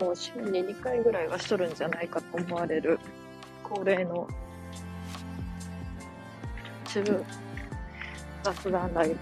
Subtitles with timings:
[0.00, 2.98] もう週に2回ぐらいはしとるんじゃないかと思われる
[3.64, 4.28] 恒例の
[6.84, 7.24] 中
[8.42, 9.18] 雑談ライブ。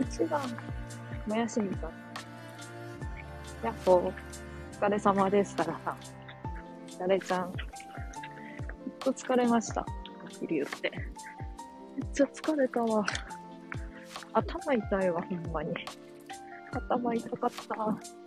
[0.00, 0.42] 一番、
[1.26, 1.90] もやしみさん。
[3.64, 4.12] やっほ、お
[4.78, 5.96] 疲れ様ですからさ。
[6.98, 7.52] 誰ちゃん、ほん
[9.00, 9.80] と疲れました。
[9.80, 9.86] は
[10.26, 10.90] っきり言って。
[10.90, 13.04] めっちゃ疲れたわ。
[14.34, 15.74] 頭痛いわ、ほんまに。
[16.72, 18.21] 頭痛かった。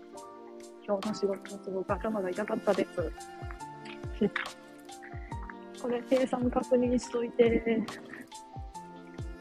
[0.88, 3.12] 今日の仕事もすごく頭が痛かったです。
[5.82, 7.84] これ、計算確認しといて、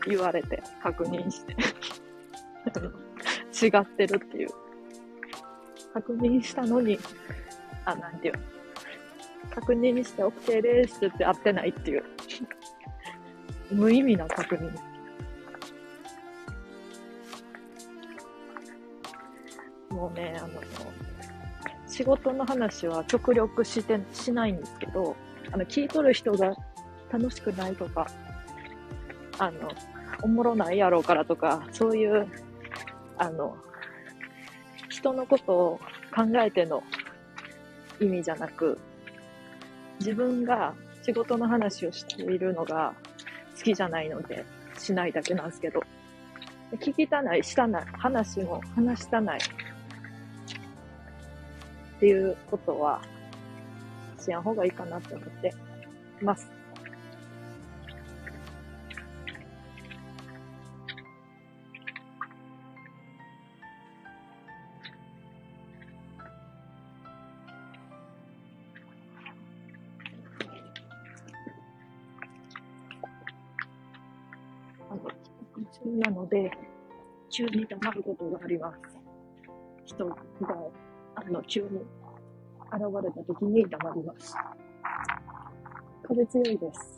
[0.07, 1.53] 言われて、確認して。
[3.67, 4.49] 違ってるっていう。
[5.93, 6.99] 確認したのに、
[7.85, 8.35] あ、なんていう。
[9.51, 12.05] 確認して OK ですって言って合ってないっていう。
[13.71, 14.73] 無意味な確認。
[19.91, 20.61] もうね、あの、
[21.95, 25.15] 仕事の話は極力して、しないんですけど、
[25.53, 26.53] あの、聞いとる人が
[27.09, 28.09] 楽しくないとか、
[29.39, 29.71] あの、
[30.21, 32.27] おもろないやろうからとか、そういう、
[33.17, 33.57] あの、
[34.89, 35.81] 人のことを
[36.13, 36.83] 考えての
[38.01, 38.77] 意味じゃなく、
[40.01, 42.93] 自分が仕事の話をしているのが
[43.57, 44.45] 好きじゃないので、
[44.77, 45.81] しないだけなんですけど、
[46.81, 49.41] 聞きたない、したない、話も話したない
[52.05, 53.01] っていうことは、
[54.19, 55.55] しやん方がいいかなって思って
[56.21, 56.53] ます。
[75.87, 76.51] なので、
[77.31, 78.79] 急に黙ることがあります。
[79.87, 80.17] 人が、
[81.17, 84.37] あの、急に現れた時に黙ります。
[86.07, 86.97] 風強いです。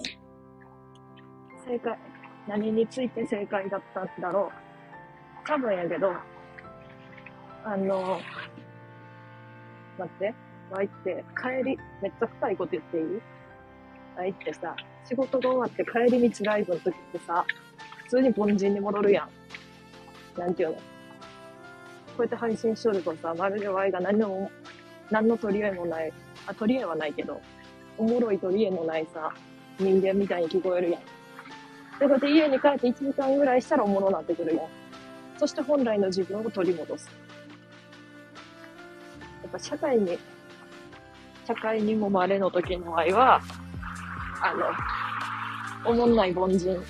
[1.67, 1.99] 正解。
[2.49, 5.47] 何について正解だったんだろう。
[5.47, 6.13] 多分やけど、
[7.65, 8.21] あの、
[9.99, 10.35] 待って、
[10.71, 13.05] ワイって帰り、めっちゃ深いこと言っていい？
[14.17, 14.75] ワイってさ、
[15.05, 17.45] 仕事が終わって帰り道ライブの時ってさ、
[18.05, 19.29] 普通に凡人に戻るや
[20.37, 20.39] ん。
[20.41, 20.77] なんていうの？
[22.17, 24.51] こうやって配信しとるとさ、まるでワイが何の、
[25.11, 26.13] 何の取り柄もない、
[26.47, 27.41] あ、取り柄はないけど、
[27.99, 29.33] おもろい取り柄もないさ、
[29.79, 31.03] 人間みたいに聞こえるやん。
[31.03, 31.07] で、
[32.01, 34.67] こうやって家に帰って1時間ぐらいしたらおもろなってくるやん。
[35.39, 37.11] そして本来の自分を取り戻す。
[39.43, 40.19] やっぱ社会に、
[41.47, 43.41] 社会にもまれの時の愛は、
[44.41, 44.55] あ
[45.85, 46.81] の、おもんない凡人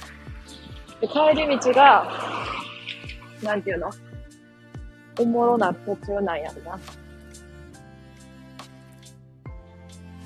[1.00, 2.08] で、帰り道が、
[3.42, 3.90] なんていうの？
[5.18, 6.78] おもろな途中なんやな。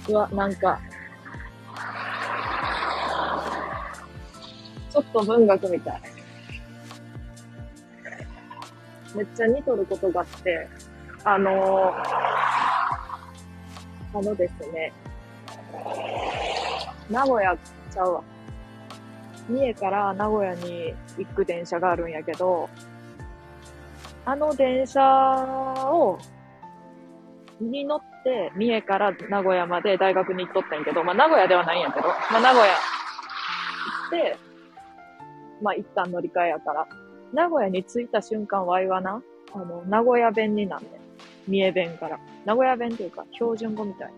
[0.08, 0.80] うわ、なんか、
[4.90, 6.02] ちょっと文学みたい。
[9.14, 10.68] めっちゃ似とることがあって、
[11.24, 14.92] あのー、あのですね、
[17.10, 17.56] 名古屋
[17.90, 18.22] ちゃうわ。
[19.48, 22.68] 三重から名古屋に行く電車があるんやけど、
[24.24, 26.18] あの電車を、
[27.60, 32.78] に乗って、三重から名古屋まで大学に行っとったんやけど、まあ名古屋ではないんやけど、まあ名古屋行
[34.08, 34.36] って、
[35.62, 36.86] まあ一旦乗り換えやから、
[37.32, 39.22] 名古屋に着いた瞬間、ワイはな、
[39.52, 40.88] あの、名古屋弁になんね
[41.46, 42.18] 三重弁から。
[42.44, 44.12] 名古屋弁っていうか、標準語みたい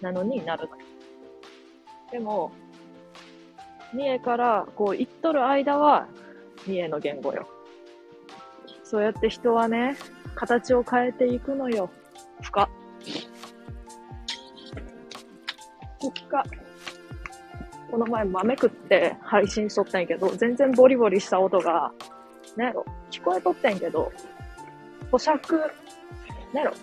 [0.00, 0.76] なのになるの。
[2.10, 2.52] でも、
[3.92, 6.06] 三重からこう行っとる間は
[6.66, 7.48] 三重の言語よ。
[8.90, 9.96] そうやって人はね、
[10.34, 11.88] 形を変えていくのよ。
[12.40, 12.68] 深。
[16.00, 16.44] 深。
[17.88, 21.92] この前豆食って配信しとったんやけど、全然ボリボリした音が、
[22.56, 24.10] なんやろ、聞こえとったんやけど、
[25.12, 25.56] 咀嚼、
[26.52, 26.74] なんやろ、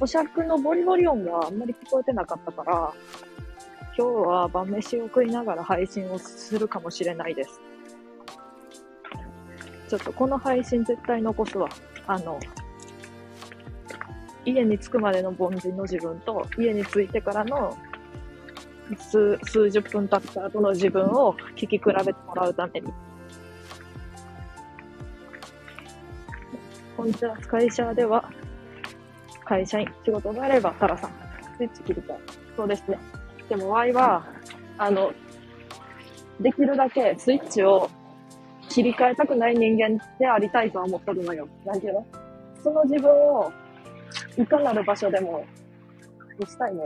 [0.00, 2.92] 咀嚼のボリボリ音があんまり聞こえてなかったから、
[3.96, 7.60] 今日は晩飯を食いながら配信をするかもしれないです。
[9.88, 11.68] ちょっとこの配信絶対残すわ。
[12.06, 12.38] あの、
[14.44, 17.76] 家に着くまでの凡人の自分と、家に着いてからの
[19.10, 22.92] 数数十分経った後の自分を聞き比べてもらうために。
[26.96, 28.30] こんにちは、会社では、
[29.44, 31.10] 会社員、仕事があれば、タラさん、
[31.58, 32.18] スイッチ切り替え。
[32.56, 32.98] そうですね。
[33.48, 34.24] でも Y は、
[34.78, 35.12] あの、
[36.40, 37.90] できるだけスイッチを
[38.68, 41.48] 切り替えたくない人間でありたいとは思ってるのよ。
[41.64, 42.06] なんていうの
[42.62, 43.52] その自分を
[44.36, 45.44] いかなる場所でも、
[46.38, 46.82] にしたいね。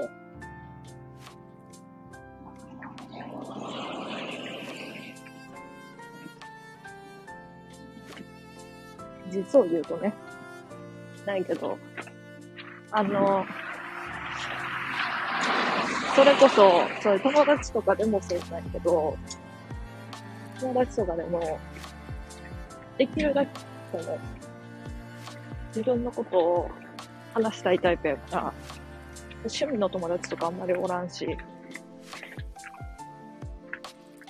[9.31, 10.13] 実を言うとね、
[11.25, 11.79] ないけど、
[12.91, 13.45] あの、
[16.15, 19.17] それこそ、そういう友達とかでもそうなんやけど、
[20.61, 21.59] 友達とかでも、
[23.01, 23.53] できるだけ、
[23.91, 24.19] その、
[25.69, 26.71] 自分のことを
[27.33, 28.53] 話したいタイプやから、
[29.39, 31.27] 趣味の友達とかあんまりおらんし、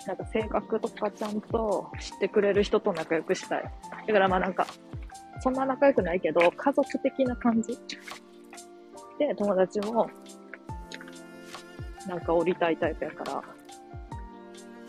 [0.06, 3.64] なんか性格とかちゃんと知ってくれる人と仲良くしたい。
[4.06, 4.64] だからまあなんか、
[5.42, 7.76] そんな仲良くないけど、家族的な感じ
[9.18, 10.08] で、友達も、
[12.06, 13.42] なんか降りたいタイプやから、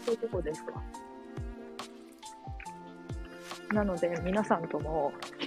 [0.05, 0.73] そういうとこですか。
[3.73, 5.13] なので、皆さんとも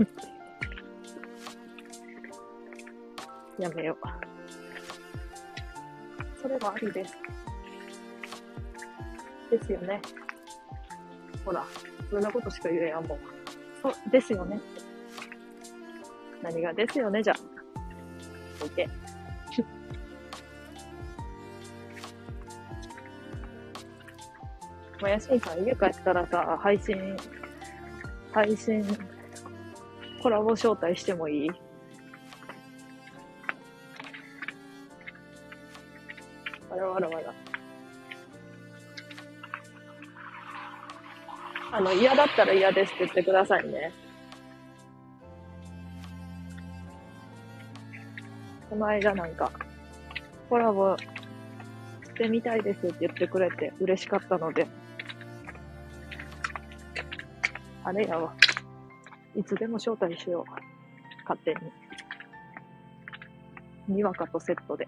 [3.59, 4.07] やめよう。
[6.41, 7.17] それはありです。
[9.51, 10.01] ですよね。
[11.45, 11.67] ほら、
[12.11, 13.19] そんなことしか言えやんもん。
[13.83, 14.61] そう、ですよね。
[16.43, 17.37] 何がですよね、じゃあ。
[18.65, 18.89] OK。
[25.01, 27.17] もやしんさん、家帰ったらさ、配信、
[28.35, 28.85] 配信、
[30.21, 31.51] コラボ招待してもいい？
[36.69, 37.33] あらわらわら。
[41.71, 43.93] あの、嫌だったら嫌ですって言ってくださいね。
[48.69, 49.53] この間なんか、
[50.51, 51.05] コラボし
[52.17, 54.67] てみたいですって言ってくれて嬉しかったので、
[57.85, 58.35] あれやわ。
[59.37, 60.51] いつでも招待しよう。
[61.23, 61.55] 勝手
[63.89, 63.97] に。
[63.97, 64.87] にわかとセットで。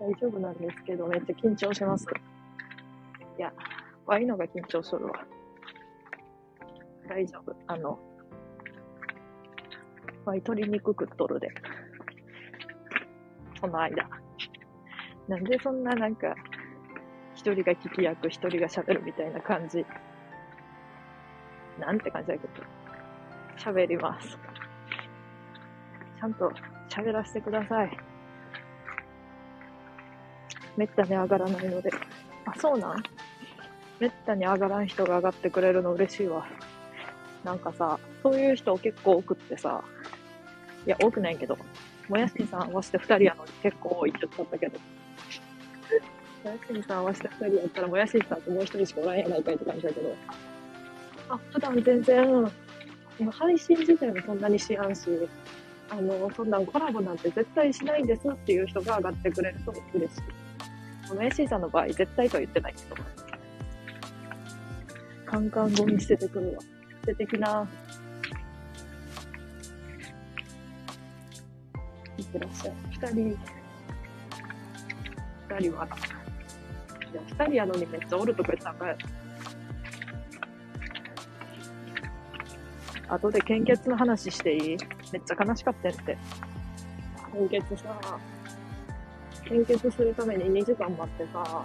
[0.00, 2.06] 大丈夫なんですけど、めっちゃ緊張します。
[3.38, 3.52] いや、
[4.06, 5.12] ああいうのが緊張するわ。
[7.08, 7.54] 大丈夫。
[7.66, 7.98] あの、
[10.24, 11.48] わい鶏肉食っとるで。
[13.60, 14.08] その間。
[15.28, 16.34] なんでそんななんか、
[17.40, 19.86] 一人が聞き役、一人が喋るみたいな感じ。
[21.78, 22.46] なんて感じだけ？
[22.48, 22.52] ど。
[23.56, 24.36] 喋ります。
[26.18, 26.52] ちゃんと
[26.90, 27.98] 喋らせてください。
[30.76, 31.90] めったに上がらないので。
[32.44, 33.02] あ、そうなん？
[33.98, 36.46] めったに上がらん人が上がってくれるの嬉しいわ。
[37.42, 39.82] なんかさ、そういう人結構多くってさ、
[40.86, 41.56] いや、多くないけど、
[42.06, 44.78] もやしんさん合わせて2人やのに結構多いって言ったんだけど、
[46.44, 50.16] もやしんさん合わせて2人やったら、もやしんさんともう1人しかおらんやないかいって感じだけど、
[51.28, 52.52] あ、普段全然、
[53.30, 55.02] 配信自体もそんなにしやんし、
[55.90, 60.18] あの、そんなんコラボなんて絶対しないんですっていう人が上がってくれると嬉し
[61.10, 61.14] い。
[61.14, 62.96] もやしんさんの場合、絶対とは言ってないけど、
[65.26, 66.60] カンカンゴミ捨ててくるわ。
[67.02, 67.68] 捨ててきな。
[72.18, 72.74] いってらっしゃい。
[72.90, 73.38] 二人、
[75.48, 75.88] 二人は、
[77.12, 78.96] いや、二人やのにめっちゃおるとか言ったら
[83.08, 84.76] 後で献血の話していい？
[85.12, 86.16] めっちゃ悲しかったんって。
[87.48, 88.18] 献血さ、
[89.44, 91.64] 献血するために2時間待ってさ、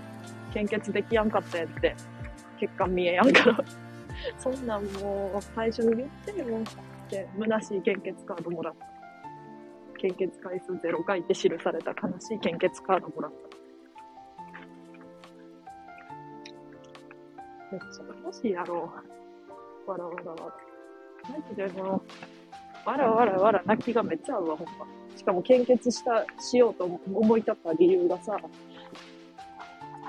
[0.54, 1.96] 献血できやんかったやって、
[2.60, 3.64] 血管見えやんから
[4.40, 8.88] そんなんもう最初に言ってよって、虚しい献血カードもらった。
[10.00, 13.55] 献血回数0回って記された悲しい献血カードもらった。
[17.76, 18.90] めっちゃ悲しいやろ。
[19.86, 20.46] わらわらわら。
[21.30, 22.02] マジでも
[22.86, 24.86] う、わらわらわら泣きがめっちゃ合うわ、ほんま。
[25.18, 28.38] しかも献血した、しようと思い立った理由がさ、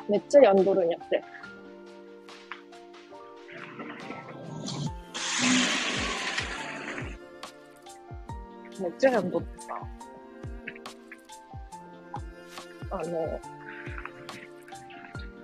[0.08, 1.24] めっちゃ病んどるんやって。
[8.80, 9.80] めっちゃやんどってさ、
[12.92, 13.40] あの、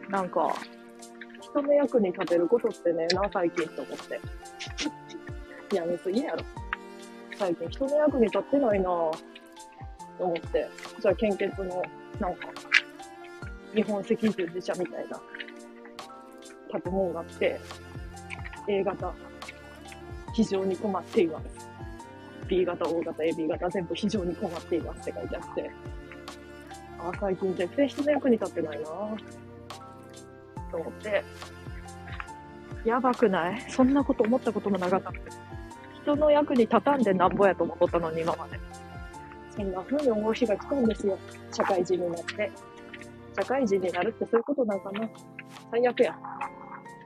[0.08, 0.54] なんか、
[1.52, 4.20] 人の役に立てることってねな、最近と思って。
[5.76, 6.44] やめすぎやろ。
[7.36, 9.12] 最近人の役に立ってないなぁ、
[10.18, 10.68] と思って。
[11.00, 11.82] じゃあ献血の、
[12.18, 12.48] なんか、
[13.74, 15.20] 日本赤十字社みたいな
[16.80, 17.60] 建物があって、
[18.68, 19.12] A 型、
[20.34, 21.68] 非常に困っています。
[22.48, 25.70] B 型、O 型、AB 型、全部非常に困っていますって書いてあって、
[26.98, 28.86] ああ、最近絶対人の役に立ってないな
[30.72, 31.22] と思って、
[32.84, 33.70] やばくない？
[33.70, 35.12] そんなこと思ったこともなかった。
[36.02, 38.58] 人の役に立たんでなんぼやと思っとったのに、今まで。
[39.54, 41.16] そんな風に思う日が来たんですよ。
[41.52, 42.50] 社会人になって。
[43.36, 45.08] 社会人になるってそういうことなんかな。
[45.70, 46.18] 最悪や。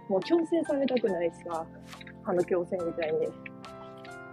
[0.08, 1.66] もう強制されたくないしさ、
[2.24, 3.28] あの強制みたいに。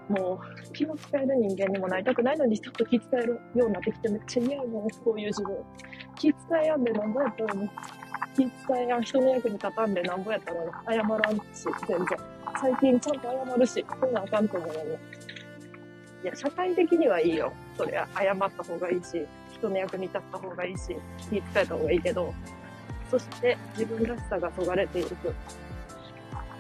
[0.10, 0.38] も
[0.70, 5.58] う気の使える人間にもなりたくないのにちょっと気使えるようになってきてめっちゃ嫌やもん、こういう自分。
[6.16, 7.70] 気使えやんでなんぼやったのに。
[8.36, 10.72] 気使えや、人の役に立たんでなんぼやったのに。
[10.88, 11.41] 謝らんし、
[11.88, 12.08] 全然。
[12.60, 15.00] 最近ちゃんと謝るし、そういうのあかんと思うよね。
[16.24, 17.51] いや、社会的にはいいよ。
[17.77, 20.96] そりゃ、謝った方がいいし、人の役に立った方がいいし、
[21.29, 22.34] 気使えた方がいいけど、
[23.12, 25.34] そして自分らしさがそがれていく。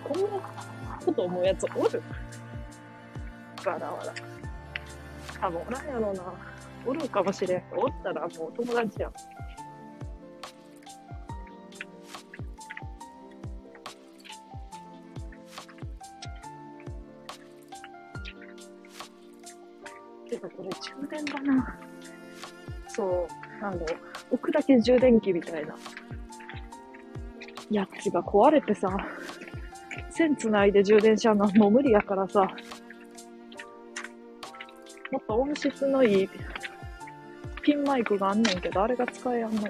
[0.03, 0.27] こんな
[1.05, 2.03] こと思うやつおる？
[3.65, 4.13] わらわら。
[5.41, 6.23] 多分おらんやろうな。
[6.85, 7.63] おるかもしれん。
[7.75, 9.13] おったらもう友達やん。
[20.49, 21.79] これ充電だな。
[22.87, 23.27] そ
[23.61, 23.85] う、あの、
[24.31, 25.75] 置くだけ充電器みたいな
[27.71, 28.95] やつが壊れてさ、
[30.09, 32.41] 線繋いで充電しちゃうのもう無理やからさ、
[35.11, 36.29] もっと音質のいい
[37.61, 39.61] ピンマイクがあんねんけど、あれが使えやんの。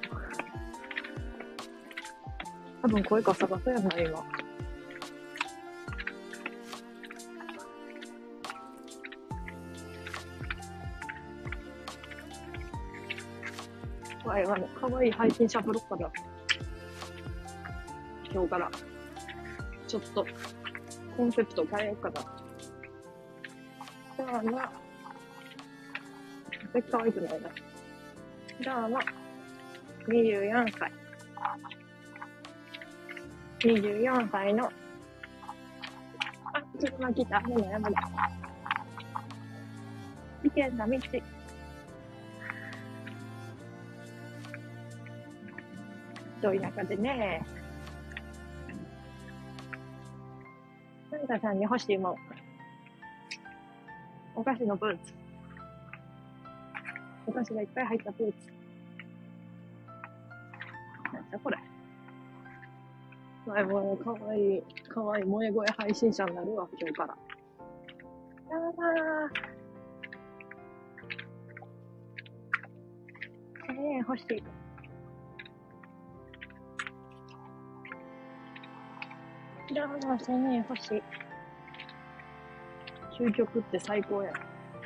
[2.81, 4.42] 多分声ガサガサやな、今。
[14.25, 16.11] わいわい、かわいい配信者ブロッカーだ。
[18.31, 18.71] 今日から。
[19.87, 20.25] ちょっと、
[21.15, 22.21] コンセプト変えようかな。
[24.15, 24.71] じゃあな、
[26.51, 27.49] 絶対可愛くないな。
[28.61, 28.99] じゃあな、
[30.07, 30.91] 24歳。
[33.59, 34.71] 24歳の、あ、
[36.79, 37.41] 車来た。
[37.41, 37.93] もうやばい。
[40.43, 40.97] 危険な道。
[46.43, 47.41] と田舎でね、
[51.09, 52.15] 何かさんに欲しいもん。
[54.35, 55.13] お菓子のブーツ。
[57.27, 58.35] お菓子がいっぱい入ったブーツ。
[61.13, 61.57] なんだこれ。
[63.45, 67.15] 前もかわいい、かわいい萌え声配信者になるわ、今日から。
[68.49, 73.73] やだー。
[73.75, 74.43] 1000円欲しい。
[79.73, 81.01] いらんな、1000円欲しい。
[83.17, 84.35] 究極って最高やん。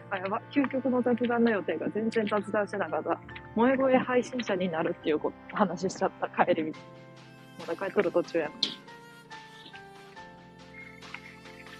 [0.10, 0.41] あ、やば。
[0.50, 3.20] 究極の雑談の予定が全然雑談してなかった。
[3.53, 6.46] 萌え声配信者になるっていうこと話しちゃった。
[6.46, 6.79] 帰り道。
[7.67, 8.51] まだ帰っとる途中やん。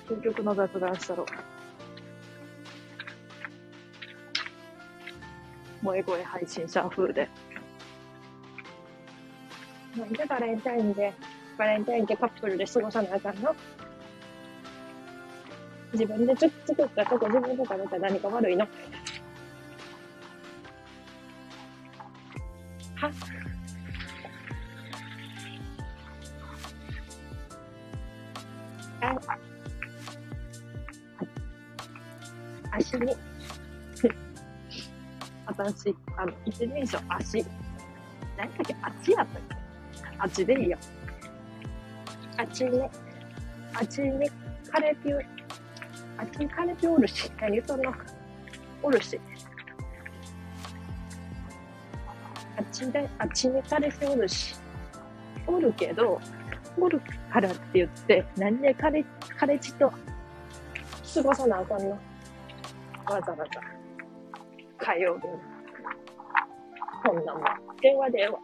[0.10, 1.26] 究極の雑談したろ。
[5.80, 7.30] 萌え声配信者風で。
[9.96, 11.14] なんでバレンタインで、
[11.58, 13.56] バレンタインってカップルで過ごさなあかんの？
[15.94, 18.68] 自分で作ったとこ自分で食べたら何か悪いの？
[22.96, 23.12] は？
[29.02, 29.16] あ
[32.78, 33.16] 足に？
[35.48, 37.46] 私、あの、一人称足。
[38.38, 38.76] 何だっけ？
[38.82, 39.56] 足やったっけ？
[40.20, 40.78] 足でいいよ。
[42.38, 42.90] 足ね。
[43.74, 44.30] 足ね。
[44.72, 45.26] カレーピュー。
[46.18, 47.94] あっちに彼氏おるし、何その、
[48.82, 49.20] おるし。
[52.58, 54.56] あっちで、あっちに彼氏おるし。
[55.46, 56.20] おるけど、
[56.80, 57.00] おる
[57.32, 59.06] からって言って、なんで彼、
[59.38, 59.92] 彼氏と
[61.14, 61.92] 過ごさなあかんの？
[61.92, 62.00] わ
[63.06, 63.46] ざわざ。
[64.78, 65.34] 火曜日に。
[67.06, 67.44] こんなもん。
[67.82, 68.40] 電話でええわ。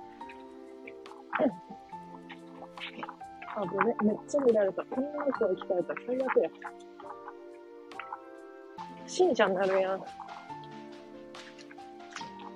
[3.56, 3.96] あ、ごめん。
[4.04, 4.84] めっちゃ見られた。
[4.86, 6.50] こんな声聞かれたら最悪や。
[9.06, 10.04] しんちゃんになるやん。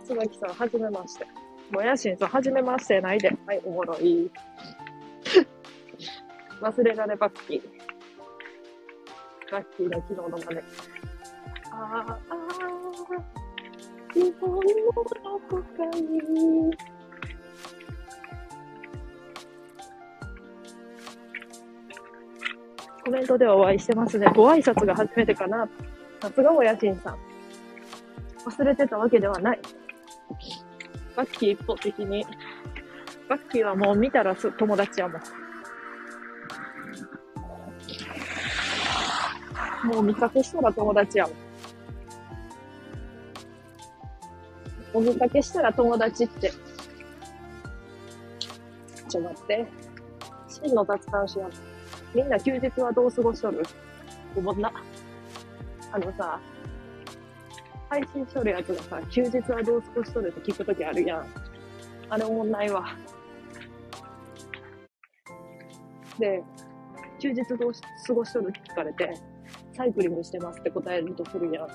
[0.06, 1.27] 椿さん、はじめまして。
[1.72, 3.36] もやしんさん、はじめましてないで。
[3.46, 4.32] はい、おもろい。
[6.62, 7.62] 忘れられバッキー。
[9.51, 10.60] バッキーの昨日の真似。
[11.72, 12.38] ああ、ああ、
[14.13, 15.04] 日本のど
[15.48, 16.97] こかに。
[23.07, 24.27] コメントではお会いしてますね。
[24.35, 25.69] ご挨拶が初めてかな。
[26.21, 27.17] さすがおやしんさん。
[28.45, 29.59] 忘れてたわけではない。
[31.15, 32.25] バッキー一方的に。
[33.29, 35.21] バッキーはもう見たらす友達やもん。
[39.87, 41.35] もう見かけしたら友達やもん。
[44.95, 46.51] お見かけしたら友達って。
[49.07, 49.65] ちょ、待って。
[50.49, 51.66] 真の雑談しよう。
[52.17, 53.62] みんな休日はどう過ごしとる？
[54.36, 54.74] おもんな。
[55.91, 56.39] あのさ、
[57.91, 61.27] 配信しとるやつがさ、休日はどう過ごしとるって聞くときあるやん。
[62.09, 62.88] あれおもんないわ。
[66.17, 66.41] で、
[67.19, 67.71] 休日どう
[68.07, 69.13] 過ごしとるって聞かれて、
[69.74, 71.67] サイクリングしてますって答えるとするやん。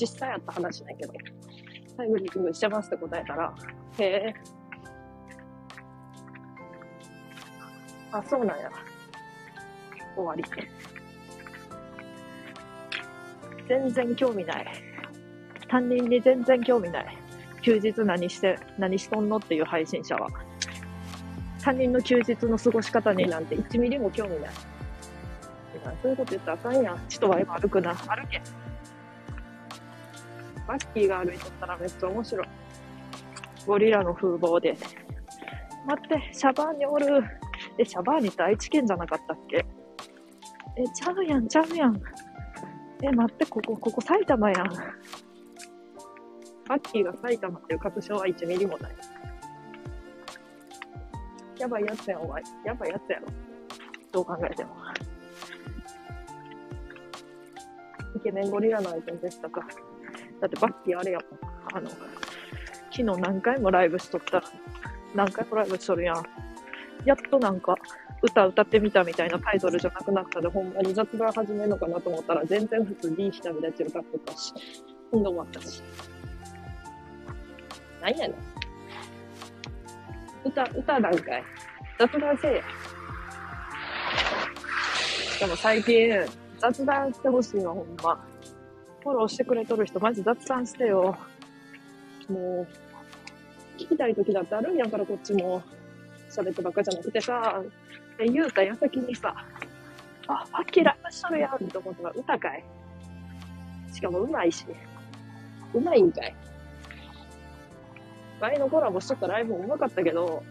[0.00, 1.12] 実際あった話ないけど。
[1.98, 3.54] サイクリングしてますって答えたら、
[3.98, 4.34] へえ。
[8.10, 8.70] あ、そうなんや。
[10.16, 10.44] 終わり。
[13.68, 14.66] 全然興味ない。
[15.68, 17.18] 担任に全然興味ない。
[17.62, 20.28] 休日何して、何しとんのっていう配信者は。
[21.60, 24.50] 他人の休日の過ごし方になんて1ミリも興味ない。
[26.02, 27.00] そういうこと言ったらあかんやん。
[27.08, 27.94] ちとは今歩くな。
[27.94, 28.40] 歩け。
[30.66, 32.46] バッキーが歩いとったらめっちゃ面白い。
[33.66, 34.76] ゴリラの風貌で。
[35.86, 37.24] 待って、シャバーニおる。
[37.78, 39.66] え、シャバーニって愛知県じゃなかったっけ？
[40.76, 42.00] え、ちゃうやん、ちゃうやん。
[43.02, 44.68] え、待って、ここ、ここ埼玉やん。
[46.68, 48.94] バッキーが埼玉っていう確証は1ミリもない。
[51.58, 52.42] やばいやつやん、お前。
[52.64, 53.26] やばいやつやろ。
[54.12, 54.70] どう考えても。
[58.16, 59.66] イケメンゴリラの相手でしたか。
[60.40, 61.76] だってバッキーあれやもん。
[61.76, 61.88] あの、
[62.90, 64.44] 昨日何回もライブしとったら、
[65.14, 66.24] 何回もライブしとるやん。
[67.04, 67.76] やっとなんか、
[68.22, 74.52] 歌歌ってみたみたいなタイトルじゃなくなったで、ほんまに雑談始めるのかなと思ったら、全然普通にいい人みたいな歌ってたし、
[75.10, 75.82] ほんで終わったし。
[78.00, 78.36] 何やねん。
[80.48, 81.44] 歌、歌なんかい。
[81.98, 82.62] 雑談せえや。
[85.40, 86.10] でも最近、
[86.58, 88.24] 雑談してほしいわ、ほんま。
[89.02, 91.16] フォローしてくれとる人、マジ雑談してよ。
[92.28, 92.66] も
[93.78, 95.62] う、聞きたい時だってあるんやから、こっちも。
[96.30, 97.62] 喋ってばっかじゃなくてさ、
[98.18, 99.34] え、言うた矢先にさ、
[100.28, 102.64] あ、パッキーライブしとるやんって思ったら歌かい。
[103.92, 104.64] しかもうまいし。
[105.74, 106.34] うまいんかい。
[108.40, 110.42] 前のコラボしとったライブもうまかったけど、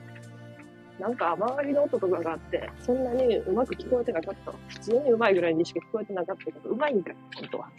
[1.00, 4.52] なんか周りの音とかがあって、そんなにうまく聞こえてなかった。
[4.70, 7.70] 普通にうまいぐらいにしか聞こえてなかったけど、うまいんかい、本当は。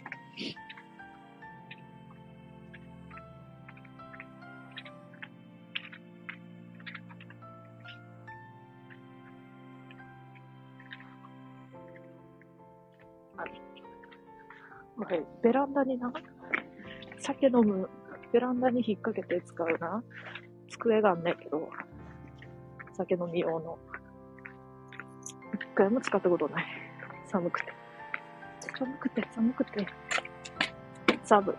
[14.97, 16.11] はい、ベランダにな、
[17.19, 17.87] 酒飲む、
[18.33, 20.03] ベランダに引っ掛けて使うな、
[20.69, 21.69] 机があんねんけど、
[22.93, 23.77] 酒飲み用の。
[25.53, 26.65] 一回も使ったことない。
[27.25, 27.73] 寒くて。
[28.75, 29.87] 寒くて、寒くて。
[31.23, 31.55] 寒い。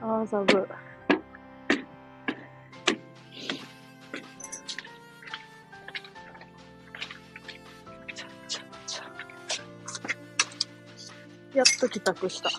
[0.00, 0.46] ああ、寒い。
[11.56, 12.50] やっと帰宅した。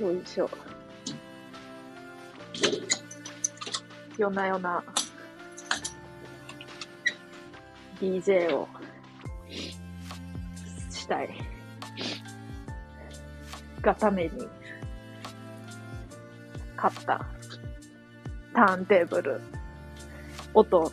[0.00, 0.50] よいしょ。
[4.18, 4.82] 夜な夜な。
[8.00, 8.66] DJ を。
[10.90, 11.28] したい。
[13.82, 14.48] がために。
[16.76, 17.24] 買った。
[18.52, 19.55] ターンテーブル。
[20.56, 20.90] 音。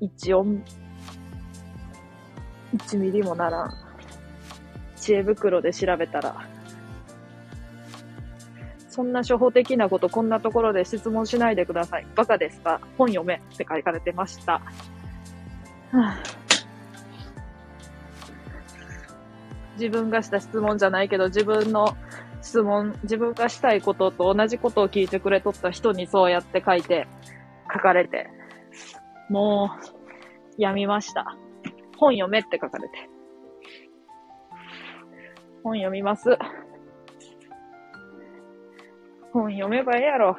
[0.00, 0.62] 一音。
[2.76, 3.74] 1ミリもならん。
[4.96, 6.48] 知恵袋で調べたら。
[8.88, 12.06] そんな初歩的なことこんなところで質問しないでください。
[12.14, 12.80] バカですか？
[12.98, 14.60] 本読めって書かれてました。
[19.76, 21.96] 自分がした質問じゃないけど、自分の
[22.42, 27.08] 質問、自分がしたいことと同じことを聞いてくれとった人にそうやって書いて、
[27.72, 28.28] 書かれて、
[29.28, 29.70] も
[30.58, 31.36] う、やみました。
[31.96, 33.08] 本読めって書かれて。
[35.62, 36.36] 本読みます。
[39.32, 40.36] 本読めばええやろ。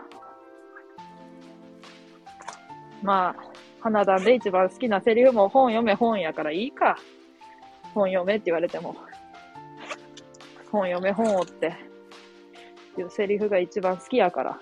[3.02, 3.36] まあ、
[3.82, 6.98] 花壇で一番好きなセリフも本読め本やからいいか。
[7.93, 8.96] 本読めって言われても。
[10.72, 11.74] 本読め本をって
[12.98, 14.60] いうセリフが一番好きやから。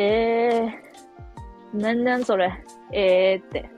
[0.00, 2.52] ええー、なんなんそれ。
[2.92, 3.68] ええー、って。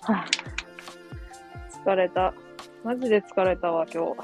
[0.00, 0.26] はあ、
[1.84, 2.32] 疲れた。
[2.82, 4.14] マジで疲れたわ、今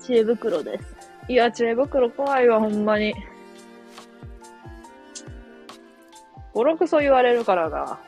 [0.00, 0.04] 日。
[0.04, 0.96] 知恵袋です。
[1.28, 3.14] いや、知恵袋怖いわ、ほんまに。
[6.52, 8.00] ボロクソ言われるからな。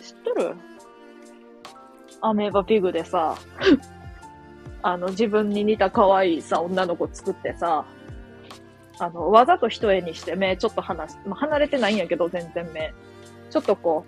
[0.00, 0.54] 知っとる？
[2.22, 3.36] アメーバピグでさ、
[4.82, 7.84] あの、自分に似た可愛いさ、女の子作ってさ、
[8.98, 12.92] あの、わざと一重にして目ちょっと離し、まあ、離れてないんやけど、全然目。
[13.50, 14.04] ちょっとこ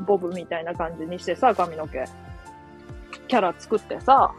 [0.00, 2.04] う、ボブみたいな感じにしてさ、髪の毛。
[3.28, 4.32] キャラ作ってさ、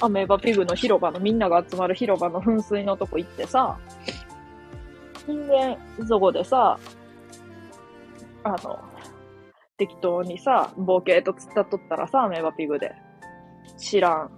[0.00, 3.78] アメーバピグの広場のみんなが集まる広場の噴水のとこ行ってさ、
[5.30, 6.78] んで、そこでさ、
[8.44, 8.78] あの、
[9.76, 12.92] 適当にさ、ボケーと釣ったとったらさ、アメーバピグで。
[13.82, 14.30] 知らん、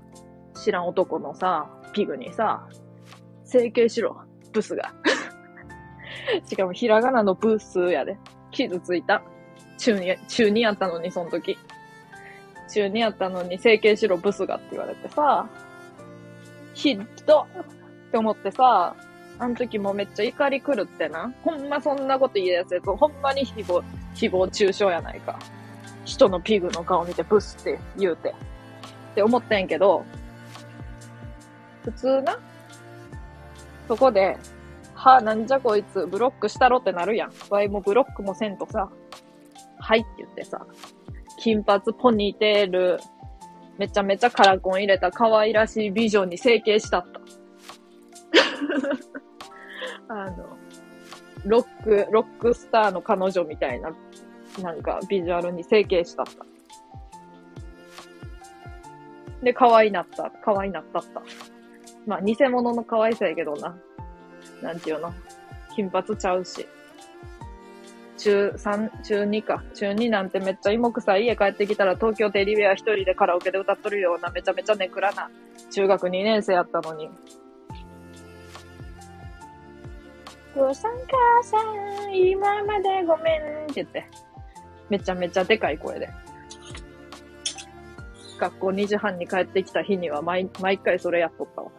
[0.55, 2.67] 知らん男のさ、ピグにさ、
[3.45, 4.17] 整形しろ、
[4.53, 4.95] ブスが。
[6.49, 8.17] しかもひらがなのブスやで。
[8.51, 9.23] 傷ついた。
[9.77, 11.59] 中に、中にやったのに、その時。
[12.73, 15.47] 中にやったのに整形しろ、ブスがって言われてさ、
[16.73, 18.97] ひっどって思ってさ、
[19.39, 21.31] あの時もめっちゃ怒り狂ってな。
[21.43, 23.83] ほんまそんなこと言うやつやつ、ほんまに誹謗、
[24.15, 25.39] 誹謗中傷やないか。
[26.07, 28.35] 人のピグの顔見てブスって言うて。
[29.15, 30.05] って思ってんけど、
[31.85, 32.37] 普通な、
[33.87, 34.37] そこで、
[34.95, 37.33] はあ、なんじゃこいつ、ブロックしたろってなるやん。
[37.49, 38.91] わいもブロックもせんとさ、
[39.79, 40.67] はいって言ってさ、
[41.39, 42.99] 金髪ポニーテール、
[43.79, 47.21] めちゃめちゃカラコン入れた可愛らしい美女に整形したった。
[50.15, 50.57] あの、
[51.45, 53.93] ロック、ロックスターの彼女みたいな、
[54.61, 56.54] なんかビジュアルに整形したった。
[59.43, 60.31] で、可愛いなった。
[60.43, 61.23] 可愛いなったった。
[62.07, 63.77] まあ、偽物の可愛さやけどな。
[64.63, 65.13] なんていうの？
[65.75, 66.67] 金髪ちゃうし。
[68.17, 69.63] 中3、中2か。
[69.75, 75.31] 中2なんてめっちゃ芋臭い家帰ってきたら東京テレビは一人でカラオケで歌っとるようなめちゃめちゃネクラな
[75.71, 77.11] 中学2年生やったのに。
[80.55, 81.57] 父さん母さ
[82.09, 84.05] ん、今までごめんって言って。
[84.89, 86.09] めちゃめちゃでかい声で。
[88.39, 91.71] 学校2時半に帰ってきた日には毎毎回それやっとったわ。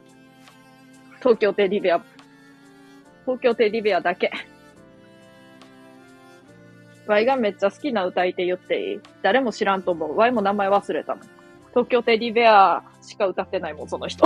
[1.20, 2.04] 東京テレビア、
[3.26, 4.32] 東京テレビアだけ。
[7.08, 9.00] ワイがめっちゃ好きな歌い手言っていい？
[9.22, 10.18] 誰も知らんと思う。
[10.18, 11.22] ワイも名前忘れたの。
[11.70, 14.26] 東京テレビアしか歌ってないもん、その人。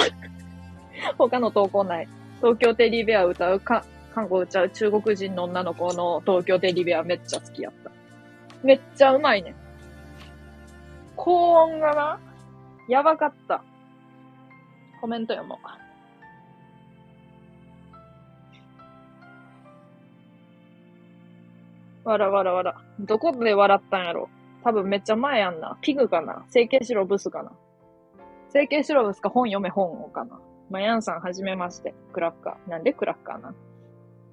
[1.18, 2.08] 他の投稿ない。
[2.38, 7.92] 東京テレビア歌うか、韓国歌う中国人の女の子の東京テレビアめっちゃ好きやった。
[8.63, 9.56] めっちゃうまいね。
[11.21, 12.19] 高音がな、
[12.88, 13.62] やばかった。
[15.01, 15.60] コメント読も
[22.05, 22.08] う。
[22.08, 22.82] わらわらわら。
[23.01, 24.29] どこで笑ったんやろ
[24.63, 25.77] 多分めっちゃ前やんな。
[25.82, 27.51] ピグかな整形しろブスかな
[28.53, 31.93] 整形しろブスか本読め本をかなまやんさんはじめまして。
[32.13, 32.69] クラッカー。
[32.69, 33.53] なんでクラッカーな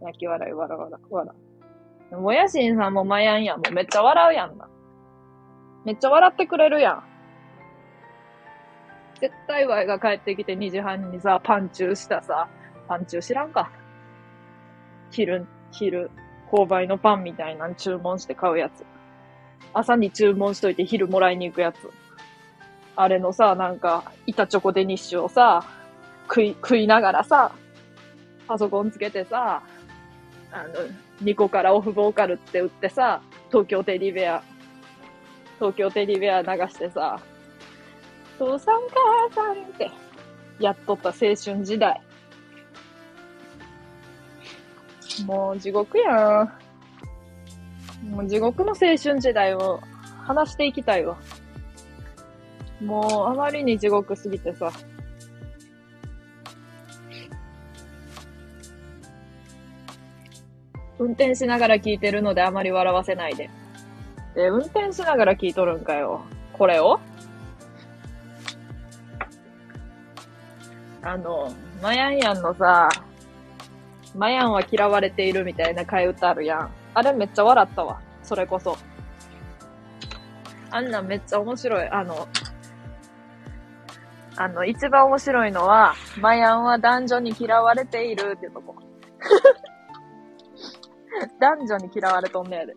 [0.02, 2.16] 泣き笑い、わらわら、わら。
[2.16, 3.58] もやしんさんもまやんやん。
[3.58, 4.68] もうめっちゃ笑うやんな。
[5.86, 7.02] めっちゃ笑ってくれるやん。
[9.20, 12.48] 絶対ワイが帰ってきて2時半にさ、パンチューしたさ、
[12.88, 13.70] パンチュー知らんか。
[15.12, 16.10] 昼、昼、
[16.50, 18.84] 購買のパンみたいなの注文して買うやつ。
[19.72, 21.88] 朝に注文しといて昼もらいに行くやつ。
[22.96, 25.64] あれのさ、なんか、板チョコデニッシュをさ、
[26.28, 27.52] 食い、食いながらさ、
[28.48, 29.62] パソコンつけてさ、
[30.50, 30.74] あの、
[31.20, 34.42] ニコからオフボーカルって売ってさ、東京テリベア、
[35.58, 37.20] 東京テリベア流してさ、
[38.38, 39.90] 父さん母さんって
[40.60, 42.00] やっとった青春時代。
[45.26, 46.44] もう地獄や
[48.04, 48.10] ん。
[48.10, 49.80] もう地獄の青春時代を
[50.24, 51.16] 話していきたいわ。
[52.84, 54.70] もうあまりに地獄すぎてさ。
[60.98, 63.50] 運転しながら聞いてるのであまり笑わせないで。
[64.36, 66.22] え、運転しながら聞いとるんかよ。
[66.52, 67.00] これを？
[71.02, 72.88] あの、マヤンヤンのさ、
[74.14, 76.70] マヤンは嫌われているみたいな替え歌あるやん。
[76.94, 78.00] あれめっちゃ笑ったわ。
[78.22, 78.76] それこそ。
[80.70, 81.88] あんなめっちゃ面白い。
[81.88, 82.28] あの、
[84.36, 88.74] あの、一番面白いのは、マヤンは男女に嫌われているっていうとこ。
[91.40, 92.74] 男女に嫌われとんねやで。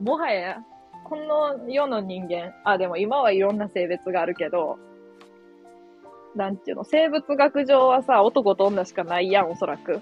[0.00, 0.58] もはや、
[1.04, 4.78] この世の人間、あ、でも今はいろんな性別があるけど、
[6.34, 10.00] なんていうの、生物学上はさ、男と女しかないやん、おそらく。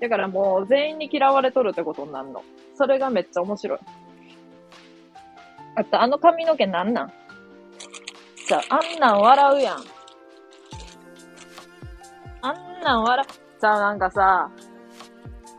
[0.00, 2.44] だからもう全員に嫌われとるってことになるの。
[2.76, 3.78] それがめっちゃ面白い。
[5.74, 7.12] あと、あの髪の毛なんなん？
[8.46, 8.62] ちゃう。
[8.68, 9.78] あんなん笑うやん。
[12.40, 13.26] あんなん笑、
[13.58, 14.50] さあなんかさ、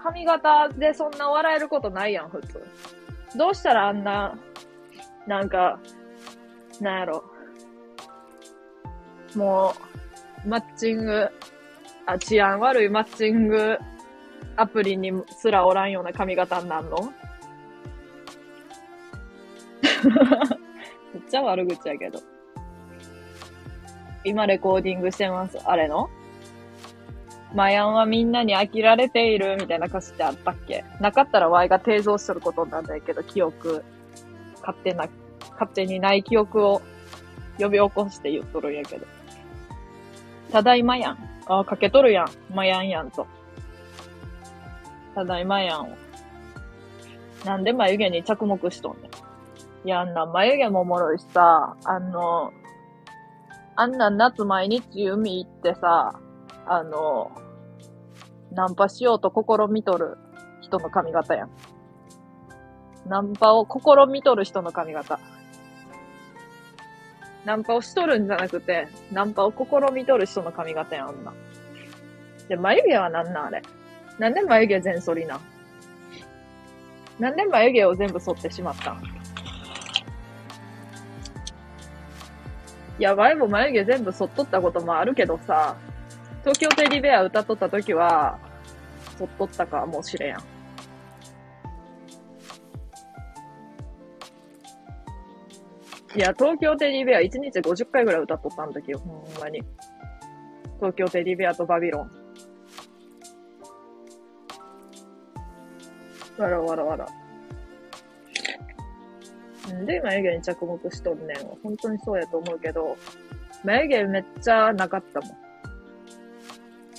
[0.01, 2.65] 髪型でそんな笑えることないやん、普通。
[3.35, 4.37] どうしたらあんな、
[5.27, 5.79] なんか、
[6.81, 7.23] なんやろ。
[9.35, 9.73] も
[10.45, 11.29] う、マッチング、
[12.05, 13.77] あ、治安悪いマッチング
[14.55, 16.97] アプリにすらおらんような髪型になんの？
[21.13, 22.19] めっちゃ悪口やけど。
[24.25, 25.57] 今レコーディングしてます。
[25.65, 26.09] あれの？
[27.53, 30.85] マヤンはみんなに飽きられているみたいな歌詞ってあったっけ？
[30.99, 33.83] なかったら Y が定蔵しとることなんだけど、記憶、
[34.59, 35.07] 勝手な、
[35.53, 36.81] 勝手にない記憶を
[37.57, 39.07] 呼び起こして言っとるんやけど。
[40.51, 41.17] ただいまやん。
[41.47, 42.27] ああ、かけとるやん。
[42.53, 43.25] マヤンやんと。
[45.15, 45.97] ただいまやんを。
[47.45, 49.09] なんで眉毛に着目しとんね
[49.83, 49.87] ん。
[49.87, 52.53] いや、あんな眉毛もおもろいしさ、あの、
[53.75, 56.19] あんな夏毎日海行ってさ、
[56.71, 57.31] あの、
[58.51, 60.19] ナンパしようと試みとる
[60.61, 61.49] 人の髪型やん。
[63.07, 65.19] ナンパを試みとる人の髪型。
[67.43, 71.33] ナンパをしとるんじゃなくて、ナンパを試みとる人の髪型やん、あんな。
[72.47, 73.63] で、眉毛はなんなんあれ？
[74.19, 75.39] なんで眉毛全剃りな
[77.17, 79.01] なんで眉毛を全部剃ってしまったん？
[82.99, 85.75] いや、前も眉毛全部剃っとったこともあるけどさ、
[86.49, 88.39] 東京テディベア歌っとった時は、
[89.19, 90.35] 剃っとったかもしれん。
[96.15, 99.61] いや、東京テディベア1日50回ぐらい歌っとったんだけど、ほんまに。
[100.77, 102.11] 東京テディベアとバビロン。
[106.39, 107.07] わらわらわら。
[109.71, 111.37] んで眉毛に着目しとんねん。
[111.61, 112.97] 本当にそうやと思うけど、
[113.63, 115.48] 眉毛めっちゃなかったもん。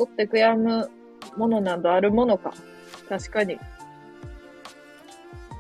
[0.01, 0.91] 取って悔やむ
[1.37, 2.55] ものなどあるものか。
[3.09, 3.59] 確かに。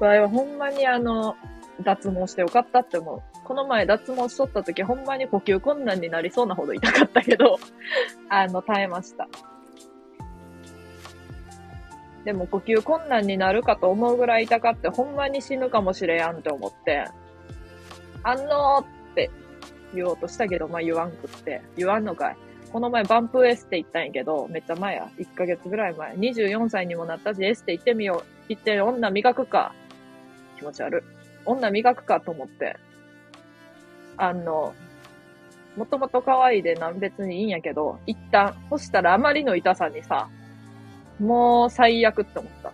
[0.00, 1.36] 場合はほんまにあの、
[1.82, 3.22] 脱毛してよかったって思う。
[3.44, 7.58] この前脱毛しとった時ほんまに呼吸困難になりそうなほど痛かったけど、
[8.30, 9.28] あの、耐えました。
[12.24, 17.04] でも呼吸困難になるかと思うぐらい痛かってほんまに死ぬかもしれやんって思って、
[18.22, 19.30] あんのーって
[19.94, 21.62] 言おうとしたけど、まあ言わんくって。
[21.76, 22.36] 言わんのかい。
[22.72, 25.10] この前バンプエステ行ったんやけど、めっちゃ前や。
[25.18, 26.14] 1ヶ月ぐらい前。
[26.14, 28.26] 24歳にもなったし、エステ行ってみよう。
[28.48, 29.74] 行って女磨くか。
[30.56, 31.02] 気持ち悪い。
[31.46, 32.76] 女磨くかと思って。
[34.16, 34.72] あの、
[35.76, 40.28] もともと可愛いでな、別にいいんやけど、一旦、そしたらあまりの痛さにさ、
[41.18, 42.72] もう最悪って思った。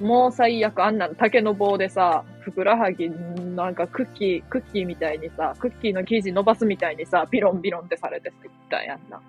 [0.00, 0.84] もう最悪。
[0.84, 9.20] あんなの竹の棒でさ、ふくらはぎ、なんかクッキー、クッキーみたいにさ、クッキーの生地伸ばすみたいにさ、ビロンビロンってされてさ、ったやんな。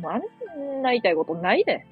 [0.00, 1.84] もうあんな言いたいことないで。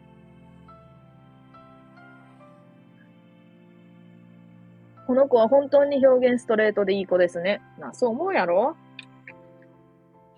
[5.07, 7.61] この子は本当に表現ストレートでいい子ですね。
[7.81, 8.77] な、そう思うやろ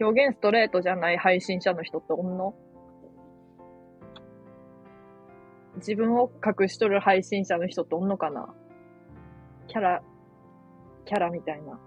[0.01, 2.55] 表現ストレートじゃない配信者の人っておんの？
[5.77, 8.55] 自分を隠しとる配信者の人っておんのかな？
[9.73, 10.03] キャラ、
[11.07, 11.81] キャラみたいな。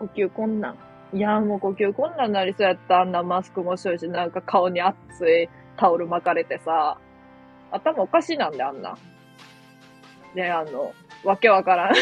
[0.00, 0.76] 呼吸困難。
[1.12, 6.98] いや、もう呼吸困難になりそうやったあんなマスクもしとるし、なんか顔に熱いタオル巻かれてさ、
[7.70, 8.98] 頭おかしいなんであんな。
[10.34, 11.94] で、あの、わけわからん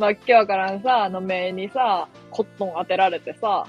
[0.00, 3.66] わけわからんさ、あの目にさ、コットン当てられてさ、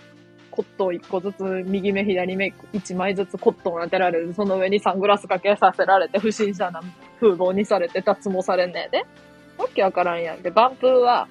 [0.51, 4.33] コットン一個ずつ、右目、左目、一枚ずつコットン当てられる。
[4.33, 6.81] その上にサングラスかけさせられて、不審者な
[7.19, 9.05] 風貌にされて、脱毛されんねえで。
[9.57, 10.41] わけわからんやん。
[10.43, 11.27] で、バンプーは、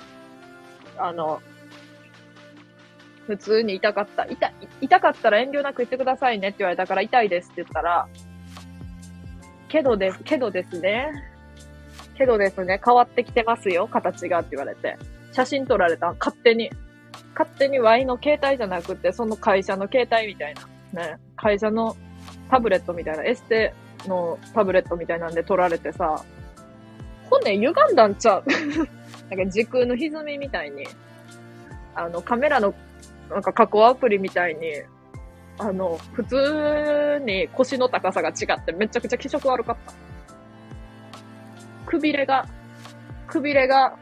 [0.99, 1.41] あの、
[3.27, 4.25] 普通に痛かった。
[4.25, 8.09] 痛、痛かったら遠慮なく言ってくださいねって言われたから痛いですって言ったら、
[9.69, 11.13] けどで、けどですね。
[12.17, 14.97] けどですね、変わってきてますよ、形がって言われて。
[15.33, 16.71] 写真撮られた勝手に。
[17.35, 20.55] 勝手に Y の携帯じゃなくて、その会社の携帯みたい
[20.93, 21.07] な。
[21.07, 21.19] ね。
[21.37, 21.97] 会社の
[22.51, 23.75] タブレットみたいな、エステ
[24.07, 26.23] のタブレットみたいなんで撮られてさ、
[27.31, 28.45] 骨歪んだんちゃう
[29.35, 30.87] なんか時空の歪みみたいに、
[31.95, 32.75] あの、カメラの、
[33.31, 34.73] なんか加工アプリみたいに、
[35.59, 39.93] あの、普通に腰の高さが違ってめちゃくちゃ気色悪かった。
[41.87, 42.47] くびれが、
[43.27, 43.97] くびれが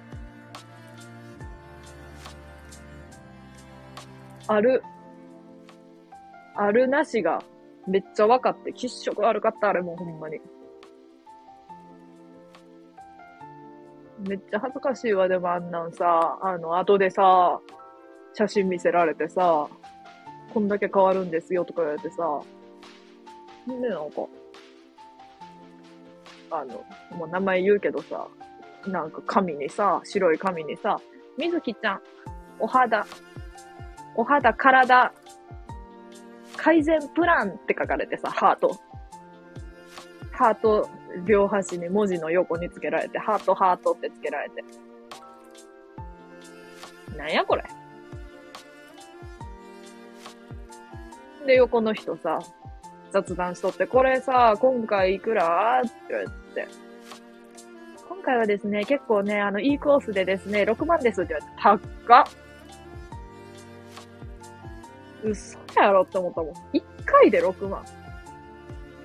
[4.48, 4.82] ある、
[6.56, 7.42] あるなしが
[7.86, 10.40] めっちゃ分かって、喫色悪かった、あれもほんまに。
[14.26, 17.60] めっちゃ恥ずかしいわ、でもあんなんさ、あの、後でさ、
[18.34, 19.68] 写真見せられてさ、
[20.52, 22.40] こんだけ変わるんですよとか言われてさ、
[23.70, 24.22] んでなんか、
[26.50, 26.84] あの、
[27.16, 28.26] もう名前言うけどさ、
[28.86, 30.98] なんか紙にさ、白い紙にさ、
[31.36, 32.00] みずきちゃん、
[32.58, 33.06] お肌、
[34.18, 35.12] お肌、体、
[36.56, 38.76] 改善プランって書かれてさ、ハート。
[40.32, 40.90] ハート
[41.24, 44.64] 両端に文字の横につけられて、ハートハートってつけられて。
[47.16, 47.62] なんやこれ。
[51.46, 52.40] で、横の人さ、
[53.12, 56.68] 雑談しとって、これさ、今回いくらって言われて。
[58.08, 62.47] 今回はですね、結構ね、あの、いいコースでですね、6万ですって言われて、高っ
[65.24, 66.54] 嘘やろって思ったもん。
[66.72, 67.84] 1回で6万。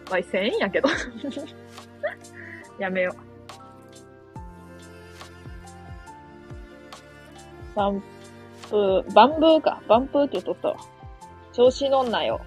[0.09, 0.89] まあ、1000円やけど。
[2.79, 3.33] やめよう。
[7.75, 8.03] バン
[8.69, 9.81] プー、バンブーか。
[9.87, 10.75] バンプーって言っとったわ。
[11.53, 12.41] 調子乗んなよ。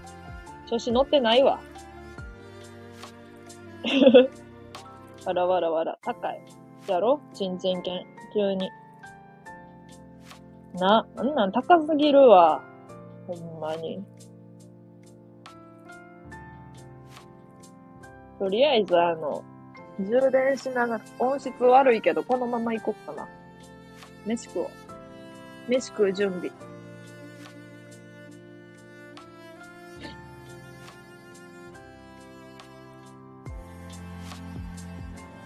[0.69, 1.59] 調子乗ってないわ。
[5.25, 5.97] わらわらわら。
[6.03, 6.41] 高い。
[6.87, 7.19] やろ？
[7.33, 8.05] ちんちん犬。
[8.33, 8.69] 急に。
[10.75, 11.51] なな、んなん？
[11.51, 12.61] 高すぎるわ。
[13.27, 14.01] ほんまに。
[18.39, 19.43] とりあえず、あの、
[19.99, 23.27] 充電しながら、音質悪いけど、このまま行こっかな。
[24.25, 24.69] 飯食おう。
[25.67, 26.51] 飯食う準備。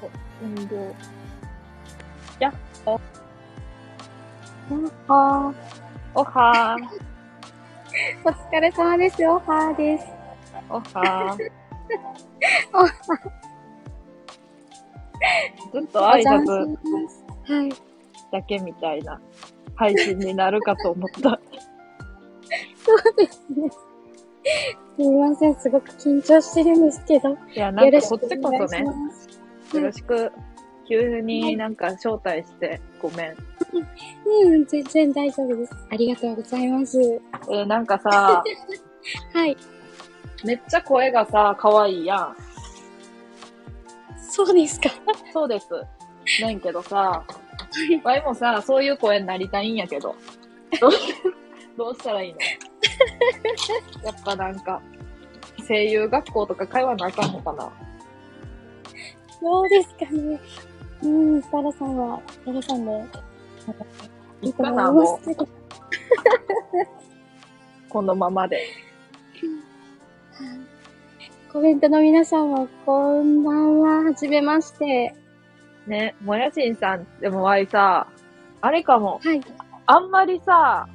[0.03, 0.95] お、運動。
[2.39, 2.53] やっ
[2.85, 2.99] ほ。
[5.07, 5.53] おは
[6.13, 7.10] おはー。
[8.23, 9.25] お疲れ様です。
[9.25, 10.05] おはです。
[10.69, 11.61] おはー。
[12.73, 12.87] おは
[15.73, 16.77] ずっと挨拶。
[18.31, 19.19] だけみたいな
[19.75, 21.39] 配信になるかと思った。
[22.83, 23.69] そうですね。
[23.69, 23.77] す
[24.97, 25.55] みません。
[25.55, 27.29] すごく緊張してるんですけど。
[27.29, 28.85] よいや、なんかこっちこそね。
[29.73, 30.31] よろしく、
[30.91, 33.35] 急になんか招待してごめん。
[34.25, 35.73] うん、全然大丈夫です。
[35.89, 36.99] ありがとうございます。
[37.01, 38.43] えーなんかさ、
[39.33, 39.55] はい。
[40.43, 42.35] めっちゃ声がさ、可愛いやん。
[44.19, 44.89] そうですか。
[45.31, 45.67] そうです。
[46.41, 47.23] ねんけどさ、
[48.03, 50.13] ワイもさ、そういう声になりたいんやけど。
[50.81, 50.91] どう
[51.77, 52.39] どうしたらいいの？
[54.03, 54.81] やっぱなんか、
[55.65, 57.71] 声優学校とか通わなあかんのかな？
[59.41, 60.37] どうですかね。
[61.03, 62.91] うん、サラさんは、サラさんで、
[64.41, 65.45] いいと思いもま
[67.89, 68.61] このままで。
[71.51, 74.03] コメントの皆さんも、こんばんは。
[74.03, 75.13] はじめまして。
[75.87, 78.07] ね、もやしんさん、でもわいさ、
[78.61, 79.41] あれかも、はい。
[79.87, 80.87] あんまりさ、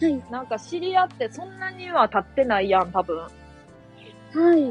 [0.00, 0.22] はい。
[0.30, 3.16] なんか知り合ってそんなには経ってないやん、多分。
[3.18, 3.28] は
[4.56, 4.70] い。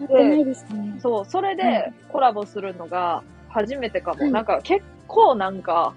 [0.00, 0.98] やってないですね。
[1.00, 4.20] そう、それうでコラボするのが初めてかも。
[4.20, 5.94] はいなんか結構なんか、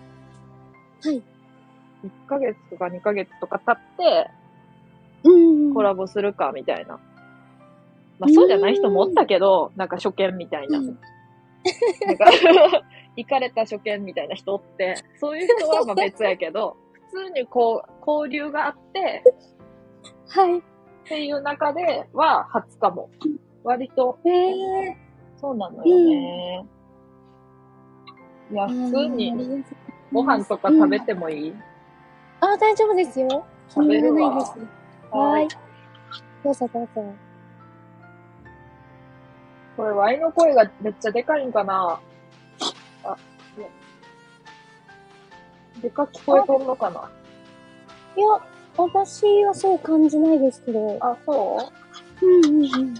[1.01, 1.17] はい。
[1.17, 1.21] 1
[2.27, 4.29] ヶ月とか2ヶ月とか経って
[5.23, 5.37] う
[5.71, 5.73] ん。
[5.73, 6.99] コラボするかみたいな。
[8.19, 10.79] まあそうじゃない人もおったけど、なんか初見みたいな。
[10.79, 10.97] うん
[12.05, 12.25] なんか、
[13.17, 16.77] 行かれた初見みたいな人おって、そういう人はまあ別やけど、
[17.11, 19.23] 普通にこう、交流があって、
[20.27, 20.59] はい。
[20.59, 20.61] っ
[21.05, 23.09] ていう中では初かも。
[23.63, 24.97] 割と、ええ
[25.37, 26.65] そうなのよね。
[28.51, 28.86] いや、ー。
[28.89, 29.65] 普通にうん
[30.13, 31.53] ご飯とか食べてもいい、
[32.39, 33.45] あ、大丈夫ですよ。
[33.69, 34.53] 気食べにならないです。
[35.11, 35.47] はい。
[36.43, 37.13] どうぞどうぞ。
[39.76, 41.99] これ、ワイの声がめっちゃでかいんかな？
[43.03, 43.17] あ、
[43.57, 43.69] ね
[45.82, 47.09] でか聞こえとんのかな？
[48.15, 48.28] いや、
[48.78, 50.97] 私はそう感じないですけど。
[51.01, 51.72] あ、そ
[52.22, 52.93] うんうんうん。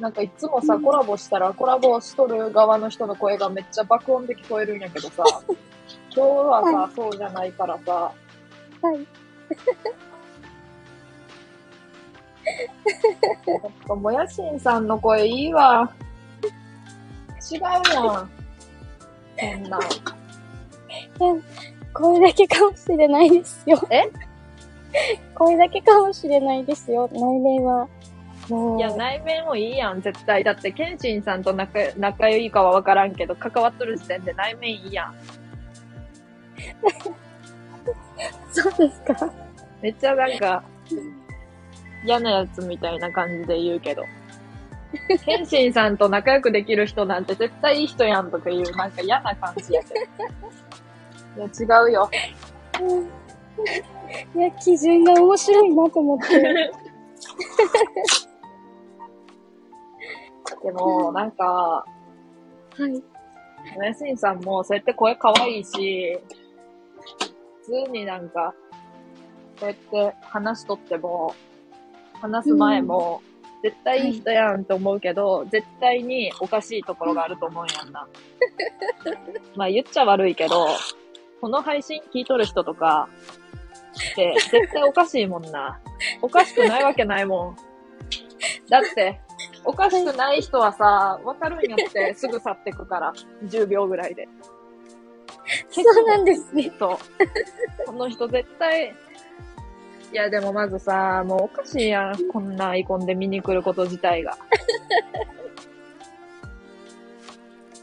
[0.00, 5.22] うなんかいつもさ、コラボしたら、コラボしとる側の人の声がめっちゃ爆音で聞こえるんやけどさ、
[6.14, 8.96] 今日はさ、はそうじゃないからさ、はい。
[13.46, 15.90] やっぱもやしんさんの声いいわ。
[17.50, 17.78] 違うや
[18.22, 18.30] ん。
[19.38, 19.78] そんな。
[21.92, 23.78] 声だけかもしれないですよ。
[23.90, 24.10] え？
[25.34, 27.08] 声だけかもしれないですよ。
[27.12, 27.88] 内面は。
[28.78, 30.42] いや、内面もいいやん、絶対。
[30.44, 35.14] だって、ケンシンさんと仲、仲良いかはわからんけど、関わっとる時点で内面いいやん。
[38.52, 39.32] そうですか？
[39.80, 40.62] めっちゃなんか、
[42.04, 44.04] 嫌なやつみたいな感じで言うけど。
[45.24, 49.94] 謙信さんと仲良くできる人なんて絶対いい人やんとかいう、なんか嫌な感じやけ
[51.36, 51.44] ど。
[51.44, 52.10] いや、違うよ。
[54.34, 56.26] いや、基準が面白いなと思って。
[60.62, 61.84] でも、なんか、は
[62.78, 62.90] い。
[63.76, 66.18] もやしんさんもそうやって声可愛いし、
[67.66, 68.54] 普通になんか、
[69.58, 71.34] そうやって話しとっても、
[72.20, 73.22] 話す前も、
[73.62, 78.08] 絶対いい人やんと思うけど、絶対におかしいところがあると思うんやんな。
[79.54, 80.68] まあ言っちゃ悪いけど、
[81.40, 83.08] この配信聞いとる人とか、
[84.12, 85.78] って絶対おかしいもんな。
[86.22, 87.56] おかしくないわけないもん。
[88.68, 89.20] だって、
[89.64, 93.12] おかしくない人はさ、わかるんやって、すぐ去ってくから、
[93.44, 94.28] 10秒ぐらいで。
[95.70, 96.72] そうなんですね。
[96.78, 96.98] そう。
[97.86, 98.94] この人絶対、
[100.12, 102.28] いやでもまずさ、もうおかしいやん。
[102.28, 104.36] こんなアイコンで見に来ること自体が。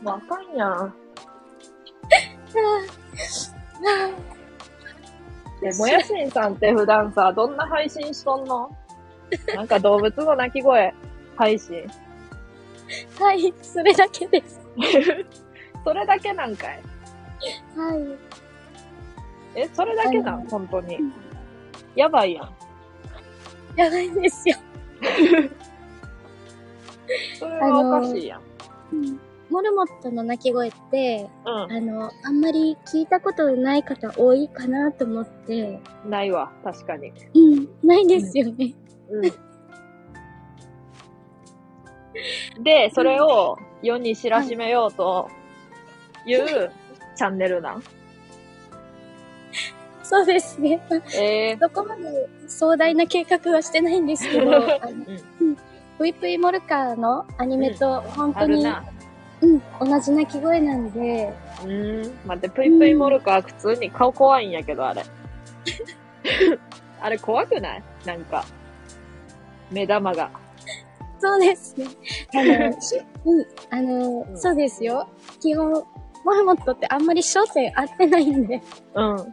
[0.02, 0.94] もうあかんやん。
[5.62, 8.70] で、もやしんさんって普段さ、どんな配信しとんの？
[9.56, 10.94] なんか動物の鳴き声
[11.38, 11.88] 配信。
[13.20, 14.60] はい、それだけです。
[15.84, 16.82] それだけなんかい
[17.76, 18.18] はい。
[19.56, 20.42] え、それだけなん？
[20.42, 21.14] あの本当にうん。
[21.96, 22.50] やばいやん。
[23.76, 24.58] やばいんですよ。
[27.40, 28.42] それはおかしいやん。
[28.92, 29.20] うん
[29.50, 36.10] モルモットの鳴き声って、うあの、あんまり聞いたことない方多いかなと思って、ん。
[36.10, 37.14] ないわ、確かに。
[37.34, 38.74] うん、ないですよね。
[39.10, 39.47] うん。
[42.60, 45.30] で、それを世に知らしめようと
[46.26, 46.72] いう
[47.16, 47.84] チャンネルなん。
[50.04, 50.82] そうですね。
[50.90, 54.52] まあえー、どこまで壮大な計画はしてないんですけど、
[55.98, 58.66] ぷいぷいモルカーのアニメと本当に。
[59.40, 61.32] うん、同じ鳴き声なんで、
[61.64, 62.18] うーん。
[62.26, 65.04] 待って、ぷいぷいモルカー普通に顔怖いんやけど、あれ。
[67.00, 67.84] あれ怖くない？
[68.06, 68.44] なんか。
[69.70, 70.32] 目玉が。
[71.20, 71.88] そうですね。
[72.34, 72.96] あの、し
[73.26, 75.08] うん、あの、うんそうですよ。
[75.40, 75.72] 基本、
[76.24, 78.62] モルモットってあんまり焦点合ってないんで、
[78.94, 79.16] うん。
[79.16, 79.24] は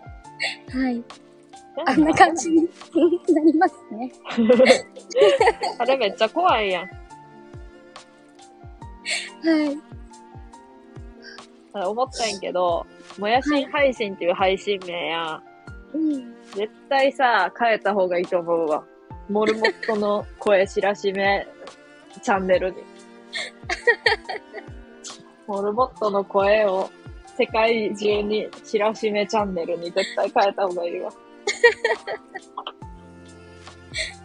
[0.90, 1.04] い。
[1.86, 2.68] あんな感じに
[3.28, 4.12] なりますね。
[5.78, 6.84] あれめっちゃ怖いやん。
[6.84, 6.88] は
[9.72, 9.78] い。
[11.72, 12.86] あれ思ったんやけど、
[13.18, 15.42] もやしん配信っていう配信名や
[15.94, 15.96] ん。
[15.96, 16.34] うん。
[16.54, 18.84] 絶対さ、変えた方がいいと思うわ。
[19.28, 21.46] モルモットの声知らしめ
[22.22, 22.76] チャンネルに。
[25.46, 26.90] モルモットの声を
[27.36, 31.12] 世界中に知らしめチャンネルに絶対変えた方がいいわ。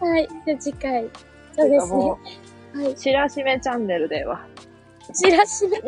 [0.00, 0.28] はい。
[0.46, 1.08] じゃあ次回。
[1.56, 1.96] そうですね。
[1.96, 2.18] も
[2.74, 2.92] はい。
[2.92, 4.46] う、知らしめチャンネルでは。
[5.12, 5.80] チラシで。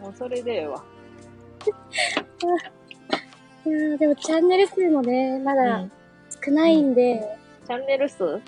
[0.00, 0.82] もうそれでええわ。
[3.66, 5.92] いやーでもチャンネル数もね、まうだん
[6.44, 7.36] 少ないんで、
[7.68, 8.24] チャンネル数？
[8.24, 8.40] は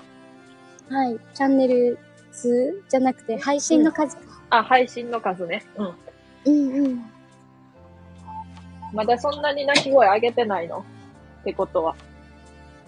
[1.07, 1.19] い。
[1.35, 1.99] チャンネル
[2.31, 4.23] 数じゃなくて配信の数か。
[4.49, 5.63] あ、配信の数ね。
[5.77, 5.93] うん。
[6.45, 7.05] うんうん。
[8.91, 10.83] まだそんなに鳴き声上げてないの？
[11.41, 11.95] ってことは。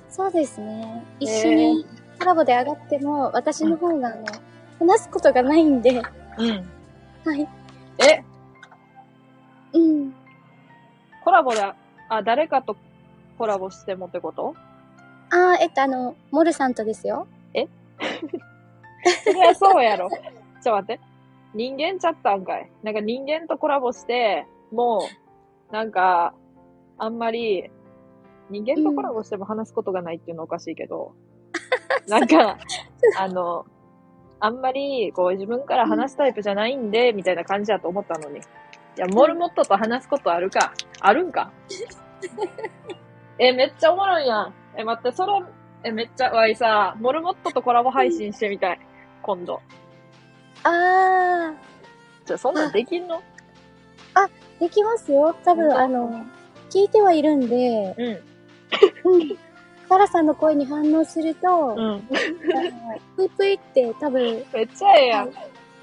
[0.10, 1.06] そうですね。
[1.20, 1.86] 一緒に
[2.20, 4.26] コラボで上がっても、私の方があの、
[4.80, 6.50] 話すことがないんで、うん。
[7.26, 7.48] はい。
[8.00, 8.24] え、
[9.74, 10.14] うん。
[11.24, 11.62] コラボで、
[12.10, 12.76] あ、誰かと
[13.38, 14.56] コラボしてもってこと？
[15.34, 17.28] あー、えっと、あの、モルさんとですよ。
[19.26, 20.10] そりゃそうやろ。
[20.64, 21.00] ちょ待って。
[21.54, 22.70] 人間ちゃったんかい。
[22.84, 25.08] なんか人間とコラボして、も
[25.70, 26.34] う、なんか、
[26.98, 27.70] あんまり、
[28.50, 31.14] 人間とコラボしても話すことがないっていうのはおかしいけど、
[32.08, 32.58] なんか、
[33.20, 33.66] あの、
[34.40, 38.40] あんまり、こう、自分から話すタイプじゃないんで、みたいな感じだと思ったのに。
[38.40, 38.42] い
[38.98, 40.74] や、モルモットと話すことあるか？
[41.02, 41.52] あるんか？
[43.40, 44.54] え、めっちゃおもろいやん。
[44.78, 45.34] え、待って、それ、
[45.84, 48.80] え、めっちゃ、わいさ、モルモットとコラボ配信してみたい。
[49.22, 49.62] 今度。
[50.64, 51.54] あ
[52.26, 53.22] じゃ、そんなんできんの？
[54.16, 55.36] ー、できますよ。
[55.44, 56.26] 多分、うんあの、
[56.70, 57.96] 聞いてはいるんで、
[59.06, 59.14] うん。
[59.14, 59.38] うん。
[59.90, 62.08] サラさんの声に反応すると、うん。
[63.16, 65.34] ぷいぷいって多分めっちゃええやん。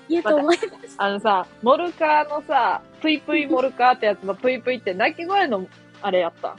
[0.08, 0.94] 言うと思います。
[0.96, 5.66] あのさ、モルカーのさ、ぷいぷいモルカーってやつのぷいぷいって鳴き声の
[6.02, 6.56] あれやった？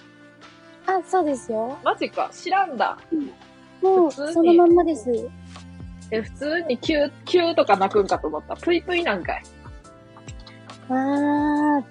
[0.87, 1.77] あ、そうですよ。
[1.83, 2.29] マジか。
[2.33, 2.97] 知らんだ。
[3.81, 5.09] もう、普通にそのまんまです。
[6.11, 8.55] え、普通にキュー、キューとか鳴くんかと思った。
[8.55, 9.43] ぷいぷいなんかい。
[10.89, 11.83] あー、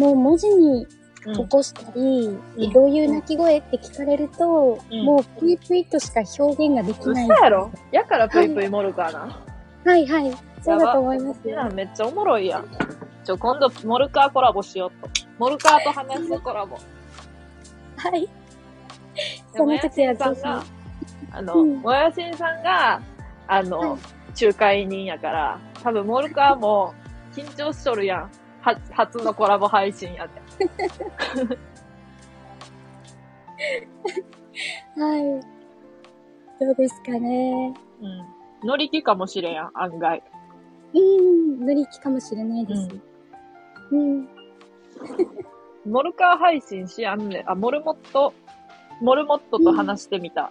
[0.00, 0.86] もう文字に
[1.26, 2.28] うん起こしたり、
[2.58, 7.28] うんどういう鳴き声って聞かれると、うんもうぷいぷいとしか表現ができ嘘ない。
[7.28, 7.70] やろ？
[7.90, 9.42] やからぷいぷいモルカーな。
[9.84, 10.32] はいはい。
[10.62, 11.68] そうだと思いますよ。
[11.74, 12.66] めっちゃおもろいやん。
[13.24, 15.08] ちょ、今度、モルカーコラボしようと。
[15.38, 16.76] モルカーと話すコラボ。
[18.10, 18.20] はい。
[18.22, 18.28] で
[19.54, 20.24] その時はぜ、
[21.30, 23.00] あの、うんもやしんさんが、
[23.46, 24.00] あの、はい
[24.40, 26.92] 仲介人やから、多分モルカーも
[27.32, 28.30] 緊張しとるやん。
[28.60, 30.32] は、初のコラボ配信やで。
[35.00, 35.22] はい。
[36.60, 37.74] どうですかね。
[38.00, 38.68] うん。
[38.68, 40.22] 乗り気かもしれんやん、案外。
[40.94, 42.88] うん、乗り気かもしれないです。
[43.92, 44.28] うん。
[45.86, 47.50] モルカー配信しやんねん。
[47.50, 48.32] あ、モルモット、
[49.00, 50.50] モルモットと話してみた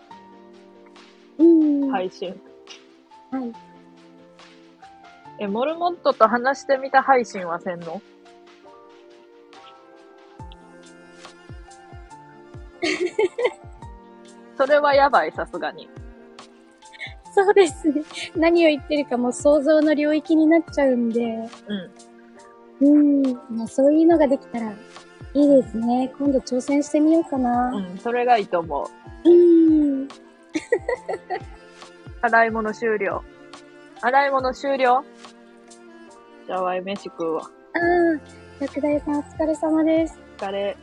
[1.37, 1.89] うん。
[1.89, 2.39] 配信。
[3.31, 3.51] はい。
[5.39, 8.01] え、モルモットと話してみた配信はせんの？
[14.57, 15.89] それはやばい、さすがに。
[17.33, 18.03] そうですね。
[18.35, 21.49] 何を言ってるかもう想像の領域になっちゃうんで。
[22.79, 22.87] うん。
[22.87, 23.33] うん。
[23.49, 24.71] まあそういうのができたら
[25.35, 26.13] いいですね。
[26.19, 27.71] 今度挑戦してみようかな。
[27.71, 28.89] うん、それがいいと思
[29.25, 29.29] う。
[29.29, 29.33] う
[30.03, 30.07] ん。
[32.21, 33.23] 洗い物終了。
[34.01, 35.03] 洗い物終了？
[36.45, 37.43] じゃあ、わい飯食うわ。
[37.43, 37.49] ああ、
[38.59, 40.19] 薬大さんお疲れ様です。
[40.37, 40.77] 疲れ。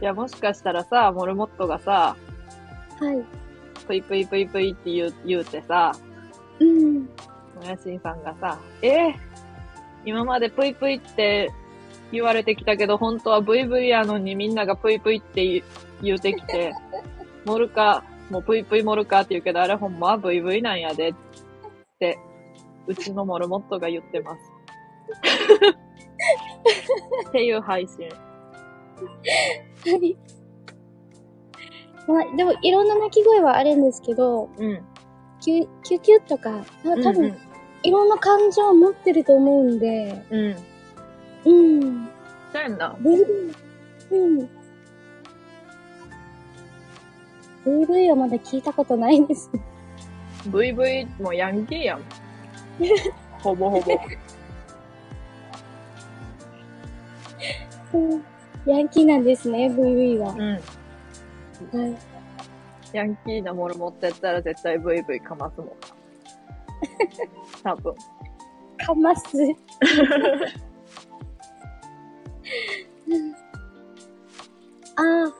[0.00, 2.16] いや、もしかしたらさ、モルモットがさ、
[3.00, 3.24] はい。
[3.86, 5.92] ぷいぷいぷいぷいって言う言うてさ、
[6.60, 7.00] うん。
[7.02, 7.08] も
[7.64, 9.14] やしんさんがさ、えー
[10.06, 11.50] 今までぷいぷいって
[12.14, 15.62] 言われてきたけど、本当はブイブイやのにみんながぷいぷいって
[16.02, 16.72] 言うてきて、
[17.44, 21.14] モルカ、もうぷいぷいモルカって言うけど、あれほんまはブイブイなんやで、っ
[21.98, 22.18] て、
[22.86, 24.40] うちのモルモットが言ってます。
[27.28, 28.08] っていう配信。
[28.08, 30.16] はい。
[32.06, 34.82] まあ、でも、いろんな鳴き声はあるんですけど、うん。
[35.40, 36.50] キュキュキュとか、
[36.84, 37.38] まあ多分、うん
[37.84, 40.56] いろんな感情を持ってると思うんで、うん。
[41.44, 42.08] うん。
[42.52, 42.96] そうやんな。
[43.00, 43.08] う
[44.16, 44.48] ん。
[47.64, 49.26] VV はまだ聞いたことないん。
[49.26, 49.50] です。
[50.46, 52.02] ブイブイもヤンキーやん。
[53.40, 53.98] ほぼほぼ。
[57.92, 58.22] そう
[58.66, 59.24] ヤンキーなん。
[59.24, 60.32] ですね、VV は。
[60.32, 60.52] うん。
[61.80, 61.96] はい。
[62.92, 65.68] ヤンキーなもの持ってったら絶対ブイブイかますもん。
[67.62, 67.94] 多分。
[68.78, 69.36] かます。
[74.96, 75.32] あー、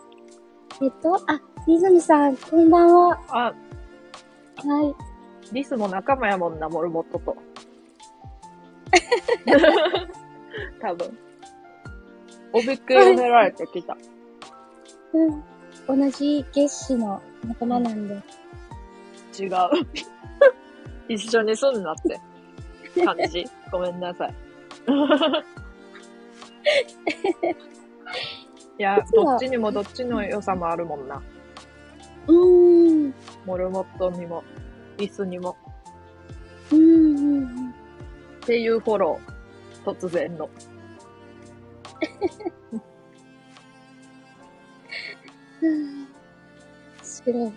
[0.82, 3.20] えっと、あ、リズムさん、こんばんは。
[3.28, 3.54] あ、
[4.66, 4.94] はい。
[5.54, 7.36] リスも仲間やもんな、モルモットと。
[10.80, 11.18] 多分。
[12.52, 13.96] おびっくりさせられてきた。
[15.12, 15.44] うん。
[15.86, 18.14] 同じ月子の仲間なんで。
[19.38, 19.50] 違う。
[21.08, 22.20] 一緒にすんなって
[23.04, 23.44] 感じ。
[23.70, 24.34] ごめんなさい。
[28.78, 31.22] いや、どっちにもどっちの良さもあるもんな。
[32.26, 33.14] うーん。
[33.44, 34.42] モルモットにも、
[34.96, 35.56] リスにも。
[36.72, 37.70] うんうんうん。
[37.70, 37.72] っ
[38.40, 39.90] ていうフォロー。
[39.90, 40.48] 突然の。
[45.62, 46.08] うん
[47.02, 47.52] 白い。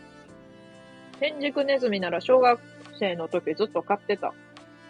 [1.20, 2.60] 天竺ネズミなら小学
[3.00, 4.34] 生の時ずっと飼ってた。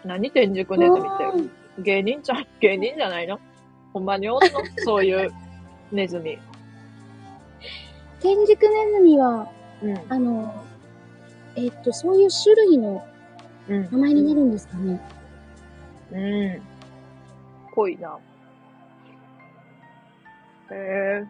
[0.04, 1.02] 何天竺ネズミっ
[1.76, 1.82] て？
[1.82, 3.40] 芸人じゃん、芸人じゃないの？
[3.92, 4.48] ほんまにおんの？
[4.78, 5.32] そういう
[5.90, 6.38] ネズミ。
[8.20, 9.48] 天竺ネズミは、
[9.82, 9.98] うん。
[10.08, 10.64] あの、
[11.56, 13.04] えっと、そういう種類の
[13.68, 13.98] うん名。
[13.98, 15.00] 前になるんですかね。
[16.12, 16.62] うん。
[17.74, 18.18] ぽいな。
[20.70, 21.26] へえ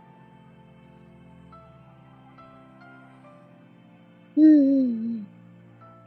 [4.37, 5.27] うんうん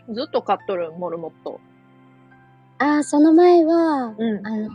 [0.08, 0.16] うん。
[0.16, 1.60] ずっと飼っとる、モルモット。
[2.80, 4.48] ああ、その前は、うん。
[4.48, 4.70] あの、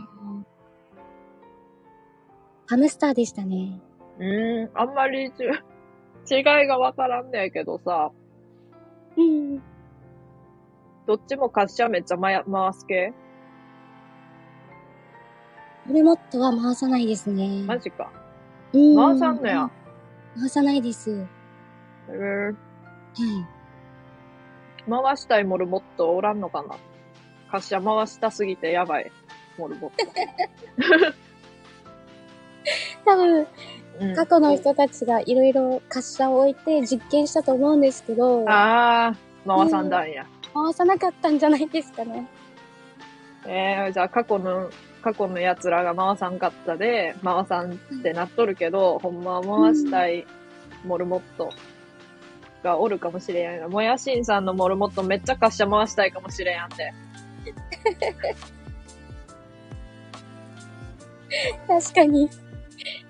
[2.67, 3.79] ハムスターでしたね。
[4.19, 4.23] う
[4.65, 4.69] ん。
[4.73, 5.43] あんまりち
[6.35, 8.11] 違いがわからんねんけどさ、
[9.15, 9.57] うん。
[11.05, 13.13] どっちも滑車めっちゃ回回す系
[15.85, 17.63] モルモットは回さないですね。
[17.65, 18.11] マジか。
[18.73, 19.71] うん回さんのや。
[20.37, 21.11] 回さないです。
[21.11, 21.27] はへ
[22.49, 22.53] え
[23.23, 23.45] い。
[24.89, 26.75] 回したいモルモットおらんのかな？
[27.49, 29.09] 滑車回したすぎてやばい。
[29.57, 31.13] モルモッ
[33.07, 33.51] 多分、ト。
[33.99, 40.27] うん過去の人たちがいろいろ滑車を置いて実験したと思うんですけど、あー、回さんだんや。
[40.53, 42.27] 回さなかったんじゃないですかね。
[43.47, 44.69] えー、じゃあ過去の、
[45.01, 50.27] 過去の奴らが回さんかったで、回さんってなっとるけど、ほんまは回したい
[50.85, 51.49] モルモット
[52.63, 53.71] がおるかもしれんやん。
[53.71, 56.93] もやしんさんのモルモットめっちゃ滑車回したいかもしれんやんて。
[61.67, 62.29] 確かに。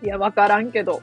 [0.04, 1.02] いや、わからんけど。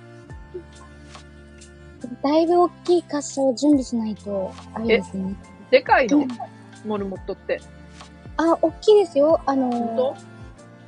[2.22, 5.35] だいぶ大きい滑車を準備しないと、あれですね。
[5.70, 6.18] でかいの？
[6.18, 6.29] うん
[6.85, 7.62] モルモットって。
[8.37, 9.41] あ、大きいですよ。
[9.47, 10.14] あのと、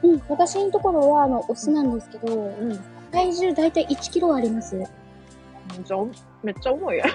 [0.03, 2.79] うん、私のところは、あの、オスなんですけど、うん。
[3.11, 4.77] 体重だいたい1キロあります。
[4.77, 6.01] じゃあ、
[6.43, 7.09] めっちゃ重いやん。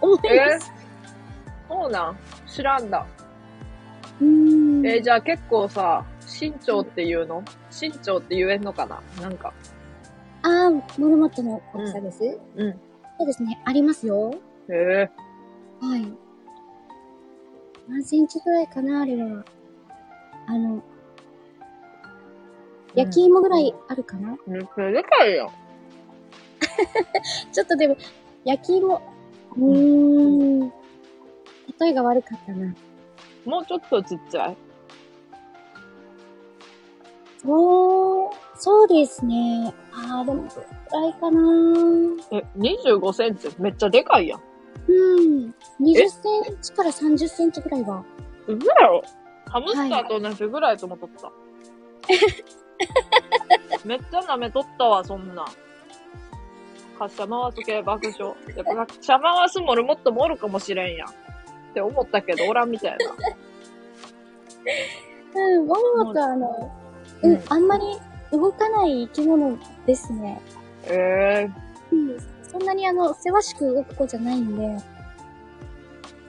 [0.00, 0.72] 重いえです。
[1.68, 2.16] そうなん？
[2.48, 3.06] 知らんだ。
[4.22, 4.26] うー
[4.82, 4.86] ん。
[4.86, 6.02] えーじゃあ結構さ、
[6.40, 7.42] 身長っていうの？
[7.80, 9.02] 身長って言えんのかな？
[9.20, 9.52] なんか。
[10.42, 12.72] あー、モルモットの大きさです、うん。
[13.18, 13.60] そうですね。
[13.64, 14.34] ありますよ。
[14.68, 15.10] へえ。
[15.80, 16.06] はい。
[17.88, 19.02] 何センチぐらいかな？
[19.02, 19.44] あれは。
[20.46, 20.82] あの、
[22.94, 25.50] 焼き芋ぐらいあるかな、めっちゃでかいよ。
[27.52, 27.96] ちょっとでも、
[28.44, 29.00] 焼き芋、
[29.56, 30.68] うーん。
[31.80, 32.74] 例えが悪かったな。
[33.46, 34.56] もうちょっとちっちゃい？
[37.44, 39.74] そう、そうですね。
[39.92, 41.40] あー、でも、どれくらいかな
[42.32, 43.48] え、25センチ？
[43.58, 44.40] めっちゃでかいやん。
[44.88, 45.54] うん。
[45.80, 48.02] 20センチから30センチぐらいは。
[48.46, 49.02] うそやろ？
[49.50, 51.32] ハムスターと同じぐらいと思っとった。
[53.84, 55.44] めっちゃ舐めとったわ、そんな。
[56.98, 58.34] 滑車回す系爆笑。
[58.56, 61.08] やっぱ滑車回すモルモットもおるかもしれんやん。
[61.08, 61.12] っ
[61.74, 63.14] て思ったけど、おらんみたいな。
[65.40, 66.72] うん、モルモットはあの、
[67.22, 67.84] うん、うんあんまり
[68.32, 70.40] 動かない生き物ですね。
[70.86, 71.50] ええ
[71.92, 72.16] うん。
[72.42, 74.62] そんなにあの、せわしく動く子じゃないんで。
[74.62, 74.82] ー。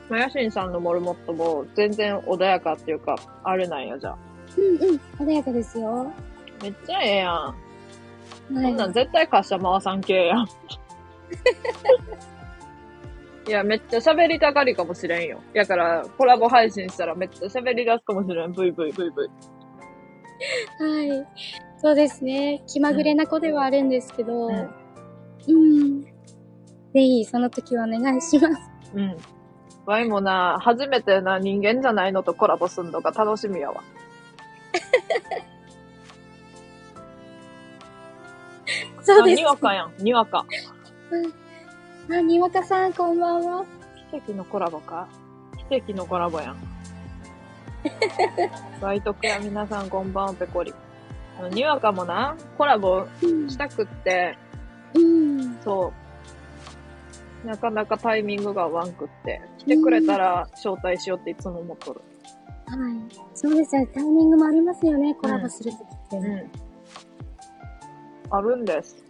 [0.09, 4.17] まやしんさんのモルモットも全然穏やかっていうか、あれなんや、じゃあ。
[4.57, 6.11] うんうん、穏やかですよ。
[6.61, 7.33] めっちゃええやん。
[7.33, 7.55] はい。
[8.47, 10.47] そんなん絶対滑車回さん系やん。
[13.47, 15.39] いや、めっちゃ喋りたがりかもしれんよ。
[15.53, 18.51] やから、コラボ配信したらめっちゃ喋り出すかもしれん。
[18.53, 19.29] ブイブイブイブイ。
[20.79, 21.27] はい。
[21.77, 22.63] そうですね。
[22.67, 24.69] 気まぐれな子ではあるんですけど、う
[25.47, 26.03] うんん。
[26.03, 26.09] ぜ
[26.93, 28.71] ひ、その時はお願いします。
[28.93, 29.17] うん。
[29.86, 33.83] ワイもな、初めてな人間じゃないのとコラボすんのが楽しみやわ。
[38.97, 39.39] あ、 そうです。
[39.39, 39.93] にわかやん。
[39.99, 40.45] にわか。
[42.09, 43.65] あ、にわかさん、こんばんは。
[44.11, 45.07] 奇跡のコラボか
[45.69, 46.74] 奇跡のコラボやん。
[48.81, 50.73] バイトクや皆さんこんばんは、ペコリ。
[51.39, 54.38] あのにわかもな、コラボうんしたくって、
[54.93, 55.57] うん。
[55.63, 55.91] そ
[57.43, 57.47] う。
[57.47, 59.41] なかなかタイミングが合わんくって。
[59.59, 62.01] 来てくれたら招待しようっていつも思っとる。
[62.67, 63.15] はい。
[63.33, 63.88] そうですよね。
[63.93, 65.13] タイミングもありますよね。
[65.15, 66.17] コラボするときって。
[66.17, 66.51] うん。
[68.31, 69.03] あるんです。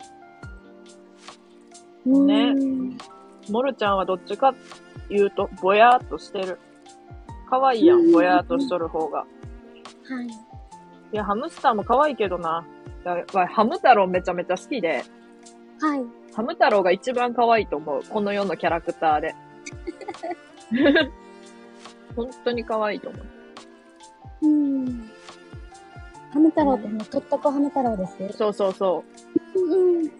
[2.05, 2.97] うんね
[3.49, 4.53] モルちゃんはどっちか
[5.09, 6.59] 言うと、ぼやーっとしてる。
[7.45, 9.19] 可愛いやうんん、ぼやーっとしとる方が。
[9.19, 9.27] はい。
[10.27, 12.65] いや、ハムスターも可愛いけどな。
[13.47, 15.03] ハム太郎めちゃめちゃ好きで、
[15.79, 16.03] はい。
[16.33, 18.01] ハム太郎が一番可愛いと思う。
[18.09, 19.35] この世のキャラクターで。
[22.15, 23.19] 本当に可愛いと思
[24.41, 24.47] う。
[24.47, 25.09] うん。
[26.31, 28.37] ハム太郎ってね、とったこハム太郎です。
[28.37, 29.03] そうそうそ
[29.55, 29.59] う。
[29.59, 30.11] うんうん。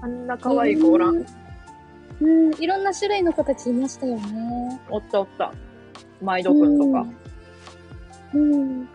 [0.00, 1.24] あんな可愛い子おらん。
[2.20, 4.80] うん、いろんな種類の子たちいましたよね。
[4.90, 5.52] おったおった。
[6.22, 7.06] マイドくんとか。
[8.34, 8.52] うん。
[8.52, 8.88] うん。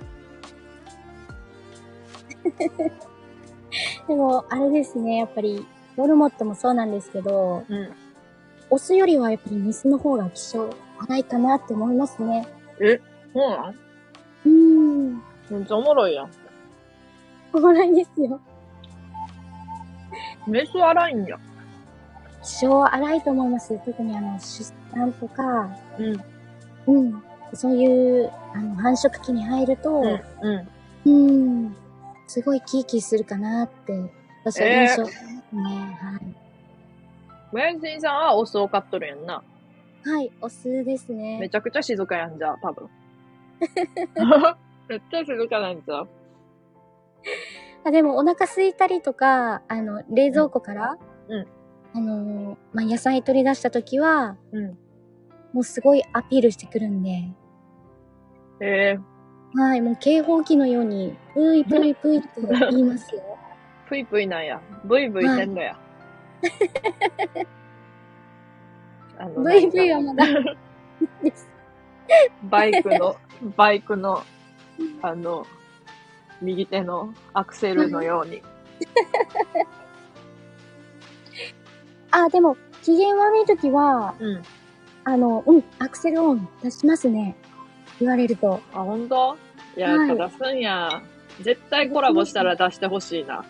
[4.07, 5.65] でも、あれですね、やっぱり、
[5.95, 7.89] モルモットもそうなんですけど、うん。
[8.69, 10.69] オスよりはやっぱりメスの方が希少、
[10.99, 12.47] 荒いかなって思いますね。
[13.34, 13.75] そうなん
[14.45, 15.13] うん。
[15.49, 16.30] めっちゃおもろいやん。
[17.53, 18.39] おもろいですよ。
[20.47, 21.38] メス荒いんや。
[22.43, 23.78] 希少荒いと思います。
[23.86, 26.36] 特にあの、出産とか、うん。
[26.88, 27.23] うん。
[27.53, 30.21] そういう、あの、繁殖期に入ると、うん。
[30.41, 30.67] うん。
[31.05, 31.31] う
[31.69, 31.75] ん。
[32.27, 34.11] すごいキーキーするかなって、
[34.43, 35.43] 私は印象ですね。
[35.53, 36.19] は
[37.93, 38.01] い。
[38.01, 39.43] さんはオスを飼っとるやんな。
[40.03, 41.49] はい、オスですめね。
[41.49, 42.89] ちゃくちゃ静かやんじゃあ、多分。
[44.88, 46.07] めっちゃ静かなんじゃう
[47.83, 51.47] あでも、お腹空いたりとか、あの、冷蔵庫から、うん
[51.93, 54.77] あのーまあ、野菜取り出したときは、うん。
[55.58, 57.10] もうすごいアピールしてくるんで、
[58.62, 58.99] ええ
[59.58, 62.28] はい、もう警報器のように、ぷいぷいぷいって
[62.70, 63.24] 言いますよ。
[63.89, 64.62] ぷいぷいなんや。
[64.86, 65.76] ブイブイせんのや。
[69.18, 70.26] あのブイブイはまだ。
[72.51, 73.16] バイクの、
[73.55, 74.22] バイクの、
[75.01, 75.47] あの、
[76.39, 78.43] 右手のアクセルのように。
[82.12, 84.43] あ、でも、機嫌悪い時は、うん。
[85.08, 87.34] あの、うん、アクセルオン出しますね。
[87.97, 88.60] 言われると。
[88.74, 89.38] あ、本当？
[89.78, 91.01] いや、はい出すんや。
[91.39, 93.45] 絶対コラボしたら出してほしいな。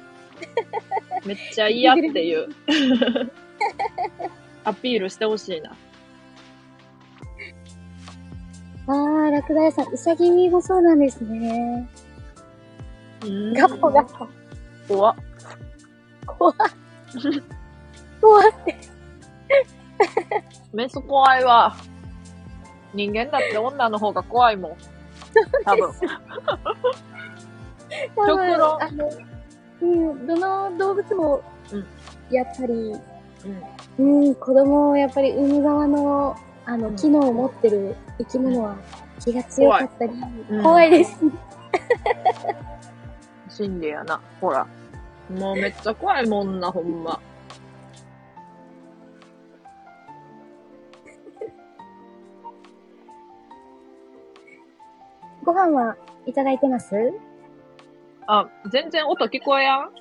[1.26, 2.48] めっちゃ嫌っていう。
[4.66, 5.72] アピールしてほしいな。
[8.86, 11.90] あー、ラクダ屋さん、うさぎもそうなんですね。
[13.26, 14.28] うんガッポガッポ。
[14.88, 15.16] 怖っ。
[16.28, 16.56] 怖っ。
[18.22, 18.97] 怖って。
[20.74, 21.76] メス怖いわ。
[22.94, 24.78] 人間だって女の方が怖いもん。
[25.64, 25.92] 多分。
[28.16, 29.10] 多分極論あの、
[29.82, 31.86] うん、どの動物も、うん
[32.30, 34.28] やっぱり、うん。
[34.28, 36.36] うん、子供をやっぱり産む側の、
[36.66, 38.76] あの、うん機能を持ってる生き物は
[39.24, 40.14] 気が強かったり、
[40.50, 41.32] うん怖いですね。
[43.50, 44.20] 心理やな。
[44.42, 44.68] ほら。
[45.30, 47.20] もうめっちゃ怖いもんな、ほんま。
[55.48, 55.96] ご飯は
[56.26, 56.94] いただいてます？
[58.28, 59.92] あ、全然音聞こえやん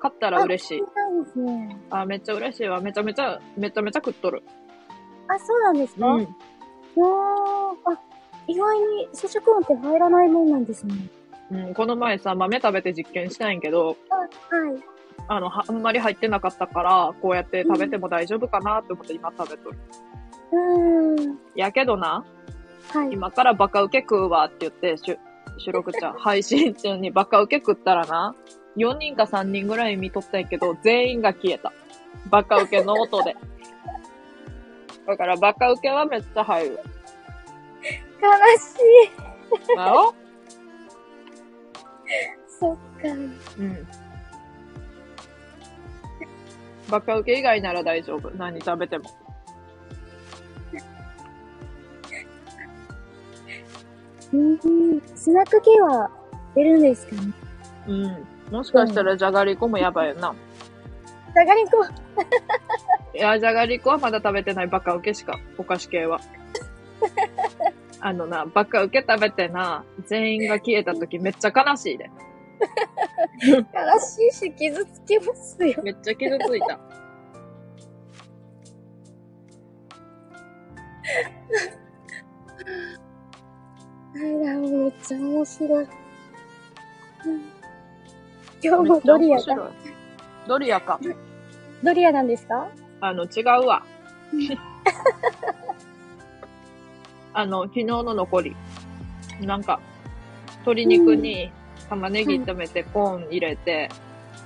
[0.00, 0.78] 買ったら嬉しい。
[0.78, 0.84] で
[1.32, 1.76] すね。
[1.90, 2.80] あ、めっちゃ嬉しいわ。
[2.80, 4.44] めちゃめちゃ、めちゃめちゃ食っとる。
[5.26, 6.22] あ、そうなんですか、うん。
[6.22, 6.26] あ、
[8.46, 10.94] 意外に咀嚼音って入らないもんなんですね。
[11.50, 14.28] うん、この前さ、豆食べて実験したんやけど、あ、はい。
[15.26, 19.78] あの、はあんまり入ってなかったから、こうやって食べても大丈夫かなって思って今食べとる。
[20.52, 21.38] うーん。
[21.56, 22.24] やけどな、
[22.92, 23.12] はい。
[23.12, 25.18] 今からバカウケ食うわって言って、しゅ
[25.58, 28.34] 収録ちゃん、配信中にバカウケ食ったらな、
[28.76, 31.72] 4人か3人ぐらい見とったんやけど、全員が消えた。
[32.30, 33.36] バカウケの音で。
[35.06, 36.80] だからバカウケはめっちゃ入る。
[38.20, 38.28] 悲
[38.58, 38.74] し
[39.72, 39.76] い。
[39.76, 40.14] だろ
[42.48, 42.80] そっか。
[43.58, 43.86] うん。
[46.90, 48.30] バカウケ以外なら大丈夫。
[48.30, 49.04] 何食べても。
[54.36, 55.02] うん。
[55.14, 56.10] スナック系は
[56.54, 57.32] 出るんですかね
[57.88, 58.26] うん。
[58.50, 60.34] もしかしたらじゃがりこもやばいよな。
[61.34, 61.84] じゃがりこ。
[63.14, 66.20] いや、じゃがりこはまだ食べてないバカウケしか、お菓子系は。
[68.00, 72.10] あのな、バカウケ食べてな、全員が消えた時めっちゃ悲しいで。
[73.40, 75.82] 悲しいし傷つきますよ。
[75.82, 76.78] めっちゃ傷ついた。
[84.16, 85.84] あら、めっちゃ面白い。
[85.84, 85.90] うん
[88.62, 89.38] 今日もドリアが。
[89.38, 89.70] めっちゃ面白い
[90.48, 90.98] ドリアか。
[91.82, 92.68] ドリアなんですか？
[93.00, 93.82] あの、違うわ。
[97.34, 98.56] あの、昨日の残り。
[99.42, 99.78] なんか、
[100.60, 101.52] 鶏肉に
[101.90, 103.90] 玉ねぎ炒めてコーン入れて、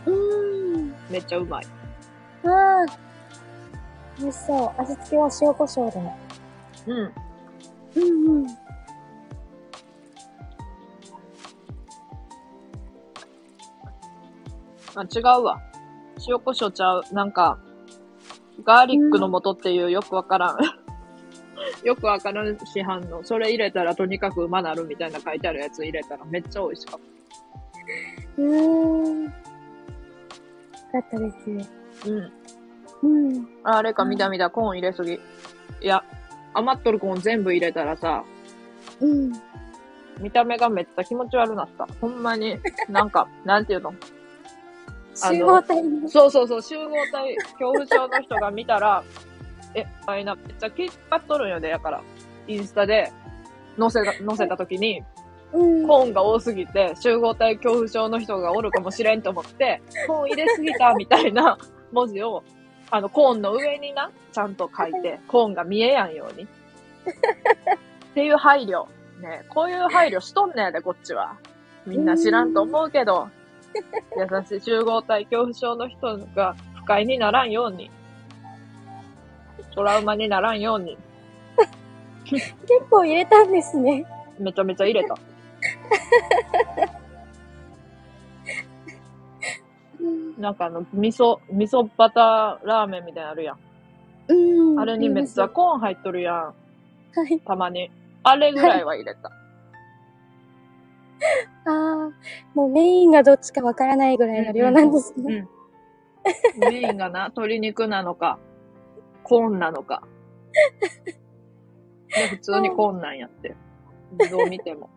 [0.07, 0.93] うーん。
[1.09, 1.66] めっちゃうまい。
[2.45, 2.87] ああ。
[4.18, 4.81] 美味しそう。
[4.83, 6.01] 味付けは塩コショウで。
[6.87, 7.12] うん。
[7.95, 8.47] うんうん。
[14.95, 15.61] あ、違うわ。
[16.28, 17.03] 塩コショウちゃう。
[17.12, 17.59] なんか、
[18.64, 20.59] ガーリックの素っていうよくわからん。
[21.84, 23.22] よくわからん市販の。
[23.24, 27.01] それ入れたらとにかくうまなるみたいな書いてあるやつ入れたらめっちゃ美味しかっ
[28.38, 29.24] うーん。
[29.24, 29.30] よ
[30.93, 31.36] かったです。
[32.05, 32.11] た。
[32.11, 32.32] うん。
[33.03, 33.49] うん。
[33.64, 35.14] ああれか、みだみだ、コーン入れすぎ。
[35.14, 35.18] い
[35.82, 36.05] や、
[36.55, 38.24] 余っとるコーン全部入れたらさ、
[39.01, 39.32] うん。
[40.18, 41.86] 見た目がめっちゃ気持ち悪なった。
[42.01, 43.95] ほんまに、なんか、なんていうの？
[45.21, 46.09] 集合体の。
[46.09, 49.05] そうそうそう、集合体恐怖症の人が見たら、
[49.75, 52.01] え、あれな、めっちゃ気張っとるんよで、やから。
[52.49, 53.12] インスタで
[53.79, 55.03] 載せた、載せた時に、
[55.53, 55.87] うん。
[55.87, 61.59] コーンが多すぎて、集合体恐怖症の人がおるかもしれんと思って、コーン入れすぎたみたいな
[61.93, 62.43] 文字を、
[62.91, 66.45] あの、コーンの上にな、ちゃんと書いて、コーンが見えやんように。
[66.45, 66.47] っ
[68.14, 68.87] ていう配慮。
[69.21, 71.37] ねこういう配慮しとんねやで、こっちは。
[71.87, 73.29] みんな知らんと思うけど、
[74.16, 77.91] 優しい集合体恐怖症の人が不快にならんように、
[79.75, 80.97] トラウマにならんように、
[82.25, 82.55] 結
[82.91, 84.05] 構入れたんですね。
[84.39, 85.14] めちゃめちゃ入れた。
[90.01, 90.41] うん。
[90.41, 93.59] なんかあの、味噌、味噌バターラーメンみたいなのあるやん。
[94.29, 94.81] うん。
[94.81, 96.55] あれにめっちゃはコーン入っとるやん。
[97.33, 97.41] い。
[97.41, 97.91] たまに。
[98.23, 99.31] あれぐらいは入れた。
[101.66, 102.11] ああ。
[102.55, 105.47] もうメインがどっちかわからないぐらいの量なんですね。
[106.57, 106.71] うん。
[106.71, 108.39] メインがな、鶏肉なのか、
[109.23, 110.03] コーンなのか。
[112.14, 113.55] で普通にコーンなんやって。
[114.31, 114.91] どう見ても。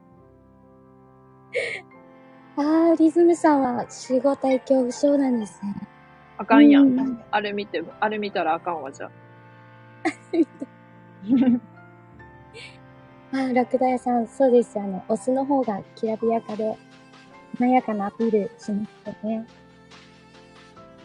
[2.57, 5.75] あー、リズムさんは集合体恐怖症なんですね。
[6.37, 6.99] あかんやん。
[6.99, 9.11] うんあれ見ても、あれ見たらあかんわ、じゃあ。
[13.33, 14.79] あー、ラクダ屋さん、そうです。
[14.79, 16.77] あの、オスの方がきらびやかで、
[17.57, 19.47] 華やかなアピールしますよね。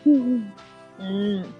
[0.06, 0.52] うんうん。
[0.98, 1.54] うん。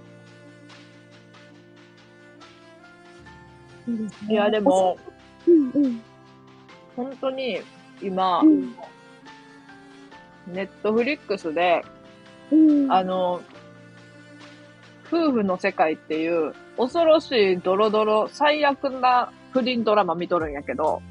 [3.87, 4.33] そうですね。
[4.33, 4.99] いや、でも、
[5.47, 6.03] うんうん。
[6.97, 7.63] 本当に、
[8.03, 8.75] 今う、ん。
[10.49, 11.83] ネットフリックスで、
[12.53, 12.93] うん。
[12.93, 13.41] あの、
[15.11, 21.03] 夫婦の世界っていう、恐ろしいドロドロ、最悪な不倫ドラマ見とるんやけど、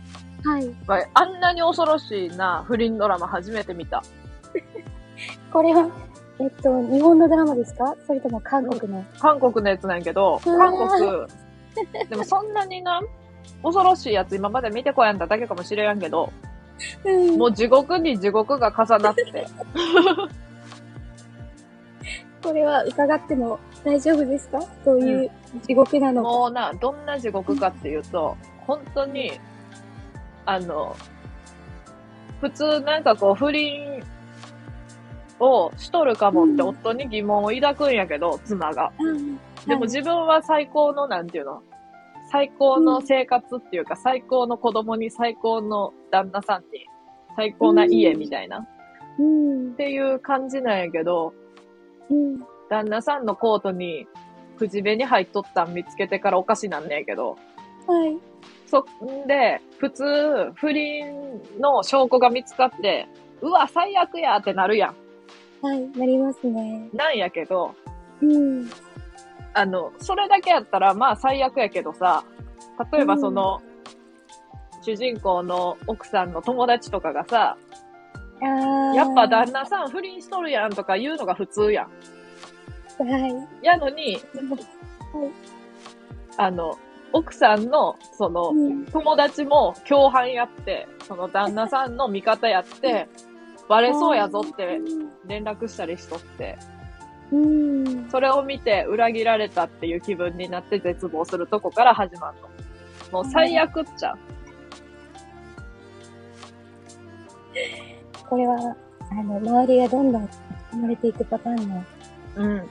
[0.46, 0.68] はい。
[0.86, 4.04] まああんなに恐ろしいな不倫ドラマ初めて見た。
[5.52, 5.90] これは、
[6.40, 7.96] えっと、日本のドラマですか？
[8.06, 9.04] それとも韓国の？
[9.20, 11.28] 韓国のやつなんやけど、韓ー
[11.76, 13.02] 国、でもそんなにな、
[13.64, 16.32] 恐ろしいやつ今まで見てこやんだだけかもしれんけど、
[17.04, 19.24] うんもう地獄に地獄が重なって、
[22.44, 24.60] これは伺っても大丈夫ですか？
[24.84, 25.32] そういう
[25.66, 26.30] 地獄なのか。
[26.30, 28.36] もうな、どんな地獄かっていうと、
[28.66, 29.32] 本当に、
[30.46, 30.94] あの、
[32.42, 34.04] 普通なんかこう不倫
[35.40, 38.92] をしとるかもってうん夫に疑問を抱くんやけど、妻が。
[39.00, 41.62] うんでも自分は最高の、なんていうの？
[42.30, 46.86] 最高の生活っていうか、最高の子供に最高の旦那さんに、
[47.38, 48.68] 最高な家みたいな、っ
[49.20, 49.76] うん。
[49.76, 51.34] ていう感じなんやけど、
[52.10, 52.40] うん。
[52.70, 54.08] 旦那さんのコートに、
[54.58, 57.38] 口紅入っとったん見つけてからおかしなんねんけど、
[57.88, 58.18] はい。
[58.66, 63.08] そんで、普通、不倫の証拠が見つかって、
[63.42, 64.94] うわ、最悪やってなるや
[65.62, 65.88] はい。
[65.90, 66.80] なりますね。
[66.80, 66.90] ん。
[66.94, 67.76] なんやけど、
[68.22, 68.70] うん。
[69.54, 72.24] あの、それだけやったら、まあ最悪やけどさ、
[72.92, 73.62] 例えばその、
[74.82, 77.58] 主人公の奥さんの友達とかがさ、
[78.94, 81.92] やっぱ旦那さん不倫しとるやんとか言うのが普通やん。
[83.00, 83.66] はい。
[83.66, 84.20] やのに、
[86.38, 86.78] あの、
[87.14, 88.86] 奥さんの、その、うん。
[88.86, 93.08] 友達も共犯やって、その旦那さんの味方やって、
[93.70, 94.80] バレそうやぞって
[95.26, 96.58] 連絡したりしとって、
[97.32, 98.10] うん。
[98.10, 102.50] それを見て裏切られたっていう気分になって絶望するとこから始まるの。
[103.24, 104.18] もう最悪っちゃう。
[108.30, 108.76] これは、
[109.12, 110.30] あの、周りがどんどん
[110.72, 111.84] 生まれていくパターンの
[112.38, 112.70] うん。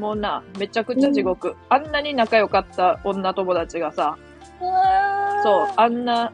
[0.00, 1.54] もうな、めちゃくちゃ地獄。
[1.68, 4.16] あんなに仲良かった女友達がさ、
[5.42, 6.32] そう、あんな、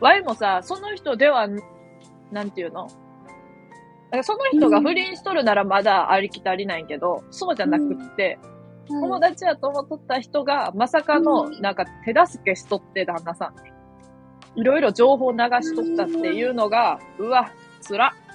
[0.00, 1.46] ワイもさ、その人では、
[2.32, 2.88] なんていうの？
[4.22, 8.38] その人が不倫しとるならまだありきたりないけど、そうじゃなくって、
[8.88, 13.70] 友は達やと思っとった人が、まさかの、なんか手助けしとって、旦那さんに。
[14.62, 18.29] いろいろ情報流しとったっていうのが、うわ、つらっ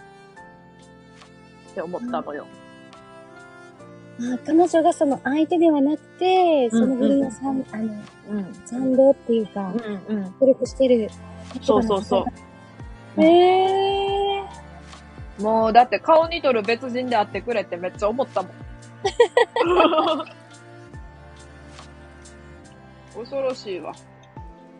[1.76, 2.48] て思ったのよ。
[4.20, 7.94] いあ彼女がその相手ではなくて、その不倫をさん、あの、
[8.30, 8.54] うん。
[8.66, 10.40] 賛同っていうかう、んうん。
[10.40, 11.10] 努力してる。
[11.62, 13.22] そうそうそう。
[13.22, 13.24] う。
[13.24, 15.44] えー。
[15.44, 18.52] もう、だって顔にとる別人で会ってくれってめっちゃ思ったもん。
[23.16, 23.94] 恐ろしいわ。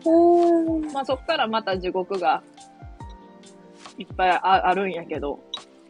[0.04, 0.92] うーん。
[0.92, 2.42] まあそっからまた地獄が
[3.98, 5.38] いっぱいああるんやけど、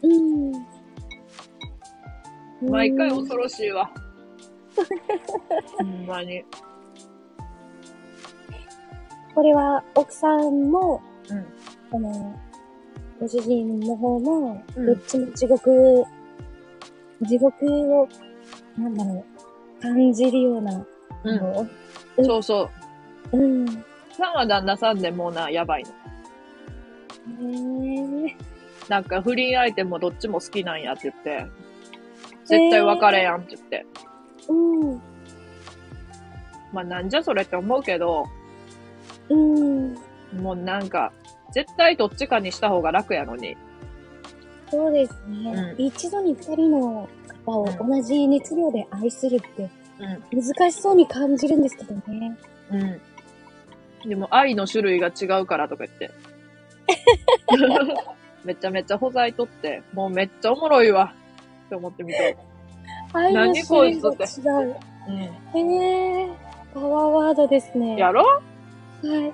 [0.02, 0.75] うん。
[2.62, 3.90] 毎回うん恐ろしいわ。
[5.78, 6.44] ほんまに。
[9.34, 11.46] これは、奥さんも、うん。
[11.90, 12.40] この、
[13.20, 16.04] ご主人の方も、うんどっちも地獄、
[17.22, 17.66] 地獄
[18.00, 18.08] を、
[18.78, 19.24] なんだろ
[19.78, 20.86] う、感じるような
[21.24, 21.36] うん。
[21.36, 21.66] の
[22.24, 22.70] そうそ
[23.32, 23.36] う。
[23.38, 23.68] うん。
[23.68, 23.72] へ
[24.16, 25.90] さんは旦那さんでもうな、やばいの。
[27.40, 28.34] ー
[28.88, 31.46] なんか不倫相手もどっちも好きなんやって言って、
[32.46, 33.86] 絶対別れやんって言って。
[34.48, 35.02] うん。
[36.72, 38.26] まあなんじゃそれって思うけど、
[39.28, 39.94] うん。
[40.40, 41.12] もうなんか、
[41.52, 43.56] 絶対どっちかにした方が楽やのに。
[44.70, 45.74] そうですね。
[45.78, 47.08] うん一度に二人の
[47.44, 49.70] 方を同じ熱量で愛するって
[50.32, 50.42] うん。
[50.42, 52.36] 難しそうに感じるんですけどね。
[52.70, 52.76] う
[54.06, 54.08] ん。
[54.08, 56.10] でも愛の種類が違うからとか言って。
[58.44, 61.12] めちゃめちゃほざいとって、もうめっちゃおもろいわ。
[61.66, 62.36] って思ってみて。
[63.12, 64.76] 愛の何種類がこいつ違う。
[65.08, 65.60] うへ
[66.22, 66.28] え、
[66.74, 67.94] パワーワードですね。
[67.94, 67.98] ん。
[67.98, 68.22] やろ？
[68.22, 68.42] は
[69.02, 69.32] い。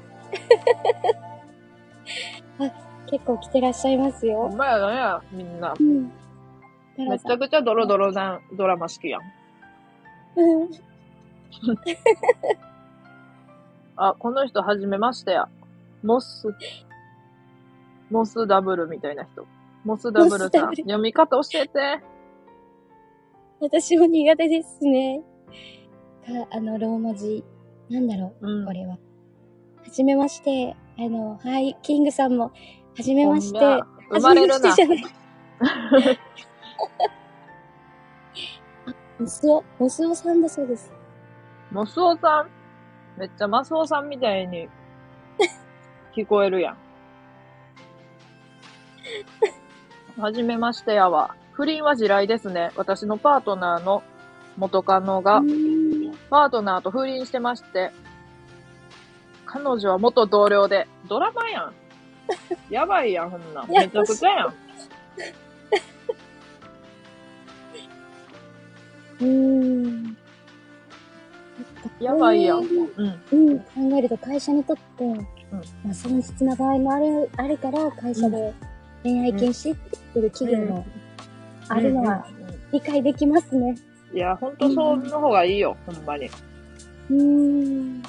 [2.66, 2.70] あ、
[3.06, 4.48] 結構来てらっしゃいますほよ。
[4.48, 5.74] んまやなんや、みんな。
[5.78, 6.10] うん。
[6.96, 7.30] タめラさん。
[7.30, 9.22] ちゃくちゃドロドロなドラマ好きやん。
[10.36, 10.70] うん。
[13.96, 15.48] あ、この人はじめましてや。
[16.02, 16.48] モス。
[18.10, 19.46] モスダブルみたいな人。
[19.84, 20.40] モスダブルさん。
[20.40, 22.00] モスダブル読み方教えて。
[23.62, 25.22] 私も苦手ですね。
[26.26, 27.44] か、あの、ローマ字。
[27.88, 28.72] なんだろうんう、こ。
[28.72, 28.94] れは。
[28.94, 28.98] は
[29.92, 30.76] じめまして。
[30.98, 32.46] あの、はい、キングさんも、
[32.96, 33.58] はじめまして。
[33.58, 33.86] は。
[34.10, 35.04] じめましてじゃない。
[38.86, 40.92] あ、モスオ、モスオさんだそうです。
[41.70, 42.50] モスオさん？
[43.20, 44.68] めっちゃマスオさんみたいに
[46.16, 46.76] 聞こえるやん。
[50.20, 51.36] はじめましてやわ。
[51.52, 52.70] 不倫は地雷ですね。
[52.76, 54.02] 私のパートナーの
[54.56, 55.42] 元カノが
[56.30, 57.92] パートナーと不倫してまして、
[59.44, 61.74] 彼女は元同僚で、ドラマやん。
[62.72, 63.70] やばいやん、ほんなん。
[63.70, 64.54] めちゃくちゃやん。
[69.20, 70.16] うーん。
[72.00, 72.66] やばいやん。
[72.66, 73.22] こうん。
[73.30, 73.64] うん、考
[73.98, 75.04] えると会社にとって、
[75.84, 78.54] まあ、損失な場合もある、あるから、会社で
[79.02, 80.86] 恋愛禁止って言ってる企業も
[81.72, 82.26] あるのは
[82.70, 83.74] 理解できますね。
[84.12, 86.26] いや、ほんとその方がいいよ、ほんまに。
[86.26, 88.02] うーん。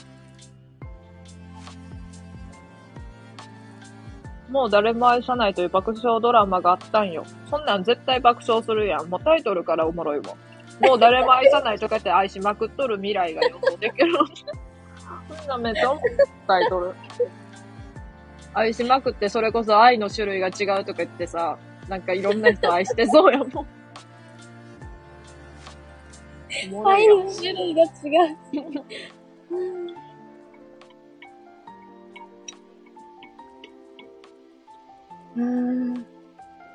[4.50, 7.24] もう誰も愛さないという爆笑ドラマがあったんよ。
[7.50, 9.08] そんなん絶対爆笑するやん。
[9.08, 10.36] もうタイトルからおもろいも
[10.82, 10.86] ん。
[10.86, 14.14] もう誰も愛さないとかって愛しまくっとる未来が予想できる。
[15.38, 15.90] そんなめっちゃ
[16.48, 16.94] タイトル。
[18.54, 21.58] 愛しまくってそれこそ愛の種類が違うとか言ってさ、
[21.88, 23.50] なんかいろんな人愛してそうやもん。
[26.66, 27.90] おもろいやん愛の種類が違う。
[35.36, 36.06] あー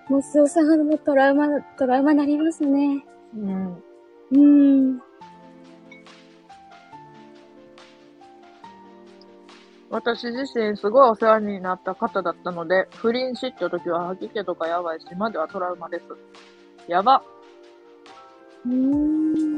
[0.09, 3.05] モスオさんもトラウマ、トラウマなりますね。
[3.37, 3.75] うん。
[3.75, 5.08] うーん。
[9.91, 16.05] 私自身すごいお世話になった方だったので、不倫しって時は吐き気とかやばいし、今ではトラウマです。
[16.87, 17.23] やば。
[18.67, 19.49] うーん。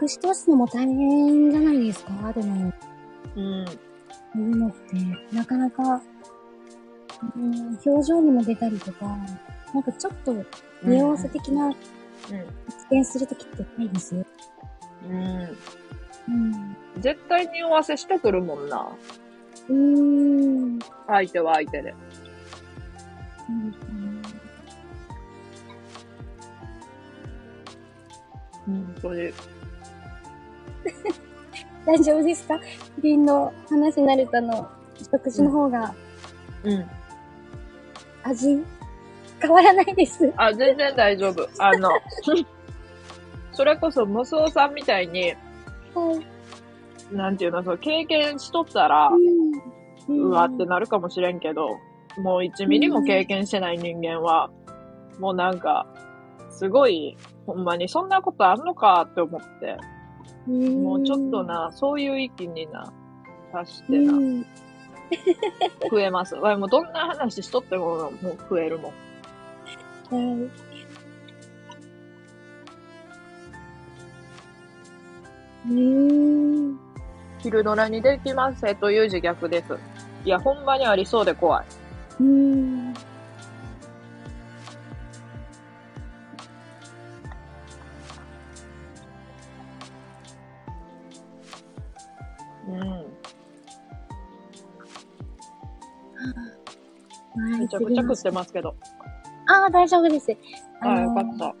[0.00, 2.32] 隠し通すのも大変じゃないですか？
[2.32, 2.72] でも、
[3.36, 3.64] うん。
[3.66, 3.72] こ
[4.36, 4.76] ういうのって、
[5.36, 6.00] なかなか、
[7.36, 9.06] うん、表情にも出たりとか、
[9.74, 10.34] なんかちょっと、
[10.82, 11.72] 匂わせ的なうん。
[11.72, 11.84] 発
[12.90, 14.20] 言するときってないですよ。
[14.20, 14.26] うん。
[14.26, 14.59] うん。
[16.98, 18.88] 絶対匂わせしてくるもんな。
[19.68, 20.78] うーん。
[21.06, 21.94] 相手は相手で。
[23.46, 23.52] そ
[28.68, 28.94] うん。
[29.00, 29.32] それ、
[31.86, 32.58] 大丈夫ですか？
[32.96, 35.94] 不倫の話になるとあの、一口の方が
[36.64, 36.86] うん。
[38.22, 38.62] 味、
[39.40, 40.30] 変わらないです。
[40.36, 41.48] あ、全然大丈夫。
[41.58, 41.90] あの、
[43.52, 45.34] それこそ無双さんみたいに、
[45.94, 46.20] は
[47.12, 47.14] い。
[47.14, 50.22] なんていうの、そう、経験しとったら、うん。
[50.22, 51.78] うわってなるかもしれんけど、
[52.18, 54.50] もう1ミリも経験してない人間は、
[55.18, 55.86] もうなんか、
[56.50, 59.76] すごい、ほんまにそんなことあんのかって思って、
[60.46, 62.92] もうちょっとな、そういう域にな、
[63.52, 64.42] 達してな、うん。
[65.90, 66.34] 増えます。
[66.36, 68.92] わいもうどんな話しとっても、もう増えるもん。
[70.10, 70.50] はい。
[75.66, 76.78] うーん。
[77.38, 79.76] 昼ドラにできますせという自虐です。
[80.24, 81.66] いや、ほんまにありそうで怖い。
[82.20, 82.94] うーん。
[92.68, 92.90] うん。
[97.30, 98.74] はいめちゃくちゃ食ってますけど。
[99.46, 100.36] ああ、大丈夫です。
[100.80, 101.54] ああ、よかった。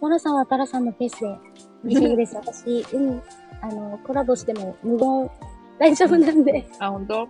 [0.00, 1.49] タラさんはタラさんのペースで
[1.84, 2.36] 大丈夫です。
[2.36, 3.22] 私、うん。
[3.62, 5.30] あの、コラボしても無言
[5.78, 6.68] 大丈夫なんで。
[6.78, 7.28] あ、ほんと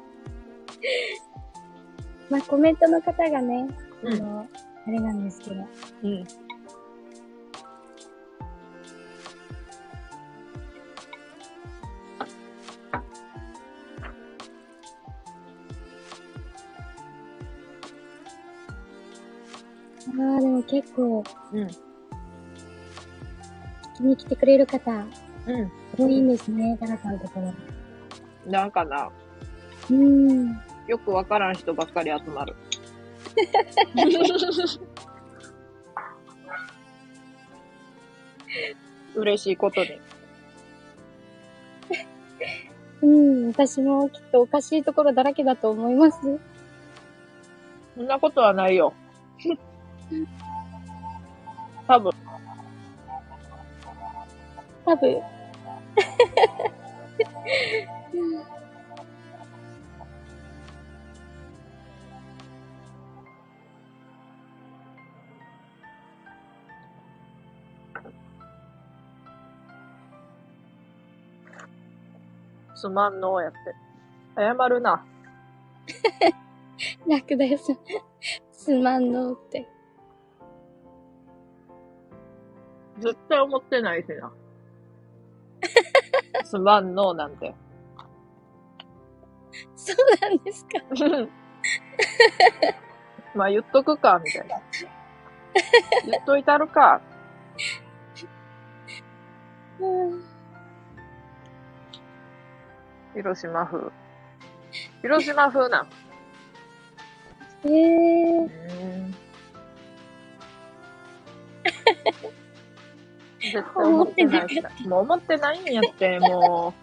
[2.28, 3.68] まあ、コメントの方がね、
[4.02, 4.48] うんあの、
[4.86, 5.66] あれなんですけど。
[6.02, 6.24] うん。
[20.20, 21.68] ああ、でも結構、うん。
[24.00, 25.70] 聞きに来てくれる方、うん。
[25.96, 27.52] 多いんですね、タラさんのところ。
[28.50, 29.10] なんかな、
[29.90, 30.60] うーん。
[30.86, 32.56] よくわからん人ばっかり集まる。
[39.14, 40.00] 嬉しいことに。
[43.02, 46.18] うん、私もきっとおかしいところだらけだと思います。
[47.96, 48.92] そんなことはないよ。
[51.86, 52.12] 多分。
[54.90, 55.22] 多分。
[72.74, 73.58] すまんのやって。
[74.36, 75.06] 謝るな。
[77.06, 79.68] 楽クダすさ、まんのって。
[82.98, 84.32] 絶対思ってないしな。
[86.44, 87.54] すまんのなんて。
[89.76, 90.70] そうなんですか。
[93.34, 94.60] まあ言っとくか、みたいな。
[96.06, 97.00] 言っといたるか。
[99.80, 100.24] うん
[103.14, 103.90] 広島風。
[105.02, 105.88] 広島風なん。
[107.64, 108.46] えー、う
[109.08, 109.14] ん
[113.40, 114.62] 絶対思ってないし。
[114.86, 116.74] もう思ってないんやって、も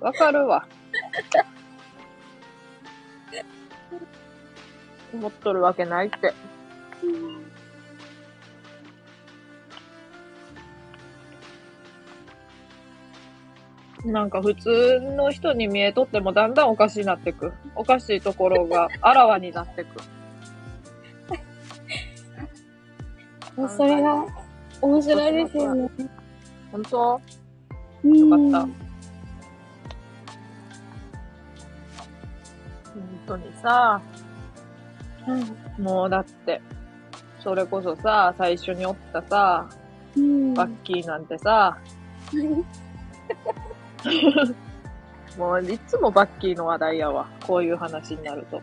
[0.00, 0.04] う。
[0.04, 0.66] わかるわ。
[5.14, 6.34] 思っとるわけないって。
[14.04, 17.52] なんか普通の人に見えとってもだんだんおかしになってく。
[17.74, 19.96] おかしいところがあらわになってく。
[23.60, 24.26] もうそれが
[24.80, 25.90] 面白いですよね。
[26.72, 27.20] 本当
[28.04, 28.60] うんよかった
[32.94, 35.38] 本当にさ、は
[35.78, 36.62] いもうだって、
[37.42, 39.68] それこそさ、最初におったさ、
[40.16, 41.76] うんバッキーなんてさ、
[45.36, 47.28] もういつもバッキーの話題やわ。
[47.46, 48.62] こういう話になると。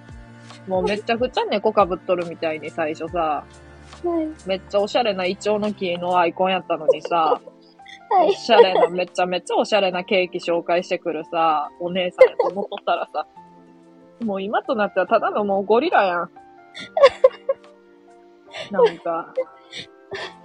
[0.67, 3.72] もうめっちゃくちゃ猫かぶっとるみたいに最初さ、はい。
[4.45, 7.39] めっちゃおしゃれなイチョウの木のアイコンやったのにさ、
[8.11, 8.33] お はい。
[8.33, 13.27] しゃれな、めちゃめちゃおしゃれなケーキ紹介してくるさ、お姉さんやと思っとったらさ、
[14.23, 16.29] もう今となってはただのもうゴリラやん。
[18.71, 19.33] なんか、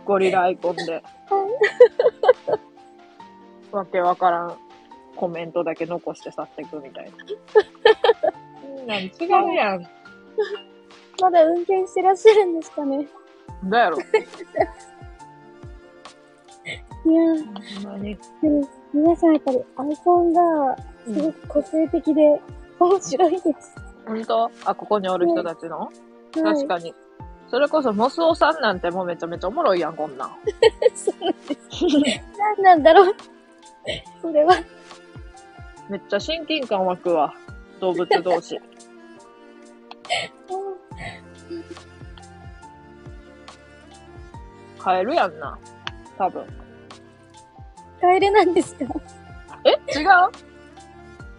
[0.04, 1.02] ゴリラアイコンで。
[3.70, 4.59] わけわからん
[5.14, 7.12] コメントだけ残して去っていくみたい
[8.86, 8.86] な。
[8.86, 9.12] なん違
[9.52, 9.86] うやん。
[11.20, 13.06] まだ運転してらっしゃるんですかね。
[13.64, 13.98] だやろ。
[13.98, 14.02] い
[17.12, 17.22] や
[17.84, 18.16] まに。
[18.42, 22.40] でも皆さんやっぱりアイコンがすごく個性的で
[22.78, 23.74] 面白いです。
[24.06, 26.94] ほんとあ、ここにおる人たちの、はい確かに。
[27.50, 30.30] それこそ、モスオさんなんてもうめちゃめちゃおもろいやん、こんなん。
[32.59, 33.14] 何なんだろう。
[34.20, 34.54] それは。
[35.88, 37.34] めっちゃ親近感湧くわ。
[37.80, 38.61] 動物同士。
[44.79, 45.59] カエルやんな。
[46.16, 46.45] 多分。
[48.01, 48.85] カエルなんですか
[49.64, 49.70] え？
[49.99, 50.09] 違う？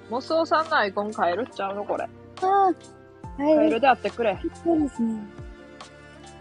[0.09, 2.03] モスオさんのアイコンカエルちゃうのこれ。
[2.03, 2.09] あ
[2.41, 2.73] あ、
[3.37, 3.55] カエル。
[3.55, 4.37] カエルであってくれ。
[4.63, 5.19] そうですね。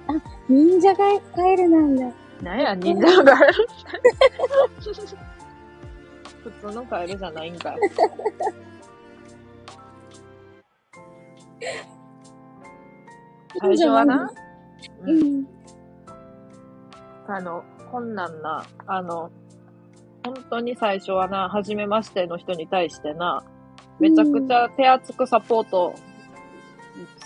[0.08, 0.12] あ、
[0.48, 2.06] 忍者がカエルなんだ。
[2.42, 3.54] なんや、忍者のカエル
[6.42, 7.76] 普通のカエルじゃないんかい。
[13.60, 14.30] 最初はな、
[15.02, 15.46] ううんん。
[17.28, 19.30] あの、こんなんな、あの、
[20.24, 23.44] 本当に最初はな、初めましての人に対してな、
[24.00, 25.94] めちゃくちゃ手厚くサポート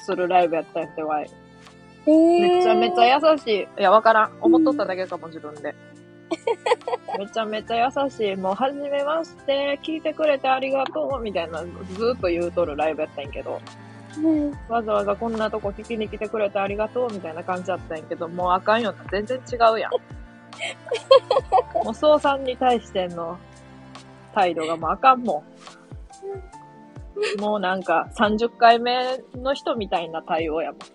[0.04, 1.30] するライブやったんやって、わい。
[2.06, 3.60] えー、めちゃめちゃ優しい。
[3.60, 4.32] いや、わからん。
[4.40, 5.74] 思っとっただけかも、自分で。
[7.18, 8.36] めちゃめちゃ優しい。
[8.36, 13.60] もう、はじめまして、聞いてくれてありがとう、みたいな、ずーっと言うとるライブやったんやけど、
[14.12, 14.70] はい。
[14.70, 19.04] わざわざこんなとこ聞きに来てくれてありがとう、みたいな感じだったんやけど、もうあかんよな。
[19.10, 19.92] 全然違うやん。
[21.84, 23.38] もう、そうさんに対しての
[24.34, 25.44] 態度がもうあかんも
[27.38, 27.40] ん。
[27.40, 30.80] もうなんか、30回目の人みたいな対応やもん。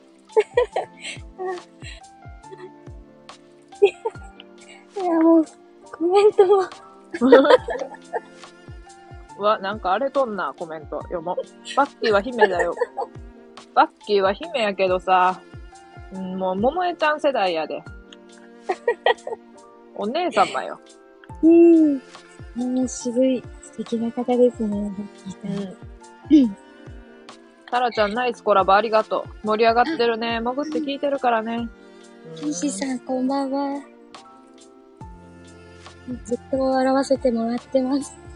[5.01, 5.45] いや、もう、
[5.91, 6.63] コメントも、
[9.37, 11.01] うわ、なんかあれとんな、コメント。
[11.03, 11.75] 読もう。
[11.75, 12.73] バッキーは姫だよ。
[13.73, 15.41] バッキーは姫やけどさ、
[16.13, 17.83] うん、もう、桃江ちゃん世代やで。
[19.95, 20.79] お姉様よ。
[21.43, 21.97] うん。
[21.97, 21.99] あ
[22.59, 25.77] の、渋い、素敵な方ですね、バッキーさん。
[26.33, 26.57] うん。
[27.69, 29.47] タラちゃんナイスコラボありがとう。
[29.47, 30.39] 盛り上がってるね。
[30.39, 31.69] 潜って聞いてるからね。
[32.35, 33.81] キシさん、こんばんは。
[36.23, 38.26] ずっと笑わせてもらってます。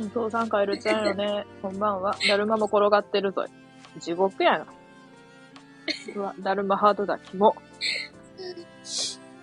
[0.00, 0.48] お父さん。
[0.48, 1.06] カエルちゃん。
[1.06, 1.46] よね。
[1.62, 1.78] こん。
[1.78, 2.02] ばん。
[2.02, 2.16] は。
[2.28, 4.00] だるまも転がってるぞい。
[4.00, 4.66] 地獄やな。
[6.14, 7.54] うわ、だるまハートだ、キモ。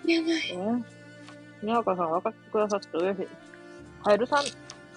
[0.06, 0.32] やばい。
[0.52, 0.56] え
[1.62, 2.10] 宮岡さん。
[2.10, 3.28] 分かってくださって嬉しい。
[4.04, 4.44] カエルさん、好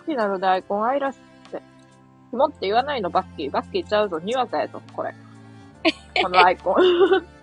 [0.05, 1.61] きなのでアイコンアイラスって。
[2.31, 3.51] キモって言わないの、バッキー。
[3.51, 5.13] バッキーちゃうぞ、にわかやぞ、これ。
[6.21, 7.34] このアイコン。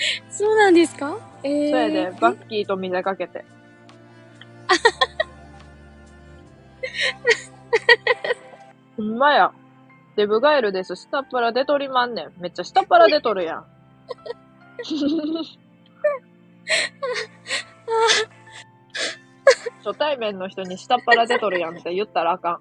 [0.30, 1.16] そうなんですか？
[1.42, 3.44] ええそれで、バッキーと見せかけて。
[8.96, 9.52] ほんまや。
[10.16, 10.96] デブガエルです。
[10.96, 12.32] 下っ腹出とりまんねん。
[12.38, 13.64] めっちゃ下っ腹出とるやん。
[19.84, 22.60] 初対面の人に下っ腹出とるやんって言ったらあかん。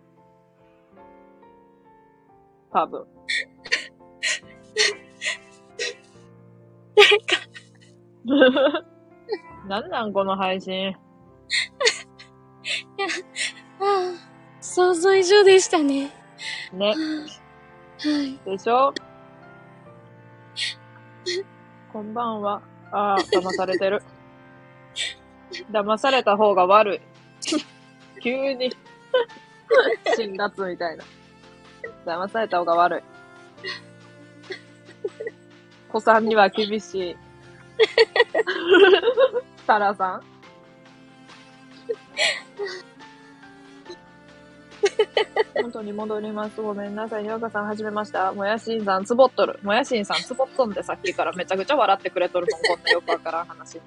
[2.72, 3.06] 多分。
[9.68, 10.90] なんなんこの配信。
[10.90, 10.94] あ
[13.82, 14.14] あ、
[14.62, 16.12] 想像以上でしたね。
[16.74, 16.90] ね。
[16.90, 16.94] は
[18.22, 18.38] い。
[18.50, 18.94] でしょ？
[21.92, 22.62] こんばんは。
[22.92, 24.02] ああ、騙されてる。
[25.72, 27.02] 騙された方が悪い。
[28.22, 28.72] 急に。
[30.16, 31.04] 辛辣みたいな。
[32.06, 33.04] 騙された方が悪い。
[35.92, 37.18] 子さんには厳しい。
[39.68, 40.24] タラさん？
[45.64, 46.62] 元に戻ります。
[46.62, 47.24] ごめんなさい。
[47.24, 48.32] にわかさん、はじめました。
[48.34, 49.60] もやしんさん、つぼっとる。
[49.64, 52.62] もやしんさん、つぼっとんでさっきからめちゃくちゃ笑ってくれとるもん。
[52.78, 53.82] こんなよくわからん話。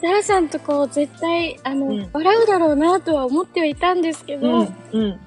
[0.00, 4.76] タラさんとこう、絶対、あの、うん笑うだろうなとは思ってはいたんですけど、うん。
[4.92, 5.02] うん。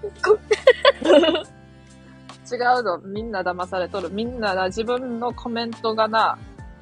[2.52, 3.00] 違うぞ。
[3.06, 4.10] みんな騙されとる。
[4.12, 6.38] みんなな、自分のコメントがな、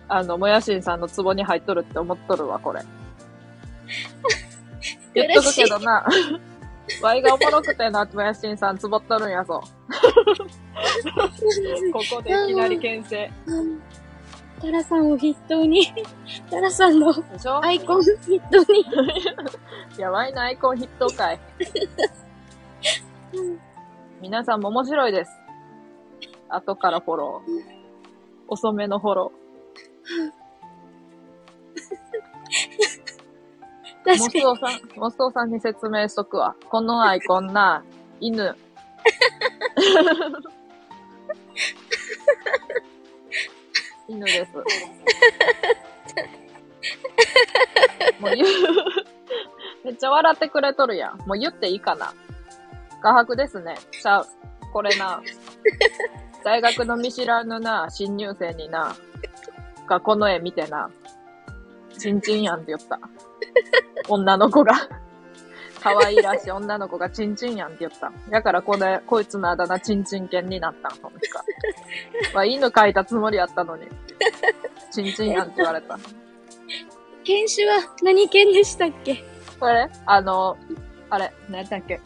[0.07, 2.81] あの、もやしんさんのツボに入っとるって思っとるわ、これ。
[5.13, 6.05] 言っとくけどな。
[7.01, 9.61] ワイがおもろくてな、もやしんさんツボっとるんやぞ。
[11.91, 13.31] ここでいきなり牽制。
[13.45, 13.81] うん
[14.61, 15.85] タラさんを筆頭に、
[16.49, 17.13] タラさんの
[17.61, 18.81] アイコン筆頭に、
[19.97, 21.39] いや、ワイのアイコン筆頭会。
[24.19, 25.31] 皆さんも面白いです。
[26.49, 27.77] 後からフォロー。
[28.47, 29.37] 遅めのフォロー。
[34.07, 36.55] モスオさん、モスオさんに説明しとくわ。
[36.69, 37.83] このアイコンな、
[38.19, 38.55] 犬。
[44.07, 44.53] 犬です。
[48.19, 48.47] もう言う、
[49.83, 51.17] めっちゃ笑ってくれとるやん。
[51.27, 52.13] もう言っていいかな。
[53.01, 53.75] 画伯ですね。
[53.91, 54.27] ちゃう。
[54.71, 55.21] これな、
[56.43, 58.95] 大学の見知らぬな、新入生にな、
[59.87, 60.89] がこの絵見てな、
[61.97, 62.99] チンチンやんって言った。
[64.07, 64.73] 女の子が。
[65.81, 68.11] 可愛いらしい女の子がチンチンやんって言った。
[68.29, 71.43] だからこれ、こいつのあだ名チンチン犬になったん、その日か。
[72.33, 73.87] まあ、犬描いたつもりやったのに。
[74.91, 75.97] チンチンやんって言われた。
[77.23, 79.23] 犬種は何犬でしたっけ？
[79.59, 79.89] これ？
[80.05, 80.57] あの、
[81.09, 81.99] あれ、何だっけ？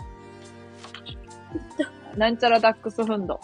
[2.17, 3.39] なんちゃらダックスフンド。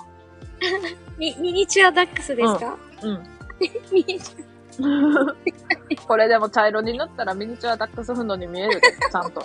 [1.18, 3.24] ミミニチュアダックスですか、うん。
[3.92, 4.46] ミニチュ
[6.08, 9.42] これでも茶色に塗ったらミニチュアダックスフンドに見えるで、ちゃんと。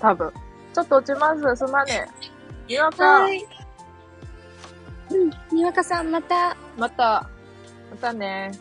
[0.00, 0.32] 多分。
[0.74, 1.66] ちょっと落ちます。
[1.66, 2.06] すまね
[2.68, 2.72] え。
[2.72, 2.92] にわア。
[2.92, 3.46] かは、い。
[5.10, 5.30] うん。
[5.56, 7.28] にわかさん、また、あまた、
[7.90, 8.52] またね。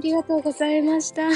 [0.00, 1.22] りがとうございました。
[1.22, 1.32] うん。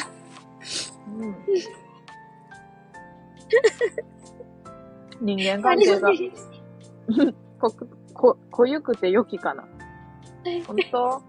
[5.21, 6.11] 人間関係が
[7.61, 7.73] こ、
[8.15, 9.65] こ、濃ゆくて良きかな。
[10.67, 11.23] 本当？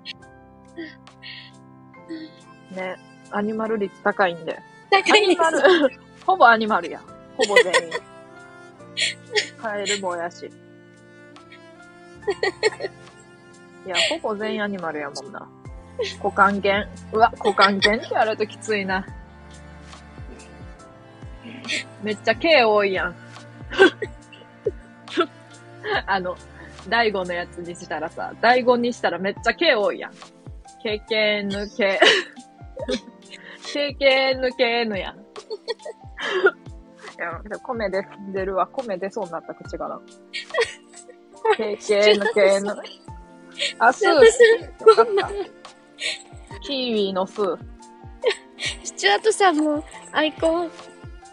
[2.72, 2.98] ね、
[3.32, 4.60] アニマル率高いんで。
[4.90, 5.30] 高アいです。
[5.30, 5.60] ニマル、
[6.26, 7.02] ほぼアニマルやん。
[7.02, 7.94] ほぼ全員。
[9.62, 10.46] カエルもやし。
[13.86, 15.48] いや、ほぼ全員アニマルやもんな。
[16.24, 16.88] 股間犬。
[17.14, 19.06] うわ、股間犬ってやるときついな。
[22.04, 23.16] めっちゃ K 多いやん。
[26.06, 26.36] あの、
[26.88, 30.12] 大悟のやつにしたらさ、大悟にしたらめっちゃ K 多いやん。
[30.84, 32.00] KKN、K。
[33.73, 35.18] KKN、やん。
[35.18, 35.22] い
[37.18, 38.68] や、でも米で出るわ。
[38.68, 39.99] 米出そうになった口から。
[41.57, 42.22] KKN、
[43.80, 44.14] あ、スー。
[44.14, 44.22] よ
[44.95, 45.30] かった。
[46.61, 47.57] キーウィのスー。
[48.84, 50.72] スチュアートさんもアイコン、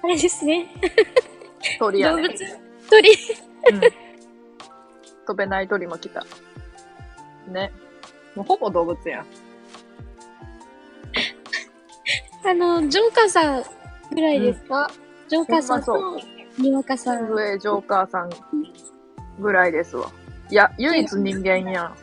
[0.02, 0.66] あれですね。
[1.78, 2.23] 鳥やね。
[2.23, 2.44] 動物、
[2.90, 3.10] 鳥。
[3.10, 3.81] うん。
[5.27, 6.24] 飛べない鳥も来た。
[7.48, 7.73] ね。
[8.35, 9.27] もうほぼ動物やん。
[12.44, 13.64] あの、ジョーカーさん
[14.12, 14.90] ぐらいですか、
[15.28, 16.20] ジョーカーさんと、
[16.59, 17.31] にわかさん。
[17.31, 18.31] 上ジョーカーさん
[19.40, 20.10] ぐらいですわ。
[20.51, 21.97] いや、唯一人間やん。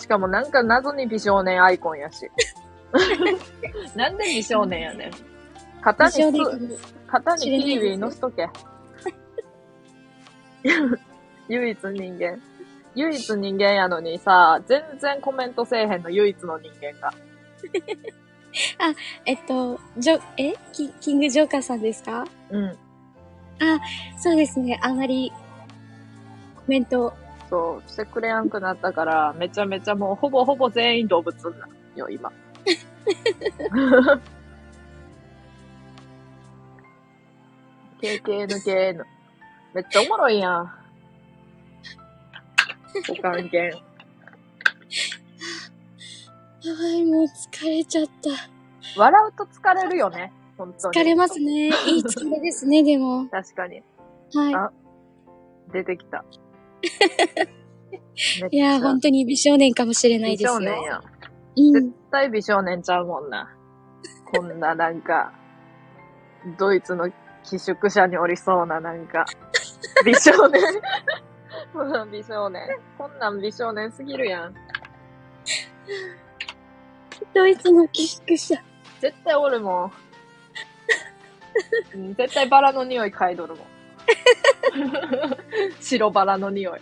[0.00, 2.30] しかもなんか謎に美少年アイコンやし。
[3.96, 5.10] なんで美少年やねん。
[5.82, 6.32] 肩に
[7.06, 8.48] 肩にキーウィ乗しとけ。
[11.48, 12.40] 唯一人間。
[12.94, 17.12] 唯一人間やのにさ、全然コメントせえへんの唯一の人間が。
[19.26, 20.54] えっと、ジョ、え？
[20.72, 22.24] キキングジョーカーさんですか？
[22.50, 22.78] うん。
[24.18, 24.78] そうですね。
[24.82, 25.32] あまり、
[26.56, 27.12] コメント、
[27.50, 32.32] そう、してくれやんくなったから、めちゃめちゃもうほぼほぼ全員動物なよ、今。
[38.00, 39.02] KKNKN。
[39.72, 40.70] めっちゃおもろいやん。
[43.10, 43.72] おかんけん。
[46.64, 48.30] やばい、もう疲れちゃった。
[48.98, 50.32] 笑うと疲れるよね。
[50.56, 50.94] 本当に。
[50.94, 51.68] 疲れますね。
[51.68, 51.72] いい
[52.02, 53.28] 疲れですね、でも。
[53.28, 53.82] 確かに。
[54.34, 54.72] はあ
[55.72, 56.24] 出てきた。
[58.50, 58.56] い。
[58.56, 60.54] いやー、本当に美少年かもしれない美ですよ。
[60.54, 61.02] 少年や。
[61.56, 63.54] 絶対美少年ちゃうもんな。
[64.32, 65.32] こんななんか、
[66.58, 67.10] ドイツの
[67.42, 69.26] 寄宿舎におりそうななんか、
[70.04, 70.62] 美少年。
[71.74, 72.66] うん美少年。
[72.96, 74.54] こんなん美少年すぎるやん。
[77.34, 78.54] ドイツの寄宿舎。
[79.00, 79.92] 絶対おるもん。
[81.94, 83.66] うん絶対バラの匂い嗅いどるもん。
[85.80, 86.80] 白バラの匂い。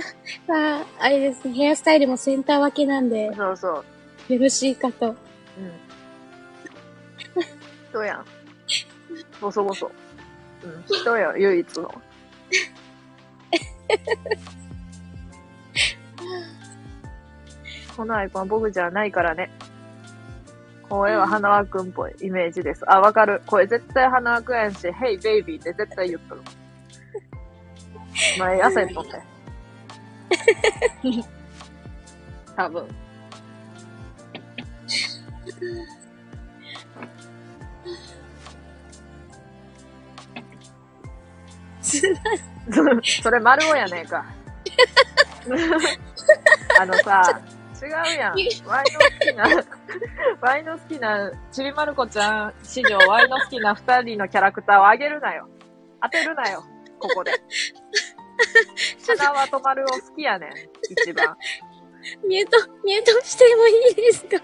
[0.46, 3.84] まあ、あれですね、ヘアスタイルもセンター分けなんで、よそうそ
[4.28, 4.38] う。
[4.38, 5.10] ろしいかと。
[5.10, 5.16] うん。
[7.90, 8.24] 人やん。
[9.40, 9.90] ボソボソ。
[10.64, 12.02] うん、人や、唯一の。
[17.96, 19.50] このアイコン僕じゃないからね。
[20.88, 22.82] 声は花輪くんっぽいイメージです。
[22.86, 23.42] あ、わかる。
[23.46, 26.42] 声絶対花輪くんやんし、Hey baby って絶対言っとる。
[28.38, 29.22] 前汗とって。
[32.56, 32.86] 多分。
[43.22, 44.24] それ丸尾やねえか。
[46.80, 47.40] あのさ、
[47.84, 48.34] 違うやん。
[48.66, 49.64] ワイの好きな、
[50.40, 55.48] ワイの好きな、ちびまる子ちゃん史上ワイの好きな二人のキャラクターをあげるなよ。
[56.02, 56.64] 当てるなよ。
[56.98, 57.32] ここで。
[59.18, 60.50] 花はとまるを好きやねん。
[60.90, 61.36] 一番。
[62.26, 64.38] ミュート、ミュートしてもいいですか？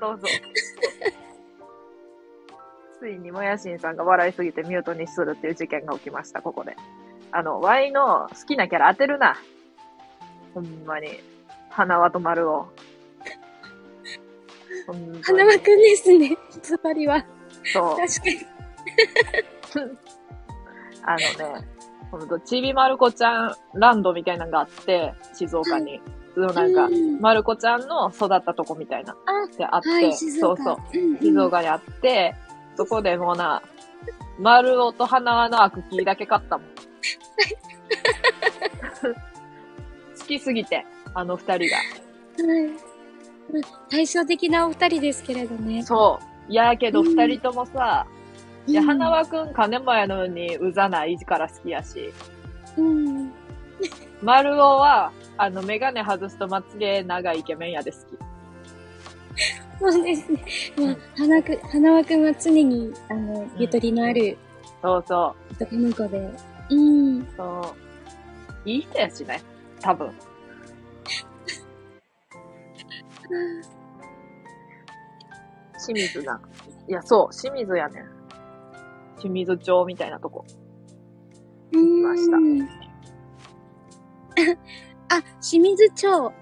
[0.00, 0.26] どうぞ。
[2.98, 6.76] ついにもやしんさんが笑いすぎてミュートにするっていう事件が起きました、ここで。
[7.30, 9.36] あの、ワイの好きなキャラ当てるな。
[10.54, 11.08] ほんまに。
[11.72, 12.66] 花輪と丸を。
[15.22, 16.36] 花輪くんですね。
[16.62, 17.24] つまりは。
[17.72, 17.96] そう。
[17.96, 18.46] 確かに。
[21.04, 21.66] あのね、
[22.10, 26.00] ほんと、ちびまる子ちゃんランドみたいなのがあって、静岡に。
[26.34, 29.14] そのなんか、うんまる子ちゃんの育ったとこみたいな。
[29.26, 30.14] あ、であって、はい。
[30.14, 30.76] そうそう。
[30.94, 32.34] うんうん静岡にあって、
[32.76, 33.62] そこでもうな、
[34.38, 36.66] 丸尾と花輪のアクキーだけ買ったもん。
[40.18, 41.76] 好きすぎて、あの二人が。
[42.52, 42.68] はい。
[42.68, 42.74] ま
[43.60, 45.82] あ対照的なお二人ですけれどね。
[45.82, 46.18] そ
[46.48, 46.52] う。
[46.52, 48.06] いやけどうん二人ともさ、
[48.66, 52.12] いや、うん花輪くん金もやのにうざないから好きやし、
[52.76, 53.32] うん。
[54.22, 58.02] 丸尾は、あの、メガネ外すとまつげ長いイケメンやで好き。
[59.80, 60.44] そうですね。
[60.76, 64.38] まあ、花く、花輪くんは常に、あの、ゆとりのある
[64.80, 66.30] そうそ男の子で。
[66.70, 67.20] うん。
[67.20, 67.26] う。
[67.36, 67.74] そ
[68.64, 68.68] う。
[68.68, 69.40] いい人やしね。
[69.80, 70.12] 多分。
[75.84, 76.40] 清水な。
[76.88, 78.04] いや、そう、清水やねん。
[79.18, 80.44] 清水町みたいなとこ。
[81.72, 82.02] うん。
[82.02, 82.36] ました
[85.16, 86.32] あ、清水町。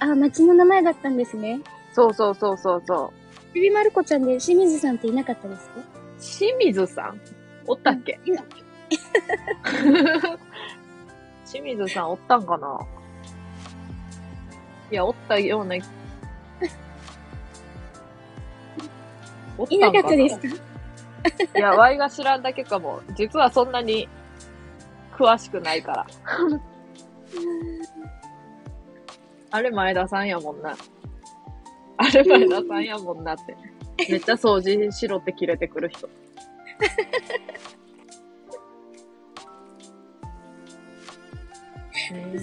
[0.00, 1.60] あ、町の名前だったんですね。
[1.92, 3.12] そうそうそうそうそ
[3.50, 3.54] う。
[3.54, 5.80] ちびまる子ちゃんで清水さんっていなかったですか？
[6.20, 7.20] 清水さん？
[7.66, 8.20] おったっけ？
[8.24, 8.42] いな
[11.50, 12.78] 清水さんおったんかな？
[14.90, 15.76] いや、おったような。
[19.68, 20.46] いなかったですか
[21.56, 23.00] いや、ワイが知らんだけかも。
[23.16, 24.08] 実はそんなに
[25.16, 26.06] 詳しくないから。
[29.50, 30.76] あれ前田さんやもんな。
[31.96, 33.56] あれ前田さんやもんなって。
[34.10, 36.08] めっちゃ掃除しろって切れてくる人。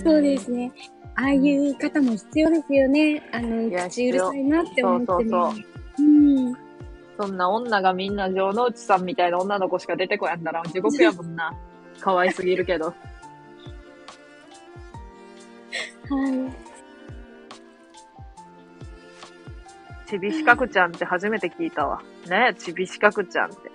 [0.04, 0.72] そうですね。
[1.16, 3.24] ああいう方も必要ですよね。
[3.32, 5.30] あの、口うるさいなって思ってね。
[5.30, 5.64] そうそう
[6.00, 6.02] う
[6.52, 6.65] ん。
[7.18, 11.54] そんな女がみんな城之内さんみたいな女の子しか出てこやんだら地獄やもんな。
[12.00, 12.88] 可愛すぎるけど。
[12.88, 12.96] はい。
[20.08, 22.02] ちびしかくちゃんって初めて聞いたわ。
[22.28, 23.72] ねえ、ちびしかくちゃんって。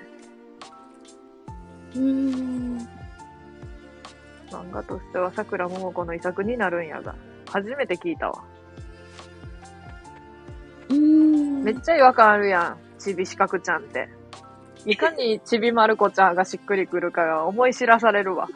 [1.97, 2.79] うーん。
[4.51, 7.15] 漫画としては桜桃子の遺作になるんやが。
[7.49, 8.45] 初めて聞いたわ。
[10.89, 11.65] うーん。
[11.65, 12.90] めっちゃ違和感あるやん。
[13.01, 14.09] ちび四角ちゃんって。
[14.87, 18.49] いかにちびまる子ちゃんがしっくりくるかが思い知らされるわ。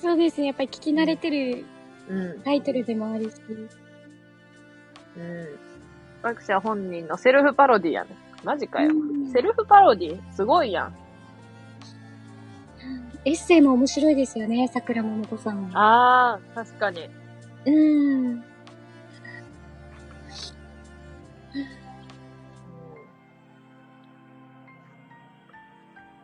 [0.00, 0.46] そうですね。
[0.48, 1.64] やっぱり聞き慣れてる
[2.08, 2.42] うん。
[2.42, 3.34] タイトルでもあるし。
[5.16, 5.46] うん。
[6.22, 8.10] 作者本人のセルフパロディやね。
[8.42, 8.90] マジかよ。
[8.92, 10.20] うんセルフパロディ？
[10.34, 10.94] すごいやん。
[13.24, 16.34] エッセイも面白いですよね、桜桃子さんは。
[16.34, 17.08] あー、確かに。
[17.64, 18.44] うーん。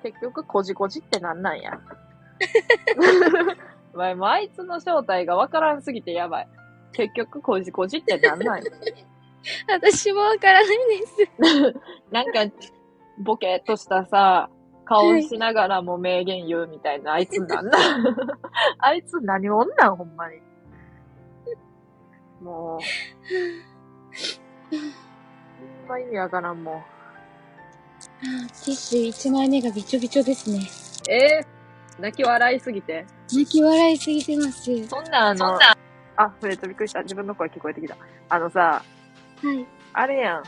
[0.02, 1.78] 結局、こじこじってなんなんや。
[3.92, 6.48] 前もうあいつの正体がわからんすぎてやばい。
[6.92, 8.64] 結局、こじこじってなんなんや。
[9.68, 11.16] 私もわからないです。
[12.10, 12.40] なんか、
[13.18, 14.48] ボケっとしたさ、
[14.84, 18.04] 顔しながらも名言言うみたいな、あいつなんなん？
[18.78, 20.40] あいつ何者なん、ほんまに。
[22.40, 22.80] もう、
[24.70, 26.82] ほんま意味わからん、も
[28.20, 30.58] ティッシュ1枚目がびちょびちょですね。
[30.58, 31.10] う。
[31.10, 33.06] えー、泣き笑いすぎて？
[33.32, 34.88] 泣き笑いすぎてます。
[34.88, 35.58] そんなあの、
[36.16, 37.02] あ、フレートびっくりした。
[37.02, 37.96] 自分の声聞こえてきた。
[38.28, 38.82] あのさ、
[39.42, 39.66] はい。
[39.94, 40.42] あれやん。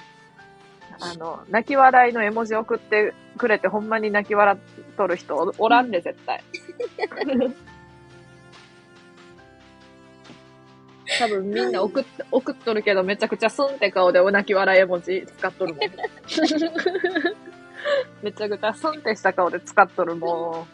[1.00, 4.58] あの、泣き笑いの絵文字送ってくれて、ほんまに泣き笑っ
[4.96, 6.44] とる人お おらんで、絶対。
[11.18, 15.82] 多分みんな送っ送っとるけど、めちゃくちゃスンって顔でお泣き笑い絵文字使っとるもん。
[18.22, 20.66] めちゃくちゃスンってした顔で使っとるもん。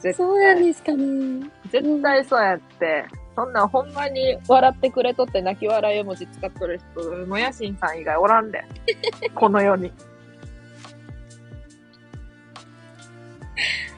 [0.00, 1.50] 絶そうなんですかね。
[1.70, 3.06] 絶対そうやって。
[3.34, 8.64] そんなんほんまに笑ってくれとって泣き笑い絵文字使っとる人、もやしんさん以外おらんで。
[9.34, 9.92] この世に。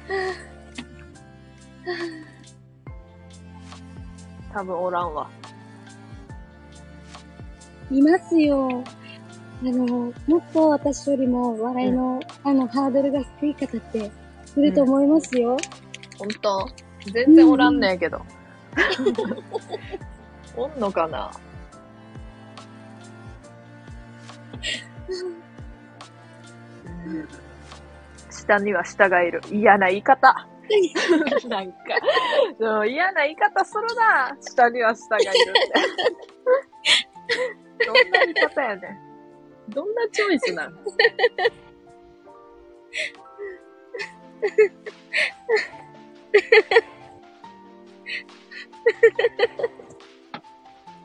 [4.52, 5.28] 多分おらんわ。
[7.90, 8.82] いますよ。
[9.62, 14.10] あの、もっと私よりも笑いの、あの、ハードルが低い方って
[14.56, 15.56] いると思いますよ。
[16.18, 16.68] ほんと
[17.12, 18.20] 全然おらんねんけど。
[20.56, 21.30] おんのかな？
[28.30, 29.40] 下には下がいる。
[29.50, 30.34] 嫌な言い方。
[31.48, 31.78] なんか、
[32.58, 34.36] でも嫌な言い方するな。
[34.40, 35.34] 下には下がいるっ
[37.78, 37.86] て。
[37.86, 39.05] どんな言い方やねん。
[39.68, 40.76] どんなチョイスなん？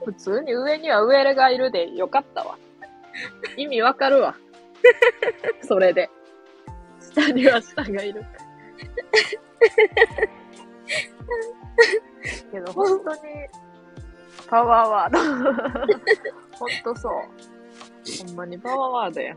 [0.05, 2.57] 普通に上には上がいるでよかったわ。
[3.57, 4.35] 意味わかるわ。
[5.61, 6.09] それで。
[6.99, 8.23] 下には下がいる。
[12.51, 13.19] けど本当に、
[14.47, 15.19] パワーワード。
[16.57, 17.13] 本当そう。
[18.27, 19.35] ほんまにパワーワードや。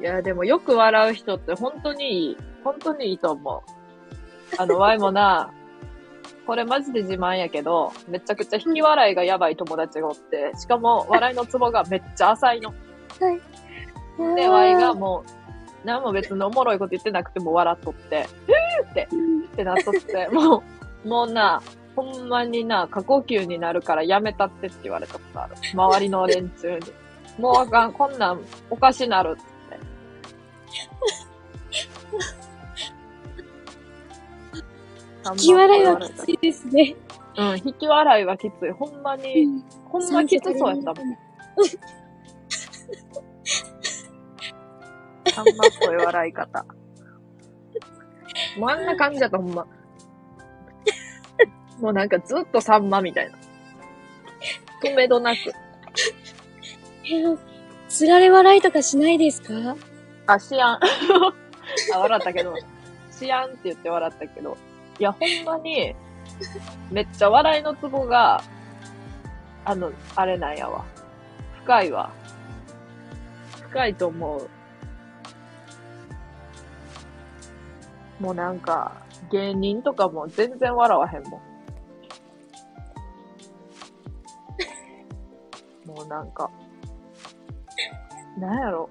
[0.00, 2.36] いや、でもよく笑う人って本当にいい。
[2.62, 3.60] 本当にいいと思う。
[4.58, 5.52] あの、ワイもな、
[6.46, 12.74] これマジで自慢やけど、めちゃくちゃ引き笑いがやばい友達がおって、しかも笑いのツボがめっちゃ浅いの。
[14.36, 19.08] で、ワイがもう、何も別におもろいこと言ってなくても笑っとって、ふーって、
[19.52, 20.62] ってなっとって、も
[21.04, 21.62] う、もうな、
[21.96, 25.54] ほんまにな、過呼吸になるからやめたってって言われたことある。
[25.72, 26.80] 周りの連中に。
[27.38, 28.40] もうあかん、こんなん
[28.70, 29.42] おかしなるって。
[35.32, 36.96] 引き笑いはきついですね。
[37.36, 38.70] うん、引き笑いはきつい。
[38.70, 41.16] ほんまに、ほんまきつそうやったもん。
[45.34, 46.64] さんまっぽい笑い方。
[48.58, 49.66] もうあんな感じだった、ほんま。
[51.80, 53.36] もうなんかずっとさんまみたいな。
[54.82, 55.38] 止めどなく。
[57.06, 57.36] え
[57.88, 59.76] つられ笑いとかしないですか？
[60.26, 60.78] あ、しやん。
[61.94, 62.54] あ、笑ったけど、
[63.10, 64.56] しやんって言って笑ったけど。
[64.98, 65.94] いや、ほんまに、
[66.90, 68.42] めっちゃ笑いのツボが、
[69.64, 70.84] あの、あれなんやわ。
[71.62, 72.10] 深いわ。
[73.68, 74.48] 深いと思う。
[78.22, 78.92] もうなんか、
[79.30, 81.40] 芸人とかも全然笑わへんもん。
[85.86, 86.50] もうなんか、
[88.38, 88.88] なんやろ。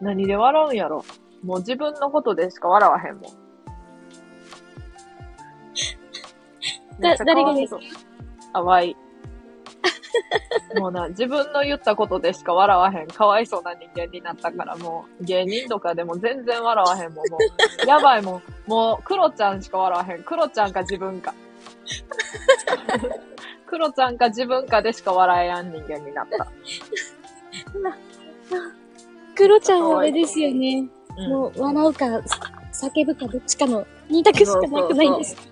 [0.00, 1.04] 何で笑うんやろ。
[1.42, 3.22] もう自分のことでしか笑わへんもん。
[7.00, 7.74] だ誰がです
[8.52, 8.96] あ、わい。
[10.76, 17.38] もうな、自分の言ったことでしか笑わへん、かわいそうな人間になったから、もう、芸人とかでも全然笑わへんもん、も
[17.84, 20.24] う、やばいもん、もう、クロちゃんしか笑わへん。
[20.24, 21.34] クロちゃんか自分か。
[23.66, 26.46] クロちゃんか自分かでしか笑えやん人間になった。
[29.34, 30.78] クロちゃんはあれですよね。
[30.78, 32.04] うんもう、笑うか、
[32.72, 35.42] 叫ぶか、どっちかの二択しかなくないんですか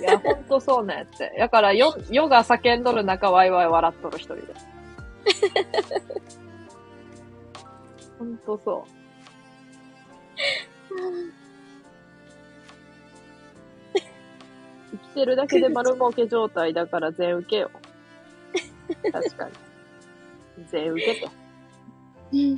[0.00, 1.34] いや、ほんとそうなんやって。
[1.38, 4.42] だから、よ、ヨが叫んどる中、ワイワイ笑っとる一人で。
[8.18, 8.90] ほんとそう。
[14.96, 17.70] 生きてるだけで丸儲け状態だから全受けよ。
[19.12, 19.52] 確かに。
[20.68, 21.28] 全受けて。
[22.32, 22.56] うん。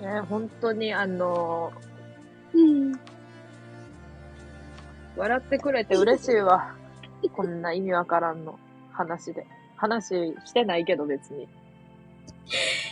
[0.00, 1.72] ね、本当にあの
[2.54, 2.92] うん。
[5.16, 6.74] 笑ってくれて嬉しいわ。
[7.34, 8.58] こんな意味わからんの
[8.92, 9.46] 話で。
[9.78, 10.08] 話
[10.44, 11.48] してないけど別に。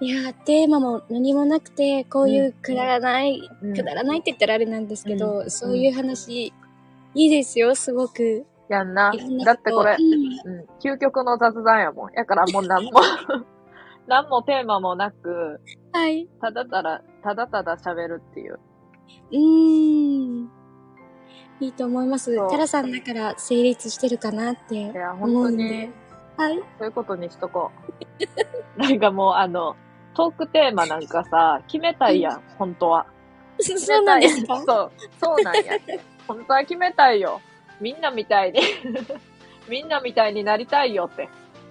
[0.00, 6.52] いやー、テーマも何もなくて、こういうくだらない、うんくだらないって言ったらあれなんですけど、うんそういう話、
[7.14, 8.44] いいですよ、すごく。
[8.68, 9.10] やんな。
[9.10, 12.12] んなだってこれう、んうん、究極の雑談やもん。
[12.12, 13.00] やからもう何も、
[14.06, 15.60] 何もテーマもなく、
[15.92, 16.28] はい。
[16.42, 18.58] ただただ、ただただ喋るっていう。
[19.32, 20.50] うーん。
[21.60, 22.36] いいと思います。
[22.50, 25.90] タラさんだから成立してるかなっていや、思本当にうんで。、
[26.36, 26.58] はい。
[26.78, 27.70] そういうことにしとこ
[28.76, 28.76] う。
[28.78, 29.74] なんかもうあの、
[30.16, 33.06] トークテーマなんかさ、決めたいやん、本当は。
[33.60, 34.56] そそうなんですか？
[34.66, 35.62] そう、そうなんや。
[36.26, 37.40] 本当は決めたいよ。
[37.80, 38.60] みんなみたいに、
[39.68, 41.28] みんなみたいになりたいよって。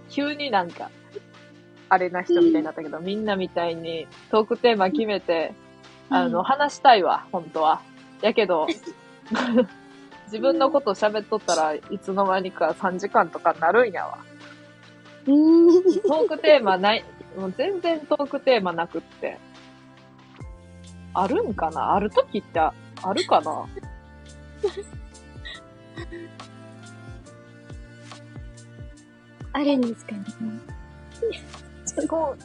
[0.10, 0.90] 急になんか、
[1.90, 5.54] あれな人みたいになったけど、みんなみたいにトークテーマ決めて、
[6.12, 7.82] あの、うん話したいわ、本当は。
[8.22, 8.68] やけど、
[10.26, 14.18] 自分のこと喋っとったらいつの間にか3時間とかなるんやわ。
[15.26, 17.04] トークテーマない、
[17.38, 19.38] もう全然トークテーマなくって。
[21.14, 21.94] あるんかな？
[21.94, 23.66] あるときってああるかな？
[29.54, 30.24] あるんですかね。
[32.10, 32.44] こう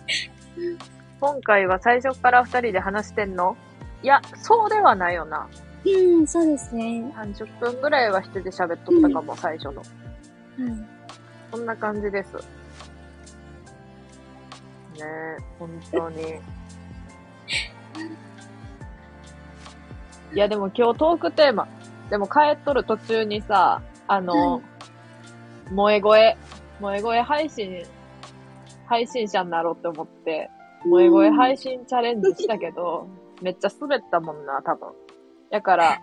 [1.20, 3.56] 今回は最初から二人で話してんの？
[4.02, 5.48] いや、そうではないよな。
[5.84, 7.12] うん、そうですね。
[7.16, 9.80] 30分ぐらいは一人で喋っとったかも、最初の。
[9.80, 9.86] はい。
[11.50, 12.30] そんな感じです。
[15.00, 16.40] ね、本当に。
[20.32, 21.66] いや、でも今日トークテーマ、
[22.08, 24.62] でも帰っとる途中にさ、あの、
[25.70, 26.36] 萌え声、
[26.78, 27.82] 萌え声配信、
[28.86, 30.50] 配信者になろうって思って、
[30.84, 33.08] 萌え声配信チャレンジしたけど、
[33.42, 34.88] めっちゃ滑ったもんな、多分。
[35.50, 36.00] やから、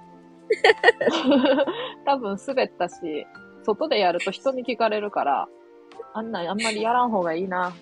[2.06, 3.28] 多分滑ったし、
[3.64, 5.48] 外でやると人に聞かれるから、
[6.14, 7.74] あんなんあんまりやらん方がいいな。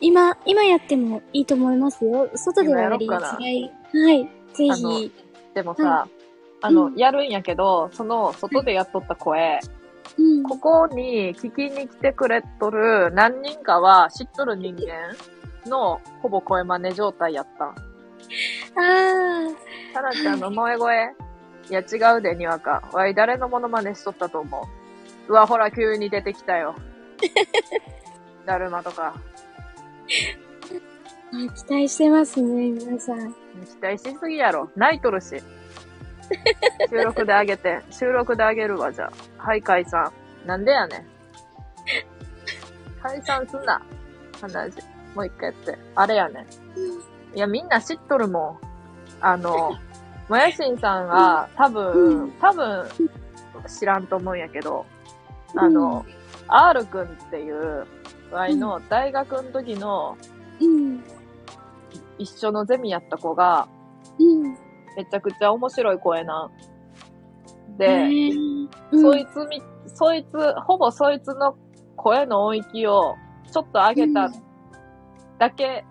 [0.00, 2.30] 今、今やってもいいと思いますよ。
[2.34, 3.72] 外ではやりづらい。
[3.92, 4.24] はい。
[4.52, 5.12] ぜひ。
[5.54, 6.06] でもさ、
[6.60, 9.58] あの、うんやるんやけど、その、外でやっとった声、
[10.18, 10.42] うん。
[10.42, 15.16] ここに聞きに来てくれとる何人かは知っとる人間
[15.68, 17.68] のほぼ声真似状態やったん。
[17.68, 17.74] ああ。
[19.94, 21.14] タラちゃんの萌え声
[21.70, 22.88] いや違うで、にわか。
[22.92, 24.68] わい、誰のモノマネしとったと思
[25.28, 25.32] う。
[25.32, 26.74] うわ、ほら、急に出てきたよ。
[28.46, 29.14] だるまとか。
[31.32, 33.32] あ期待してますね、皆さん。
[33.32, 34.70] 期待しすぎやろ。
[34.76, 35.42] 泣いとるし。
[36.88, 37.82] 収録であげて。
[37.90, 39.42] 収録であげるわ、じゃあ。
[39.42, 40.12] はい、解散。
[40.44, 41.06] なんでやねん。
[43.02, 43.82] 解散すんな。
[44.40, 44.78] 話。
[45.14, 45.78] もう一回やって。
[45.94, 47.36] あれやねん。
[47.36, 48.66] いや、みんな知っとるもん。
[49.20, 49.76] あの、
[50.28, 52.86] もやしんさんが、多分、多分、
[53.66, 54.84] 知らんと思うんやけど、
[55.56, 56.04] あの、
[56.48, 57.86] R くんっていう、
[58.30, 60.16] わいの大学の時の
[60.60, 61.02] うん。
[62.18, 63.68] 一緒のゼミやった子が、
[64.18, 64.42] うん。
[64.96, 66.50] めちゃくちゃ面白い声なん。
[66.50, 71.56] へで、ーうんそいつみ、そいつ、ほぼそいつの
[71.96, 73.16] 声の音域を
[73.52, 74.30] ちょっと上げた
[75.38, 75.84] だけ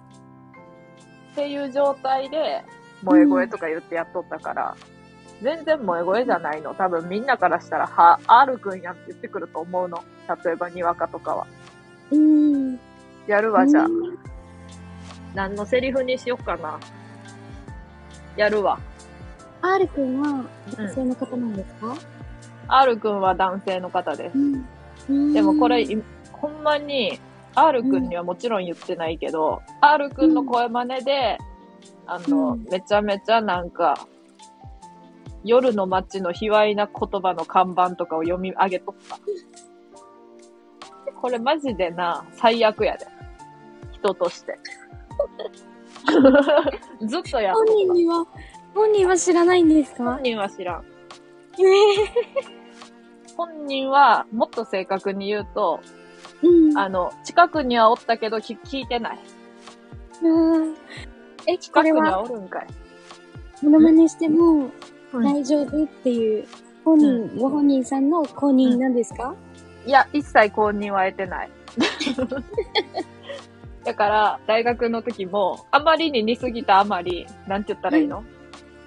[1.34, 2.64] っていう状態で、
[3.02, 4.76] 萌え声とか言ってやっとったから、
[5.42, 6.74] 全然萌え声じゃないの。
[6.74, 10.04] 多分みんなからしたら、は、R くんやんって言ってくると思うの。
[10.44, 11.48] 例えばにわかとかは。
[12.12, 12.80] うん。
[13.28, 13.90] やるわ、じゃあう。
[13.90, 14.18] ん
[15.34, 16.80] 何のセリフにしよっかな。
[18.38, 18.80] やるわ。
[19.62, 20.46] R くんは
[20.78, 21.96] 女性の方なんですか
[22.68, 24.38] ？R くんは男性の方です。
[25.10, 25.34] うん。
[25.34, 25.86] でもこれ、
[26.32, 27.20] ほんまに、
[27.56, 31.38] R くんにはもちろん言ってないけど、R くんの声真似で、
[32.06, 34.08] あの、うんめちゃめちゃなんか、
[35.46, 39.20] 夜の街の卑猥な言葉の看板とかを読み上げとった。
[41.22, 43.08] これマジでな、最悪やで。
[43.94, 44.58] 人として。
[47.08, 47.94] ずっとやっと本人。
[47.94, 48.26] には、
[48.74, 50.04] 本人は知らないんですか？
[50.16, 50.84] 本人は知らん。
[50.84, 50.86] え
[53.38, 55.80] 本人は、もっと正確に言うと、
[56.42, 56.78] うん。
[56.78, 59.20] あの、近くにはおったけど聞聞いてない。
[60.24, 60.76] うん
[61.48, 62.68] え、近くにはは、おるんかい。
[63.62, 64.74] モノマネしてもうん
[65.22, 65.84] 大丈夫？
[65.84, 66.46] っていう、
[66.84, 69.36] 本人、うご本人さんの公認なんですか、
[69.86, 71.50] いや、一切公認は得てない。
[73.84, 78.24] だから、大学の時も、あまりに似すぎたあまり、なんて言ったらいいの、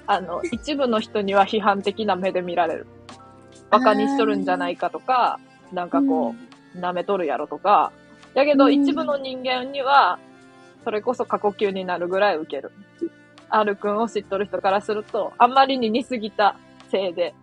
[0.06, 2.86] あの、一部の人には批判的な目で見られる。
[3.70, 5.38] バカにしとるんじゃないかとか、
[5.72, 6.34] なんかこ
[6.74, 7.92] う、舐めとるやろとか。
[8.34, 8.72] だけど、うん。
[8.72, 10.18] 一部の人間には、
[10.84, 12.72] それこそ過呼吸になるぐらい受ける。
[13.50, 16.56] R 君を知っとる人からすると、あまりに似すぎた
[16.90, 17.34] せいで、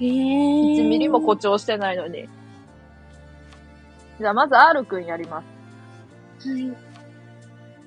[0.00, 0.76] へー。
[0.76, 2.28] 1ミリも誇張してないのに。
[4.18, 5.42] じゃあ、まず R 君やりま
[6.38, 6.48] す。
[6.50, 6.76] はい。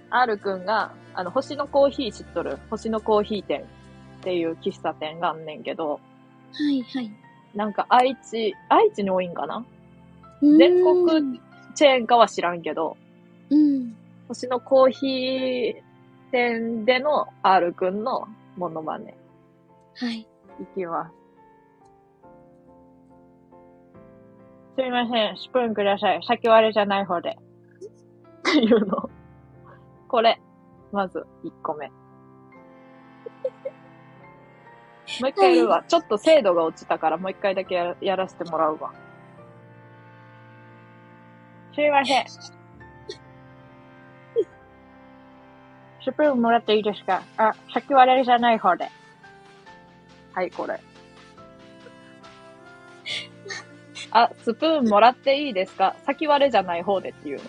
[0.09, 3.63] R 君が、あの、星のコーヒー知っとる星のコーヒー店っ
[4.21, 5.99] ていう喫茶店があんねんけど、は
[6.71, 7.11] い、はい。
[7.53, 9.65] なんか愛知、愛知に多いんかな？
[10.41, 11.39] 全国
[11.75, 12.95] チェーンかは知らんけど、
[13.49, 13.95] うん。
[14.27, 15.88] 星のコーヒー
[16.31, 18.27] 店での R 君の
[18.57, 19.15] モノマネ。
[19.95, 20.19] はい。
[20.19, 20.27] い
[20.75, 21.13] きます。
[24.77, 26.21] すみません、スプーンください。
[26.23, 27.31] 先割れじゃない方で。
[27.31, 29.09] っていうの。
[30.07, 30.39] これ。
[30.91, 31.87] まず、1個目。
[31.89, 31.93] も
[35.27, 35.83] う一回やるわ。
[35.87, 38.93] ちょっと精度が落ちたから、もう一回だけやらやらせてもらうわ。
[41.73, 42.58] すみません。
[46.11, 47.23] スプーンもらっていいですか？
[47.37, 48.89] あ、先割れじゃない方で。
[50.33, 50.79] はい、これ。
[54.11, 55.95] あ、スプーンもらっていいですか？
[56.05, 57.43] 先割れじゃない方でっていうの。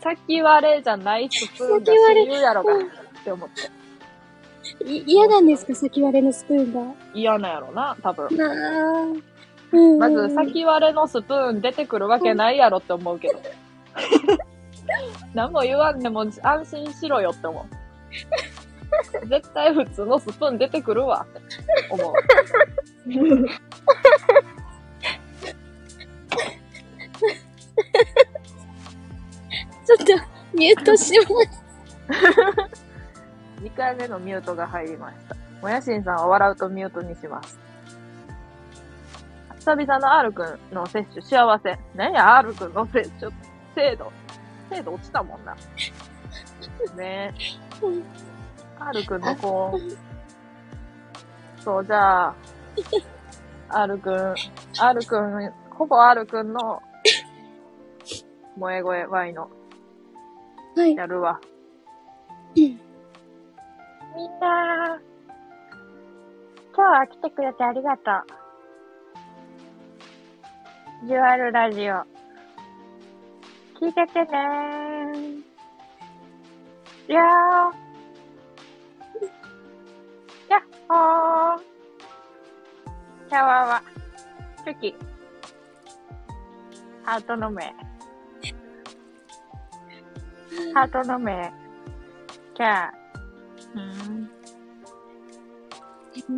[0.00, 2.78] 先割れじゃないスプーンが先割れ言うやろがっ
[3.24, 3.70] て思って。
[4.84, 5.74] い嫌なんですか？
[5.74, 6.94] 先割れのスプーンが。
[7.14, 8.28] 嫌なんやろな、多分。
[9.98, 13.40] まず、先割れのスプーン出てくるわけないやろって思うけど。
[15.34, 17.66] 何も言わんでも安心しろよって思う。
[19.26, 21.40] 絶対普通のスプーン出てくるわって
[21.90, 22.14] 思う。
[29.84, 30.04] ちょっと、
[30.56, 31.62] ミュートします。
[33.62, 35.36] 2回目のミュートが入りました。
[35.60, 37.58] もやしんさんは笑うとミュートにします。
[39.58, 41.78] 久々の R くんの接種幸せ。
[41.94, 43.32] 何や R くんの接種
[43.74, 44.12] 精度。
[44.72, 45.54] 精度落ちたもんな。
[46.96, 47.34] ねえ。
[48.78, 49.78] R くんの子。
[51.60, 52.34] そう、じゃあ、
[53.68, 54.34] R くん、
[54.80, 56.82] R くん、ほぼ R くんの、
[58.56, 59.50] 萌え声 Y の、
[60.76, 60.96] はい。
[60.96, 61.40] やるわ。
[62.56, 62.62] うん
[64.14, 65.00] みんな、
[66.74, 68.10] 今日は来てくれてありがと
[71.04, 71.06] う。
[71.06, 72.04] ジュアルラジオ。
[73.82, 75.42] 聞いててねー。
[77.08, 77.24] いやー。
[80.48, 81.58] やっほー。
[83.28, 83.82] シャワーは、
[84.64, 84.94] チョキ。
[87.02, 87.74] ハートの目。
[90.74, 91.52] ハートの目。
[92.54, 92.90] キャー。
[93.74, 93.80] う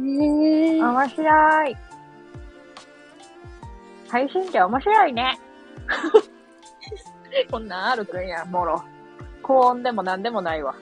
[0.00, 0.16] ん。
[0.16, 0.82] へえ。
[0.82, 1.76] 面白い。
[4.08, 5.38] 配信って面白いね。
[7.50, 8.82] こんなんあるくんや、もろ。
[9.42, 10.74] 高音でもなんでもないわ。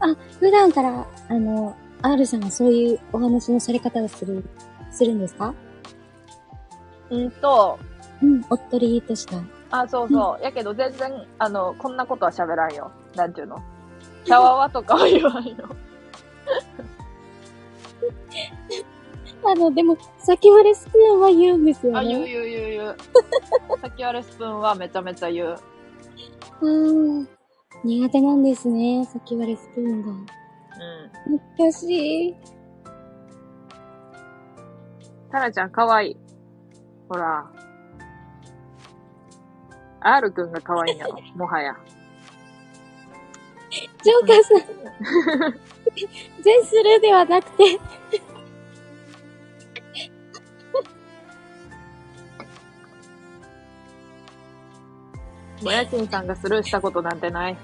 [0.40, 4.44] 普段から、あの、R さんはそういうお話のされ方をする、
[4.90, 5.54] するんですか？
[7.10, 7.78] うんと、
[8.22, 9.38] うん、おっとりとした。
[9.70, 10.42] あ、そうそう。
[10.44, 12.90] やけど全然、あの、こんなことは喋らんよ。
[13.14, 13.62] なんていうの？
[14.24, 15.54] キャワワとかは言わんよ。
[19.44, 22.28] あの、でも、先割れスプーンは言うんですよあ、言うね。
[22.28, 22.96] 言う言う言う。
[23.80, 25.56] 先割れスプーンはめちゃめちゃ言う。
[26.60, 27.28] うん。
[27.84, 30.10] 苦手なんですね、先割れスプーンが。
[30.10, 31.40] うん。
[31.58, 32.36] 難しい。
[35.30, 36.16] タラちゃんかわいい。
[37.08, 37.50] ほら。
[40.00, 41.76] R くんがかわいいんやろ、 もはや。
[44.02, 45.54] ジョーカーさん。
[46.42, 47.78] 全スルーではなくて。
[55.62, 57.56] もやちんさんがスルーしたことなんてない。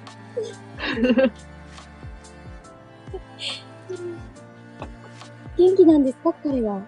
[5.56, 6.32] 元気なんですか？
[6.42, 6.76] 彼は。
[6.76, 6.84] ん？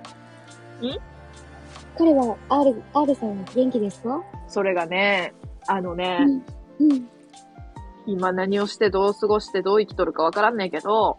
[1.99, 4.23] 彼は、R、R さんは元気ですか？
[4.49, 5.33] それがね、
[5.67, 6.19] あのね、
[6.81, 6.91] うん。
[6.91, 7.09] うん。
[8.07, 11.19] 今何をしてどう過ごしてどう生きとるかわからんねんけど、は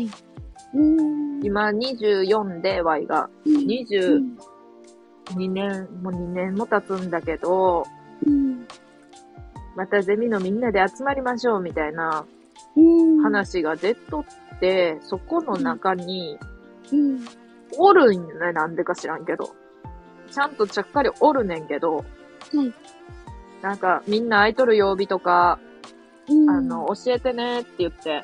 [0.00, 0.04] い。
[0.04, 1.44] うーん。
[1.44, 8.03] 今24で Y がうん、22年、もう2年も経つんだけど、うん。
[9.76, 12.26] またゼミのみんなで集まりましょうみたいな
[12.76, 13.22] うん。
[13.22, 16.38] 話が出とって、そこの中に
[16.92, 17.24] うん。
[17.78, 19.54] おるんよね、なんでか知らんけど。
[20.30, 22.72] ちゃんとちゃっかりおるねんけど、はい。
[23.62, 25.58] なんかみんな空いとる曜日とか、
[26.28, 26.50] うん。
[26.50, 28.22] あの、、教えてねって言って、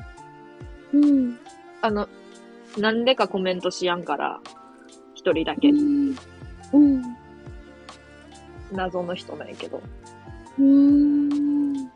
[0.93, 1.39] うん。
[1.83, 2.09] あの、
[2.79, 4.41] なんでかコメントしやんから、
[5.15, 6.17] 一人だけう、ん。
[6.73, 7.03] うん。
[8.73, 9.83] 謎の人なんやけど。
[10.61, 11.91] うーん。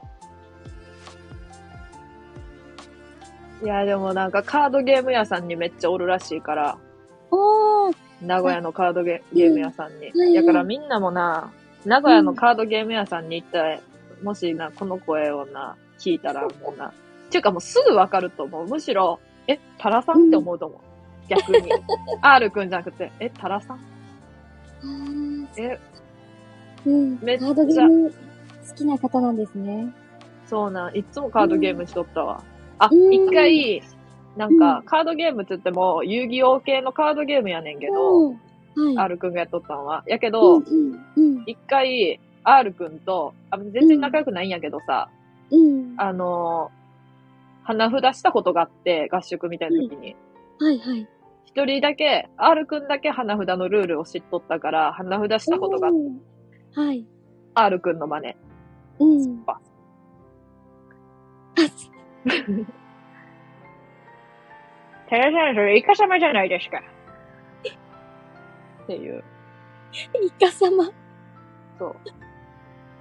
[3.62, 6.78] いや、でもなんかカードゲーム屋さんにめっちゃおるらしいから、
[7.31, 7.97] おー。
[8.23, 10.09] 名古屋のカードゲゲーム屋さんに。
[10.09, 11.51] うんだからみんなもな、
[11.85, 13.81] 名古屋のカードゲーム屋さんに行ったら、
[14.23, 16.93] もしな、この声をな、聞いたらもうな、っ
[17.31, 18.66] ていうかもうすぐわかると思う。
[18.66, 20.78] むしろ、え、タラさんって思うと思う。
[21.28, 21.70] 逆に。
[22.23, 25.81] R くんじゃなくて、え、タラさんあーえ、
[26.86, 27.19] うん。
[27.23, 28.15] めっちゃカードゲーム
[28.69, 29.93] 好きな方なんですね。
[30.47, 32.43] そうなん、いっつもカードゲームしとったわ。
[32.78, 33.82] あ、うん一回、
[34.36, 38.35] なんか、うんカードゲームって言っても、遊戯王系のカードゲームやねんけど。
[38.97, 40.03] R くんがやっとったんは。
[40.07, 40.61] やけうど、
[41.47, 45.09] 一回、R くんと、あ全然仲良くないんやけどさ、
[45.51, 45.95] うん。
[45.97, 46.85] あのー
[47.66, 50.15] 花札したことがあって、合宿みたいな時に。
[50.59, 51.09] はいはい。
[51.47, 57.05] 一人だけ、R くんだけ花札のルールを知っとったから、花札したことがあって。
[57.55, 58.36] R くんの真似。
[58.98, 59.44] うん。
[59.46, 59.58] あ
[65.08, 66.82] テレセンス、イカ様じゃないですか。
[68.84, 69.22] っていう。
[69.92, 70.90] イカ様。
[71.78, 71.96] そう。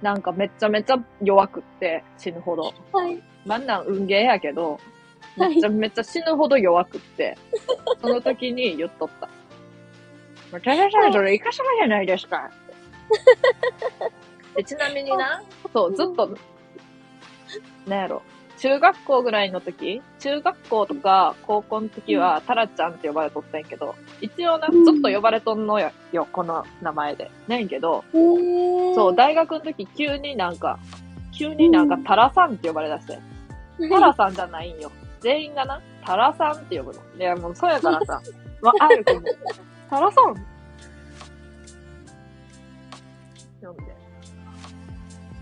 [0.02, 2.74] なんかめっちゃめちゃ弱くって、死ぬほど。
[2.92, 3.22] はい。
[3.46, 4.78] まんなん運ゲーやけど、
[5.36, 7.36] はいめっちゃめっちゃ死ぬほど弱くって、
[8.00, 9.26] その時に言っとった。
[9.26, 12.50] もうテレセンス、イカ様じゃないですか。
[14.56, 16.36] でちなみにな、そう、ずっと、
[17.86, 18.22] なんやろ、
[18.58, 27.30] 中学校ぐらいの時、中学校とか高校の時は、タラちゃんって呼ばれとったんやけど、一応な、ずうんっと呼ばれとんのよ、よこの名前で。
[27.48, 30.78] ねんけど、そう、大学の時急になんか、
[31.36, 32.04] 急になんかうん。
[32.04, 33.18] タラさんって呼ばれ出して、
[33.88, 34.90] タラさんじゃないんよ。
[35.20, 37.00] 全員がな、タラさんって呼ぶの。
[37.18, 38.20] いや、もうそうやからさ、
[38.62, 39.22] まあ、るくんも、
[39.90, 40.34] タラさん？
[43.60, 43.93] 読んで、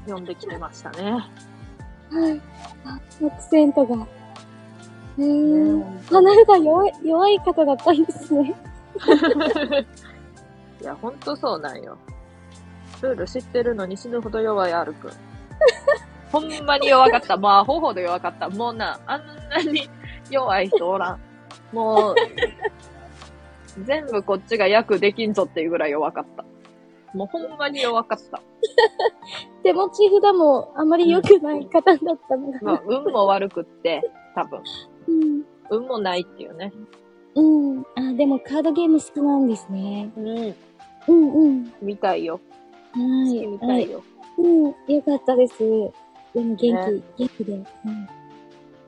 [0.04, 1.12] 読んできてましたね。
[1.12, 2.40] はい。
[2.84, 3.96] あアクセントが。
[3.96, 6.02] へねー。
[6.10, 8.54] 鼻が弱い、弱い方だったんですね。
[10.80, 11.96] いや、ほんとそうなんよ。
[13.02, 15.10] ルール知ってるのに死ぬほど弱い R くん。
[16.30, 17.36] ほんまに弱かった。
[17.36, 18.48] まあ、ほほど弱かった。
[18.48, 19.88] もうな、あんなに
[20.30, 21.20] 弱い人おらん。
[21.72, 22.14] もう、
[23.84, 26.44] 全部こっちが役できんぞっていうぐらい弱かった。
[27.14, 28.42] もうほんまに弱かった。
[29.62, 32.58] 手持ち札もあまり良くない方だったのが。
[32.62, 34.02] まあ、運も悪くって、
[34.34, 34.62] 多分。
[35.08, 35.42] うん。
[35.70, 36.72] 運もないっていうね。
[37.34, 37.80] うん。
[37.96, 40.10] あ、でもカードゲーム好きなんですね。
[40.16, 40.54] うん。
[41.08, 41.72] うんうん。
[41.80, 42.40] みたいよ。
[42.92, 43.34] はい。
[43.34, 44.02] 好きみたいよ。
[44.38, 44.64] うん。
[44.66, 45.58] よかったです。
[45.58, 47.64] でも元気、ね元気で。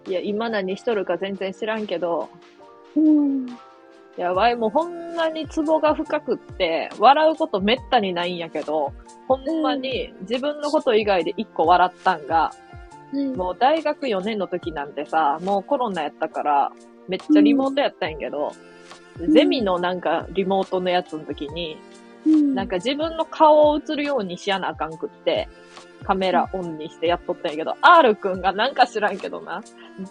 [0.06, 2.28] いや、今何しとるか全然知らんけど、
[2.96, 3.46] うん。
[4.16, 4.22] うん。
[4.22, 8.92] やばい、もうほんまにツボが深くって、笑うことめったにないんやけど、
[9.28, 12.54] ほんまに自分のこと以外で一個笑ったんが、は
[13.12, 13.26] い。
[13.36, 16.72] もう大学4年の時なんてさ、もうコロナやったから、
[17.08, 18.52] めっちゃリモートやったんやけど、
[19.22, 21.78] んゼミのなんかリモートのやつの時に、
[22.26, 22.54] うん。
[22.54, 25.48] なんか自分の顔を映るようにしやなあかんくって、
[26.04, 29.62] カメラオンにしてやっとったんやけど、R くんがなんか知らんけどな、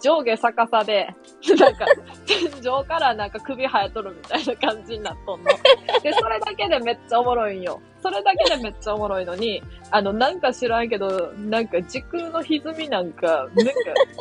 [0.02, 1.14] 上下逆さで、
[1.58, 1.86] なんか
[2.26, 5.50] 天井からなんか首生えとるみたいな感じになっとんの。
[6.02, 7.80] で、それだけでめっちゃおもろいんよ。
[8.02, 13.72] それだけでめっちゃおもろいのに、あの、なんか知らんけど、なんか時空の歪みなんか、なんか、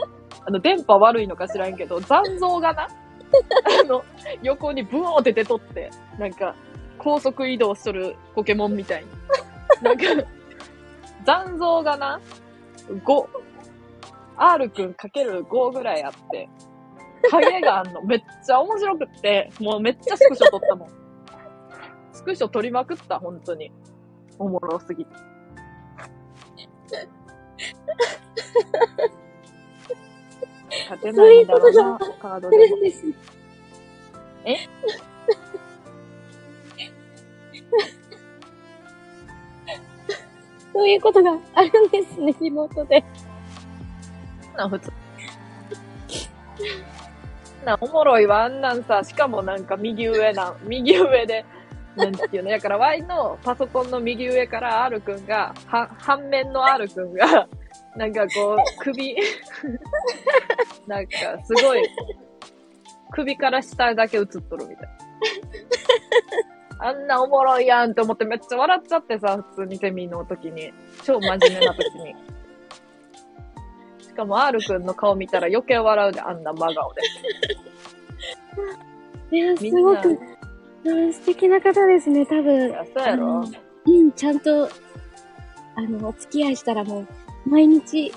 [0.46, 4.04] あの、電波悪いのか知らんけど、残像がな、あの、
[4.42, 5.90] 横にブオーって出とって、
[6.20, 6.56] なんか、
[6.98, 9.10] 高速移動するポケモンみたいに。
[9.82, 10.04] なんか、
[11.26, 12.22] 残像がな、
[12.90, 13.28] 5、
[14.38, 16.50] R くんかける5ぐらいあって、
[17.30, 18.02] 影があんの。
[18.06, 20.90] めっちゃ面白くって、もうめっちゃスクショ撮ったもん。
[22.12, 23.72] スクショ撮りまくった、本当に。
[24.38, 25.12] おもろすぎて。
[30.90, 32.58] 勝てないんだろうな、カードで。
[34.46, 34.56] え？
[40.74, 43.04] そういうことがあるんですね、リモートで。
[44.58, 44.92] な普通。
[47.66, 51.46] なおもろいわ、あんなんさ、しかもなんか右上な、右上で、
[51.96, 57.48] なんていうの、だから Y のパソコンの右上から R くんが、は、反面の R くんが、
[57.96, 59.16] なんかこう、首、
[60.88, 61.88] なんかすごい、
[63.12, 65.04] 首から下だけ映っとるみたいな。
[66.84, 70.74] あんなおもろいやんって思ってめっちゃ笑っちゃってさ、普通にセミの時に。
[71.04, 72.16] 超真面目な時に。
[74.00, 77.02] しかも R くんの顔見たら余計笑うで、あんな真顔で。
[79.32, 80.20] いや、すみんなごく、
[80.84, 82.70] うん素敵な方ですね、多い分。
[82.70, 83.46] や、そうやろ
[83.86, 84.70] うん、ちゃんと、
[85.76, 87.08] あの、お付き合いしたらもう、
[87.50, 88.14] 毎日う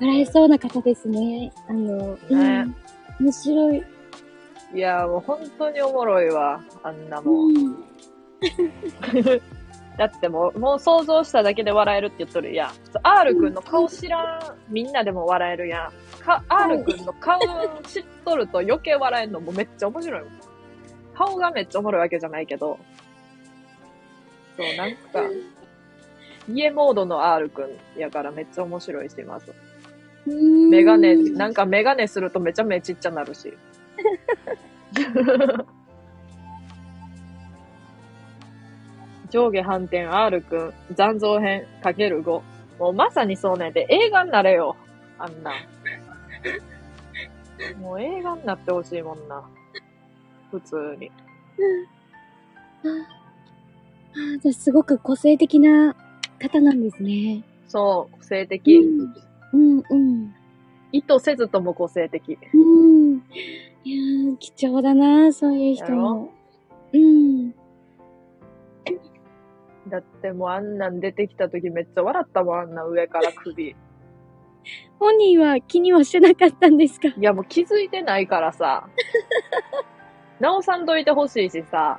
[0.00, 1.52] 笑えそうな方ですね。
[1.68, 2.74] あの、うん。
[3.20, 3.84] 面白い。
[4.74, 4.76] ん。
[4.76, 7.56] いや、もう本当におもろいわ、あんなもん。
[7.56, 7.76] うん。
[9.98, 12.70] だってもう、もう想像しただけで笑えるって言っとるやん。
[13.02, 16.22] R くんの顔知らん、みんなでも笑えるやん。
[16.22, 17.40] か、R くんの顔
[17.82, 20.30] 知っとると余計笑えんのもめっちゃ面白いもん。
[21.14, 22.78] 顔がめっちゃおもろいわけじゃないけど。
[24.56, 24.98] そう、なんか、
[26.48, 29.52] 家モードの R くんやからめっちゃ面白いします。
[30.26, 33.52] メガネ、なんかメガネするとめちゃめちっちゃなるし。
[39.30, 42.42] 上下反転 R くん、残像編かける5。
[42.78, 44.76] もうまさにそうねんで、映画になれよ。
[45.18, 45.52] あんな。
[47.80, 49.42] もう映画になってほしいもんな。
[50.50, 51.10] 普通に。
[52.84, 52.88] あ
[54.40, 55.94] じゃあすごく個性的な
[56.38, 57.42] 方なんですね。
[57.66, 58.78] そう、個性的。
[59.52, 60.34] うん、うん。
[60.92, 62.38] 意図せずとも個性的。
[62.54, 62.56] う
[63.16, 63.22] ん。
[63.84, 63.96] い
[64.26, 66.30] やー、貴重だな、そういう人も。
[66.92, 67.50] うん。
[69.88, 73.68] だってもうあんなん出てきた時めっちゃ笑ったもん、あんな上から首。
[73.70, 73.76] い
[75.00, 77.08] 本人は気にはしてなかったんですか？
[77.18, 78.88] やもう気づいてないからさ。
[80.40, 81.98] 直さんといてほしいしさ。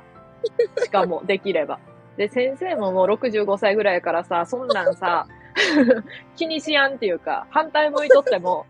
[0.78, 1.78] しかも、できれば。
[2.16, 5.26] で、先生ももう65歳ぐらいやからさ、そんなんさ、
[6.36, 8.64] 気にしやんっていうか、反対向いとっても、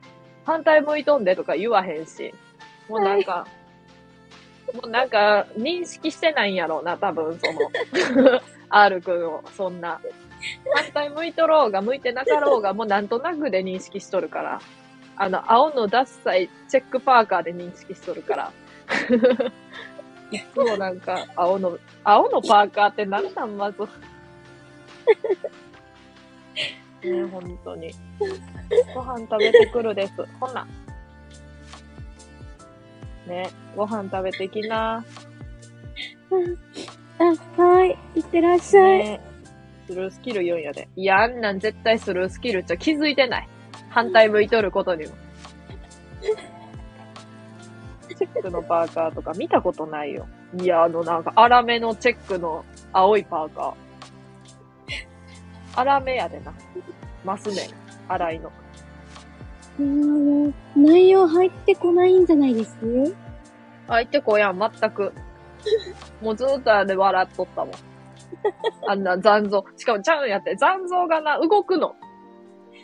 [0.45, 2.35] 反対向いとんでとか言わへんし。
[2.91, 3.47] もうなんか、
[4.75, 10.01] もうなんか、認識してないんやろうな、多分、その、 R 君を、そんな。
[10.75, 14.61] 反対向いとろうが、向いてなかろうが、もうなんとなくで認識しとるから。
[15.17, 18.53] あの、青のダッサいチェックパーカーで認識しとるから。
[20.33, 23.79] い つもなんか、青の、青のパーカーって何なん、まず。
[27.03, 27.93] ね本当に。
[28.95, 30.13] ご飯食べてくるです。
[30.39, 30.67] ほな。
[33.31, 35.05] ね、ご飯食べてきな。
[37.19, 37.97] あ、はい。
[38.17, 38.99] いってらっしゃい。
[38.99, 39.21] ね
[39.87, 40.89] スルースキル言うんやで。
[40.97, 43.49] いや、あんなん絶対スルースキルじゃ気づいてない。
[43.89, 45.13] 反対向いとることにも。
[48.09, 50.27] チェックのパーカーとか見たことないよ。
[50.61, 55.85] いや、あのなんか粗めのチェックの青いパーカー。
[55.85, 56.53] 粗めやでな。
[57.25, 57.69] ますね。
[58.09, 58.53] 粗いの、
[60.77, 62.77] 内容入ってこないんじゃないです？
[63.91, 65.13] あ、いてこやん、全く。
[66.23, 67.75] もうずっとあれ笑っとったもん。
[68.87, 69.65] あんな残像。
[69.77, 71.97] しかもちゃうんやって、残像がな、動くの。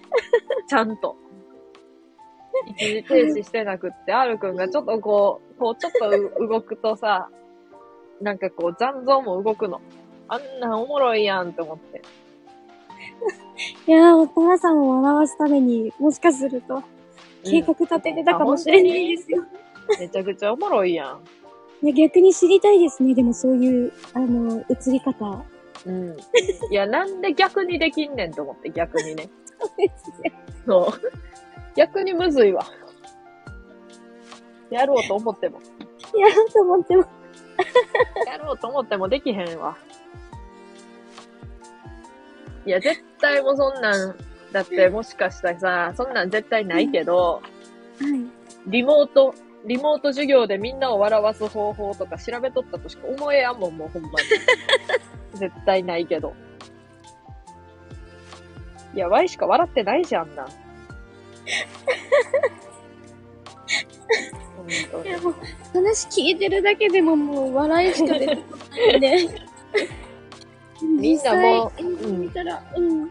[0.69, 1.17] ちゃんと。
[2.67, 7.29] 一時停止してなくって、R くんがちょっとこう、こうちょっとう動くとさ、
[8.21, 9.81] なんかこう残像も動くの。
[10.29, 12.03] あんなおもろいやんって思って。
[13.87, 16.83] いやー、お母さんを笑わすために、もしかすると、
[17.45, 19.45] 計画立ててたかもしれないですよ。
[19.99, 21.21] めちゃくちゃおもろいやん。
[21.83, 23.15] いや、逆に知りたいですね。
[23.15, 25.45] でもそういう、あの、映り方。
[25.85, 26.17] うん。
[26.71, 29.29] いや、なんで逆にできんねんと思って、逆にね。
[29.59, 30.33] そうですね。
[30.67, 31.13] そう。
[31.77, 32.65] 逆にむずいわ。
[34.71, 35.61] やろうと思っても。
[36.15, 37.05] やろうと思っても。
[38.27, 39.77] やろうと思ってもできへんわ。
[42.65, 44.17] いや、絶対もうそんなん、
[44.53, 47.43] だってもしかしたらさ、そんなん絶対ないけど、
[48.01, 48.27] はい。
[48.67, 49.35] リモート、
[49.67, 54.17] リモート授業でみんなを笑わす方法とか調べとったとしか思えやんもん、もうほんまに。
[55.35, 56.35] 絶対ないけど。
[58.95, 60.47] いや、Y しか笑ってないじゃんな。
[64.57, 65.35] 本当にいや、もう、
[65.75, 69.47] 話聞いてるだけでももう笑いしか出てこないんで。
[70.83, 73.11] みんなもう実際見たら、うん。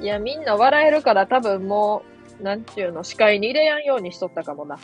[0.00, 2.02] いや、みんな笑えるから多分も
[2.40, 4.78] う、なんていうの、視界に入れやんようにしとったかもな。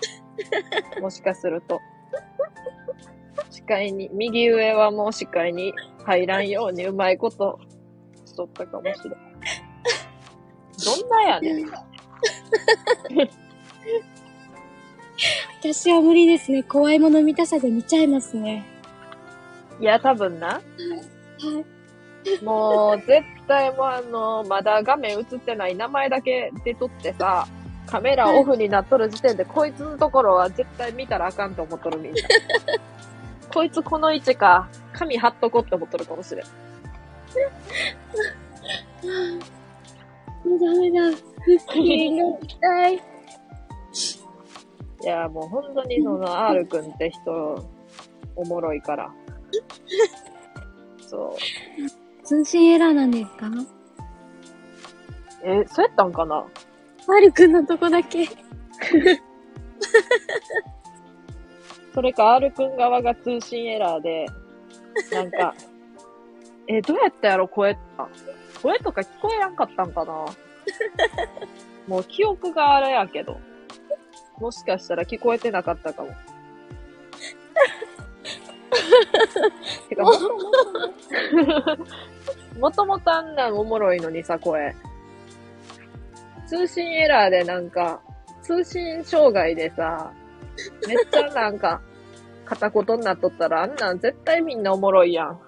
[1.01, 1.81] もしかすると。
[3.51, 5.73] 視界に、右上はもう視界に
[6.05, 7.61] 入らんようにうまいこと
[8.25, 9.13] しとったかもしれん。
[10.85, 11.67] どんなやねん。
[15.61, 16.63] 私は無理ですね。
[16.63, 18.65] 怖いもの見たさで見ちゃいますね。
[19.81, 20.49] いや、多分な。
[20.49, 22.45] はい。
[22.45, 27.47] もう、絶対もうあの、まだ画面映ってない名前だけ出とってさ、
[27.93, 32.21] カメラオフになっとる時点で、こいつのところは絶対見たらあかんと思っとるみんな。
[33.53, 36.45] こいつこの位置か、紙貼っとこって思っとるかもしれん。
[40.49, 41.01] もうダメだ。
[41.45, 42.95] 腹筋が痛い。
[45.03, 47.69] いや、もう本当にその R 君って人、
[48.37, 49.13] おもろいから。
[51.07, 52.25] そう。
[52.25, 53.51] 通信エラーなんですか？
[55.45, 56.47] え、そうやったんかな？
[57.07, 58.29] マルくんのとこだけ。
[61.95, 64.27] それか R 君側が通信エラーで、
[65.13, 65.55] なんか、
[66.69, 68.09] え、どうやったやろ声あ
[68.63, 70.13] 声とか聞こえやんかったんかな？
[71.89, 73.41] もう記憶があれやけど。
[74.39, 76.09] もしかしたら聞こえてなかったかも。
[79.89, 81.79] てか、もともと、
[82.59, 84.75] もともとあんなんおもろいのにさ、声。
[86.53, 87.99] 通信エラーでなんか、
[88.43, 90.13] 通信障害でさ、
[90.87, 91.81] めっちゃなんか、
[92.45, 95.41] 片言になっとったら、あんなん絶対みんなおもろいやん。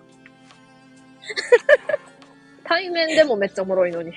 [2.65, 4.13] 対面でもめっちゃおもろいのに。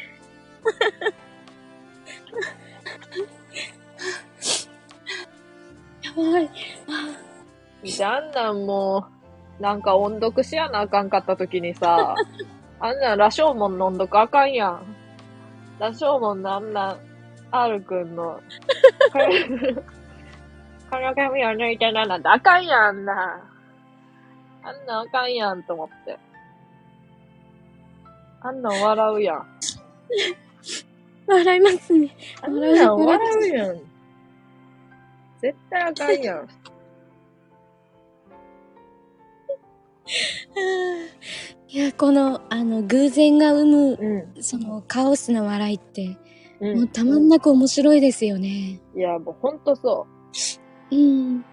[6.04, 6.50] やばい。
[7.84, 9.06] じゃあんなんも
[9.60, 12.16] う、なんか音読しやなあかんかった時にさ、
[12.80, 15.07] あんなん羅生門の音読あかんやん。
[15.80, 16.98] 羅生門のあんな、
[17.52, 18.42] R くんの、
[20.90, 23.42] この髪を抜いてななんてあかんやんな。
[24.64, 26.18] あんなんあかんやんと思って。
[28.42, 29.46] あんなん笑うやん。
[31.28, 32.16] 笑いますね。
[32.42, 33.82] あんなん笑うやん。
[35.42, 36.48] 絶対あかんやん。
[41.70, 44.44] いや、この、あの、偶然が生む、うん。
[44.44, 46.18] その、カオスな笑いって、
[46.62, 46.66] う。
[46.66, 48.80] もうんたまんなく面白いですよね。
[48.96, 50.08] いや、もうほんとそ
[50.92, 50.96] う。
[50.96, 51.46] うん。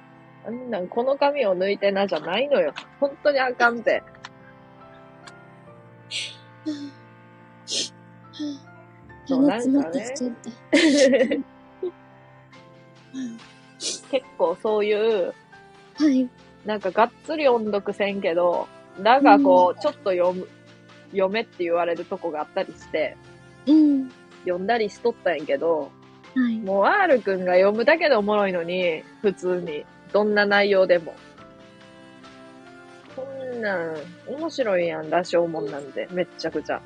[0.47, 2.73] あんなん、この髪を抜いてなじゃないのよ。
[3.01, 4.03] 本当にあかんて。
[9.27, 10.51] そう鼻詰まってきちゃった。
[14.11, 15.35] 結構そういう、
[15.97, 16.29] はい。
[16.65, 18.69] なんかがっつり音読せんけど、
[19.01, 20.49] だがこう、ちょっと読む、
[21.11, 23.17] 読めって言われるとこがあったりして、
[23.67, 24.11] うん。
[24.45, 25.91] 読んだりしとったんやけど、
[26.35, 26.59] はい。
[26.59, 29.85] もう R くんが読むだけでおもろいのに、普通に。
[30.13, 31.15] どんな内容でも。
[33.17, 33.27] こ
[33.57, 33.97] んなん、
[34.29, 36.09] 面白いやん、羅生門なんて。
[36.13, 36.81] めっちゃくちゃ。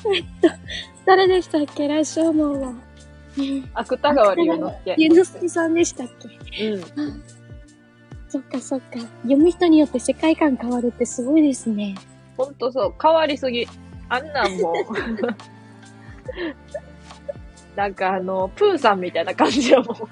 [1.06, 2.89] 誰でしたっけラッショーモンは。
[3.74, 4.94] 芥川龍之介。
[4.98, 6.08] ゆのすけさんでしたっ
[6.52, 6.68] け？
[6.68, 6.82] うん。
[6.82, 6.86] あ
[8.28, 8.98] そっかそっか。
[9.22, 11.96] 読む人によって世界観変わるってすごいですね。
[12.36, 13.66] ほんとそう、変わりすぎ。
[14.08, 14.74] あんなんもう、
[17.76, 19.96] なんかあの、プーさんみたいな感じやもん。
[19.96, 20.08] こ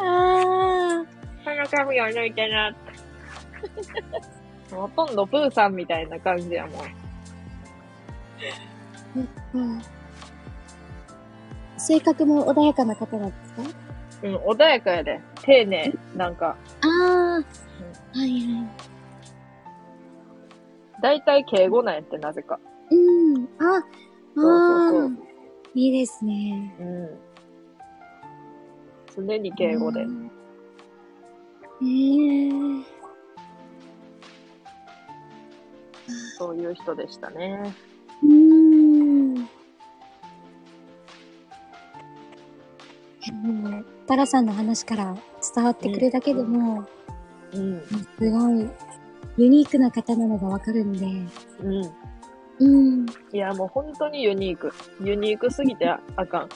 [0.00, 1.04] あ
[1.46, 2.74] の髪を抜いてな。
[4.70, 6.80] ほとんどプーさんみたいな感じやもん。
[9.16, 9.26] ー。
[9.54, 9.82] うん。
[11.80, 13.62] 性格も穏やかな方なんですか？
[14.22, 15.20] うん、穏やかやで。
[15.42, 15.92] 丁寧。
[16.14, 16.88] なんか、ああ。
[17.36, 17.42] は
[18.16, 18.26] いは
[18.64, 18.68] い。
[21.02, 22.60] だいたい敬語なんやって、なぜか。
[22.90, 23.48] うん。
[23.58, 23.82] あ、あ
[24.34, 25.10] そうそうそうあ。
[25.74, 26.74] いいですね。
[26.80, 26.84] う
[29.22, 29.26] ん。
[29.26, 30.06] 常に敬語でう。
[30.08, 30.30] ん。
[31.82, 31.86] え
[32.48, 32.50] え
[36.36, 37.72] そういう人でしたね。
[43.30, 45.16] もう、タラさんの話から
[45.54, 46.86] 伝わってくるだけでも、
[47.52, 47.82] うん。
[48.18, 48.68] すごい、
[49.36, 51.06] ユニークな方なのがわかるんで、
[51.62, 51.92] うん。
[52.60, 53.06] うん。
[53.32, 54.72] いや、もう本当にユニーク。
[55.02, 56.48] ユニークすぎてああかん。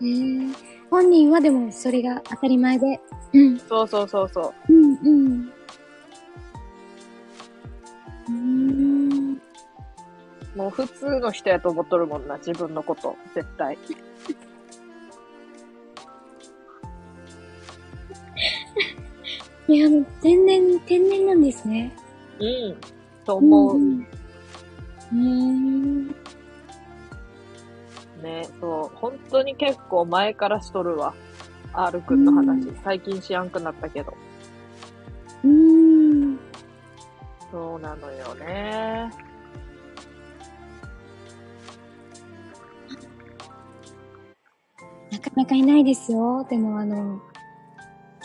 [0.00, 0.54] えー、
[0.90, 3.00] 本人はでもそれが当たり前で、
[3.32, 4.72] うん、そうそうそうそう。
[4.72, 5.52] うん、うん。
[8.28, 9.32] うーん。
[10.56, 13.16] もう普通の人やと思っとるもんな、自分のこと。
[13.34, 13.78] 絶対。
[19.72, 19.88] いや、
[20.20, 21.92] 天然、天然なんですね。
[22.38, 22.76] うん。
[23.24, 23.78] と思う。
[23.78, 23.98] ん。
[24.00, 25.82] うーん。
[29.02, 31.14] 本当に結構前からしとるわ。
[31.72, 32.68] R くんの話。
[32.68, 34.14] う最近しやんくなったけど。
[35.42, 36.38] うーん。
[37.50, 39.10] そうなのよね。
[45.10, 46.46] なかなかいないですよ。
[46.48, 47.20] でもあの、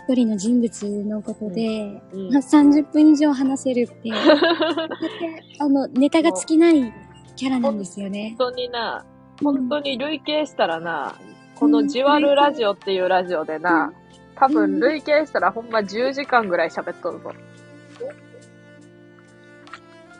[0.07, 4.09] 一人の人物のことで、うんまあ30分以上話せるって、
[5.59, 6.93] あの、ネタが尽きない
[7.35, 8.33] キャラなんですよね。
[8.37, 9.05] 本当にな、
[9.43, 11.15] 本当に累計したらな、
[11.55, 13.91] このじわるラジオっていうラジオでな、
[14.35, 17.33] 多分累計したらほんま10時間ぐらい喋っとるぞ。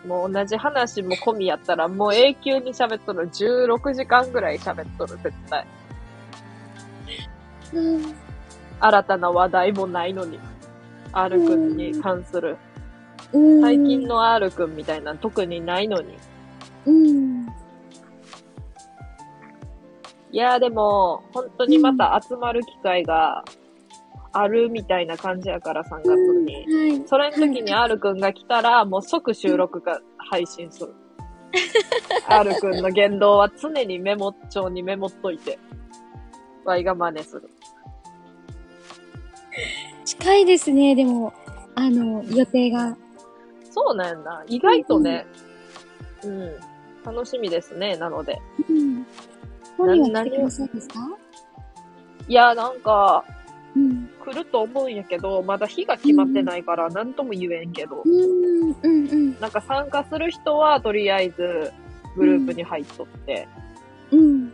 [0.06, 3.30] もう同じ話も込みやったらもう永久に喋っとる。
[3.30, 5.66] 16時間ぐらい喋っとる、絶対。
[7.74, 8.27] うん
[8.80, 10.40] 新たな話題もないのに。
[11.14, 12.58] R くんに関する。
[13.34, 16.18] うん最近の R くんみたいなの特にないのに。
[16.86, 17.48] うん。
[20.32, 23.44] いやーでも、本当にまた集まる機会が
[24.34, 26.10] あるみたいな感じやから、3月
[26.46, 26.56] に。
[26.56, 27.08] はい。
[27.08, 30.00] それの時に R くんが来たら、もう即収録が
[30.30, 30.94] 配信する。
[32.28, 35.58] R くんの言動は常にメモ帳にメモっといて、
[36.66, 37.50] ワイが真似する。
[40.06, 41.34] 近いですね、でも、
[41.76, 42.98] あの、予定が。
[43.72, 44.44] そうなんやな。
[44.48, 45.26] 意外とね、
[46.24, 46.52] うん、
[47.06, 48.40] 楽しみですね、なので。
[48.70, 49.06] うん。
[49.78, 50.96] 本人は来てくださいですか？
[52.28, 53.24] いや、なんか、
[53.76, 54.10] うん。
[54.26, 58.02] 来ると思うんやけど、まだ日が決まってないから、なんとも言えんけど。
[58.04, 59.40] うん、うん、うん。
[59.40, 61.72] なんか参加する人は、とりあえず、
[62.16, 63.48] グループに入っとって、
[64.12, 64.52] うん。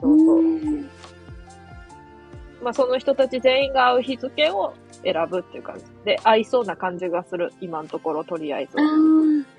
[0.00, 0.42] そうそう。
[0.42, 0.88] ん
[2.62, 4.74] まあ、その人たち全員が会う日付を
[5.04, 5.84] 選ぶっていう感じ。
[6.04, 7.52] で、合いそうな感じがする。
[7.60, 8.82] 今のところ、とりあえずあ。
[8.82, 9.58] ーあ。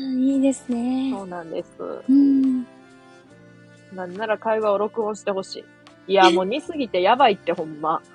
[0.00, 1.10] いいですね。
[1.12, 1.70] そうなんです。
[2.08, 2.64] うん。
[3.94, 5.64] なんなら会話を録音してほし
[6.06, 6.12] い。
[6.12, 8.00] いや、もう似すぎてやばいって、ほんま。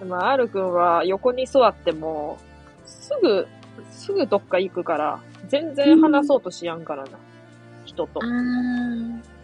[0.00, 2.38] でも、R くんは横に座っても、
[2.84, 3.46] すぐ、
[3.90, 7.10] すぐどっか行くから、全然話そうとしやんからな。
[7.84, 8.26] 人とあ。
[8.26, 9.35] あ。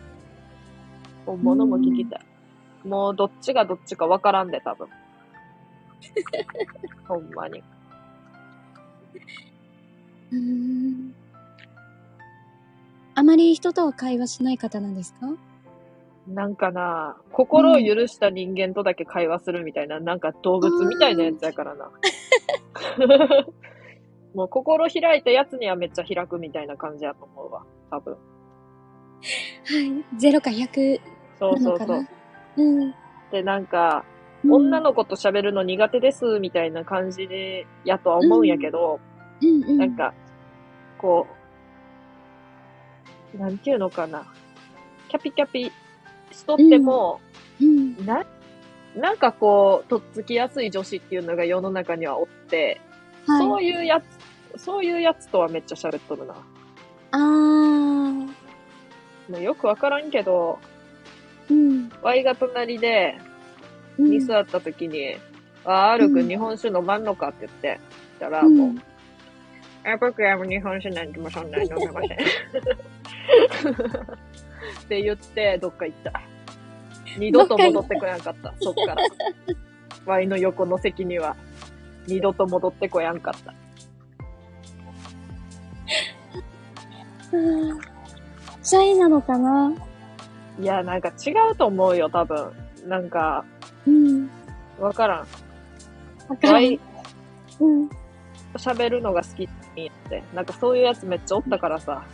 [1.26, 2.20] 本物も聞きたい。
[2.86, 4.88] もうどっちがどっちかわからんで、多分。
[7.06, 7.62] ほんまに。
[10.32, 11.14] うん。
[13.14, 15.28] あまり人とは会話しない方なんですか？
[16.26, 21.90] なんかな、心を許した人間とだけ会話するみたいな、なんか動物みたいなやつやからな。
[24.34, 27.64] もう心開いたやつにはめっちゃ開くみたいな感じやと思うわ。
[27.90, 28.16] 多分。
[29.64, 30.04] はい。
[30.18, 31.00] 0か100
[31.38, 31.94] そうなのかな？
[31.96, 32.06] そう
[32.56, 32.64] そう。
[32.64, 32.94] うん。
[33.30, 34.12] で、なんか、うん
[34.50, 38.98] 女の子と喋るの苦手ですみたいな感じで、やとは思うんやけど、
[39.40, 39.78] うんうん。
[39.78, 40.12] なんか、
[40.98, 41.28] こ
[43.32, 44.26] う、なんていうのかな。
[45.08, 45.70] キャピキャピ
[46.32, 47.20] しとっても、
[47.60, 48.04] うん。
[48.04, 48.26] な、
[48.96, 52.80] なんかこう、とっつきやすい女子っていうのが世の中にはおって、
[53.26, 53.64] そはい。
[53.66, 54.02] ういうや
[54.56, 56.34] つ、そういうやつとはめっちゃ喋っとるな。
[57.12, 58.28] あー。
[59.32, 60.58] もうよくわからんけど、
[61.50, 61.90] うん。
[62.02, 63.16] Y が隣で、
[63.98, 65.16] うんに座った時に、
[65.64, 67.80] あ、R くん日本酒飲まんのかって言って、
[68.18, 72.10] たらうんもう、あ、僕はもう日本酒なんてもそんなに飲めません。
[72.12, 72.16] っ
[74.88, 76.22] て言って、どっか行った。
[77.18, 79.02] 二度と戻ってこやんかった、そっから。
[80.06, 81.36] Y の横の席には、
[82.06, 83.54] 二度と戻ってこやんかった。
[88.62, 89.72] うんシャイなのかな？
[90.60, 92.52] いや、なんか違うと思うよ、多分。
[92.86, 93.44] なんか、
[93.86, 94.30] うん。
[94.78, 95.26] わからん。
[96.28, 96.78] わかる
[97.58, 97.90] うん。
[98.54, 100.22] 喋るのが好きって。
[100.32, 102.04] なんかそういうやつめっちゃおったからさ、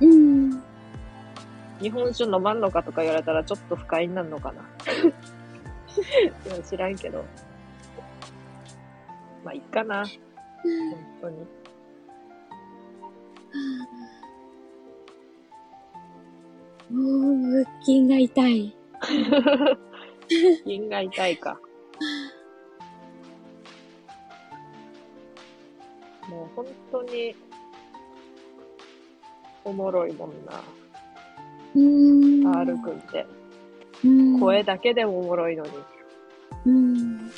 [0.00, 0.62] うん。
[1.80, 4.62] 日本酒飲まんのかとか言われたらちょっと不快になるのかな。
[4.62, 7.24] いや知らんけど。
[9.44, 10.04] まあ、いっかな。
[10.04, 10.12] 本
[11.20, 11.46] 当に。
[16.90, 18.74] もう、腹筋が痛い。
[20.66, 21.60] 銀が痛いか。
[26.28, 27.34] もう本当に、
[29.64, 30.62] おもろいもんな。
[31.74, 32.56] うーん。
[32.56, 33.26] R くんって。
[34.04, 34.40] うん。
[34.40, 35.70] 声だけでもおもろいのに。
[36.66, 36.72] うん。
[36.72, 37.30] うん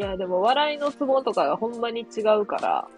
[0.00, 2.88] いや、でも笑いのツボとかがほんまに違うから、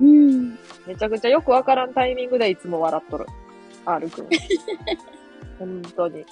[0.00, 0.58] うん。
[0.86, 3.26] めちゃくちゃよくわからんタイミングでいつも笑っとる。
[3.84, 4.28] R くん。
[5.60, 6.24] 本当に。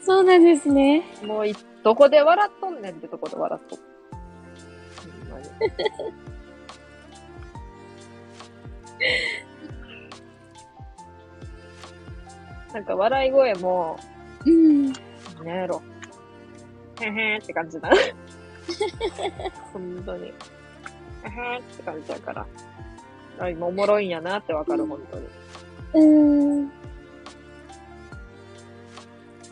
[0.00, 1.04] そうなんですね。
[1.22, 3.82] もうい、どこで笑っとんねんってとこで笑っとる。
[5.28, 5.50] ほんまに。
[12.72, 13.98] なんか笑い声も、
[14.46, 14.86] うん。
[14.92, 14.92] な
[15.42, 15.82] んやろ。
[17.00, 17.90] へへーって感じだ。
[19.72, 20.26] 本当に。
[20.26, 22.46] へへーって感じだから。
[23.38, 25.26] あ今おもろいんやなってわかる、本当に。
[25.94, 26.64] うーん。
[26.64, 26.70] う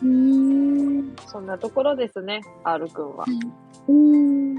[0.03, 1.15] ーん。
[1.27, 3.25] そんなところですね、R くんは。
[3.87, 4.55] うーん。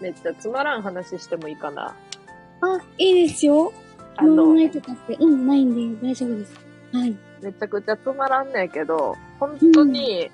[0.00, 1.94] めっちゃつまらん話してもいいかな。
[2.60, 3.72] あ、いいですよ。
[4.16, 6.54] あの、ないとかって、うん、ないんで大丈夫です。
[6.92, 7.16] はい。
[7.42, 10.30] めちゃくちゃつまらんねんけど、本当に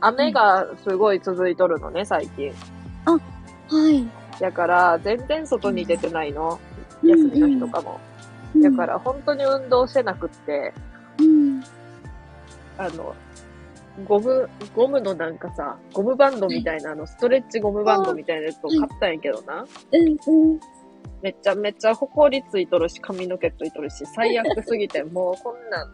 [0.00, 2.52] 雨がすごい続いとるのね、最近。
[3.04, 4.06] はい。
[4.40, 6.58] だから、全然外に出てないの。
[7.02, 8.00] 休みの日とかも。
[8.10, 8.16] うん
[8.62, 10.72] だから、本当に運動してなくって、
[11.18, 11.62] うん。
[12.78, 13.14] あの、
[14.04, 19.64] ゴム、ゴムのなんかさ、ゴムバンドみたいな、あの、ストレッチゴムバンドみたいなやつを買ったんやけどな。
[19.92, 20.60] うん、うん。
[21.22, 25.90] めちゃめちゃ埃ついとるし、髪の毛ついとるし、最悪すぎて、もうこんなん、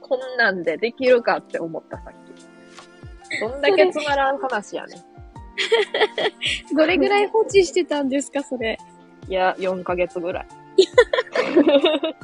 [0.00, 3.40] こんなんでできるかって思った、さっき。
[3.40, 5.00] どんだけつまらん話やねん。
[6.76, 8.78] どれぐらい放置してたんですか、それ？
[9.28, 10.46] いや、4ヶ月ぐらい。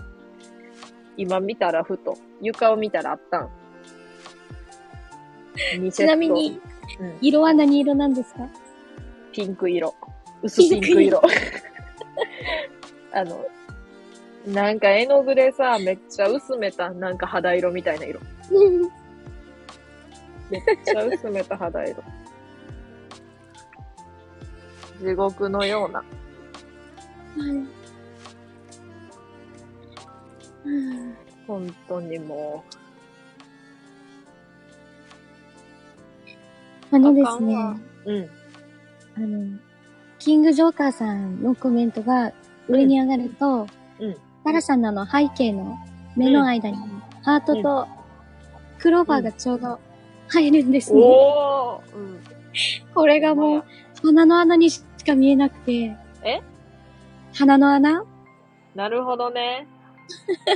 [1.18, 3.51] 今見たらふと、床を見たらあったん。
[5.56, 6.60] 2セットちなみに、
[7.00, 8.48] うん、色は何色なんですか？
[9.32, 9.94] ピンク色。
[10.42, 11.22] 薄ピンク色。
[13.12, 13.44] あの、
[14.46, 18.20] なんか絵の具でさ、めっちゃ薄めた、なんか肌色みたいな色。
[18.52, 18.82] うん。
[20.50, 22.02] めっちゃ薄めた肌色。
[25.00, 26.04] 地獄のような。
[27.36, 27.68] うん
[31.46, 32.64] 本当にも
[36.92, 36.98] あう。
[36.98, 37.54] のですね、
[38.06, 38.30] うん。
[39.16, 39.58] あの、
[40.18, 42.32] キングジョーカーさんのコメントが
[42.68, 43.66] 上に上がると、
[44.00, 45.76] うんタラさんのあの背景の
[46.14, 46.76] 目の間に、
[47.24, 47.88] ハートと
[48.78, 49.80] クローバーがちょうど
[50.28, 51.00] 入るんですね。
[51.02, 52.20] おー、うん。
[52.94, 53.64] これがもう、
[54.04, 55.96] 鼻の穴にしか見えなくて。
[56.22, 56.40] え？
[57.34, 58.04] 鼻の穴？
[58.76, 59.66] なるほどね。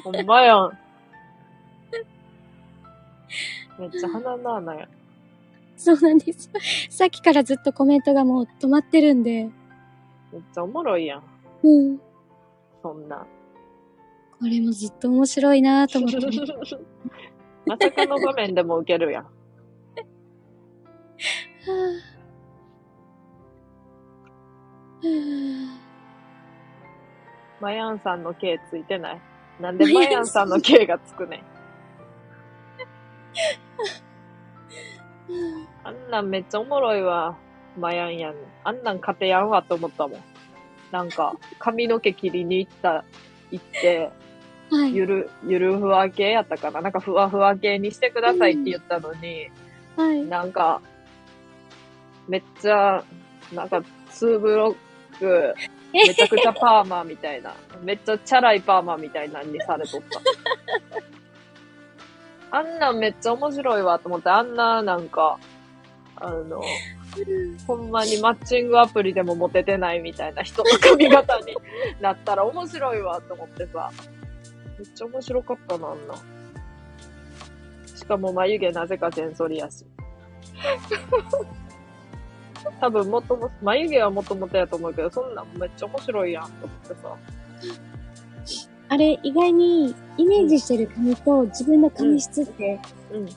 [0.05, 0.78] ほんまやん。
[3.81, 4.89] めっちゃ鼻の穴や。
[5.82, 6.51] そうなんです。
[6.90, 9.48] さっきからずっとコメントがもう止まってるんで。
[10.31, 11.23] めっちゃおもろいやん。
[11.62, 12.01] うん。
[12.82, 13.27] そんな。
[14.39, 16.19] これもずっと面白いなと思って。
[17.65, 19.24] まさかの場面でも受けるやん。
[19.24, 21.70] はぁ
[25.02, 25.78] は
[27.61, 29.20] マヤンさんの K ついてない？
[29.61, 31.43] なんでマヤンさんの K がつくねん。
[35.91, 37.37] ぁあんなんめっちゃおもろいわ。
[37.79, 38.35] マヤンやん。
[38.65, 40.21] あんなん勝てやんわって思ったもん。
[40.91, 43.05] なんか、髪の毛切りに行った、
[43.51, 44.11] 行って、
[44.71, 44.95] はい。
[44.95, 49.51] ゆる、ゆるふわ系やったかななんかふわふわ系にしてくださいって言ったのに、
[49.97, 50.23] はい。
[50.23, 50.81] なんか、
[52.29, 53.05] めっちゃ、
[53.53, 55.55] なんか、ツーブロック、
[55.93, 57.55] めちゃくちゃパーマみたいな。
[57.83, 60.21] めっちゃチャラいパーマみたいなんにされとった。
[62.59, 65.39] あんなんめっちゃ面白いわと思って、あんななんか、
[66.20, 66.62] あの、
[67.66, 71.56] ほんまにマッチングアプリでもモテてないみたいな人の髪型に
[72.01, 73.90] なったら面白いわと思ってさ。
[74.78, 76.14] めっちゃ面白かったな、あんな。
[77.97, 79.84] しかも眉毛なぜか全剃りやし。
[82.80, 87.16] 多分もとも、眉毛はもともとやと思うけど、そんなんめっちゃ面白いやんと思ってさ。
[88.88, 92.80] あれ、意外にイメージしてる髪と自分の髪質って
[93.12, 93.28] うん。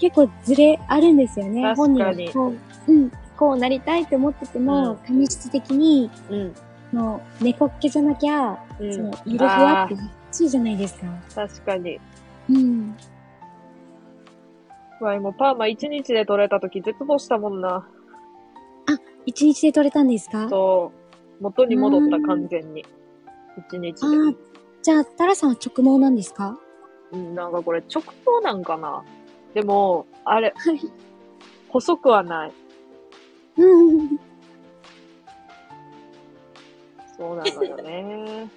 [0.00, 1.62] 結構ズレあるんですよね。
[1.62, 2.54] 確本人かにがこ
[2.88, 6.54] う、うん、こうなりたいって思ってても、うん髪質的に、うん。
[6.92, 8.92] の猫っけじゃなきゃ、うん。
[8.92, 9.94] その、ゆるふわって
[10.32, 11.06] そうじゃないですか。
[11.34, 12.00] 確かに。
[12.48, 12.96] うん。
[15.00, 17.86] わいもパーマ1日で取れた時絶望したもんな。
[19.26, 20.48] 一日で取れたんですか？
[20.48, 20.92] そ
[21.40, 21.42] う。
[21.42, 22.84] 元に戻った完全に。
[23.70, 24.34] 1日ああ、
[24.82, 26.58] じゃあ、タラさんは直毛なんですか？
[27.12, 27.18] で。
[27.18, 28.10] うん、なんかこれ直毛
[28.42, 29.04] なんかな
[29.54, 30.80] でも、あれ、はい。
[31.68, 32.52] 細くはない。
[33.56, 34.18] うん。
[37.16, 38.50] そうなのよね。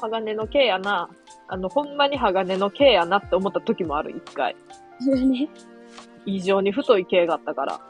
[0.00, 1.10] 鋼の毛やな。
[1.48, 4.56] あの、ほんまに鋼の毛やなって思った時もある、一回。
[5.00, 5.48] それね。
[6.24, 7.80] 異常に太い毛があったから。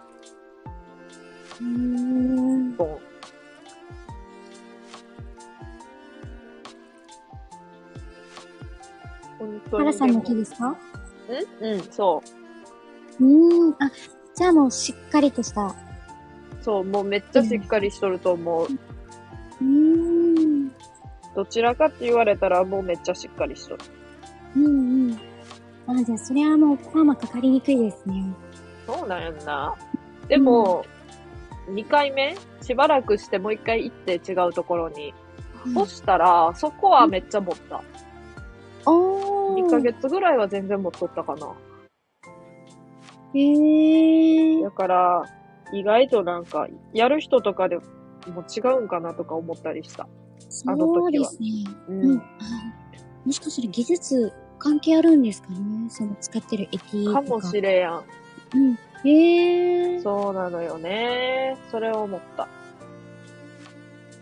[1.61, 2.75] うーん。
[2.77, 3.10] ボン。
[9.41, 9.85] 本当に。
[9.85, 10.69] 原さんの毛ですか？
[10.69, 10.77] ん
[11.65, 12.23] うん、そ
[13.19, 13.75] うーん。
[13.83, 13.91] あ、
[14.35, 15.67] じゃあもうしっかりとした。
[15.67, 15.75] う。
[16.63, 18.67] そう、もうめっちゃしっかりしとると思う。
[18.67, 19.65] うー
[20.67, 20.69] ん。
[21.35, 23.83] どちらかって言われたらもうめっちゃしっかりしとる。
[24.57, 25.21] うんうん。
[25.87, 28.25] あ、じゃあそれはもうパーマかかりにくいですね。
[28.87, 29.75] そうなんやんな。
[30.29, 30.85] でも、
[31.69, 32.37] 2回目？
[32.63, 35.15] しばらくしてもう1回行って違うところに。
[35.75, 37.83] そしたら、そこはめっちゃ持った。
[38.91, 39.30] おー。
[39.55, 41.55] 2ヶ月ぐらいは全然持っとったかな。
[43.35, 44.63] へー。
[44.63, 45.25] だから、
[45.73, 47.85] 意外となんか、やる人とかでも
[48.43, 50.09] 違うんかなとか思ったりした。
[50.67, 51.49] あの時はそうですね。
[51.89, 52.19] ううん。
[52.19, 52.23] あ
[53.25, 57.23] もしかしたら技術関係あるんですかねその使ってる液とか。
[57.23, 58.05] かもしれやん。
[58.55, 58.79] うん。
[59.09, 60.03] へー。
[60.03, 61.57] そうなのよね。
[61.71, 62.49] それを思った。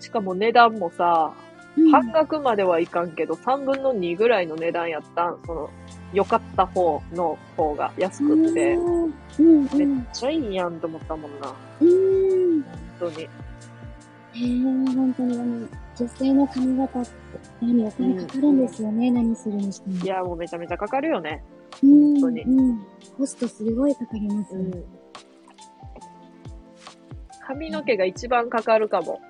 [0.00, 1.47] しかも値段もさ、うん
[1.90, 5.38] 半額まではいかんけど、3分の2ぐらいの値段やったん。
[5.46, 5.70] その、
[6.12, 8.74] 良かった方の方が安くって。
[8.74, 10.06] うんうんうめっん。
[10.12, 11.54] ちゃいいやんと思ったもんな。
[11.80, 12.62] うん。
[12.62, 13.22] 本当に。
[13.22, 17.10] へー、本当にあの、女性の髪型って
[17.60, 19.96] 何お金かかるんですよね、何するにしても。
[19.96, 21.42] いや、もうめちゃめちゃかかるよね。
[21.82, 22.78] うん、本当にうん。
[23.16, 24.60] コストすごいかかりますよ。
[24.60, 24.84] うん。
[27.46, 29.20] 髪の毛が一番かかるかも。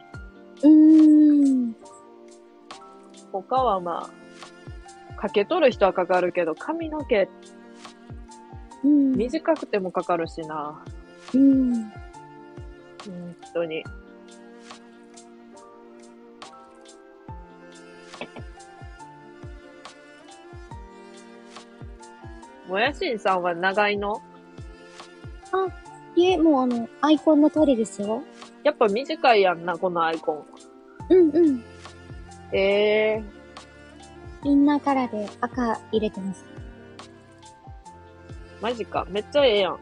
[0.63, 1.68] うーん。
[3.33, 4.11] 他はま
[5.11, 7.29] あ、かけ取る人はかかるけど、髪の毛
[8.85, 9.13] うん。
[9.17, 10.85] 短くてもかかるしな。
[11.35, 11.75] うん。
[11.75, 11.93] 本
[13.53, 13.85] 当に。
[22.69, 24.21] もやしんさんは長いの？
[26.15, 28.23] いえ、もうあの、アイコンの通りですよ。
[28.63, 30.45] やっぱ短いやんな、このアイコン。
[31.09, 31.65] うんうん。
[32.53, 33.23] ええ
[34.45, 36.45] インナーカラーで赤入れてます。
[38.61, 39.07] マジか。
[39.11, 39.79] めっちゃええやん。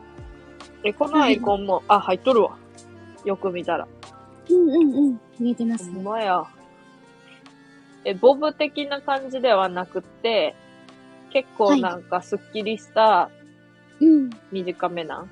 [0.82, 2.56] え、このアイコンも、あ、入っとるわ。
[3.24, 3.86] よく見たら。
[4.48, 5.20] うんうんうん。
[5.38, 5.90] 入れてます。
[5.92, 6.44] ほんまや。
[8.04, 10.54] え、ボブ的な感じではなくて、
[11.30, 13.30] 結構なんかスッキリした
[14.00, 14.30] うん。
[14.52, 15.30] 短めなん、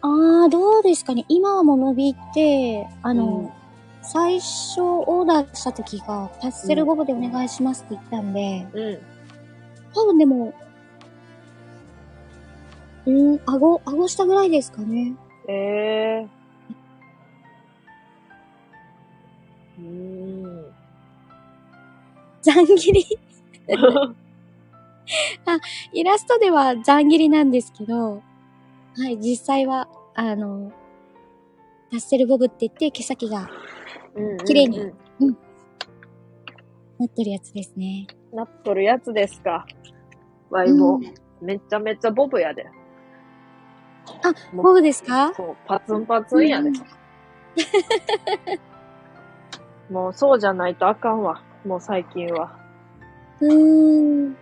[0.00, 1.24] あー、どうですかね。
[1.28, 3.63] 今はもう伸びて、あの、うん
[4.06, 8.98] 最初オーダーした時が、パッセルボブでお願いしますって言ったんで、うん。
[9.94, 10.52] 多分でも、
[13.06, 15.14] うん、顎、顎下ぐらいですかね。
[15.48, 16.28] ええ
[19.78, 20.74] うーん。
[22.42, 23.06] ざん切り
[25.92, 28.22] イラストではざん切りなんですけど、
[28.96, 30.72] はい、実際は、あの、
[31.90, 33.48] パッセルボブって言って毛先が
[34.46, 35.36] 綺麗にうん
[36.98, 38.06] なってるやつですね。
[38.32, 39.66] なっとるやつですか。
[40.50, 42.64] わいも、うんめちゃめちゃボブやで。
[44.22, 45.34] あ、もボブですか？
[45.34, 46.70] そう、パツンパツンやで。
[49.90, 51.42] もうそうじゃないとあかんわ。
[51.66, 52.56] もう最近は。
[53.40, 54.36] うーん。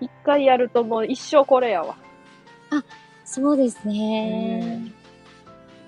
[0.00, 1.96] 一回やるともう一生これやわ。
[3.24, 4.92] そうですね。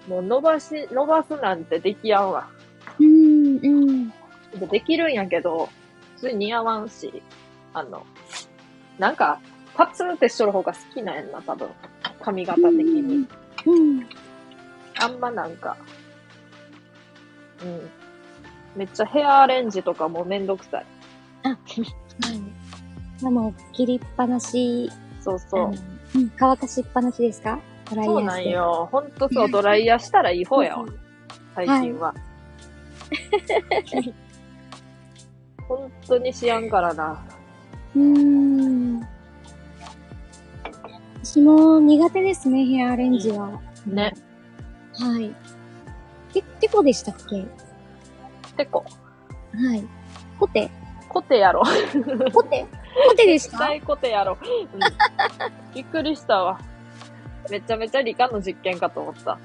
[0.08, 2.48] もう伸ばし、伸ばすなんてできやんわ。
[2.98, 4.08] うん、うん。
[4.58, 5.68] でできるんやけど、
[6.16, 7.22] 普通に似合わんし、
[7.72, 8.04] あの、
[8.98, 9.40] なんか、
[9.74, 11.68] パツンってしとる方が好きなんやんな、多分。
[12.20, 13.26] 髪型的に。
[13.66, 14.06] うん。
[15.00, 15.76] あんまなんか、
[17.62, 17.90] うん。
[18.76, 20.86] めっちゃヘアアレンジとかもめんどくさい。
[21.42, 23.22] はい。
[23.22, 24.90] でも、切りっぱなし、
[25.20, 25.72] そうそう。
[26.14, 27.58] うん、乾かしっぱなしですか？
[27.94, 28.48] ドライヤーそうなん。
[28.48, 28.88] よ。
[28.90, 30.86] ほんとそう、ドライヤーしたらいい方やわ。
[31.54, 32.14] 最近は。
[35.68, 37.24] 本当にしやんからな。
[37.94, 39.00] うーん。
[41.22, 43.60] 私も苦手ですね、ヘアアレンジは。
[43.86, 44.12] ね。
[44.98, 45.34] はい。
[46.32, 47.46] て、てこでしたっけ？
[48.56, 48.84] てこ。
[49.54, 49.84] はい。
[50.38, 50.70] コテ？
[51.08, 51.62] コテやろ。
[52.32, 52.66] コテ？
[53.08, 54.36] コテでした絶対コテやろ。
[54.42, 54.80] うん、
[55.74, 56.60] びっくりしたわ。
[57.50, 59.38] めちゃめちゃ理科の実験かと思った。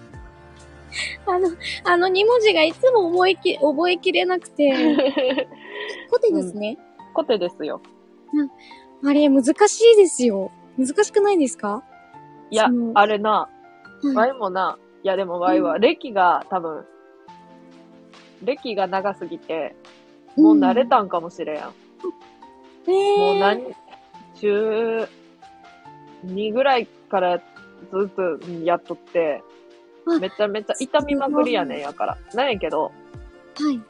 [1.27, 1.49] あの、
[1.84, 4.71] あの2文字がいつも覚えき、覚えきれなくて。
[6.09, 6.77] コテですね。
[7.13, 7.81] コテですよ。
[9.05, 10.51] あれ、難しいですよ。
[10.77, 11.84] 難しくないですか？
[12.51, 13.47] いやあれな、
[14.15, 14.30] ワはい。
[14.31, 16.85] イもな、いやでもワイは歴が多分、
[18.43, 19.76] 歴が長すぎて、
[20.35, 21.57] もう慣れたんかもしれん。
[22.88, 23.76] えー、もう何、
[24.39, 25.07] 中
[26.26, 27.39] 2ぐらいから
[27.91, 29.43] ずっとやっとって、
[30.06, 32.18] あめちゃめちゃ痛みまくりやねんやから。
[32.34, 32.91] なんやけど、は
[33.72, 33.81] い。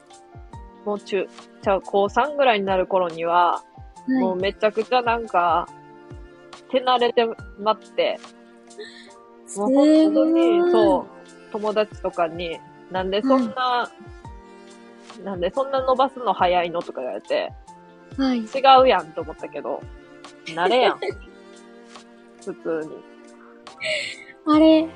[0.84, 1.28] もう中、
[1.62, 3.62] ちゃう、高3ぐらいになる頃には、
[4.08, 4.40] もうはい。
[4.40, 5.68] めちゃくちゃなんか、
[6.70, 7.26] 手慣れて
[7.58, 8.18] まって、
[9.56, 11.06] もう本当に、そう、
[11.52, 12.58] 友達とかに、
[12.90, 13.90] なんでそんな、
[15.24, 17.52] なんでそんな伸ばすの早いのとか言われて、
[18.18, 18.22] う。
[18.22, 18.38] はい。
[18.38, 18.44] 違
[18.82, 19.82] うやんと思ったけど、
[20.46, 21.00] 慣れやん。
[22.44, 23.19] 普通に。
[24.46, 24.88] あれ、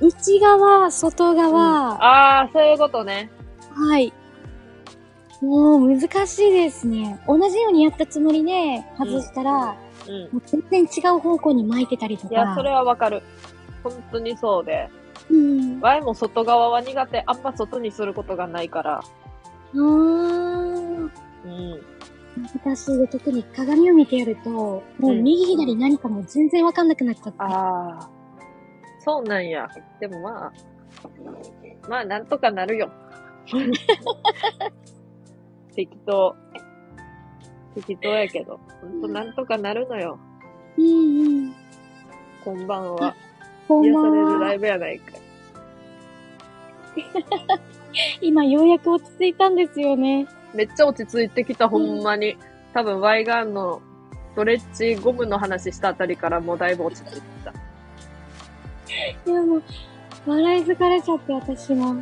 [0.00, 3.30] 内側、外側、ああ、そういうことね。
[3.72, 4.12] はい。
[5.40, 7.20] もう難しいですね。
[7.26, 9.76] 同じようにやったつもりで外したら、
[10.08, 10.22] うん。
[10.32, 12.34] もう全然違う方向に巻いてたりとか。
[12.34, 13.22] いや、それはわかる。
[13.82, 14.88] 本当にそうで。
[15.30, 15.80] うん。
[15.80, 17.22] ワイも外側は苦手。
[17.26, 18.98] あんま外にすることがないから。
[18.98, 21.10] あー
[21.44, 21.82] うん。
[22.54, 27.38] 私、特に鏡を見てやると、もう右左何かもう全然わかんなくなっちゃって。
[27.38, 28.10] ああ。
[28.98, 29.68] そうなんや。
[30.00, 30.52] でもまあ、
[31.88, 32.90] まあなんとかなるよ。
[35.76, 36.34] 適当。
[37.74, 38.58] 適当やけど。
[38.80, 40.18] ほんとなんとかなるのよ。
[40.78, 41.54] うんうん。
[42.44, 43.14] こんばんは。
[43.68, 44.38] こんば癒されるんは。
[44.40, 45.12] ライブやないか。
[48.20, 50.26] 今ようやく落ち着いたんですよね。
[50.54, 52.36] めっちゃ落ち着いてきた、ほんまに。
[52.72, 53.82] 多分、ワイガンの
[54.32, 57.50] ストレッチゴムの話したあたりからもうだいぶ落ち着いてきた。
[59.30, 59.62] いやもう、
[60.26, 61.96] 笑い疲れちゃって私も。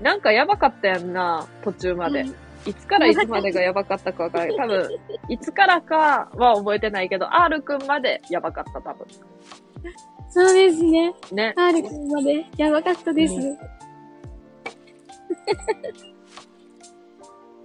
[0.00, 2.20] なんかやばかったやんな、途中まで。
[2.20, 2.34] はい
[2.66, 4.56] いつからいつまでがやばかったかわからない。
[4.56, 4.88] 多分、
[5.28, 9.06] いつからかは覚えてないけど、R くんまでやばかった、多分。
[10.30, 11.14] そうですね。
[11.30, 11.54] ね。
[11.56, 13.34] R 君までやばかったです。
[13.34, 13.58] う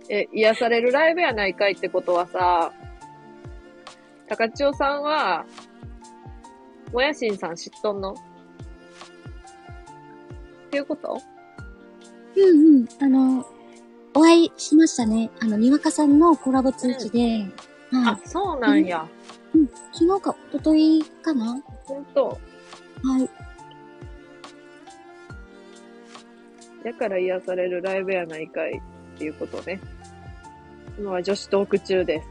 [0.10, 2.74] え、癒されるライブやないかいってことはさ、
[4.28, 5.46] 高千代さんは、
[6.92, 8.14] もやしんさん知っとんの？
[8.14, 8.16] っ
[10.72, 11.22] ていうこと？
[12.36, 12.88] うんうん。
[13.00, 13.46] あの、
[14.16, 15.30] お会いしましたね。
[15.40, 17.46] あの、にわかさんのコラボ通知で。
[17.92, 19.08] はあ、そうなんや。
[19.54, 19.58] い。
[19.58, 19.68] うん。
[19.94, 21.54] 昨日か、一昨日かな？
[21.54, 22.40] はほんと。
[23.24, 23.30] い。
[26.84, 28.82] だから癒されるライブやないかい
[29.16, 29.80] っていうことね。
[31.00, 32.28] 今は女子トーク中です。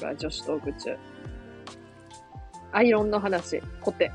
[0.00, 0.96] 今は女子トーク中。
[2.72, 4.10] アイロンの話、コテ。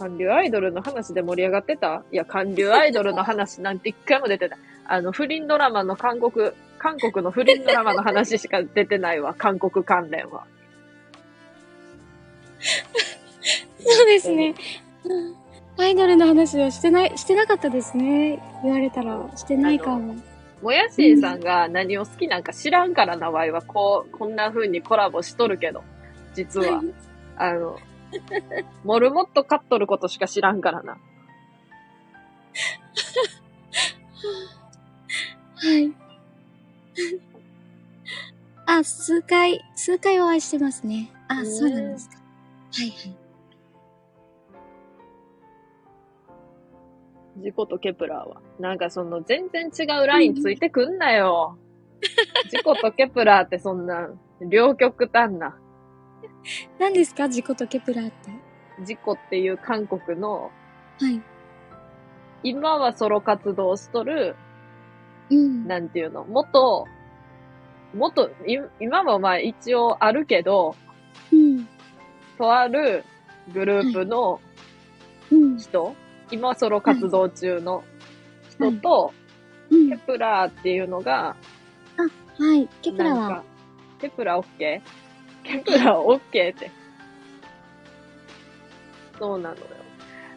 [0.00, 2.02] 韓流アイドルの話で盛り上がってた？
[2.10, 4.58] いや、韓流アイドルの話なんて一回も出てない。
[4.88, 9.32] あの、不倫ドラマの韓国、韓国の不倫ドラマの話しか出てないわ。
[9.38, 10.44] 韓国関連は。
[13.78, 14.56] そうですね。
[15.78, 18.42] アイドルの話はしてない、してなかったですね。
[18.62, 20.16] 言われたら、してないかも。
[20.62, 23.60] もやしんさんが何を好きなんか知らんからな、ワイは。
[23.60, 25.84] こう、こんな風にコラボしとるけど。
[26.34, 26.82] 実は。
[27.36, 27.78] あの、
[28.84, 30.92] モルモット買っとることしか知らんからな。
[30.92, 30.98] は
[35.78, 35.92] い。
[38.66, 41.10] あ、数回、数回お会いしてますね。
[41.28, 42.16] あ、ねそうなんですか。
[42.16, 43.25] はいはい。
[47.38, 48.40] ジコとケプラーは。
[48.58, 51.58] なんかその全然違うラインついてくんなよ。
[52.50, 54.08] ジコとケプラーってそんな、
[54.40, 55.56] 両極端な。
[56.78, 57.28] 何ですか？
[57.28, 58.30] ジコとケプラーって。
[58.84, 60.50] ジコっていう韓国の、
[61.00, 61.20] はい。
[62.42, 64.36] 今はソロ活動をしとる、
[65.30, 65.66] うん。
[65.66, 66.86] なんていうの、元、
[67.94, 70.74] 元、い今もまあ一応あるけど、
[71.32, 71.66] うん。
[72.38, 73.04] とある
[73.52, 74.40] グループの
[75.32, 75.58] うん。
[76.28, 77.84] 人、今ソロ活動中の
[78.50, 79.12] 人と、
[79.70, 79.96] うんケ。
[79.98, 81.36] プラーっていうのが、
[82.38, 82.68] はい。
[82.82, 83.20] ケプラは？
[83.20, 83.44] なんか、
[84.00, 85.48] ケプラーオッケー？
[85.48, 86.70] ケプラーオッケーって。
[89.18, 89.62] そうなのよ。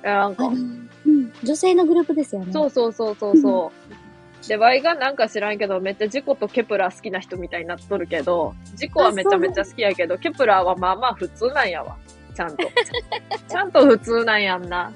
[0.02, 0.90] なんかうん。
[1.44, 2.54] 女性のグループですよね。
[2.54, 3.72] そうそうそうそうそ
[4.46, 4.48] う。
[4.48, 11.98] で、ワイがなんか知らんけど、めっちゃジコとケプラー好きな人みたいになっとるけど、ジコはめちゃめちゃ好きやけど、ケプラーはまあまあ普通なんやわ。
[12.34, 12.64] ちゃんと。
[13.50, 14.94] ちゃんと普通なんやんな。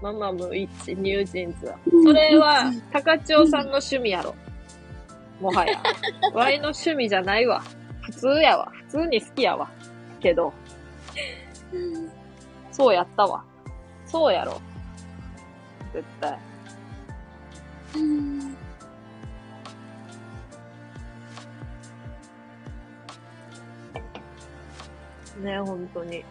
[0.00, 1.78] ママムー、イッチ、ニュージーンズは。
[2.04, 4.34] それは、高千代さんの趣味やろ。
[5.40, 5.82] もはや。
[6.32, 7.62] ワイの趣味じゃないわ。
[8.02, 8.72] 普通やわ。
[8.86, 9.68] 普通に好きやわ。
[10.20, 10.52] けど、
[12.72, 13.42] そうやったわ。
[14.06, 14.60] そうやろ。
[15.92, 16.38] 絶対。
[17.96, 18.57] うん。
[25.38, 26.24] ね、本当に。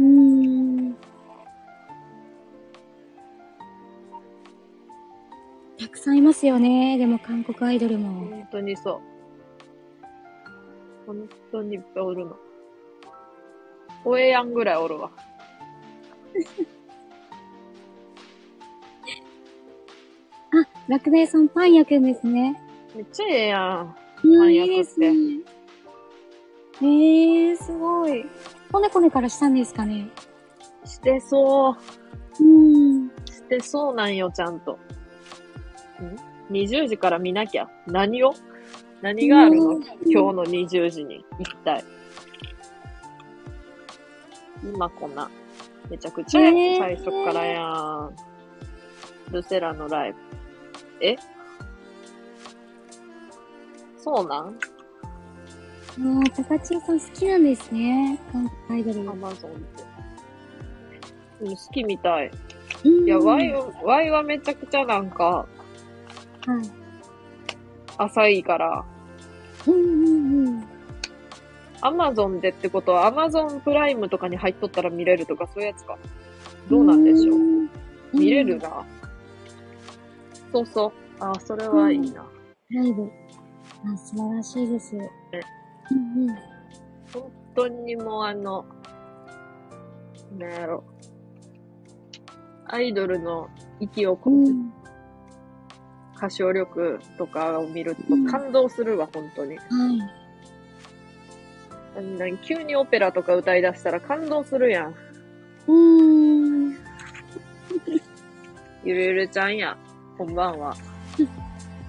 [0.00, 0.94] うん。
[5.78, 8.26] たくさんいますよね、でも韓国アイドルも。
[8.28, 9.00] 本当にそう。
[11.06, 12.36] 本当にいっぱいおるの。
[14.04, 15.10] おえやんぐらいおるわ。
[20.50, 20.56] あ、
[20.88, 22.60] 楽大さんパン焼くんですね。
[22.94, 23.94] めっちゃええやん。
[24.22, 25.10] パン焼くって。
[25.10, 25.44] いい
[26.80, 28.24] えー、すごい。
[28.70, 30.08] コネコネからしたんですかね？
[30.84, 32.44] してそう。
[32.44, 33.08] うん。
[33.26, 34.72] してそうなんよ、ちゃんと。
[34.72, 34.78] ん
[36.52, 37.68] ?20 時から見なきゃ。
[37.86, 38.32] 何を？
[39.02, 39.64] 何があるの？
[39.76, 41.24] うん今日の20時に。
[41.38, 41.84] 一体。
[44.62, 45.30] 今こんな。
[45.90, 48.14] めちゃくちゃ最初からやん。
[49.32, 50.18] ルセラのライブ。
[51.00, 51.16] え？
[53.96, 54.58] そうなん？
[55.98, 58.18] もう、高千代さん好きなんですね。
[58.32, 59.10] 韓国アイドル。
[59.10, 59.84] アマゾンって。
[61.40, 62.30] うん、好きみたい。
[62.84, 63.52] うんいや、ワイ、
[63.82, 66.70] ワイはめちゃくちゃなんか、はい。
[67.96, 68.84] 浅いから、
[69.66, 70.64] うんうんうん。
[71.80, 75.98] アマゾンでってことは、アマゾンプライムとかに入っとったら見れるとか、そういうやつか。
[76.70, 77.38] どうなんでしょう。
[77.38, 77.68] ん
[78.12, 78.84] 見れるな。
[80.52, 80.92] そうそう。
[81.20, 82.24] あ、それはいいな。
[82.70, 83.10] ライブ。
[83.84, 84.96] あ、素晴らしいです。
[85.90, 86.36] うんうん。
[87.12, 88.64] 本当にもうあの、
[90.38, 90.84] なんやろ。
[92.66, 93.48] アイドルの
[93.80, 94.72] 息を込めうん。
[96.16, 99.56] 歌唱力とかを見るとうん感動するわ、本当に。
[99.56, 99.68] はい。
[101.96, 104.94] あんな急にオペラとか歌い出したら感動するやん。
[105.66, 106.76] うーん。
[108.84, 109.76] ゆるゆるちゃんや。
[110.16, 110.74] こんばんは。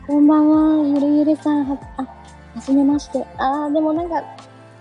[0.07, 2.18] こんばんは、ゆるゆるさん、は、あ、
[2.55, 3.25] はじめまして。
[3.37, 4.23] あー、でもなんか、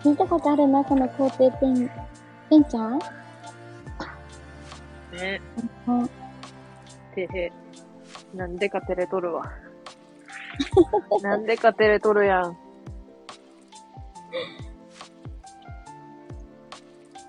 [0.03, 1.91] 聞いたことあるな、この皇帝ペン、
[2.51, 2.99] ペンちゃん？
[5.13, 5.41] ね。
[5.87, 6.09] あ、
[7.15, 7.53] てへ。
[8.35, 9.51] なんでか照れとるわ。
[11.23, 12.57] なんでか照れとるやん。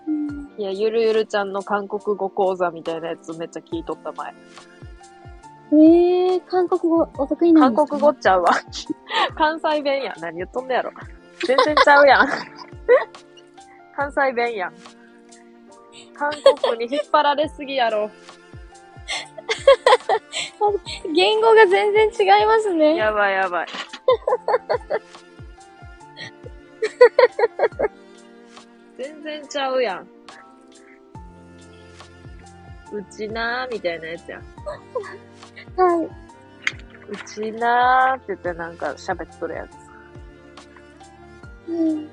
[0.07, 4.33] うんいや、ゆるゆるちゃんの韓国語講座みたいなやつめっちゃ聞いとった前。
[5.71, 8.51] えー、韓国語お得意なんですか韓国語っちゃうわ。
[9.37, 10.19] 関西弁やん。
[10.19, 10.91] 何言っとんねやろ。
[11.45, 12.27] 全然ちゃうやん。
[13.95, 14.73] 関西弁やん。
[16.15, 16.31] 韓
[16.61, 18.09] 国に引っ張られすぎやろ。
[21.13, 22.95] 言語が全然違いますね。
[22.95, 23.67] やばいやばい。
[28.97, 30.07] 全然ちゃうやん。
[32.91, 34.43] うちなーみたいなやつやん。
[35.79, 36.05] はい。
[37.09, 39.71] うちなーって言ってなんか喋っとるやつ。
[41.69, 42.09] うん。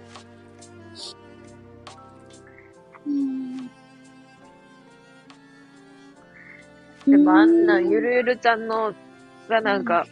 [3.06, 3.70] うん。
[7.06, 8.94] でもあんなゆるゆるちゃんの
[9.48, 10.06] がなんか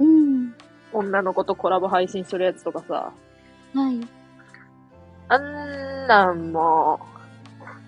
[0.00, 0.52] うん。
[0.92, 3.12] 女の子とコラボ配信するやつとかさ、
[3.74, 4.00] はい。
[5.28, 6.98] あんなんも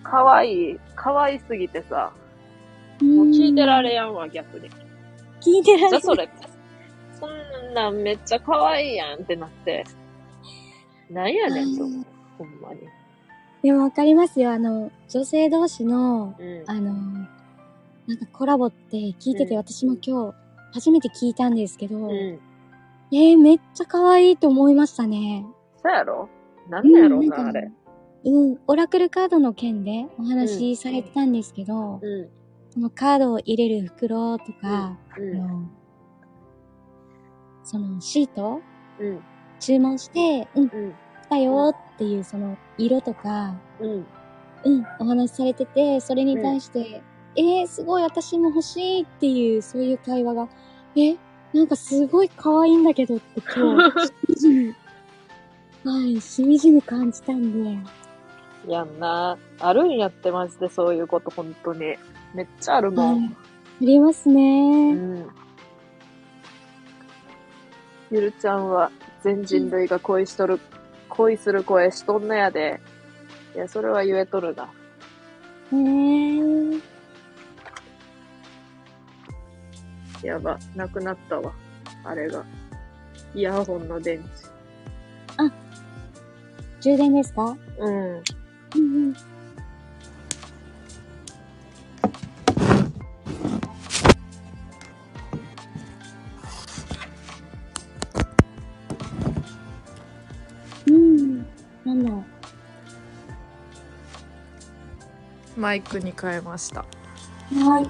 [0.00, 2.12] う、かわいい、かわいすぎてさ、
[3.02, 4.70] もう聞いてられやんわ、逆に。
[5.40, 6.28] 聞いてられじゃあそれ、
[7.18, 9.84] そんなんめっちゃかわいいやんってなって、
[11.10, 12.04] なんやねんと思う、
[12.38, 12.80] ほんまに。
[13.62, 14.52] でもわかりますよ。
[14.52, 16.64] あの、女性同士の、うん。
[16.66, 16.92] あの、
[18.06, 20.36] なんかコラボって聞いてて、うん私も今日
[20.72, 22.10] 初めて聞いたんですけど、うん。
[22.10, 25.46] えー、めっちゃ可愛いと思いましたね。
[25.82, 26.28] そうやろ？
[26.68, 27.70] なんなんやろうな、あれ。。
[28.24, 32.30] うん、オラクルカードの件でお話しされてたんですけど、う
[32.72, 34.72] そのカードを入れる袋とか、ん。
[34.72, 35.38] あうん。
[35.38, 35.68] の、
[37.62, 38.60] そのシート？
[38.98, 39.20] うん。
[39.60, 40.94] 注文して、うん、来うん。
[41.28, 44.06] たよっていうその色とか、うん。
[44.64, 47.02] うん、お話しされてて、それに対して、
[47.36, 50.48] えー、すごい私も欲しいっていう、そういう会話が、
[50.96, 51.16] え、
[51.52, 54.74] なんかすごい可愛いんだけどって今日、 しみじみ、
[55.84, 57.78] はい、しみじみ感じたんで、
[58.68, 59.36] やんな。
[59.58, 61.96] あるんやって、マジでそういうこと、ほんとに。
[62.34, 63.22] めっちゃあるもん。
[63.22, 63.36] はい、あ
[63.80, 64.92] りますうね。
[64.92, 65.28] ん。
[68.10, 68.90] ゆるちゃんは
[69.22, 70.60] 全人類が恋しとる、
[71.08, 72.80] 恋する声しとんのやで。
[73.54, 74.64] いや、それは言えとるな。
[75.72, 76.82] へー
[80.22, 81.52] やば、なくなったわ。
[82.04, 82.44] あれが。
[83.34, 84.22] イヤホンの電
[86.80, 87.56] 充電ですか？
[87.78, 88.22] うんうん。
[88.74, 89.14] うん。
[105.62, 106.84] マイクに変えました。
[107.52, 107.54] う。
[107.54, 107.86] はい。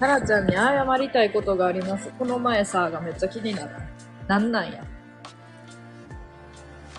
[0.00, 2.10] タラちゃんに謝りたいことがあります。
[2.18, 3.70] この前さ、がめっちゃ気になる。
[4.26, 4.82] なんなんや。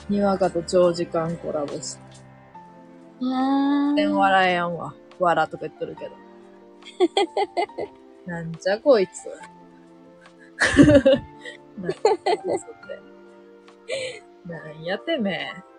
[0.07, 2.03] にわかと長時間コラボして。
[3.23, 4.93] あ全然笑えやんわ。
[5.19, 6.11] 笑とか言っとるけど。
[8.31, 9.25] なんじゃこいつ。
[11.81, 12.65] なんじゃこいつっ
[13.87, 14.21] て。
[14.45, 15.73] なんやてめえ。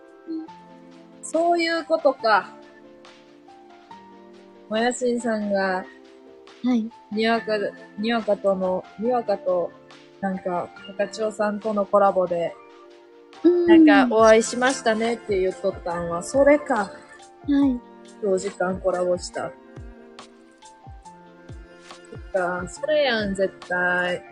[1.35, 2.49] そういうことか。
[4.69, 5.85] もやしんさんが、
[6.63, 6.89] はい。
[7.11, 7.57] にわか、
[7.99, 9.69] にわかとの、にわかと、
[10.21, 12.55] なんか、高千代さんとのコラボで、
[13.67, 16.75] なんか、お会いしましたねって言っとったんは、それか。
[16.75, 16.91] は
[17.67, 17.81] い。
[18.21, 19.51] 長時間コラボした。
[22.11, 24.23] そっか、それやん、絶対。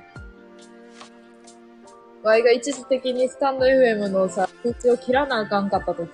[2.23, 6.09] ワイが一時的にスタンド FM のさ、通知を切らなあかんかった時。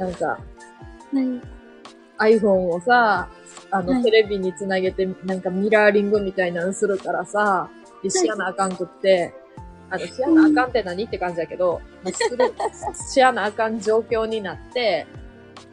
[0.00, 0.38] なんか、は
[2.22, 2.38] い。
[2.38, 3.28] iPhone をさ、
[3.70, 7.68] あの、はいテレビにつなげて、なんかミラーリングみたいなのするからさ、
[8.02, 9.34] で、しやなあかんくって、
[9.90, 12.52] あの、しやなあかんって何って感じだけど、まあする、
[13.12, 15.06] しやなあかん状況になって、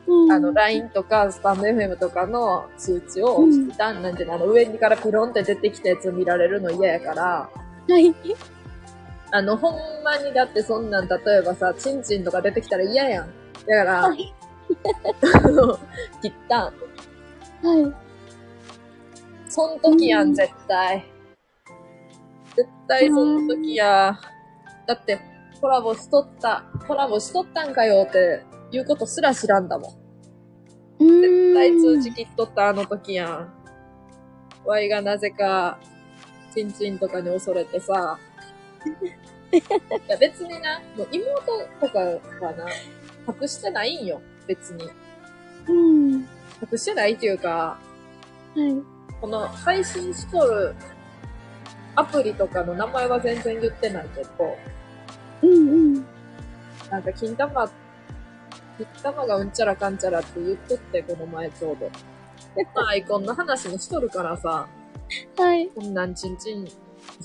[0.06, 7.50] うんあの、LINE とか、スタンド FM とかの通知を、うん一旦なんていうの、あの、上からピロンって出てきたやつ見られるの嫌やから、
[7.88, 8.14] はい。
[9.32, 9.74] あの、ほん
[10.04, 13.30] まにだってそんなん、例えばさ、チンチンとか出てきたら嫌やん。
[13.68, 14.34] だから、はい。
[15.44, 15.78] あの、
[16.22, 16.64] 切ったん。
[16.64, 17.94] はい。
[19.50, 21.06] そん時やうんん、絶対。
[22.56, 24.18] 絶対そん時や。
[24.86, 25.20] だって、
[25.60, 30.08] コラボしとった、コラボしとったんかよって、いうことすら知らんだもん。
[31.00, 33.54] 絶絶対通知切っとったあの時やん。
[34.66, 35.80] ワイがなぜか、
[36.54, 38.20] チンチンとかに恐れてさ。
[39.52, 39.62] い
[40.08, 41.42] や別にな、もう妹
[41.80, 42.66] とかはな、
[43.28, 44.90] 隠してないんよ、別に。
[45.68, 46.14] うん。
[46.72, 47.80] 隠してないっていうか、は
[48.56, 48.76] い。
[49.20, 50.76] この配信しとる
[51.96, 54.30] アプリとかの名前は全然言ってないけど、
[55.42, 56.06] うんうん。
[56.90, 57.70] なんか金玉、
[58.78, 61.90] 金玉がうんちゃらかんちゃらって言っとって、この前ちょうど。
[62.76, 64.68] まあアイコンの話もしとるからさ、
[65.38, 65.68] はい。
[65.70, 66.76] こんなんちんちんし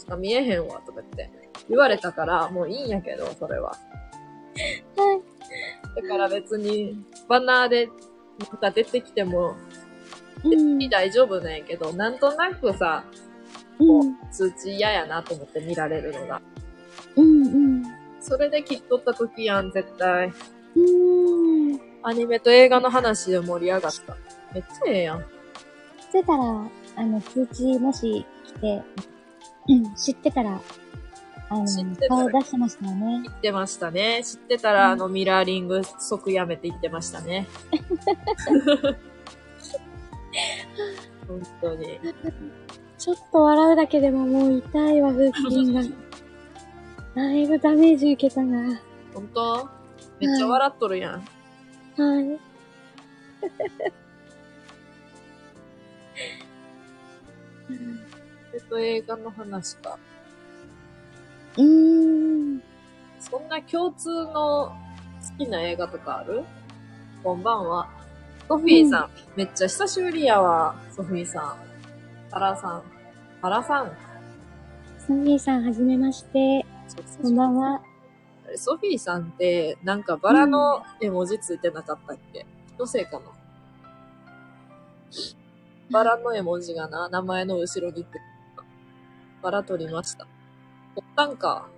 [0.06, 1.30] か見えへんわ、とかって
[1.68, 3.70] 言われたから、もういいんやけど、それは。
[3.70, 3.76] は
[5.14, 5.31] い。
[5.94, 9.56] だから別に、バナーで、なんか出てきても、
[10.44, 10.78] うん。
[10.88, 13.04] 大丈夫なんやけど、なんとなくさ、
[13.78, 14.16] うん。
[14.30, 16.40] 通知嫌やなと思って見られるのが。
[17.16, 17.48] うんう
[17.80, 17.82] ん。
[18.20, 20.32] それで切っとった時やん、絶対。
[20.76, 21.80] うん。
[22.02, 24.16] アニメと映画の話で盛り上がった。
[24.52, 25.20] めっちゃええやん。
[25.20, 25.24] し
[26.12, 26.44] てたら、
[26.96, 28.82] あの、通知もし来て、
[29.68, 30.60] うん、知ってたら、
[31.66, 33.20] 知って、たら顔出してましたよね。
[33.22, 34.22] 言ってましたね。
[34.24, 37.46] 知ってたら、あの、ミラーリング即やめて言ってましたね。
[41.28, 42.00] 本当に。
[42.98, 45.82] ちょっと笑うだけでももう痛いわ、腹筋が。
[47.14, 48.80] だいぶダメージ受けたな。
[49.12, 49.68] 本当？
[50.20, 51.12] めっちゃ笑っとるやん。
[51.14, 51.20] は
[52.22, 52.38] い。
[58.54, 59.98] えっと、映画の話か。
[61.56, 62.62] うーん。
[63.20, 64.74] そんな共通の好
[65.38, 66.44] きな映画とかある？
[67.22, 67.88] こんばんは。
[68.48, 70.74] ソフィーさん、めっちゃ久しぶりやわ。
[70.90, 71.56] ソフィーさん。
[72.30, 72.82] ハラさん。
[73.40, 73.92] ハラさん。
[74.98, 76.66] ソフィーさん、はじめまして。
[77.22, 77.82] こんばんは。
[78.56, 82.44] ソフィーさんって、なんかバラの絵文字ついてなかったっけ？
[82.76, 83.26] 気のせいかな
[85.90, 88.20] バラの絵文字がな、名前の後ろにって。
[89.42, 90.26] バラ取りました。
[90.94, 91.68] 取ったんか。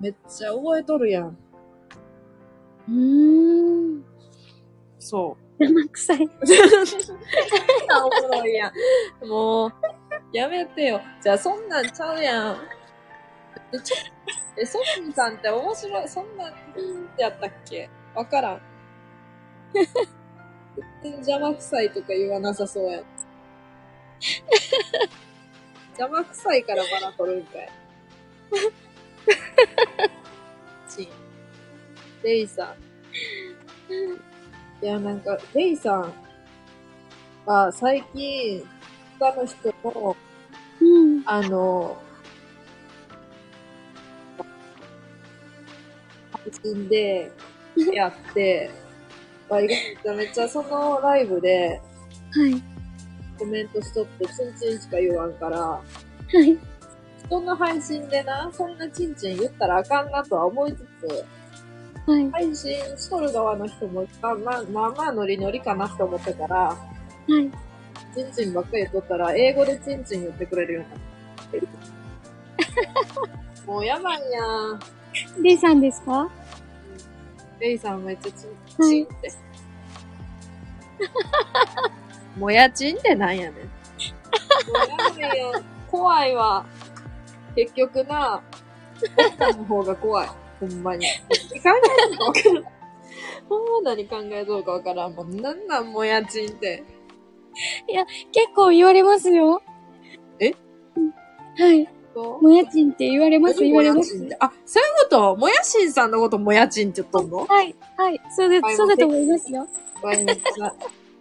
[0.00, 1.36] めっちゃ覚えとるやん。
[2.88, 4.04] うーん。
[4.98, 5.64] そう。
[5.64, 6.30] 生臭い。
[7.90, 8.72] あ、おもろいや
[9.22, 9.26] ん。
[9.26, 9.72] もう、
[10.32, 11.00] やめてよ。
[11.20, 12.56] じゃあ、そんなんちゃうやん。
[13.72, 13.96] え、ちょ、
[14.56, 16.08] え、ソフィーさんって面白い。
[16.08, 16.52] そんなん、
[17.18, 17.90] やったっけ？
[18.14, 18.60] わからん。
[19.74, 19.84] 全
[21.02, 23.04] 然邪魔くさいとか言わなさそうやん。
[25.98, 27.68] 邪魔くさいからバラ取るんかい。
[30.88, 31.08] チン。
[32.22, 32.72] レイさ
[34.80, 34.84] ん。
[34.84, 36.12] いや、なんか、レイさん
[37.44, 38.64] は最近、
[39.18, 40.16] 他の人の、
[40.80, 41.22] うん。
[41.26, 42.00] あの、
[46.30, 47.32] 配信で
[47.92, 48.70] やって、
[49.50, 51.80] めちゃめちゃそのライブで
[52.30, 52.77] はい。
[53.38, 55.82] コメントしとって、チンチンしか言わんから、は
[56.32, 56.58] い。
[57.26, 62.30] 人の配信でな、そんなチンチン言ったらあかんなとは思いつつ、はい。
[62.30, 66.76] 配信しとる側の人も、まあまあまあまあノリノリかなって思ってたら、は
[67.28, 67.50] い。
[68.14, 70.96] チンチンばっかり言っとったら、英語でチンチン言ってくれるようにな
[71.44, 71.68] ってる。
[73.66, 74.80] もうやばいやん。
[75.42, 76.30] レイさんですか？
[77.60, 78.46] レイさんめっちゃチ
[78.82, 79.32] ンチンって。
[82.36, 83.52] もやちんってなんやねん。
[83.52, 83.60] も
[85.16, 85.64] うやん。
[85.90, 86.66] 怖いわ。
[87.54, 88.42] 結局な、
[89.16, 90.28] 奥さんの方が怖い。
[90.60, 91.06] ほんまに。
[91.62, 92.64] 何考えとるかわからん。
[93.48, 95.12] ほんま何考えとるかわからん。
[95.14, 96.84] もうなんなんもやちんって。
[98.32, 99.62] 結構言われますよ。
[100.38, 100.54] え？
[100.96, 101.10] うん
[101.58, 101.88] はい。
[102.40, 105.36] もやちんって言われます、言われますあ、そういうこと？
[105.36, 107.46] もやしんさんのこともやちんって言っとんの？
[107.46, 108.20] はい、はい。
[108.30, 109.68] そうではいそうだと思いますよ。
[110.02, 110.24] わい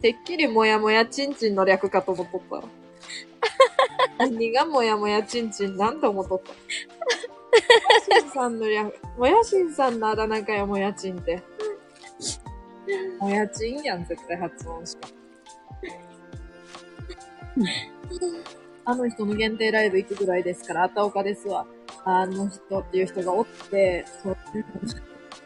[0.01, 2.67] てっきりもやもやちんちんの略かと思っとった。
[4.19, 6.51] 何がもやもやちんちんなんて思っとった。
[6.51, 11.41] もやしんさんの略、もやしんさんのあだ名かよ、もやちんって。
[13.19, 15.07] もやちんやん、絶対発音しか。
[18.85, 21.65] あの人の限定ライブ行くぐらいですから、あたおかですわ。
[22.05, 24.37] あの人っていう人がおって、そう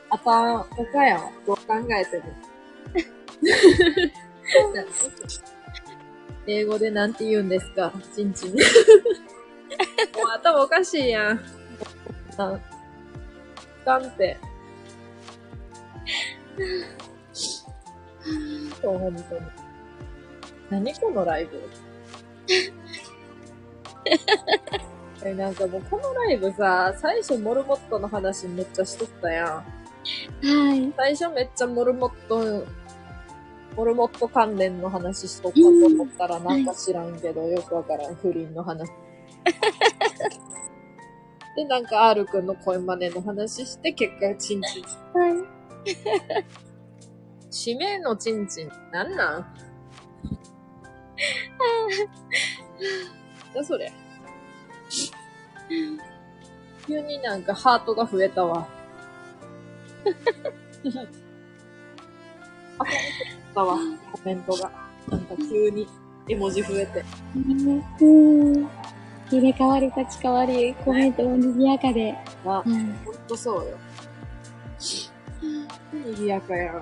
[0.09, 1.31] あたおかやん。
[1.45, 2.25] どう考えても。
[6.47, 7.93] 英語でなんて言うんですか？
[8.15, 8.51] チンチン。
[8.53, 8.61] もう
[10.35, 11.39] 頭おかしいやん。
[12.37, 12.59] あ
[13.85, 14.37] かんって。
[18.81, 19.41] そう、本当に。
[20.69, 21.61] 何このライブ？
[25.23, 29.47] え、なんかもうこのライブさ、最初モルモットの話めっちゃしとったやん。
[29.47, 29.63] は
[30.75, 30.93] い。
[30.97, 32.65] 最初めっちゃモルモット、
[33.75, 38.89] モルモット関連の話しとったと思ったらなんか知らんけど、よくわからん不倫の話。
[41.55, 44.85] で、なんか R くんの声真似の話して、結果チンチン。
[45.17, 45.33] はい。
[47.65, 49.11] 指名のチンチン、なん？
[49.15, 49.45] なん
[53.53, 53.91] だそれ？
[56.87, 58.67] 急になんかハートが増えたわ。
[63.51, 63.77] あ、たわ、
[64.11, 64.71] コメントが。
[65.09, 65.87] なんか急に
[66.27, 67.03] 絵文字増えて。
[67.35, 68.69] うん。
[69.29, 72.15] 入れ替わり立ち替わり、コメントも賑やかで。
[72.45, 72.69] あ、はい。
[73.05, 73.77] ほんとそうよ。
[75.93, 76.75] 賑やかやん。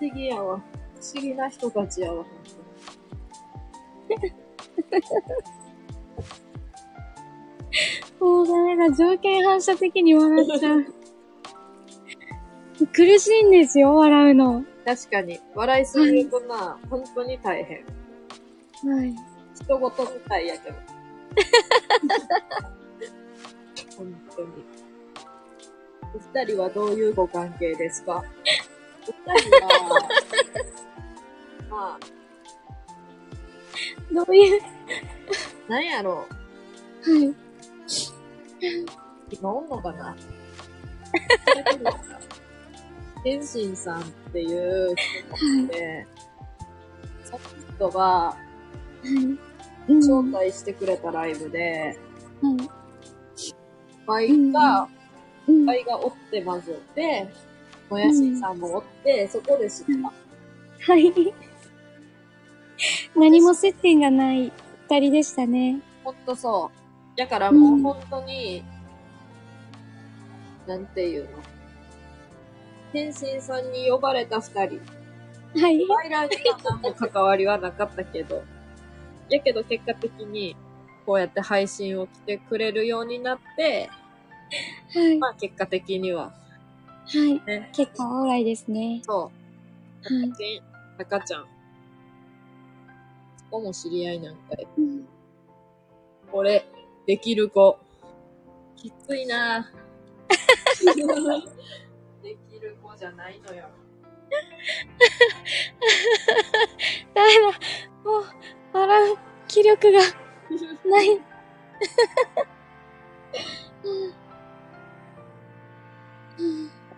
[0.00, 0.60] 不思議やわ。
[1.00, 2.62] 不思議な人たちやわ、ほんと
[8.20, 11.01] もうダメだ、条件反射的に笑っちゃう。
[12.86, 14.64] 苦しいんですよ、笑うの。
[14.84, 17.84] 確かに、笑いすぎるとな、本当に大変。
[18.84, 19.14] はい。
[19.54, 20.76] 人事みたいやけど。
[23.96, 24.48] 本当に。
[26.14, 28.24] お二人はどういうご関係ですか？
[29.08, 30.00] お二人は、
[31.70, 32.04] まあ、
[34.12, 34.60] どういう、
[35.68, 36.16] なんやろ？
[36.16, 36.26] は
[37.08, 37.26] い。
[37.28, 37.36] う。
[39.30, 40.16] 今おんのかな？
[43.22, 46.06] 天心さんっていう人がいて、
[47.24, 47.38] その
[47.76, 48.36] 人が
[49.88, 51.98] 招待してくれたライブで、
[52.40, 52.56] はい。
[54.06, 54.88] バイが、
[55.46, 55.66] うん。
[55.66, 57.28] バイがおってまずで、
[57.88, 59.86] もやしさんもおって、そこで知っ
[60.80, 60.92] た。
[60.92, 61.12] はい。
[63.14, 64.52] 何も接点がない
[64.88, 65.80] 二人でしたね。
[66.02, 66.70] ほんとそ
[67.14, 67.18] う。
[67.18, 68.64] だからもう本当に、
[70.66, 71.51] なんていうの？
[72.92, 74.80] 天心さんに呼ばれた二人。
[75.60, 75.86] はい。
[75.86, 78.42] バイラーには何も関わりはなかったけど。
[79.28, 80.56] やけど結果的に、
[81.06, 83.90] こうやって配信を来てくれるようになって、
[84.94, 85.18] はい。
[85.18, 86.34] まあ結果的には、は
[87.14, 87.40] い。
[87.46, 87.70] ね。
[87.74, 89.00] 結果オーライですね。
[89.04, 89.30] そ
[90.10, 90.14] う。
[90.14, 90.62] はい。
[90.98, 91.46] 赤ちゃん。
[93.38, 94.66] そこも知り合いなんかい。
[94.78, 95.06] うん
[96.34, 96.64] 俺、
[97.06, 97.78] できる子。
[98.76, 99.70] きついな
[100.84, 101.14] できる子
[103.02, 103.64] じゃないのよ。
[107.12, 107.46] ダメだ。
[108.08, 108.24] もう、
[108.72, 109.16] 笑う
[109.48, 111.20] 気力がない。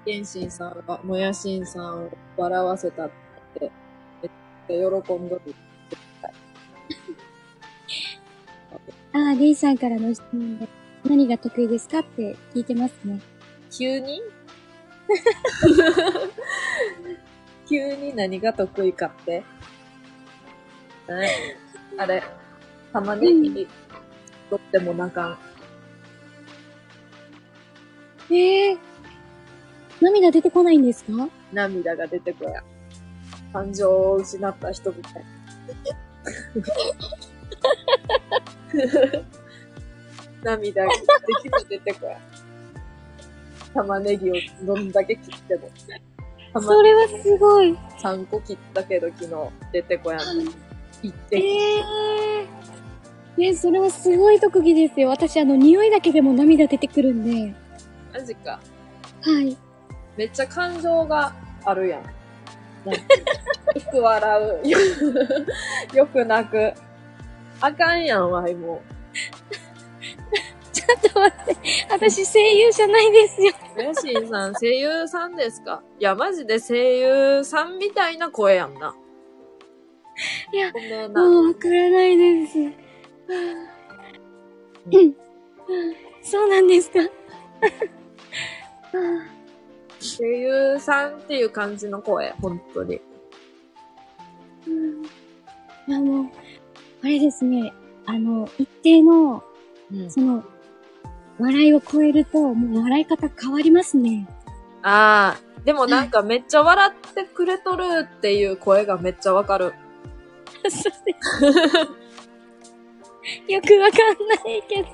[0.04, 3.10] 天心さんが、もやしんさんを笑わせたっ
[3.58, 3.72] て、
[4.20, 4.30] めっ
[4.68, 5.54] ちゃ喜んどる。
[9.14, 10.68] ああ、レイさんからの質問で、
[11.04, 13.22] 何が得意ですかって聞いてますね。
[13.70, 14.20] 急に？
[17.68, 19.44] 急に何が得意かって。
[21.08, 21.56] ね
[21.98, 22.22] あれ、
[22.92, 23.68] 玉ねぎ
[24.50, 25.38] 取ってもなかん。
[28.34, 28.78] ええ
[30.00, 31.28] 涙出てこないんですか？
[31.52, 32.62] 涙が出てこや。
[33.52, 35.24] 感情を失った人みたい。
[40.42, 40.96] 涙がで
[41.42, 42.18] きも出てこや。
[43.74, 45.68] 玉ねぎをどんだけ切っても。
[46.54, 47.76] 玉それはすごい。
[48.00, 49.32] 3個切ったけど昨日
[49.72, 50.20] 出てこやん。
[51.02, 51.46] 一え滴。
[51.46, 53.40] えー。
[53.40, 55.08] ね、それはすごい特技ですよ。
[55.08, 57.54] 私、あの、匂いだけでも涙出てくるんで。
[58.12, 58.60] マジか。
[59.22, 59.56] はい。
[60.16, 62.02] めっちゃ感情があるやん。
[62.88, 63.00] なんか
[63.74, 64.68] よく笑う。
[64.68, 64.78] よ
[65.94, 66.72] よく泣く。
[67.60, 68.82] あかんやん、わいも
[71.12, 71.56] と待って。
[71.90, 73.52] 私、声優じゃないですよ。
[73.76, 73.80] う。
[73.82, 75.82] やしんさん、声優さんですか？
[75.98, 78.94] いや、マジで声優さんみたいな声やんな。
[80.52, 80.72] いや。
[81.08, 82.58] もうわからないです。
[82.58, 82.74] うん。
[86.22, 86.98] そうなんですか？
[90.00, 93.00] 声優さんっていう感じの声、本当に。
[95.88, 96.30] あの、
[97.02, 97.72] あれですね。
[98.06, 99.42] あの、一定の、
[99.92, 100.44] うん、その、
[101.38, 104.28] 笑いを超えると、もう笑い方変わりますね。
[104.82, 109.74] ああ、でもなんかめっちゃ笑ってくれとるっていう声がめっちゃわかる。
[110.68, 111.14] そうで
[111.90, 112.04] す。
[113.48, 114.88] よくわかんないけど、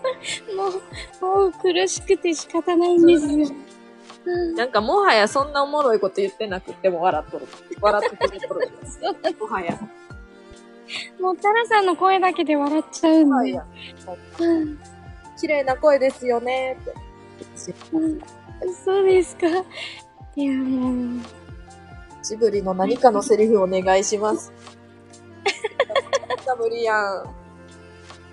[0.57, 3.49] もう、もう苦しくて仕方ないんですよ。
[4.25, 7.49] うんなんかもはやそんなおもろいこと言ってなくても笑っとる。
[7.81, 8.71] 笑ってくれとる。
[9.41, 9.81] もはや。
[11.21, 13.25] もうタラさんの声だけで笑っちゃうんで。
[13.25, 13.67] もはや。
[14.41, 14.79] うん
[15.41, 16.95] 綺麗な声ですよねって。
[17.93, 18.21] うん
[18.85, 19.47] そうですか。
[20.37, 21.23] いや、もう、
[22.23, 24.53] ジブリの何かのセリフお願いします。
[26.59, 27.25] 無理やん。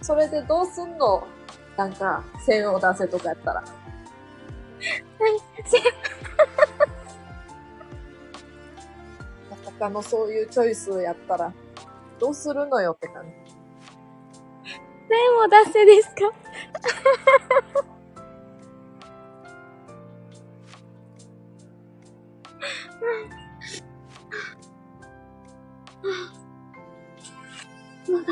[0.01, 1.25] それでどうすんの？
[1.77, 3.63] なんか、線を出せとかやったら。
[9.49, 11.53] まさかのそういうチョイスやったら、
[12.19, 13.29] どうするのよって感じ。
[15.07, 16.33] 線を出せですか？
[28.09, 28.25] まだ、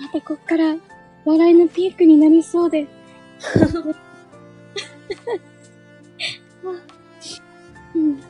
[0.00, 0.76] またこっから
[1.24, 2.86] 笑いのピークになりそうで。
[7.94, 8.20] うん。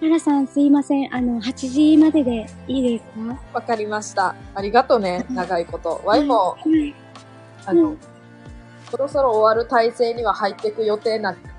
[0.00, 1.12] ララさんすいません。
[1.12, 3.40] あの、8時まででいいですか？
[3.52, 4.36] わかりました。
[4.54, 6.00] ありがとね、長いこと。
[6.04, 6.94] ワイも、はい。
[7.68, 7.98] あの、うん
[8.90, 11.50] そろそろ終わる体制には入っていく予定な、なんだ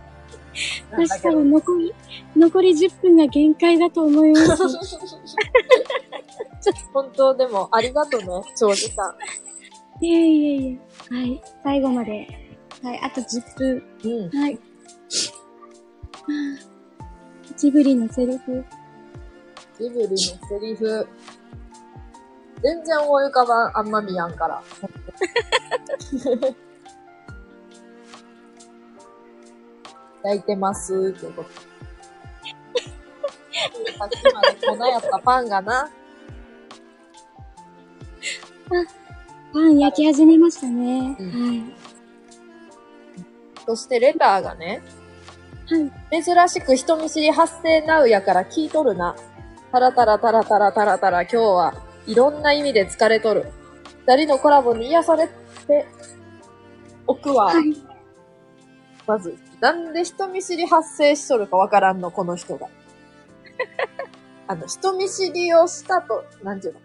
[1.07, 1.35] 私多けど。
[1.35, 1.95] 分残り、
[2.35, 4.55] 残り10分が限界だと思います。
[6.93, 9.15] 本当でも、ありがとね、長時間。
[10.01, 10.79] い えいえい
[11.11, 11.15] え。
[11.15, 11.41] はい。
[11.63, 12.27] 最後まで。
[12.83, 12.99] はい。
[12.99, 13.83] あと10分。
[14.03, 14.39] うん。
[14.39, 14.59] はい。
[17.57, 18.65] ジブリのセリフ。
[19.79, 21.07] ジブリのセリフ。
[22.61, 24.61] 全然思い浮かばん、あんま見やんから。
[30.23, 31.49] 焼いてますってこと。
[33.97, 35.89] さっきまで粉やったパンがな。
[39.53, 41.15] パン焼き始めましたね。
[41.19, 41.73] うん
[43.65, 44.81] そしてレターがね、
[45.67, 45.81] はい。
[45.83, 45.87] は
[46.19, 46.23] い。
[46.23, 49.15] 珍しく人見知り発生なうやから聞いとるな。
[49.71, 53.51] タラタラタラタラタラタラ今日はいろんな意味で疲れとる。
[54.07, 55.33] 二人のコラボに癒されて
[57.05, 57.53] おくわ。
[57.53, 57.65] はい。
[59.05, 62.65] まず、なんで人見知り発生しとるかわからんの、この人が。
[64.49, 66.79] あの、人見知りをしたと、なんていうの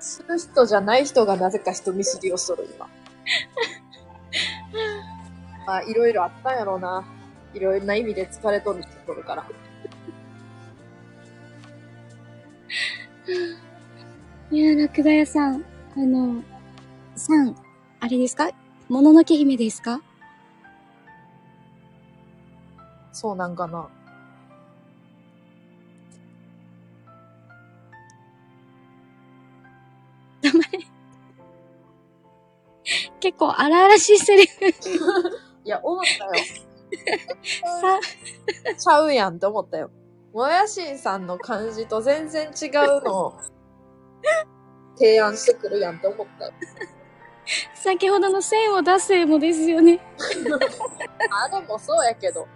[0.00, 2.88] する人じゃない人がなぜか人見知りをしとる、今。
[5.66, 7.04] まあ、いろいろあったんやろうな。
[7.52, 9.44] いろいろな意味で疲れとるってとるから。
[14.50, 15.64] いや、ラクダ屋さん。
[15.96, 16.42] あの、
[17.14, 17.54] さん、
[18.00, 18.50] あれですか？
[18.88, 20.00] もののけ姫ですか？
[23.12, 23.88] そうなんかな。
[33.20, 34.66] 結構荒々しいセリフ
[35.64, 36.32] いや、思ったよ。
[37.80, 37.98] さ、
[38.76, 39.90] ちゃうやんって思ったよ。
[40.32, 43.34] もやしんさんの感じと全然違うのを
[44.96, 46.52] 提案してくるやんって思ったよ。
[47.74, 50.00] 先ほどの線を出せもですよね。
[51.30, 52.48] あれもそうやけど。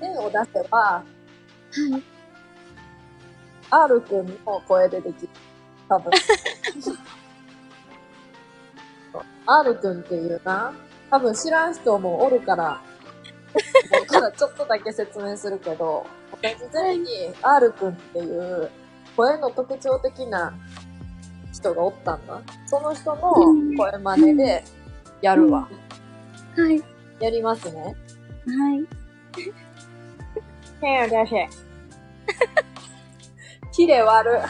[0.00, 1.04] 線を出せば、は
[1.98, 2.02] い。
[3.70, 5.28] R くんの声でできる。
[5.88, 6.12] 多分。
[9.46, 10.72] R くんっていうな、
[11.10, 12.80] 多分知らん人もおるから、
[13.90, 16.06] だからちょっとだけ説明するけど、
[16.42, 17.06] 同じゼミに
[17.42, 18.70] R くんっていう
[19.16, 20.52] 声の特徴的な
[21.52, 22.40] 人がおったんだ。
[22.66, 23.32] その人の
[23.76, 24.64] 声真似で
[25.22, 25.68] やるわ。
[26.56, 26.82] はい。
[27.20, 27.82] やりますね。
[27.82, 27.92] は
[28.74, 28.86] い。
[30.80, 31.48] 手を出せ。
[33.72, 34.40] キレ悪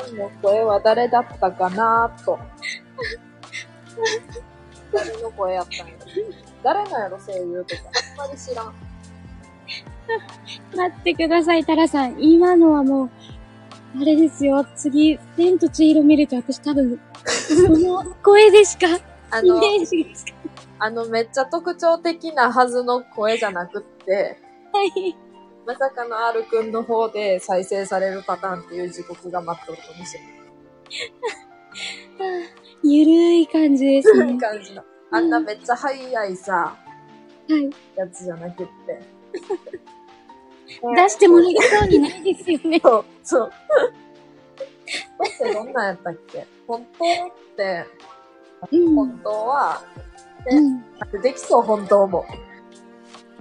[0.00, 2.38] さんの声は誰だったかなと。
[4.92, 5.98] 誰の声やったんやろ。
[6.62, 7.82] 誰なんやろ、声優とか。
[8.22, 8.74] あんまり知らん。
[10.76, 12.22] 待ってください、タラさん。
[12.22, 13.10] 今のはもう、
[14.00, 14.66] あれですよ。
[14.76, 20.32] 次、千と千尋見ると私多分、その声でしか、イあの、メージがつか
[20.78, 24.38] あの、めっちゃ特徴的なはずの声じゃなくって、
[24.72, 25.23] ない。
[25.66, 30.34] まさかの R くんの方で再生されるパターンっていう時刻が待っとるかもしれない。
[32.84, 34.38] ゆるい感じですそういうね。
[34.38, 34.82] 感じの。
[35.10, 36.76] あんなめっちゃ早いさ、は
[37.48, 37.70] い。
[37.96, 39.02] やつじゃなくって。
[40.96, 42.80] 出してもらえそうにないですよね。
[42.82, 43.50] そう、そう。
[43.50, 43.56] だ
[45.46, 46.46] ってどんなんやったっけ？
[46.66, 47.08] 本当っ
[47.56, 47.86] て、
[48.70, 48.94] うん。
[48.94, 49.82] 本当は、
[50.50, 50.82] うん。
[51.22, 52.24] できそう、本当も。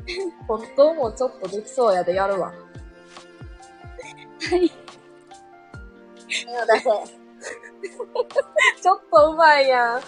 [0.47, 2.47] 本当もちょっとできそうやでやるわ。
[2.49, 2.55] は
[4.55, 4.69] い。
[8.81, 10.01] ちょっとうまいやん。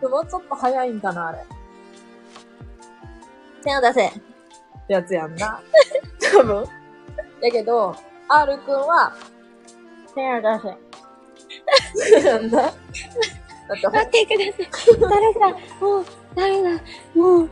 [0.00, 1.38] でもうちょっと早いんかな、あれ。
[3.62, 4.06] 手を出せ。
[4.06, 4.12] っ
[4.86, 5.62] てやつやんな。
[6.32, 6.66] 多分。
[7.40, 7.96] やけど、
[8.28, 9.14] R くんは、
[10.14, 10.76] 手を出
[12.12, 12.24] せ。
[12.28, 12.62] やんな。
[12.62, 15.00] だ待ってください。
[15.00, 16.70] タラさん、もう、ダメだ。
[17.14, 17.50] もう、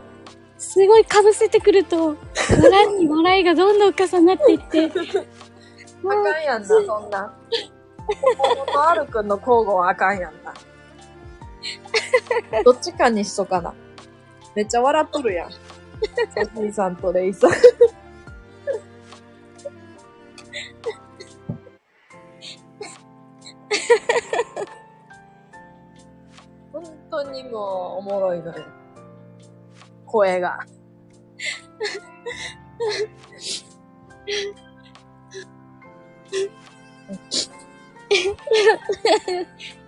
[0.62, 2.16] すごい被せてくると、
[2.48, 4.86] 笑いに笑いがどんどん重なっていって、
[6.02, 7.34] も あう、かんやんな、そんな。
[8.38, 10.54] 本物 R くんの交互はあかんやんな。
[12.64, 13.74] どっちかにしとかな。
[14.54, 15.50] めっちゃ笑っとるやん。
[15.50, 17.50] ソフィーさんとレイさん。
[26.72, 28.81] 本当にもうおもろいのよ。
[30.12, 30.58] 声が。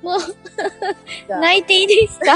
[0.02, 0.18] もう、
[1.28, 2.34] 泣いていいですか？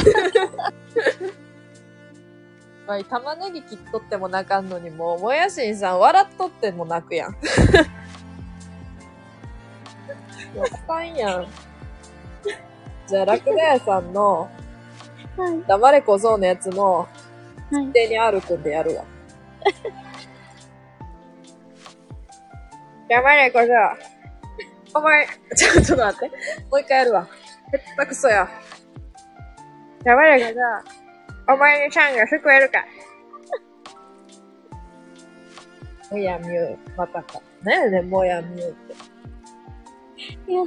[2.86, 7.32] まあ、玉ねぎ切っとっても泣かんのに、もう、もやしんさん笑っとっても泣くやん。
[7.32, 7.42] もう
[10.72, 11.46] あかんやん。
[13.06, 14.50] じゃあ、ラクダ屋さんの、
[15.36, 15.62] はい。
[15.66, 17.08] 黙れ小僧のやつも、
[17.70, 17.92] はい一。
[17.92, 19.04] 定に R くんでやるわ。
[23.08, 23.72] 黙れ小僧。
[24.94, 26.36] お前、ちょ、ちょっと待って。
[26.70, 27.28] もう一回やるわ。
[27.72, 28.48] へったくそや。
[30.04, 30.60] 黙れ小僧。
[31.52, 32.84] お前にちゃんが救えるか。
[36.10, 37.40] もやみゅう、またか。
[37.62, 39.08] なんやねん、もやみゅうって。
[40.50, 40.62] いや、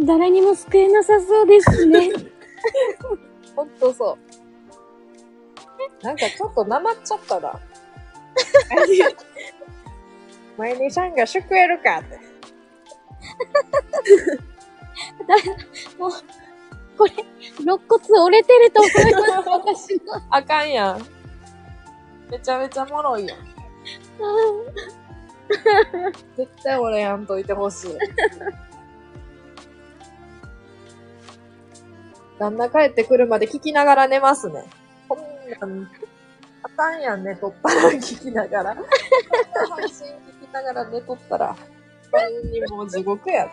[0.00, 2.10] 誰にも救えなさそうですね。
[3.54, 4.27] ほんとそう。
[6.02, 7.60] なんかちょっとなまっちゃったな。
[10.56, 12.18] お前にちゃんが救えるかって。
[15.98, 16.10] もう、
[16.96, 17.12] これ、
[17.60, 20.20] 肋骨折れてると思います、私の。
[20.30, 21.06] あかんやん。
[22.30, 23.38] めちゃめちゃもろいやん。
[26.36, 27.98] 絶対俺やんといてほしい。
[32.38, 34.64] 旦那帰ってくるまで聞きながら寝ますね。
[35.56, 35.88] こん
[36.62, 38.74] あかんやん、寝とったら聞きながら。
[38.74, 41.56] 配信聞きながら寝とったら、
[42.10, 43.50] 他にもう地獄や。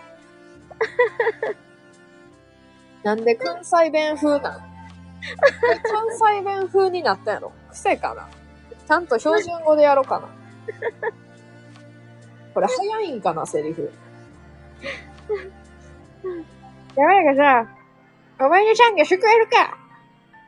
[3.03, 4.41] なんで関西弁風なん？
[4.41, 4.61] 関
[6.35, 8.27] 西弁風になったやろ癖かな？
[8.87, 10.27] ちゃんと標準語でやろうかな。
[12.53, 13.91] これ早いんかな、セリフ。
[16.95, 17.67] やばいかさ、
[18.39, 19.77] お前のちゃんが救えるか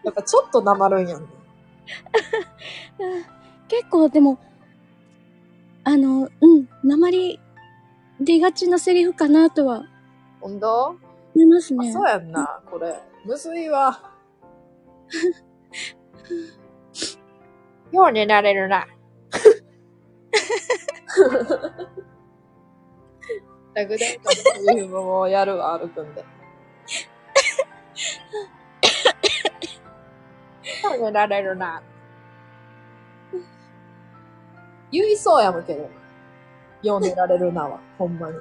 [0.04, 1.28] やっぱちょっとなまるんやんね。
[3.68, 4.38] 結構でも、
[5.84, 7.40] あの、うん、鉛
[8.20, 9.84] 出がちなセリフかなとは
[10.40, 10.98] ほんと
[11.36, 11.92] 思いますあ、ね。
[11.92, 12.96] そうやんな、これ。
[13.26, 14.12] むずいわ。
[17.92, 18.86] よう寝られるな。
[23.74, 24.36] ラグデンカの
[24.66, 26.26] セリフもやるわ、歩くんで。
[30.82, 31.82] そう寝られるな。
[34.92, 35.90] 言いそうやもんけど。
[36.84, 38.36] よう寝られるなは、ほんまに。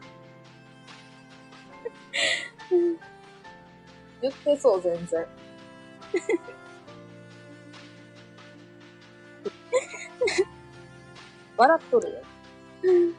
[4.23, 5.27] 言ってそう、全然。
[11.57, 12.23] 笑っとるよ。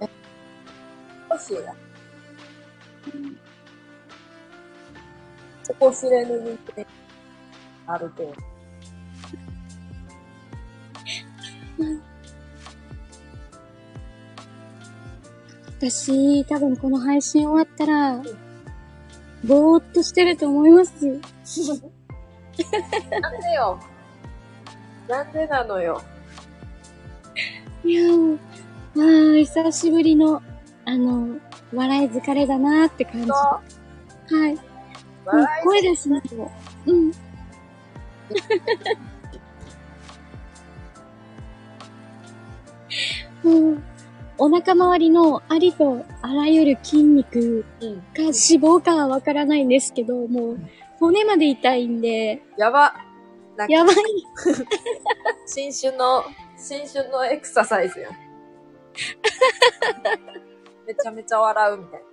[0.00, 0.08] え、
[1.30, 1.89] 欲しいな。
[5.62, 6.84] そこ知れぬ人間
[7.86, 8.34] あるけど。
[15.78, 18.20] 私、多分この配信終わったら、
[19.44, 21.06] ぼーっとしてると思います。
[21.06, 21.12] な
[23.30, 23.80] んでよ。
[25.08, 26.02] なんでなのよ。
[27.82, 28.38] いやー、
[28.94, 29.06] まあ、
[29.38, 30.42] 久しぶりの、
[30.84, 31.38] あの、
[31.72, 33.28] 笑い疲れだなーって感じ。
[33.28, 33.60] そは
[34.48, 34.54] い。
[34.54, 34.56] う。
[34.56, 36.50] もう声出しないと。
[36.86, 37.12] うん。
[43.42, 43.82] もう、
[44.38, 47.96] お腹周りのありとあらゆる筋肉うん。
[47.98, 50.58] が脂肪かはわからないんですけど、もう、
[50.98, 52.94] 骨まで痛いんで、やば。
[53.68, 53.96] やばい。
[55.46, 56.24] 新種の、
[56.56, 58.12] 新種のエクササイズやん。
[60.90, 62.06] めちゃめちゃ笑うみたいな。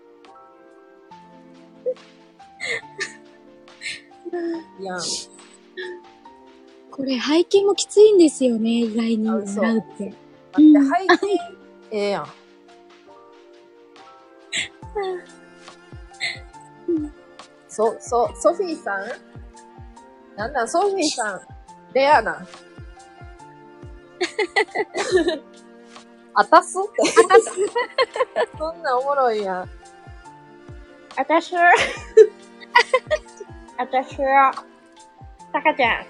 [4.79, 4.99] いやん。
[6.91, 10.03] これ背筋もきついんですよね、意外にあ嘘笑うって。
[10.03, 11.39] 待って、背筋、
[11.91, 12.27] ええやん。
[17.67, 19.05] そ、そ、ソフィーさん？
[20.37, 21.41] なんなん、ソフィーさん、
[21.93, 22.45] レアな。
[26.39, 26.77] あたす？
[26.77, 27.01] って。
[27.01, 27.49] あたす。
[28.59, 29.69] そんなんおもろいやん。
[31.15, 31.55] あたす。
[33.77, 34.17] あたす。
[35.51, 36.05] たかちゃん。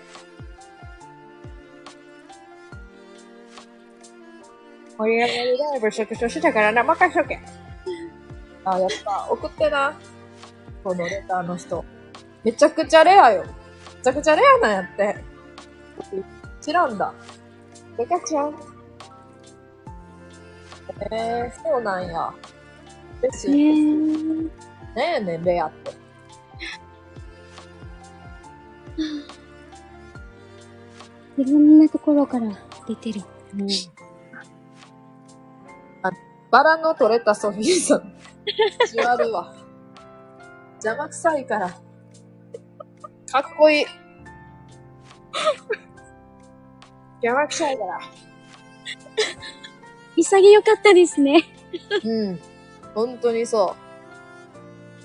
[4.97, 7.39] 盛り上がりライブショクショしたからな、任しとけ。
[8.65, 9.31] あ、やった。
[9.31, 9.97] 送ってな。
[10.83, 11.85] このレターの人。
[12.43, 13.45] めちゃくちゃレアよ。
[13.45, 15.23] めちゃくちゃレアなんやって。
[16.59, 17.13] 知らんだ。
[17.97, 18.76] レカちゃん。
[21.11, 22.33] えー、そうなんや。
[23.21, 23.61] 嬉しねい。
[23.61, 24.49] ーね
[24.95, 25.91] えねん、レアって。
[31.37, 32.49] いろんなところから
[32.87, 33.21] 出てる。
[33.53, 33.67] うん。
[36.03, 36.11] あ、
[36.49, 38.15] バラの取れたソフィーさん。
[38.87, 39.53] じわるわ。
[40.83, 41.69] 邪魔くさいから。
[41.69, 41.75] か
[43.39, 43.85] っこいい。
[47.21, 47.99] 邪魔くさいから。
[50.17, 51.43] 潔かったですね。
[52.03, 52.39] うん。
[52.95, 53.75] 本当にそ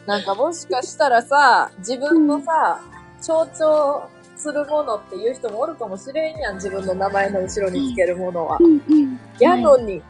[0.06, 0.08] う。
[0.08, 2.80] なんかもしかしたらさ、自分のさ、
[3.20, 8.58] 象徴するものっていう人もおるかもしれんやん、自分の名前の後ろにつけるものは。
[8.60, 9.20] うんうん。
[9.38, 10.02] やのに、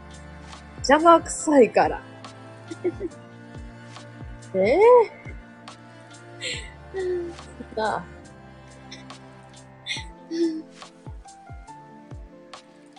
[0.79, 2.03] 邪魔くさいから。
[4.55, 4.79] ええ
[7.77, 8.05] なあ。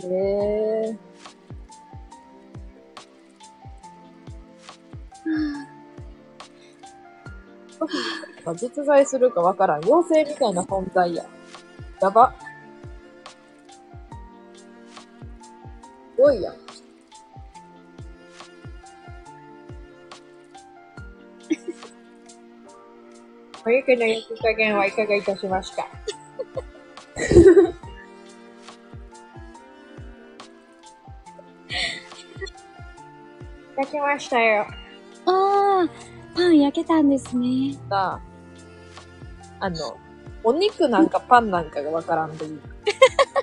[0.04, 1.13] ええま
[8.56, 9.84] 実在するかわからん。
[9.86, 11.26] 妖精みたいな存在や。
[12.02, 12.34] やば。
[16.16, 16.56] すごいやん。
[23.66, 25.88] お肉の焼き加減はいかがいたしました？
[33.78, 34.66] 焼きましたよ。
[35.26, 35.90] ああ、
[36.36, 37.74] パン焼けたんですね。
[37.90, 38.22] さあ、
[39.60, 39.98] あの、
[40.44, 42.60] お肉なんかパンなんかがわからんでいい。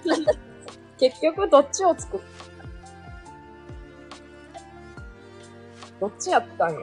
[0.98, 2.20] 結局どっちを作っ
[6.00, 6.80] どっちやったんよ。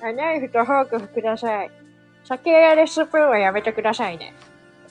[0.00, 1.70] あナイフとフォークください。
[2.24, 4.34] 酒やれスプーンはやめてくださいね。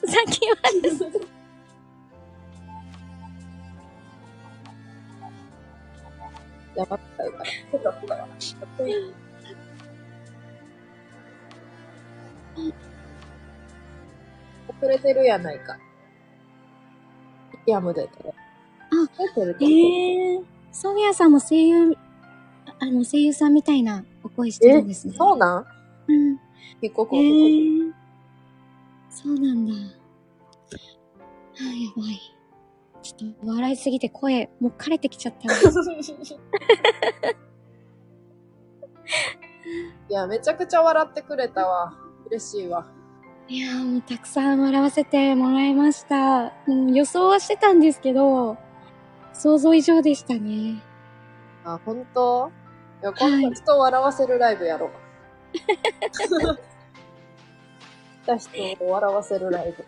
[0.05, 1.36] さっきはです。
[6.77, 7.31] やばったい。
[7.31, 7.43] か
[8.15, 8.27] ら。
[14.69, 15.59] 遅れてるやない。
[15.59, 15.75] か。
[17.65, 17.71] い。
[17.71, 18.29] や、むでてる。
[18.29, 18.35] あ、
[19.17, 21.97] 出てるええー、ソフィアさんも声優、
[22.79, 23.81] あの、声優さんみたい。
[23.81, 25.15] なお声してるんですね。
[25.17, 25.65] そうなん
[26.07, 26.39] うん。
[26.81, 27.93] 引っここええー、
[29.09, 29.73] そうなんだ。
[29.73, 29.77] あ、
[31.63, 32.36] やばい。
[33.13, 35.53] ちょっと笑いすぎて声、もう枯れてきちゃった。
[40.09, 41.93] いや、めちゃくちゃ笑ってくれたわ。
[42.27, 42.85] 嬉しいわ。
[43.49, 46.53] いやーもうたくさん笑わせてもらいました。
[46.67, 48.57] うん、予想はしてたんですけど、
[49.33, 50.81] 想像以上でしたね。
[51.63, 52.51] あ、本当？
[53.01, 54.89] いや、今度人を笑わせるライブやろう。
[58.23, 59.85] 来た人を笑わせるライブ。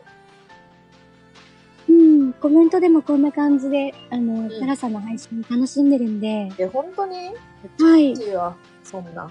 [2.39, 7.33] うん、コメントでもこんな感じで、あの、んタラさんの配信楽しんでるんで、え、本当に？
[7.79, 8.13] はい。
[8.13, 8.55] いいわ。
[8.83, 9.29] そんな。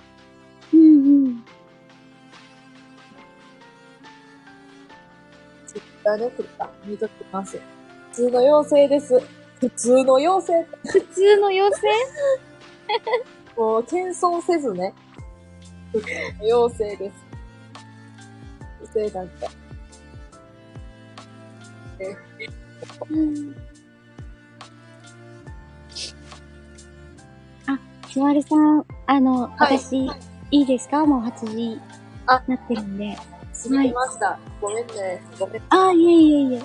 [0.73, 1.45] うんうん。
[5.67, 6.71] ツイッターで送った。
[6.85, 7.57] 見ときます。
[7.57, 7.63] 普
[8.13, 9.21] 通の妖精です。
[9.61, 10.69] 普通の妖精。
[10.91, 13.61] 普通の妖精？
[13.61, 14.95] もう、謙遜せずね。
[15.93, 16.07] 普通
[16.39, 17.15] の妖精です。
[18.95, 19.49] 妖精なんか。
[23.11, 23.55] うん。
[27.67, 27.79] あ、
[28.09, 30.07] すわるさん、あの、はい私、
[30.51, 31.05] いいですか？
[31.07, 31.81] もう8時、
[32.27, 33.17] あなってるんで。
[33.53, 34.39] すぎました。
[34.61, 35.23] ごめんね。
[35.39, 35.63] ごめん。
[35.71, 36.63] あ、いえいえいえ。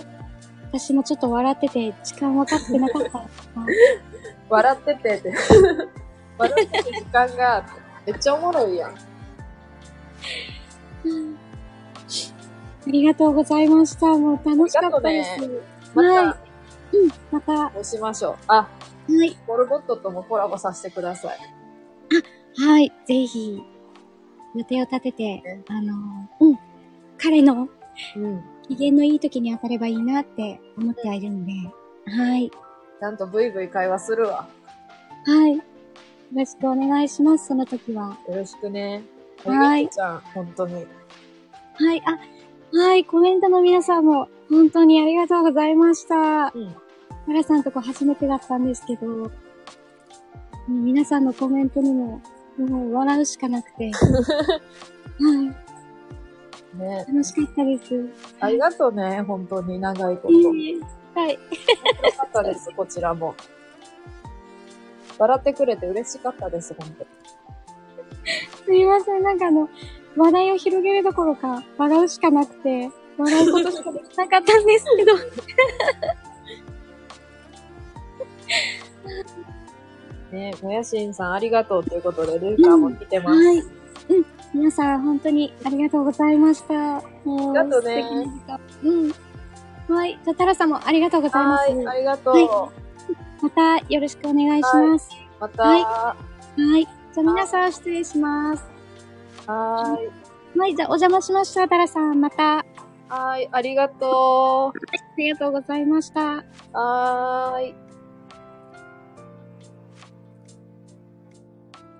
[0.71, 3.27] 私もちょっと笑ってて、時間分かってなかった。
[4.49, 5.33] 笑っててって。
[6.37, 7.65] 笑ってて時間が。
[8.05, 8.95] めっちゃおもろいやん。
[11.05, 11.35] うん
[12.85, 14.07] ありがとうございました。
[14.07, 15.29] もう楽しかったです。
[15.93, 16.33] まはい。
[16.33, 18.35] た、うん、また、はどうしましょう。
[18.47, 18.67] あ、
[19.09, 19.35] い。
[19.47, 21.37] ポルボットともコラボさせてください。
[22.65, 23.61] はい、ぜひ、
[24.55, 25.93] 予定を立ててね、あの、
[26.39, 26.59] うん、
[27.17, 27.67] 彼の
[28.15, 28.43] うん。
[28.67, 31.51] 機嫌のいい時に当たればいいなって思ってはいるんで、
[32.05, 32.49] はい。
[32.49, 34.47] ちゃんとブイブイ会話するわ。
[35.25, 35.57] はい。
[35.57, 35.61] よ
[36.33, 38.17] ろしくお願いします、その時は。
[38.27, 39.03] よろしくね。
[39.45, 40.75] はいちゃん、本当に。
[40.75, 42.17] はい、あ、
[42.75, 46.51] はい、コメントの皆さんも、本当にありがとうございました。
[46.55, 46.75] うん。
[47.27, 49.31] マラさんとこ初めてだったんですけど、
[50.67, 52.19] 皆さんのコメントにも、
[52.57, 53.99] もう笑うしかなくて、 は
[56.73, 57.05] い、ね。
[57.07, 58.09] 楽しかったです。
[58.39, 61.19] ありがとうね、本当に長いこと。
[61.19, 61.37] はい。
[61.37, 61.41] か
[62.25, 63.35] ったです、こちらも。
[65.19, 67.09] 笑ってくれて嬉しかったです、本当に。
[68.65, 69.69] すいません、なんかあの、
[70.15, 75.13] 話題を広げるどころか、笑うしかなくて、笑うことしかできなかったんですけど。
[80.31, 83.39] ね、もやしんさんありがとうということで、ルーカーも来てます。
[83.39, 83.57] はい。
[83.57, 83.65] うん。
[84.53, 86.73] 皆さん、本当にありがとうございました。
[87.23, 88.05] もう、ありがとうね。
[88.83, 89.13] うん。
[89.95, 90.19] はい。
[90.23, 91.71] じゃあ、タラさんもありがとうございます。
[91.71, 92.35] はい、ありがとう。
[92.35, 92.71] は
[93.41, 95.09] また、よろしくお願いします。
[95.39, 96.15] また、はいは
[96.57, 96.83] はい。
[96.85, 98.72] じゃあ、皆さん、失礼します。
[99.47, 100.59] ーい。
[100.59, 100.75] はい。
[100.75, 102.21] じゃあ、お邪魔しました、タラさん。
[102.21, 102.65] また、あ
[103.09, 104.73] はーい、ありがと
[105.17, 106.21] りがとうございました。
[106.21, 106.45] う。
[106.73, 107.75] はーい。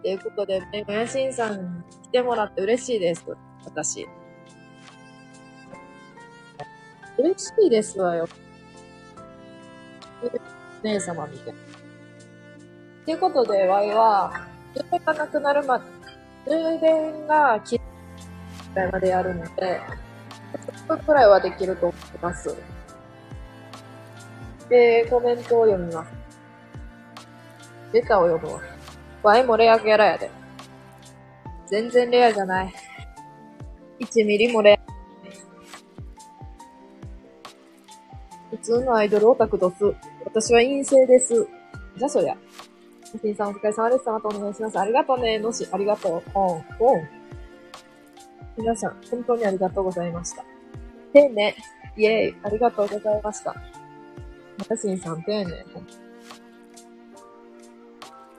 [0.02, 3.26] ということでね、もやしんさんに来てもらって嬉しいです。
[3.66, 4.08] 私。
[7.18, 8.28] 嬉しいですわよ。
[10.84, 11.60] 姉様みたいな。
[13.06, 15.86] ということで、ワイは、充電がなくなるまで、
[16.46, 17.84] 充電が切れ
[18.74, 19.82] ぐらいまでやるので、
[20.86, 22.56] 10分くらいはできると思います。
[24.70, 26.12] で、コメントを読みます。
[27.94, 28.62] レターを読むわ。
[29.22, 30.30] ワイもレアキャラやで。
[31.68, 32.74] 全然レアじゃない。
[34.00, 34.94] 1ミリもレア。
[38.50, 39.76] 普通のアイドルオタクドス。
[40.26, 41.48] 私は陰性です。
[41.98, 42.38] じゃそりゃ。
[43.16, 44.10] おしんさんお疲れ様です。
[44.10, 44.80] またお願いします。
[44.80, 45.38] ありがとうね。
[45.38, 46.32] のし、ありがとう。
[46.32, 47.08] ポン、ポン。
[48.58, 50.44] 皆さん、本当にありがとうございました。
[51.14, 51.56] 丁寧。
[51.96, 52.36] イェーイ。
[52.42, 53.56] ありがとうございました。
[54.68, 55.66] マシンさん、丁寧。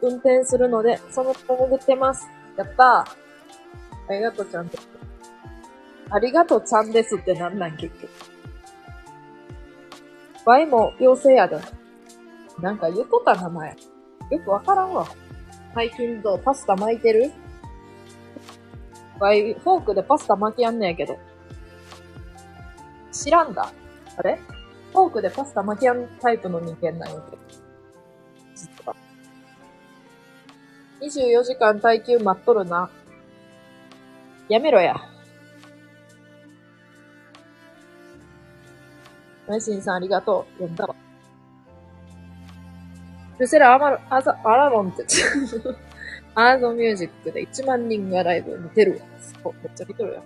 [0.02, 2.26] 運転するので、その潜ってます。
[2.56, 4.12] やったー。
[4.12, 4.88] ありがとうちゃんです。
[6.10, 8.08] ありがとうちゃんですってなんなん結局。
[10.44, 11.58] ワイも妖精やで。
[12.60, 13.76] なんか言っとった名前。
[14.30, 15.06] よくわからんわ。
[15.74, 17.32] 最近どうパスタ巻いてる？
[19.18, 21.18] ワイ、フォークでパスタ巻きやんねやけど。
[23.12, 23.72] 知らんだ。
[24.16, 24.40] あれ？
[24.92, 27.38] フォークでパスタ巻きやんタイプの人間なんやけど。
[28.54, 28.96] 実は。
[31.00, 32.90] 24時間耐久待っとるな。
[34.48, 34.96] やめろや。
[39.48, 40.54] マイシンさんありがとう。
[40.54, 40.94] 読んだわ。
[43.44, 45.04] ルセラアマロ、アザ、アラロンって、
[46.34, 49.52] アーゾミュージックで1万人がライブ見てるわ。
[49.62, 50.22] めっちゃ見とるやん。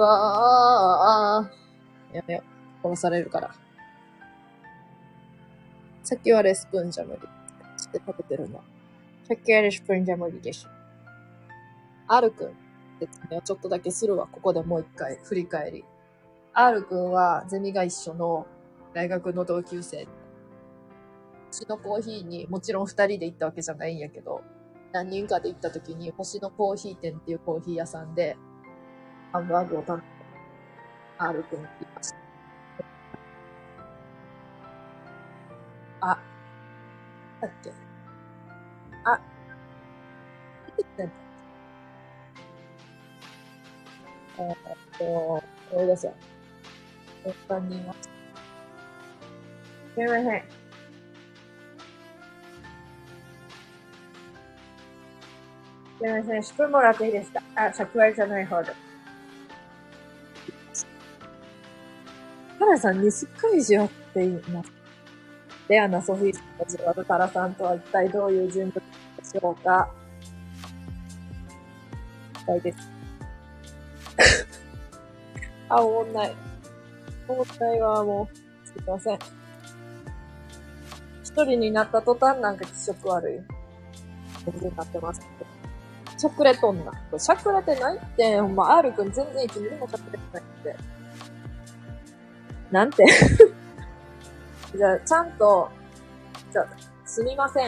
[0.00, 1.50] わあ、
[2.12, 2.42] やめよ。
[2.82, 3.54] 殺されるから。
[6.02, 7.20] さっきはレスプーンじゃ無理。
[7.76, 8.60] して食べてるんだ。
[9.28, 10.66] さっきはレスプーンじゃ無理です。
[12.08, 12.54] R くん。
[12.98, 14.26] 説明をちょっとだけするわ。
[14.26, 15.84] ここでもう一回振り返り。
[16.52, 18.46] R くんはゼミが一緒の
[18.92, 20.02] 大学の同級生。
[20.02, 20.06] う
[21.50, 24.42] ちのコーヒーにもちろん二人で行ったわけじゃないんやけど、
[24.92, 28.36] 何人かで行った時に星のコーヒー店っていうコーヒー屋さんで、
[29.32, 30.06] ハンバーグを頼んで、
[31.18, 32.16] R くんって言いました。
[36.00, 36.18] あ、
[37.40, 37.72] だっけ？
[39.04, 39.20] あ、
[44.38, 44.56] えっ
[44.98, 45.42] と、思
[45.84, 46.14] い出せよ。
[47.48, 47.94] 他には。
[47.94, 48.08] す
[50.00, 50.42] すみません。
[55.98, 56.42] すみません。
[56.42, 57.42] スプーンもらっていいですか？
[57.54, 58.72] あ、尺割じゃない方で。
[62.58, 64.72] タラさんにすっかりしよって言います。
[65.68, 68.82] レアなソフィーさんたちはタラさんとは一体どういう人物で
[69.22, 69.90] しょうか？
[72.46, 72.78] はいです。
[75.68, 76.34] あ、おもんない。
[77.28, 78.66] おもんないわ、もう。
[78.66, 79.39] すいません。
[81.34, 83.40] 一人になった途端なんか気色悪い。
[84.50, 86.18] 全然なってますけど。
[86.18, 86.92] しゃくれとんな。
[87.18, 90.76] しゃくれてないって、ほんま、R くん全然1ミリもしゃくれてないって。
[92.70, 93.04] なんて
[94.76, 95.68] じゃあ、ちゃんと、
[96.52, 96.66] じゃあ、
[97.06, 97.66] すみません。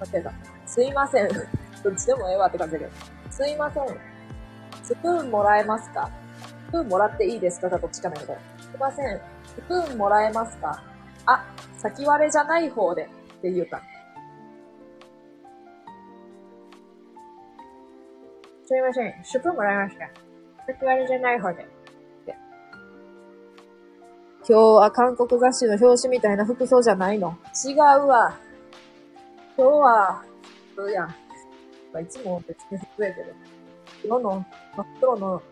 [0.00, 0.32] 間違えた。
[0.66, 1.28] すいません。
[1.82, 2.90] どっちでもええわって感じだけど。
[3.30, 3.86] すいません。
[4.82, 6.10] スプーンもらえますか？
[6.68, 7.70] スプーンもらっていいですか？
[7.70, 8.38] かどっちかなんだけど。
[8.60, 9.20] すいません。
[9.46, 10.82] スプーンもらえますか？
[11.26, 11.44] あ、
[11.82, 13.02] 先割れじゃない方で。
[13.02, 13.06] っ
[13.42, 13.82] て言うた。
[18.64, 19.24] すいません。
[19.24, 20.04] スプーンもらえますか
[20.66, 21.66] 先割れじゃない方で。
[24.44, 27.36] 今日は韓国雑誌の表紙みたいな服装じゃないの。
[27.64, 28.36] 違うわ。
[29.56, 30.24] 今日は、
[30.74, 31.06] そうやん。
[31.06, 31.14] ま
[31.94, 33.32] あ、いつも別に服やけど。
[34.02, 34.44] 黒の、
[34.76, 35.42] 真っ黒の、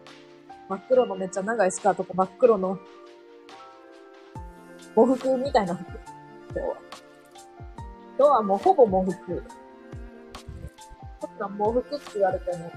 [0.69, 2.79] 真っ黒のめっちゃ長いスカートと真っ黒の、
[4.97, 6.10] 喪服みたいな服。
[6.53, 6.77] 今日は。
[8.19, 9.43] 今日はもうほぼ喪服。
[11.21, 12.73] こんなん喪服って言われても、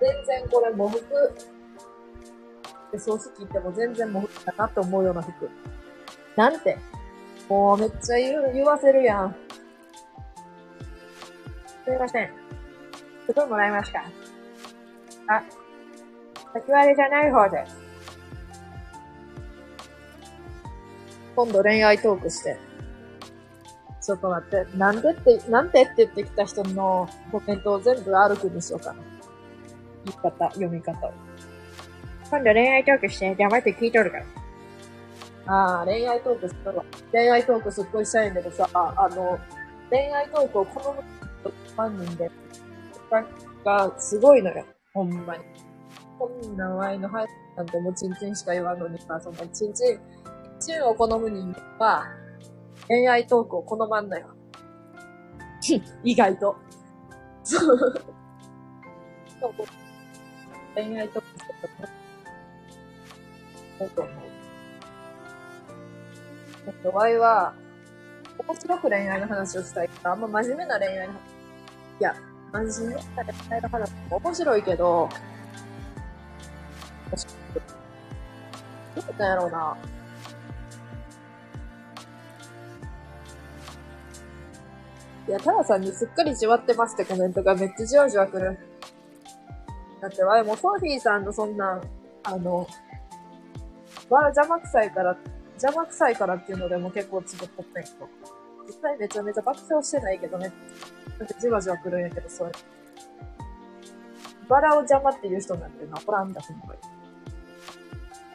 [0.00, 1.00] 全然これ喪服
[2.92, 5.50] で葬式行っても全然喪服だなって思うような服。
[6.36, 6.78] なんて。
[7.48, 9.36] もうめっちゃ言う言わせるやん。
[11.84, 12.30] すいません。
[13.26, 14.04] スプーンもらえますか
[15.28, 15.42] あ、
[16.54, 17.83] 先割れじゃない方です。
[21.36, 22.56] 今度恋愛トークして。
[24.00, 24.76] ちょっと待って。
[24.76, 29.02] なんでって、なんでって言ってきた人のコメントを全部歩くにしようかな。
[30.04, 31.12] 言い方、読み方を。
[32.30, 34.24] 今度恋愛トークして、黙って聞いとるから。
[35.46, 36.84] ああ、恋愛トークするわ。
[37.12, 39.38] 恋愛トークすっごいしたいんだけどさ、あの、
[39.90, 41.02] 恋愛トークを好む
[41.42, 42.30] ファン人で、
[43.64, 44.64] がすごいのよ。
[44.92, 45.44] ほんまに。
[46.18, 50.00] こんなワイの配信なんてもうチンチンしか言わんのにさ、そんなチンチン、
[50.64, 52.06] チンを好む人間は、
[52.88, 54.28] 恋愛トークを好まんのよ。
[56.02, 56.56] 意外と。
[57.42, 58.04] そう。
[60.74, 61.88] 恋愛トークすると、
[63.78, 64.14] そうと思う。
[66.66, 67.54] えっと、ワイは、
[68.38, 71.20] 面白く恋愛の話をしたいから、あんま真面目な恋愛の話。
[72.00, 72.14] いや、
[72.52, 75.08] 真面目な恋愛の話も面白いけど、
[78.96, 79.76] どうなんやろうな。
[85.26, 88.58] いや、タラさんにすっかりじわってますってコメントがめっちゃじわじわくる。
[90.00, 91.80] だって、わいもソフィーさんのそんな、
[92.24, 92.66] あの、
[94.10, 95.16] わ邪魔くさいから、
[95.54, 98.08] 邪魔くさいからっていうのでも結構つぶっとったんやけど。
[98.66, 100.52] 実際めちゃめちゃ爆笑してないけどね。
[101.18, 102.52] なんかじわじわくるんやけど、それ。
[104.48, 106.80] バラを邪魔っていう人なんてな、おらんだ、ほんまに。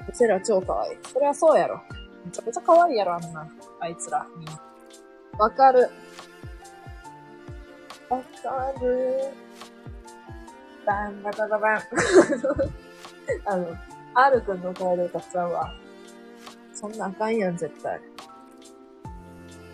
[0.07, 0.97] うちら超可愛い。
[1.03, 1.81] そりゃそうやろ。
[2.25, 3.47] めちゃめちゃ可愛いやろ、あんな。
[3.79, 4.59] あいつら、みんな。
[5.37, 5.89] わかる。
[8.09, 9.31] わかる。
[10.85, 11.81] バンババババン。
[13.45, 13.77] あの、
[14.15, 15.73] R くんの声で歌っちゃうわ。
[16.73, 17.99] そんなあかんやん、絶対。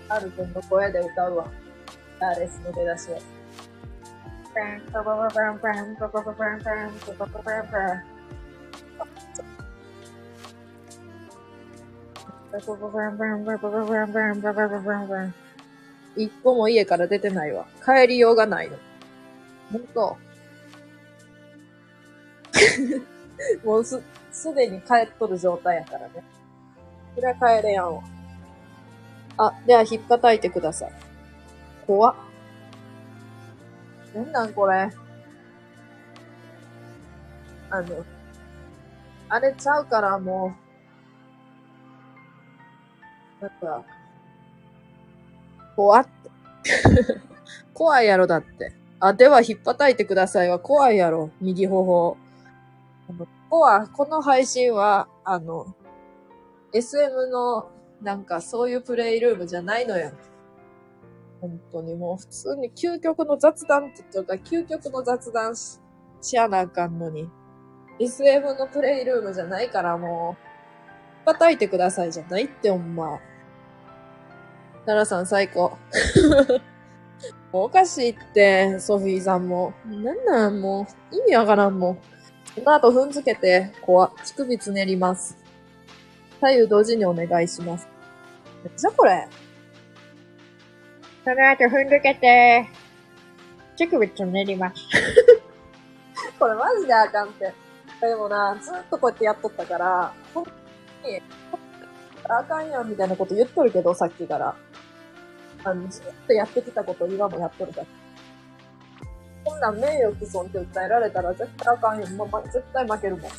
[0.10, 1.48] R くんの声で歌うわ。
[2.20, 3.20] ダーレスの出だしを。
[4.54, 7.70] バンババババンバンババババンバンババババン
[15.08, 15.45] バン。
[16.16, 17.66] 一個も家から出てないわ。
[17.84, 18.78] 帰りようがないの。
[19.72, 20.18] ほんと。
[23.66, 26.24] もうす、すでに帰っとる状態やからね。
[27.16, 28.04] それは帰れやんわ。
[29.38, 30.92] あ、では、引っ叩いてください。
[31.86, 32.16] 怖っ。
[34.16, 34.90] なんなんこれ？
[37.70, 38.06] あの、
[39.28, 40.56] あれちゃうからも
[43.42, 43.84] う、なんか、
[45.76, 46.12] 怖って。
[47.74, 48.74] 怖いやろだって。
[49.00, 51.30] あ、では引っ叩いてくださいは怖いやろ。
[51.42, 52.18] 右頬。
[53.10, 55.76] あの、ここは、この配信は、あの、
[56.74, 57.70] SM の、
[58.02, 60.12] なんかそういうプレイルームじゃないのよ。
[61.42, 65.80] 本当にもう普通に究極の雑談って言ってるから、究極の雑談し
[66.22, 67.30] しやなあかんのに。
[68.00, 70.36] SM のプレイルームじゃないからも
[71.24, 73.20] う、叩いてくださいじゃないってほんま。
[74.86, 75.78] 奈良さん最高。
[77.52, 79.74] もうおかしいって、ソフィーさんも。
[79.86, 81.96] なんなんもう、意味わからんもん。
[81.96, 82.02] こ
[82.66, 85.38] の後踏んづけて、怖乳首つねります。
[86.40, 87.88] 左右同時にお願いします。
[88.64, 89.28] めっちゃこれ？
[91.24, 92.68] その後踏んづけて、
[93.78, 94.82] 乳首つねります。
[96.40, 97.54] これマジであかんって。
[98.02, 100.52] でもな、ずっとこうやってやっとったから、ほんと
[101.04, 101.22] に、
[102.28, 104.56] あかんやんみたいなこと言っとるけど、さっきから。
[105.64, 107.88] あの、ずっとやってきたこと今もやっとるから。
[109.44, 112.08] こんなん名誉毀損って訴えられたら絶対あかんよ。
[112.18, 113.32] ま、ま、絶対負けるもん。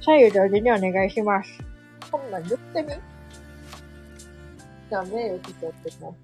[0.00, 1.50] 左右同時にお願いします。
[2.10, 2.88] こんなん言ってみ？
[4.88, 6.14] じゃあ名誉毀損ってもう。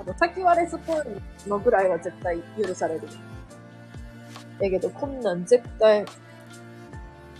[0.00, 1.08] あの、先割れスプー
[1.46, 3.02] ンのぐらいは絶対許される。
[4.60, 6.04] だけど、こんなん絶対、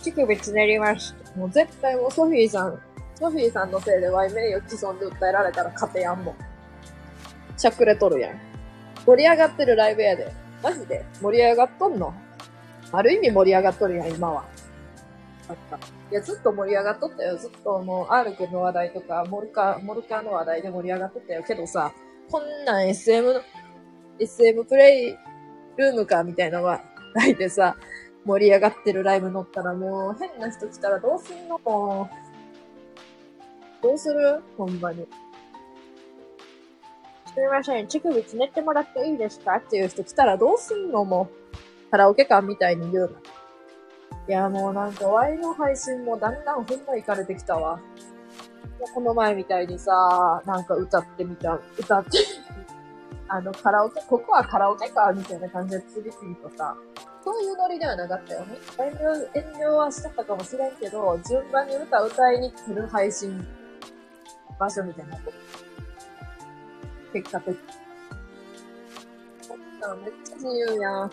[0.01, 1.15] 乳首つねります。
[1.35, 2.79] もう絶対もうソフィーさん、
[3.15, 6.35] ソフィーさんのせいでワイ名誉毀損で訴えられたら勝てやんもん。
[7.57, 8.39] しゃくれとるやん。
[9.05, 10.31] 盛り上がってるライブやで。
[10.61, 12.13] マジで盛り上がっとんの？
[12.91, 14.45] ある意味盛り上がっとるやん、今は。
[15.49, 15.77] あった。
[15.77, 15.79] い
[16.11, 17.37] や、ずっと盛り上がっとったよ。
[17.37, 21.43] ずっともう、R 君の話題とか、モルカ、モルカの話題で盛り上がっとったよ。
[21.43, 21.93] けどさ、
[22.31, 23.41] こんなん SM の、
[24.19, 25.17] SM プレイ
[25.77, 26.81] ルームか、みたいな話
[27.17, 27.75] 題でさ、
[28.25, 32.09] 盛り上がってるライブ乗ったらもう、変な人来たらどうすんのも
[33.81, 33.83] う。
[33.83, 35.07] どうするほんまに。
[37.33, 41.91] すみません、乳首つねってもらっていいですかっていう人来たらどうすんのもう。
[41.91, 43.09] カラオケ館みたいに言うな。
[44.27, 47.79] いや、もうなんか、ワイの配信もだんだんほんま行かれてきたわ。
[48.93, 52.09] この前みたいにさ、なんか歌ってみた、歌って、
[53.29, 56.75] あの、カラオケ、ここはカラオケか、みたいな感じで次々とさ、
[57.23, 58.57] そういうノリではなかったよね。
[58.79, 63.45] 遠慮、遠慮はしちゃったかもしれんけど、順番に歌歌いに来る配信
[64.57, 65.17] 場所みたいな。
[67.13, 67.59] 結果的に。
[69.49, 71.11] こんなんめっちゃ自由やん。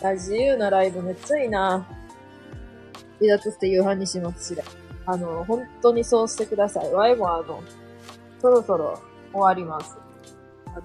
[0.00, 1.86] いや、自由なライブめっちゃいいな。
[3.18, 4.60] 離脱して夕飯にしますし。
[5.06, 6.92] あの、本当にそうしてください。
[6.92, 7.62] ワイもあの、
[8.40, 9.00] そろそろ
[9.32, 9.96] 終わります。
[10.66, 10.82] あの、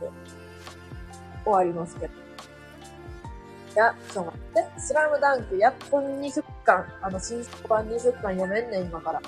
[1.44, 2.14] 終わりますけど。
[2.14, 4.80] いや、ちょっと待って。
[4.80, 9.22] スラムダンクやっと20巻、あの、新作版20巻読めんねん、今から。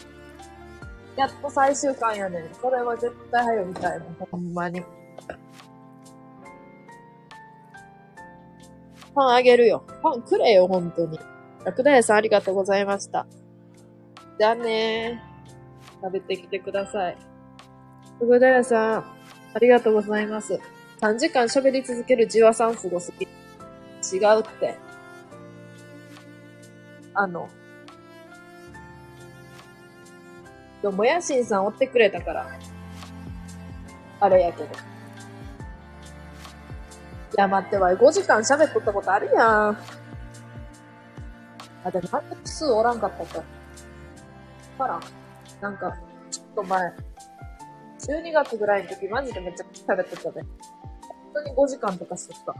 [1.16, 2.50] やっと最終巻やねん。
[2.62, 4.06] これは絶対早よみたいな。
[4.32, 4.84] ほんまに。
[9.16, 9.84] パンあげるよ。
[10.04, 11.18] パンくれよ、ほんとに。
[11.64, 13.26] 楽大さんありがとうございました。
[14.38, 16.02] じゃあねー。
[16.02, 17.34] 食べてきてください。
[18.19, 19.06] ふぐだやさん、
[19.53, 20.27] ありがとうござい。
[20.27, 20.60] ます。
[21.02, 23.26] 3時間喋り続けるじわさんすごすぎ。
[23.26, 24.77] 違うって。
[27.14, 27.50] あの、
[30.82, 32.48] でも、もやしんさん追ってくれたから。
[34.19, 34.66] あれやけど。
[34.66, 34.69] い。
[37.38, 39.77] や、待ってわい、5時間喋っとったことあるやん。
[41.84, 43.44] あ、でも、満足数おらんかったか。
[44.77, 45.00] から。
[45.61, 45.98] なんか、
[46.32, 46.94] ちょっと前。
[48.08, 50.43] 12月ぐらいの時、マジでめっちゃ喋ってたね。
[51.34, 52.56] 本当に5時間とかしとった。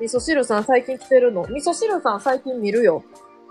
[0.00, 1.42] 味噌汁さん最近来てるの？
[1.42, 3.04] 味噌汁さん最近見るよ。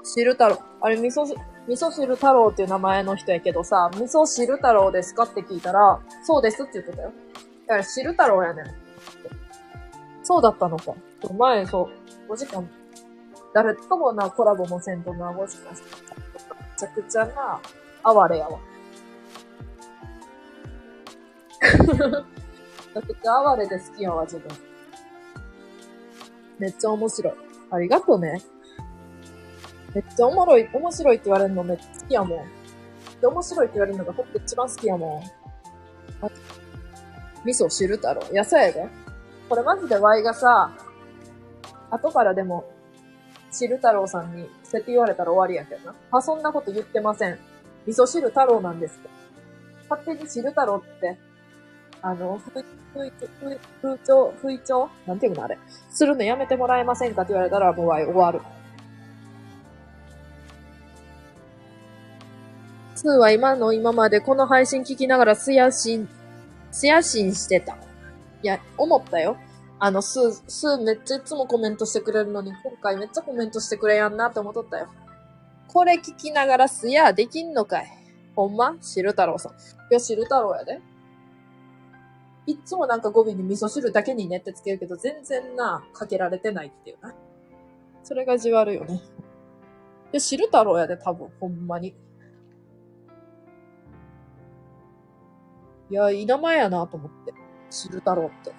[0.04, 0.60] 汁太郎。
[0.82, 7.12] あれ、味噌、味噌汁太郎っていう名前の人やけどさ、味噌汁太郎ですかって聞いたら、そうですって言ってたよ。
[7.68, 8.66] だから汁太郎やねん。
[10.24, 10.94] そうだったのか。
[11.38, 11.90] 前、そ
[12.28, 12.68] う、5時間、
[13.54, 17.62] 誰ともな、コラボもせんとな、5時間してめちゃくちゃな、
[18.04, 18.60] 哀れやわ。
[21.62, 24.50] めちゃくちゃ哀れで好きやわ、自分。
[26.60, 27.34] めっちゃ面白い。
[27.72, 28.42] ありがとうね。
[29.94, 32.48] めっちゃおもろい、面白いって言われるのめっちゃ好きやもん。
[33.20, 35.24] で、面白いって言われるのがほんと一番好きやもん。
[37.46, 38.22] 味噌汁太郎。
[38.32, 38.88] いや、そうやで。
[39.50, 40.72] これマジでワイがさ、
[41.90, 42.66] 後からでも、
[43.52, 45.96] 汁太郎さんに、そうやって言われたら終わりやけどな。
[46.12, 47.38] あ、そんなこと言ってません。
[47.86, 49.10] 味噌汁太郎なんですって。
[49.90, 51.18] 勝手に汁太郎って、
[52.02, 52.64] あの、ふい、
[52.94, 55.58] ふい、ふい、風潮、風潮なんていうのあれ。
[55.90, 58.42] するのやめてもらえませんかって言われたら、もう終わる。
[62.96, 66.08] スーは今の今までこの配信聞きながらすやしん、
[66.72, 67.76] すやしんしてた。
[68.44, 69.38] いや、思ったよ。
[69.80, 74.88] あの、スー、スーめっちゃいつもコメントしてくれるのに、今回めっちゃコメントしてくれやんなって思っとったよ。
[75.68, 77.88] これ聞きながらすやできんのかい
[78.36, 79.54] ほんま汁太郎さん。
[79.54, 79.56] い
[79.90, 80.80] や、汁太郎やで。
[82.48, 87.14] いつもなんか語尾に味噌汁だけにねってつけるけど、全然な、かけられてないっていうな。
[88.04, 88.96] それがじわるよね。
[88.96, 89.00] い
[90.14, 91.96] や、汁太郎やで、多分、ほんまに。
[95.90, 97.34] いや、いい名前やなと思って。
[97.70, 98.54] 汁太郎って。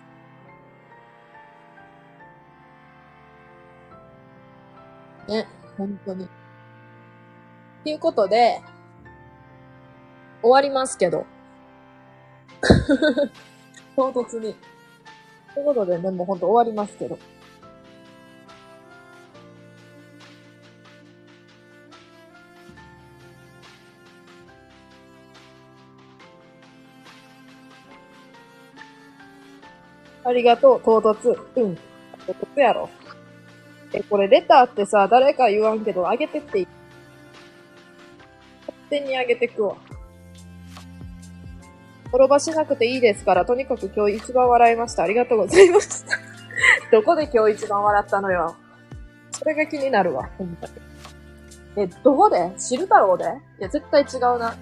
[5.32, 6.28] ね、本当に。
[7.84, 8.60] ということで、
[10.40, 11.26] 終わりますけど。
[13.96, 14.54] 唐突に。
[15.54, 17.18] ということでね、もうほんと終わりますけど。
[30.24, 31.30] ありがとう、唐突。
[31.56, 31.76] うん。
[32.26, 32.88] 唐突やろ。
[33.92, 36.68] え、これレターってさ、誰か言わんけど、あげてっていい
[38.60, 39.76] 勝手にあげてくわ。
[42.12, 45.02] 転ばしなくていいですから、とにかく今日一番笑いました。
[45.02, 46.18] ありがとうございました。
[46.92, 48.54] どこで今日一番笑ったのよ。
[49.32, 50.72] それが気になるわ、ほんとに。
[51.76, 52.52] え、どこで？
[52.58, 53.24] 汁太郎で？
[53.24, 54.54] いや、絶対違うな。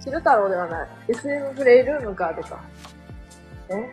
[0.00, 0.88] 汁太郎ではない。
[1.08, 2.60] SM プレイルームか、でか。
[3.68, 3.88] え？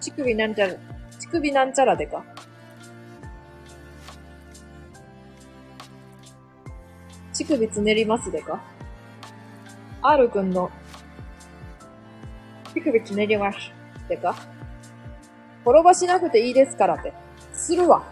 [0.00, 0.74] 乳首なんちゃら、
[1.18, 2.24] 乳首なんちゃらでか。
[7.34, 8.62] 乳首つねりますでか
[10.00, 10.70] ?R くんの、
[12.74, 13.72] 乳首つねります
[14.08, 14.36] でか
[15.64, 17.14] 転ばしなくていいですからって。
[17.54, 18.04] するわ。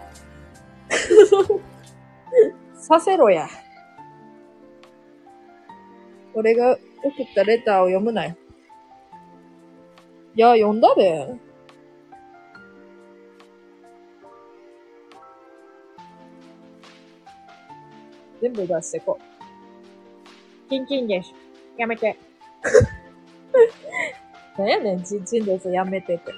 [2.75, 3.47] させろや。
[6.33, 6.79] 俺が送っ
[7.35, 8.35] たレターを読むなよ。
[10.35, 11.35] いや、読んだで。
[18.41, 20.69] 全部出してこう。
[20.69, 21.31] チンチンです。
[21.77, 22.17] やめて。
[24.57, 25.69] なんやねん、ちんちんです。
[25.69, 26.33] やめてて。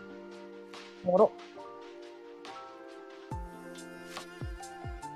[1.03, 1.32] もろ。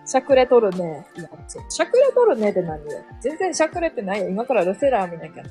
[0.05, 1.05] しゃくれとるね。
[1.15, 1.29] いや、
[1.69, 3.03] しゃくれとるねって何よ。
[3.21, 4.29] 全然しゃくれてないよ。
[4.29, 5.43] 今からルセラー見なきゃ。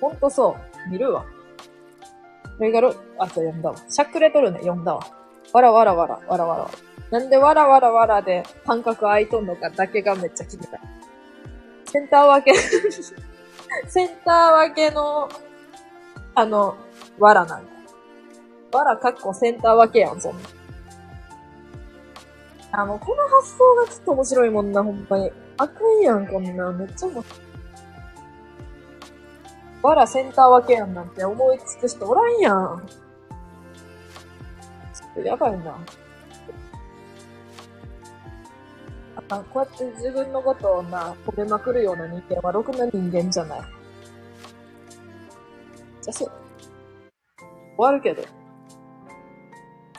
[0.00, 0.56] ほんとそ
[0.88, 0.90] う。
[0.90, 1.24] 見るわ。
[2.58, 3.76] これがろ、あ、そう、読んだわ。
[3.88, 4.58] しゃくれとるね。
[4.58, 5.06] 読んだわ。
[5.52, 6.70] わらわらわら、わらわらわ
[7.10, 7.18] ら。
[7.18, 10.78] なんでわらわらわらで感覚空いとんのかだけがめっちゃ気になる。
[11.86, 12.58] センター分け、
[13.88, 15.28] センター分けの、
[16.34, 16.76] あの、
[17.20, 17.64] わらなん
[18.72, 18.78] だ。
[18.78, 20.40] わらかっこセンター分けやん、そんな。
[22.72, 25.30] あ、もうこの発想がちょっと面白いもんな、ほんまに。
[25.58, 26.72] あかんやん、こんな。
[26.72, 27.50] めっちゃ面白い。
[29.82, 32.86] わらセンター分けやんなんて思いつく人おらんやん。
[34.94, 35.78] ちょっとやばいな。
[39.30, 43.60] あ、こうやって自分のことをな、褒めまくるような人間はろくな人間じゃない。
[46.02, 46.39] じゃ、そう。
[47.80, 48.22] 終わるけど。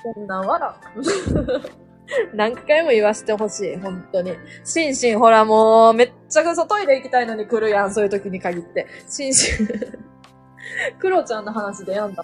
[0.04, 0.80] こんなんわら。
[2.36, 4.36] 何回も言わしてほしい、本当に。
[4.66, 8.88] シンシン、ほらもう、めっちゃくそトイレ行きたいのに来るやん、そういう時に限って。
[9.08, 9.68] シンシン。
[11.00, 12.24] クロちゃんの話でやんだ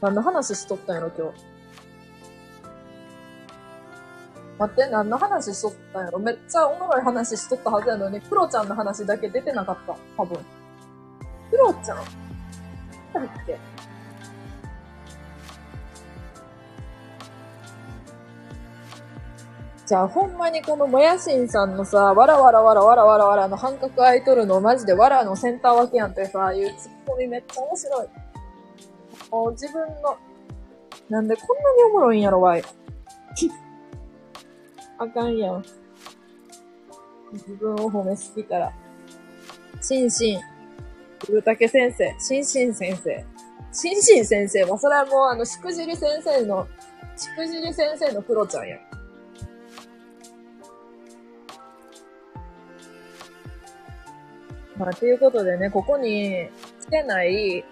[0.00, 1.44] 何の話しとったんやろ、今日？
[4.58, 6.18] 待って、何の話しとったんやろ？
[6.18, 9.96] めっちゃおもろい話しとったはずやのに、クロちゃんの話だけ出てなかった。
[10.16, 10.38] 多分。
[11.50, 11.98] クロちゃん？
[13.14, 13.58] 誰だっけ？
[19.90, 28.08] じゃあ、ほんまにこのもやしんさんのさ、わらわらわらわらわらわらの半角空いとるの、マジでわらのセンター分けやんってさ、いうツッコミめっちゃ面白い。
[29.32, 30.16] もう自分の、
[31.08, 32.62] なんでこんなにおもろいんやろ、わい。
[34.96, 35.64] あかんやん。
[37.32, 38.72] 自分を褒めすぎたら。
[39.80, 40.40] しんしん。
[41.26, 42.14] 古竹先生。
[42.20, 43.24] しんしん先生。
[43.72, 46.68] しんしん先生は、それはもうあの、しくじり先生の、
[47.16, 48.99] しくじり先生のクロちゃんやん。
[54.80, 56.48] まあ、ということでね、ここに
[56.80, 57.62] つけない、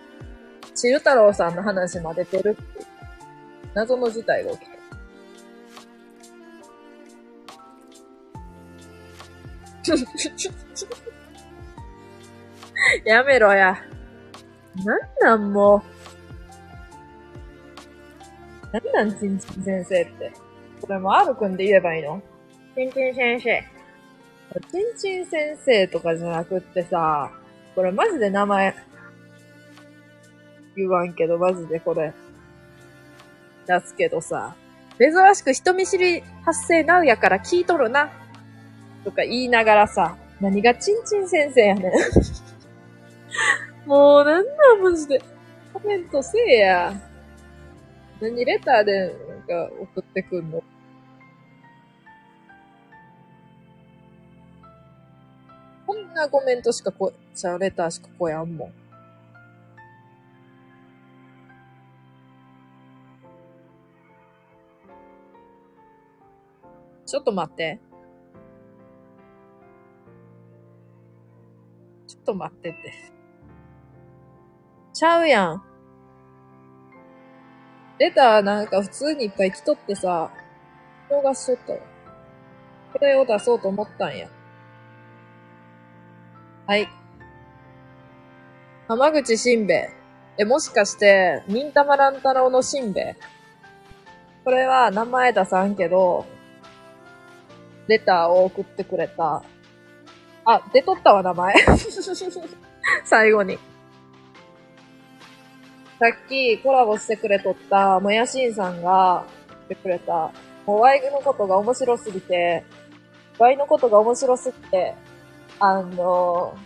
[0.74, 2.86] ちる太郎さんの話まで出るっていう
[3.72, 4.78] 謎の事態が起きた。
[13.10, 13.78] やめろや。
[14.84, 15.82] なんなんも
[18.70, 18.76] う。
[18.76, 20.30] なんなんちんちん先生って。
[20.82, 22.20] これも R くんで言えばいいの？
[22.74, 23.77] ちんちん先生。
[24.70, 27.30] ちんちん先生とかじゃなくってさ、
[27.74, 28.74] これマジで名前、
[30.76, 32.12] 言わんけどマジでこれ、
[33.66, 34.56] 出すけどさ、
[34.98, 38.10] 珍しく人見知り発生なうやから聞いとるな、
[39.04, 41.92] とか言いながらさ、何がちんちん先生やねん。
[43.88, 45.22] もうなんなんマジで、
[45.72, 46.92] コメントせえや。
[48.20, 50.62] 何レターでなんか送ってくんの
[55.88, 58.72] こんなコメントしかこ、じゃレターしか来やんもん。
[67.06, 67.80] ちょっと待って。
[72.06, 72.92] ちょっと待ってって。
[74.92, 75.62] ちゃうやん。
[77.98, 80.30] レターなんか普通にいっぱい来とってさ、
[81.10, 81.78] 逃しとったわ。
[82.92, 84.28] これを出そうと思ったんや。
[86.68, 86.86] はい。
[88.88, 89.90] 浜口しんべヱ。
[90.36, 93.16] え、もしかして、忍たま乱太郎のしんべヱ
[94.44, 96.26] これは名前出さんけど、
[97.86, 99.42] レターを送ってくれた。
[100.44, 101.54] あ、出とったわ、名前。
[103.06, 103.58] 最後に。
[105.98, 109.24] さっきコラボしてくれとった、もやしんさんが
[109.70, 110.32] てくれた、
[110.66, 112.62] もうワイのことが面白すぎて、
[113.38, 114.94] ワイのことが面白すぎて、
[115.60, 116.56] あの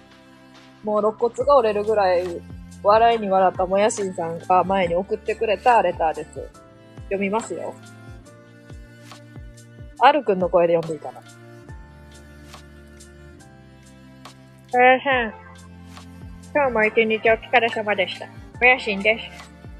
[0.82, 2.40] もう肋骨が折れるぐらい、
[2.82, 6.48] 笑いに笑ったもやしんさんが前に送ってくれたレターです。
[7.04, 7.74] 読みますよ。
[10.00, 11.20] あるくんの声で読んでいいかな。
[14.72, 15.34] タラさん。
[16.54, 18.26] 今日も一日お疲れ様でした。
[18.26, 18.32] も
[18.64, 19.24] やしんです。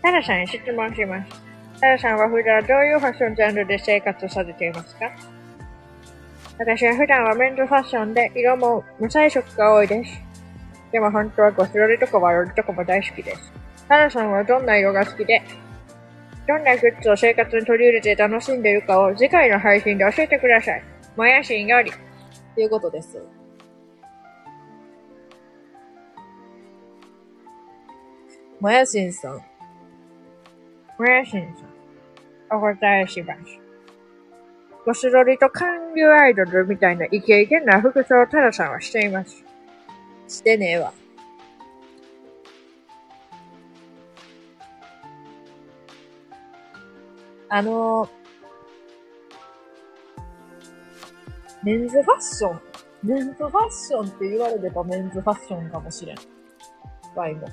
[0.01, 1.33] タラさんに質問します。
[1.81, 5.11] タラさんは普段どういうファッションジャンルで生活されていますか？
[6.59, 10.21] 私は普段はメンズファッションで色も無彩色が多いです。
[10.93, 13.53] でも本当はゴスロリとかワロリとかも大好きです。
[13.89, 15.43] タラさんはどんな色が好きで、
[16.47, 20.83] どんなグッズを生活に取り入れて楽しんでいるかを次回の配信で教えてください。
[21.17, 21.91] もやしんより。
[22.55, 23.19] ということです。
[28.61, 29.41] もやしんさん。
[30.99, 32.57] もやしんさん。
[32.57, 33.62] お答えします。
[34.85, 39.45] ゴスロリと韓流アイドルみたいなイケイケな服装をタラさんはしています。
[40.27, 40.93] してねえわ。
[47.49, 48.09] あの
[51.63, 52.61] メンズファッション。
[53.05, 56.17] メンズファッションって言われればメンズファッションかもしれん。
[57.15, 57.47] ワイも。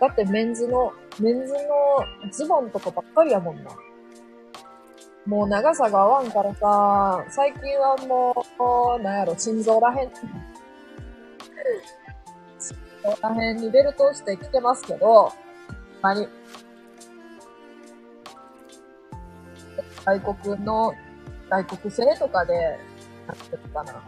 [0.00, 3.70] だってメンズの、メンズのズボンとかばっかりやもんな。
[5.26, 8.34] もう長さが合わんからさ、最近はも
[8.98, 10.10] う、なんやろ、心臓らへん。
[12.58, 15.32] 心臓らへんにベルトをして着てますけど、
[16.02, 16.28] まに。
[20.04, 20.92] 外国の、
[21.48, 22.78] 外国製とかで、
[23.26, 24.02] なんていうかな。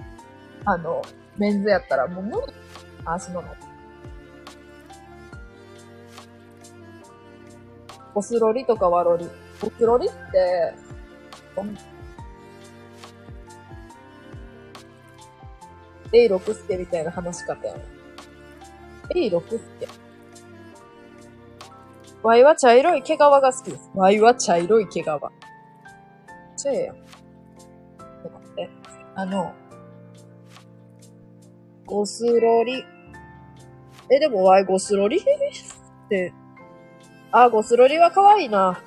[0.66, 1.00] あの、
[1.38, 2.52] メンズやったらもう無理。
[3.06, 3.48] 足のの。
[8.12, 9.26] ゴスロリとかワロリ。
[9.62, 10.74] ゴスロリって、
[11.56, 11.76] ほん
[16.12, 17.76] エイ六助みたいな話し方やん。
[19.16, 19.62] エイ六助。
[22.22, 23.90] ワイは茶色い毛皮が好きです。
[23.94, 25.04] ワイは茶色い毛皮。
[26.56, 26.96] ちゃえやん。
[26.96, 28.70] ちょっと待って。
[29.14, 29.52] あの、
[31.84, 32.84] ゴスロリ。
[34.10, 35.18] え、でもワイゴスロリ？
[35.20, 36.32] って、
[37.32, 38.80] あ、ゴスロリは可愛いな。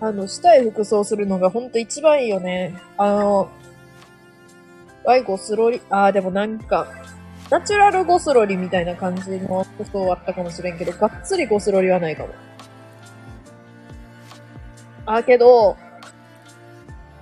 [0.00, 2.80] あの、したい服装するのがほんと一番いいよね。
[2.96, 3.48] あの、
[5.04, 6.86] ワイゴスロリ、あーでもなんか、
[7.50, 12.34] ナチュラルゴスロリみたいな感じの服装はあったかもしれんけど、がっつりゴスロリはないかも。
[15.06, 15.76] あ、けど、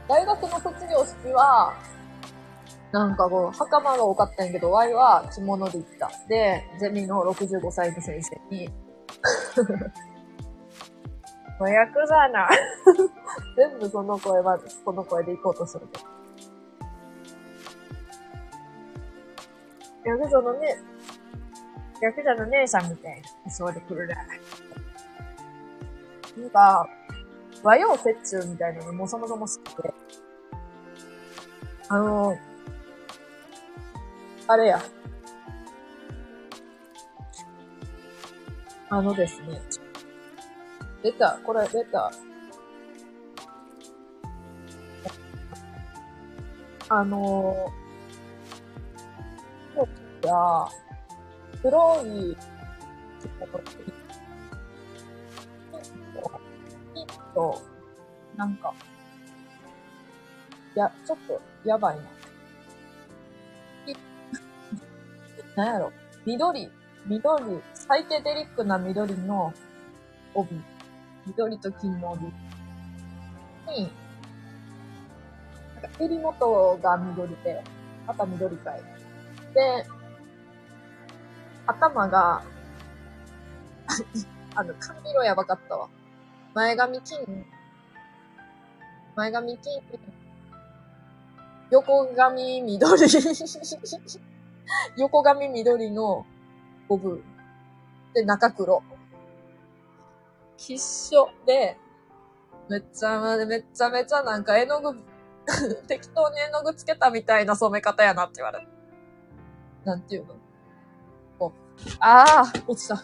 [0.08, 1.74] 大学の卒業式は、
[2.92, 6.10] なんかこう、袴が多かったんやけど、ワイは着物で行った。
[6.28, 8.68] で、ゼミの65歳の先生に、
[11.58, 12.48] もうヤクザな。
[13.56, 16.00] 全部その声まず、この声で行こうとすると。
[20.04, 20.78] ヤクザのね、
[22.00, 24.16] ヤクザの姉さんみたいな服装で来るな。
[26.36, 26.88] なんか、
[27.62, 29.94] 和洋折衷みたいなのもそもそも好きで。
[31.88, 32.38] あの、
[34.46, 34.80] あれや。
[38.88, 39.60] あのですね。
[41.06, 42.10] 出た、これ出た。
[46.88, 50.66] あのー、や、
[51.62, 53.48] 黒い、ちょっ
[57.34, 57.62] と、
[58.36, 58.74] なんか、
[60.74, 62.02] や、ちょっと、やばいな。
[65.54, 65.92] なんやろ、
[66.24, 66.68] 緑、
[67.06, 69.54] 緑、サイケデリックな緑の
[70.34, 70.75] 帯、
[71.26, 72.32] 緑と金の帯に、
[75.74, 77.62] なんか襟元が緑で、
[78.06, 78.82] また緑かい。
[79.54, 79.86] で、
[81.66, 82.42] 頭が、
[84.54, 85.88] あの、髪色やばかったわ。
[86.54, 87.44] 前髪金、
[89.16, 89.82] 前髪金、
[91.70, 93.02] 横髪緑、
[94.96, 96.24] 横髪緑の
[96.88, 97.22] ボブ。
[98.14, 98.82] で、中黒。
[100.56, 101.76] 必勝で、
[102.68, 104.98] めっちゃ、めちゃめちゃなんか絵の具、
[105.86, 108.68] 適当に絵の具つけたみたいな染め方やなって言われる。
[109.84, 110.34] なんていうの？
[111.38, 112.96] こう、ああ、落ちた。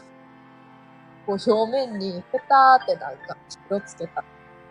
[1.24, 3.36] こう表面にペターってなんか
[3.68, 4.24] 色つけた。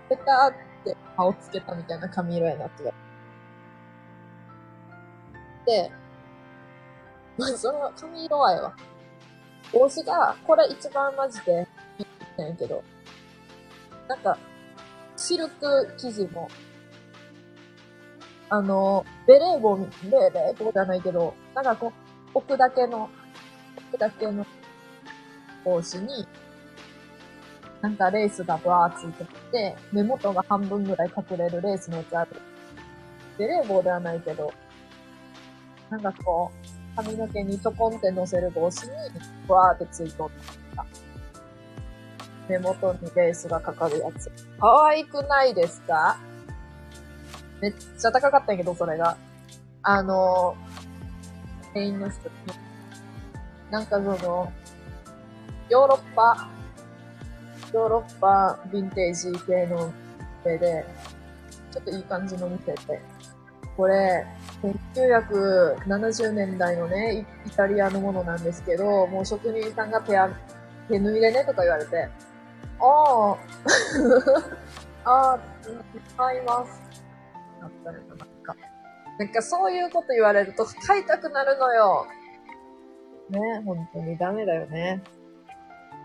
[0.10, 0.54] ペターっ
[0.84, 2.94] て青つけたみたいな髪色やなって言わ
[5.66, 5.90] れる。
[5.90, 5.92] で、
[7.38, 8.76] まあ、その髪色はええわ。
[9.72, 11.66] 帽子が、これ一番マジで
[12.38, 12.84] いいんやけど、
[14.08, 14.38] なんか、
[15.18, 16.50] シルク生地も、
[18.50, 21.92] あの、ベレー帽、ベレー帽じゃないけど、なんかこう、
[22.34, 23.10] 置くだけの、
[23.78, 24.46] 置くだけの
[25.64, 26.28] 帽子に、
[27.82, 32.32] なんかレースがバーついてきて、目元が半分ぐらい隠れるレースのやつある。
[33.38, 34.52] ベレー帽ではないけど、
[35.90, 38.90] なんかこう、髪の毛にちょこんって乗せる帽子に、
[39.48, 40.61] ふわーってついとった。
[42.52, 44.32] 目元にレースがかかるやつ。
[44.60, 46.18] 可愛くないですか？
[47.62, 49.18] めっちゃ高かったんやけど、それが。
[49.84, 50.56] あの、
[51.74, 52.36] 店員の人に、
[53.72, 54.52] なんかその、
[55.70, 56.50] ヨーロッパ、
[57.74, 59.92] ヨーロッパヴィンテージ系の
[60.44, 60.86] 店で、
[61.72, 63.02] ちょっといい感じの店で、
[63.78, 64.26] これ、
[64.62, 70.18] 1970年代のね、イタリアのものなんですけど、もう職人さんが手
[70.90, 72.10] 手縫いでねとか言われて、
[72.82, 73.38] あ
[75.06, 75.40] あ、ああ、
[76.18, 76.82] 買います。
[77.60, 78.56] なったのかなんか。
[79.20, 82.08] なんかそういうこと言われると買いたくなるのよ。
[83.30, 85.02] ね、本当にダメだよね。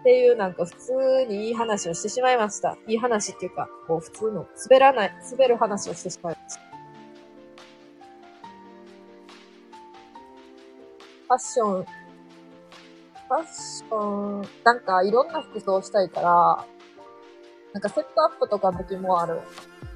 [0.00, 0.92] っていうなんか普通
[1.28, 2.76] にいい話をしてしまいました。
[2.86, 6.60] いい話っていうか、こう普通の滑らない、滑る話をしてしまいました。
[11.26, 11.86] ファッション、
[13.28, 13.46] ファッ
[13.78, 16.66] ション、なんかいろんな服装したいから、
[17.72, 19.40] なんかセットアップとかの時もある。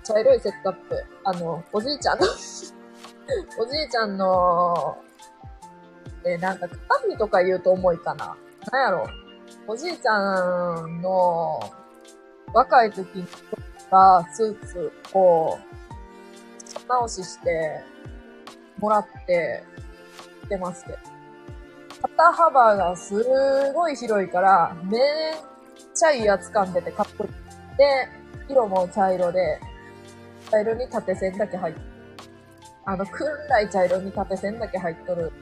[0.02, 1.05] 茶色いセットアップ。
[1.25, 2.26] あの、おじいちゃんの
[3.59, 4.99] おじいちゃんの、
[6.25, 8.36] え、なんか、肩身とか言うと重いかな。
[8.73, 9.09] なんやろ。
[9.67, 11.60] おじいちゃんの、
[12.52, 13.25] 若い時
[13.91, 15.59] がスーツを、
[16.89, 17.84] 直しして、
[18.78, 19.65] もらって、
[20.42, 21.19] 着てますけど。
[22.03, 23.25] 肩幅がす
[23.75, 25.01] ごい広いから、めっ
[25.95, 27.31] ちゃいい圧感出てかっこいい。
[27.77, 28.09] で、
[28.49, 29.61] 色も茶色で、
[30.51, 31.75] 茶色に縦線だけ入っ
[32.85, 35.33] あの、暗い茶色に縦線だけ入っとる。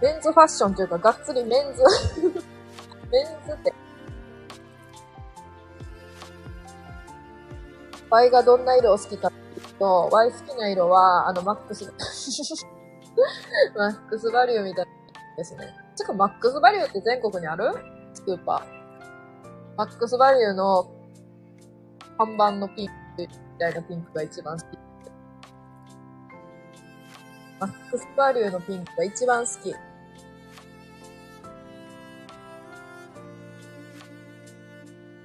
[0.00, 1.82] メンズファッションというか、がっつりメンズ、
[3.10, 3.74] メンズって。
[8.08, 9.30] ワイがどんな色を好きか
[9.80, 11.90] と、ワイ好きな色は、あの、マックス、
[13.74, 14.86] マックスバリューみたい
[15.36, 15.74] ですね。
[15.96, 17.72] てか、マックスバリューって全国にある？
[18.14, 19.76] スーパー。
[19.76, 20.84] マックスバリューの
[22.18, 23.28] 看板のピンクみ
[23.58, 24.78] たいなピンクが一番好き。
[27.58, 29.74] マックスバリューのピンクが一番好き。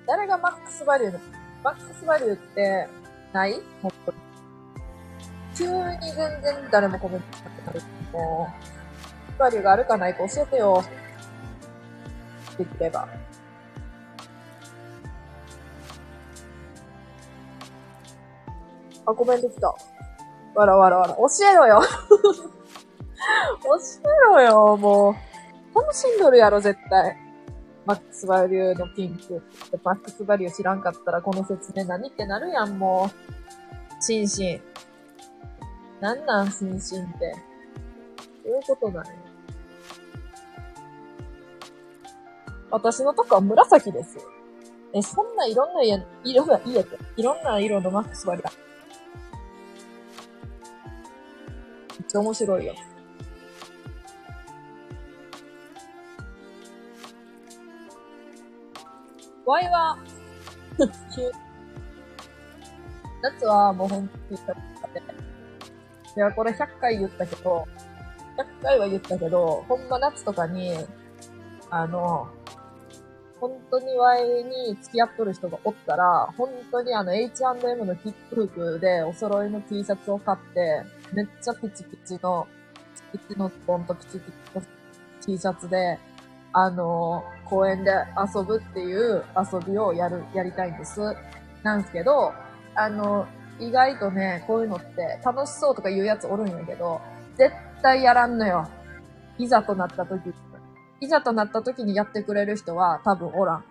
[0.08, 1.19] 誰がマックスバリューの
[1.64, 2.88] マックスバリューって
[3.34, 3.61] ない？
[3.82, 4.25] 本当に。
[5.56, 7.82] 急に全然誰もコメントしなくなる。
[8.11, 8.48] も
[9.35, 10.84] う、バリューがあるかないか教えてよ。
[12.58, 12.90] できれ
[18.85, 19.06] ば。。。。。。。。。。。。。。。。。。。。。。。。。。。。。。。。。。。。。。。。。。。。。。。。。。。。。。。。。。。。。。。。。。。。。。。。。。。。。。。。。。。。。。。。。。。。。。。。。。。。。。。。。。。。。。。。。。。。。。。。。。。。。。。。。。。。。。。。。。。。。。。。。。。。。。。。。。。。。。。。。。。。。。。。。。。。。。。。。。。。。。。。。。。。。。。。。。。。。。。。。。。。。。。。。。。。。。。。。。。。。。。。。。
[19.08, 19.67] あ、コメント来た。
[20.56, 21.14] わらわらわら。
[21.16, 21.82] 教えろよ
[23.64, 23.69] 教
[24.34, 25.16] えろよ、もう。
[25.75, 27.17] 楽しんどるやろ、絶対。
[27.85, 29.43] マックスバリューのピンク。
[29.84, 34.03] マックスバリュー知らんかったらこの説明何ってなるやん、もう。
[34.03, 34.61] シンシン。
[36.00, 37.36] なんなん、シンシンって。
[38.44, 39.10] どういうことだね。
[42.70, 44.18] 私のとこは紫です。
[44.94, 48.52] え、そんないろんな家、色が家って、いろんな色のマックスバリュー。
[52.00, 52.76] めっちゃ面白いよ。
[59.46, 59.98] ワイは、
[63.22, 64.38] 夏はもうほんとに
[66.16, 67.68] いや、これ100回言ったけど、
[68.38, 70.74] 100回は言ったけど、ほんま夏とかに、
[71.69, 72.27] あの、
[73.40, 82.48] 本当に Y に付き合っとる人がおったら、本当にあの H&M のキック服でお揃いの T シャツを買って、めっちゃピチピチの、
[83.11, 84.61] ピチピチのズボンとピチピチの
[85.26, 86.00] T シャツで、
[86.53, 87.92] あの、公園で
[88.34, 91.02] 遊ぶっていう遊びをやる、やりたいんです。
[91.61, 92.34] なんですけど、
[92.76, 93.27] あの、
[93.59, 97.01] 意外とね、こういうのって楽しそうとか言うやつおるんやけど、
[97.38, 97.51] 絶
[97.82, 98.67] 対やらんのよ。
[99.38, 100.34] いざとなった時。
[101.01, 103.66] いざとなった時にやってくれる人は多分おらん。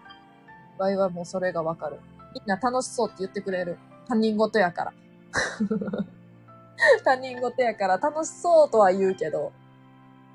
[0.79, 2.01] 場合はもうそれがわかる。
[2.35, 3.79] みんな楽しそうって言ってくれる。
[4.09, 4.93] 他人事やから。
[7.05, 9.53] 他人事やから楽しそうとは言うけど、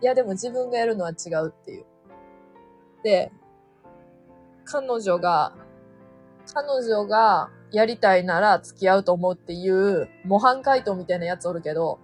[0.01, 1.85] いやでも自分がやるのは違うっていう。
[3.03, 3.31] で、
[4.65, 5.53] 彼女が、
[6.53, 11.99] 彼女がやりたいなら付き合うと思うっていう模範回答みたいなやつおるけど、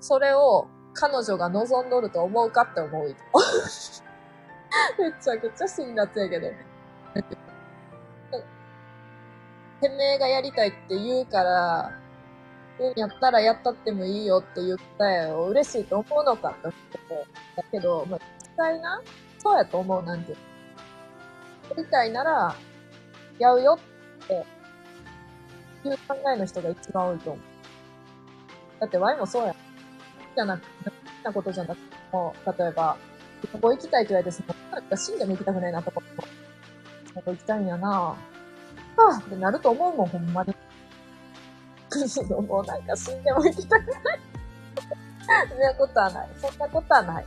[0.00, 3.08] それを彼女が望んどると思うかって思う。
[4.98, 6.48] めちゃくちゃ辛辣やけど。
[9.82, 11.92] てめえがやりたいって言うから、
[12.78, 15.46] うん、やったらやったってもいいよって言ったよ。
[15.48, 17.26] 嬉しいと思うのかって思ってて。
[17.56, 19.02] だけど、まあ、実際な、
[19.38, 20.32] そうやと思うなんて。
[20.32, 20.38] や
[21.76, 22.54] りたいなら、
[23.38, 23.91] やうよって、
[24.30, 27.42] いう考えの人が一番多いと思う。
[28.80, 29.54] だって、ワイもそうや。
[30.34, 32.96] じゃなくて、好きなことじゃなくても、例えば、
[33.52, 36.00] ここ行きたいと言われて、その、なんか死んでも行きたくないなとか、
[37.14, 40.54] ここ行きたいんやなぁはぁ、ってなると思うもん、ほんまに。
[42.48, 44.20] もうなんか死んでも行きたくない。
[45.48, 46.28] そんなことはない。
[46.40, 47.26] そんなことはない。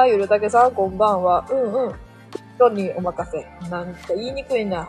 [0.00, 1.46] あ、ゆるたけさん、こんばんは。
[1.50, 1.94] うんうん。
[2.56, 3.68] 人にお任せ。
[3.68, 4.88] なんか言いにくいな。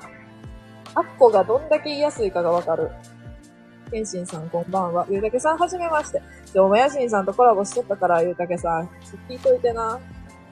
[0.96, 2.90] アッコがどんだけ言いやすいかがわかる。
[3.92, 5.08] ケンシンさん、こんばんは。
[5.10, 6.22] ゆうたけさん、はじめまして。
[6.54, 8.90] 今日もやしんさんとコラボしとったから、ゆうたけさん。
[9.30, 10.00] 聞いといてな。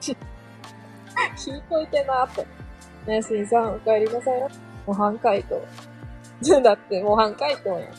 [0.00, 2.46] 聞いといてなって。
[3.12, 4.48] やしんさん、お帰りなさいな。
[4.86, 5.60] 模範解答。
[6.62, 7.92] だって、模範解答やん。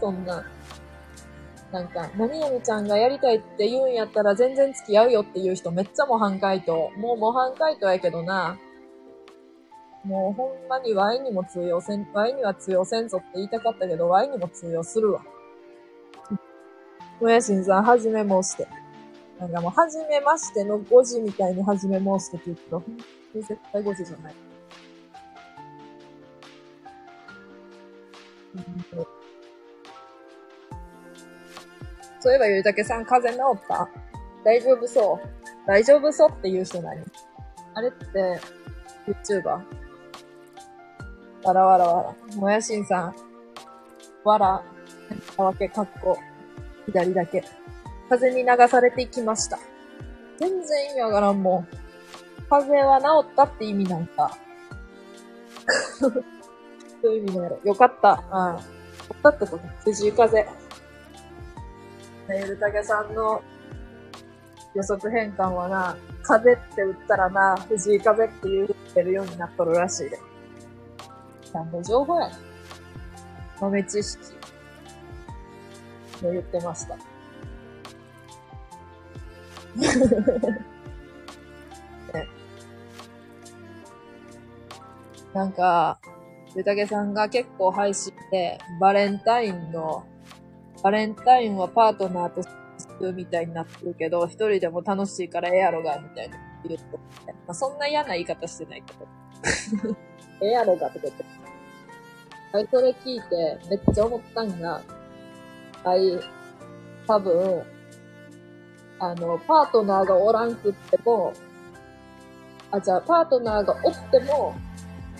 [0.00, 0.44] そんな。
[1.72, 6.90] なんか、何々ちゃんがやりたいって言うんやったら全然付き合うよっていう人めっちゃ模範解答。
[6.96, 8.56] もう模範解答やけどな。
[10.04, 15.22] もうほんまに Y にも通用せん、Y には通用せんぞって言いたかったけど Y にも通用するわ。
[17.20, 18.68] もやしんさん、はじめ申して。
[19.40, 22.82] なんかもう、はじめましての5時みたいにはじめ申してって言うけど、
[23.34, 24.34] 絶対5時じゃない。
[28.94, 29.15] うん
[32.20, 33.88] そういえばゆうたけさん、風邪治った？
[34.44, 35.28] 大丈夫そう？
[35.66, 37.02] 大丈夫そうって言う人何？
[37.74, 38.40] あれって、
[39.06, 39.60] YouTuber?
[41.44, 42.36] わらわらわら。
[42.36, 43.14] もやしんさん。
[44.24, 44.62] わら。
[45.36, 46.18] わけ、かっこ。
[46.86, 47.44] 左だけ。
[48.08, 49.58] 風に流されていきました。
[50.38, 51.68] 全然意味わからんもん。
[52.48, 54.36] 風邪は治ったって意味なんか。
[55.98, 57.58] そういう意味なんやろ。
[57.64, 58.24] よかった。
[58.32, 58.54] うん。
[58.54, 58.60] よ
[59.22, 59.66] かったこと。
[59.84, 60.46] 藤井風。
[62.28, 63.42] ねゆるたけさんの
[64.76, 70.18] 予測変換はな、風って打ったらな、藤井風って言ってるようになっとるらしいで。
[71.50, 72.38] ちゃんと情報やな。
[73.58, 74.22] 豆知識。
[76.20, 76.96] と言ってました。
[79.76, 79.86] ね、
[85.32, 85.98] なんか、
[86.54, 90.04] ゆたけさんが結構配信で、バレンタインの、
[90.86, 92.50] バレンタインはパートナーとす
[93.00, 99.96] るみたいになってるけど、一人でも楽しいからええやろが、みたいな言うと、まあ、そんな嫌な言い方してないけど。
[100.42, 101.24] ええやろが、とか言って。
[102.52, 104.80] はい、それ聞いて、めっちゃ思ったんが、
[105.82, 106.20] はい、
[107.08, 107.62] 多分、
[109.00, 111.32] あの、パートナーがおらんくっても、
[112.70, 114.54] あ、じゃあパートナーがおっても、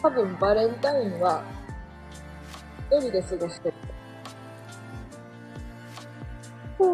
[0.00, 1.42] 多分バレンタインは、
[2.88, 3.74] 一人で過ごしてる。
[6.78, 6.92] うん。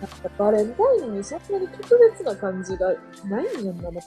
[0.00, 2.94] なんかバレンタインにそんなに特別な感じが
[3.24, 4.02] ないんやんな、って。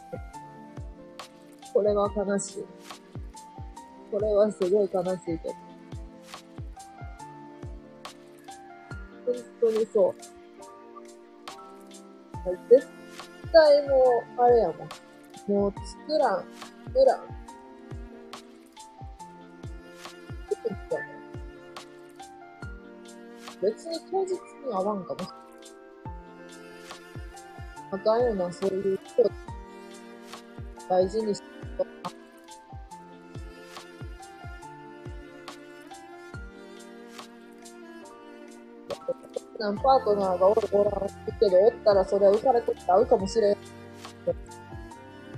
[1.73, 2.65] これは悲しい。
[4.11, 5.55] これはすごい悲しいけど。
[9.25, 10.15] 本当にそう。
[12.69, 12.87] 絶
[13.51, 14.77] 対もう、あれやもん。
[15.47, 15.73] もう
[16.07, 16.45] 作らん。
[16.87, 17.19] 作らん。
[20.49, 21.10] 作ったね
[23.61, 24.37] 別に当日に
[24.71, 25.19] 合わんかも。
[27.91, 29.31] あかんよな、そういう人。
[30.89, 31.89] 大事にしてとか。
[39.59, 41.09] なんパートナーがおるおらん
[41.39, 43.57] けど、おったらそれは浮かれてって合うかもしれん。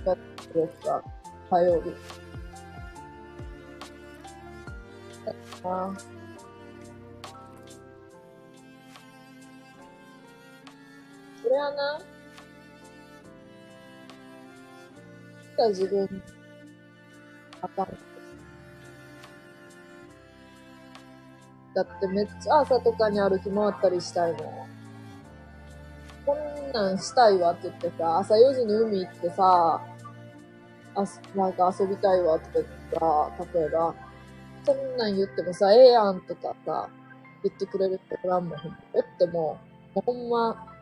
[0.06, 1.04] だってさ、
[1.50, 1.94] 火曜日。
[5.66, 6.13] ああ。
[11.54, 12.00] れはな、
[15.54, 16.24] 来た自分、
[17.62, 17.88] あかん。
[21.76, 24.42] だってめっちゃ朝とかに歩き回ったりしたいもん。
[26.26, 29.82] こんなんしたいわって言ってさ、朝4時に海行ってさ、
[30.96, 33.96] あなんか遊びたいわって言ったら、例えば、
[34.66, 36.90] そんなん言ってもさ、ええやんとかさ、
[37.44, 38.60] 言ってくれるっておらんもん。
[38.94, 39.58] おっても、
[39.94, 40.73] ほんま、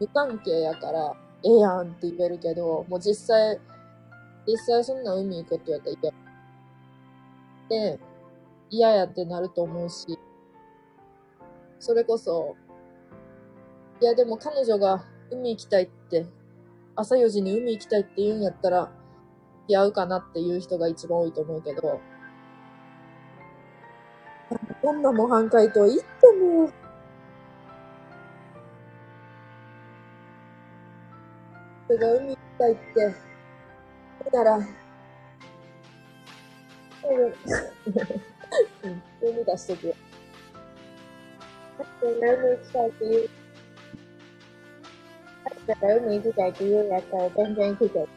[0.00, 3.58] 無関係やから、ええやんって言えるけど、もう実際、
[4.46, 6.12] 実際そんな海行くって言われたら
[7.68, 7.90] 嫌。
[7.92, 8.00] で、
[8.70, 10.18] 嫌やってなると思うし、
[11.78, 12.56] それこそ、
[14.00, 16.26] いやでも彼女が海行きたいって、
[16.94, 18.90] 朝4時に海行きたいって言うんやったら、
[19.66, 22.00] 付き合うかなっていう人が一番多いと思うけど、
[24.82, 26.04] こんな模範解答言って
[26.40, 26.70] も、
[31.88, 33.12] 人が海行きたいって、言
[34.32, 34.64] うなら、うん、
[39.22, 39.94] 海出しとくよ。
[42.02, 43.30] 海行きたいって言う。
[45.66, 48.08] だから海行きたいって言うんやったら全然行くけど。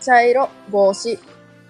[0.00, 1.18] 茶色、帽子、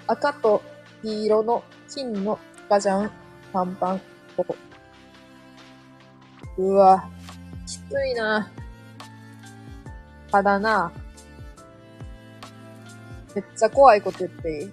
[0.08, 0.62] 赤と
[1.02, 3.10] 黄色の金のスカジャン、
[3.52, 4.00] 短パン、
[4.36, 4.56] ここ。
[6.58, 7.08] うわ、
[7.66, 8.50] きついな。
[10.32, 10.90] ただな、
[13.34, 14.72] めっちゃ怖いこと言っていい？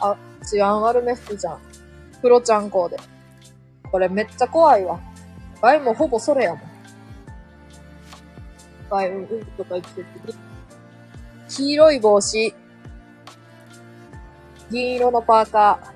[0.00, 1.60] あ、治安悪めっすじゃん。
[2.20, 2.96] 黒ちゃんコーデ。
[3.90, 5.00] これめっちゃ怖いわ。
[5.60, 6.60] ワイもほぼそれやもん。
[8.90, 10.06] ワイ、うんとか言ってて。
[11.48, 12.54] 黄色い帽子。
[14.70, 15.90] 銀色のパーカー。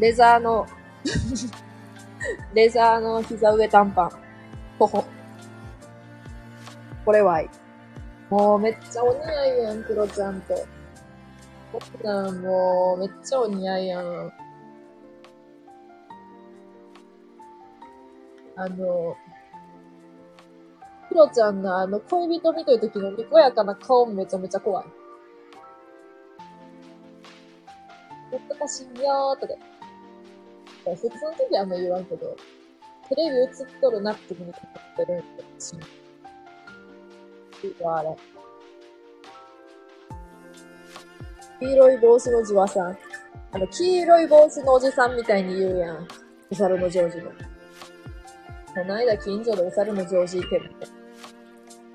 [0.00, 0.66] レザーの、
[2.54, 4.10] レザーの膝上短パン。
[4.78, 5.04] ほほ。
[7.04, 7.48] これはいい。
[8.30, 10.54] もうめっちゃお似合いやん、クロちゃんと。
[11.72, 14.32] こんなんもうめっちゃお似合いやん。
[18.56, 19.16] あの、
[21.08, 24.86] クロちゃんのあの恋人見てる時のにこやかな顔めちゃめちゃ怖い。
[28.32, 29.54] なんとかしんよーとか。
[30.94, 32.36] 普通の時はあんま言わんけど、
[33.08, 35.80] テレビ映っとるなって時にかかってるんで、しん。
[35.80, 35.82] い
[37.68, 38.16] いわ、あれ。
[41.60, 42.98] 黄色い帽子のじわさん。
[43.52, 46.08] あの、黄色い帽子のおじさんみたいに言うやん。
[46.50, 47.30] お猿のジョージの。
[47.30, 50.86] この間近所でお猿のジョージいてるって。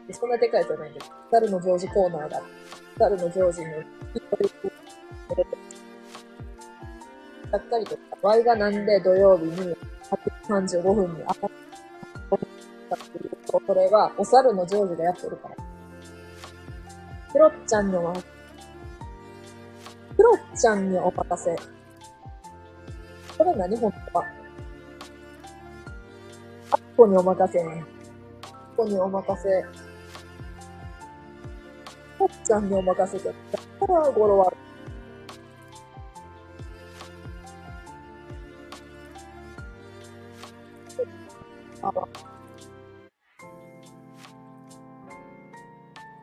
[0.07, 2.49] でそんなでかいじゃないんだけど、お猿のジョージコーナーがあって、
[2.95, 4.51] お猿のジョージの黄色い
[5.29, 5.70] 帽子
[7.51, 9.75] を出てがっかりとか、ワイがなんで土曜日に8
[10.63, 11.49] 時35分にあったか
[12.95, 15.55] っていうと、それはお猿のジョージがやってるから。
[17.31, 18.13] クロッちゃんにお。
[18.13, 18.23] ク
[20.23, 21.55] ロッちゃんにお任せ。
[23.38, 24.25] これ何本当は。
[26.71, 27.83] あっこにお任せね。
[28.43, 29.65] あっこにお任せ。
[32.17, 33.30] クロッちゃんにお任せて。
[33.30, 33.33] だ
[33.88, 34.53] から語呂は
[41.84, 41.90] あ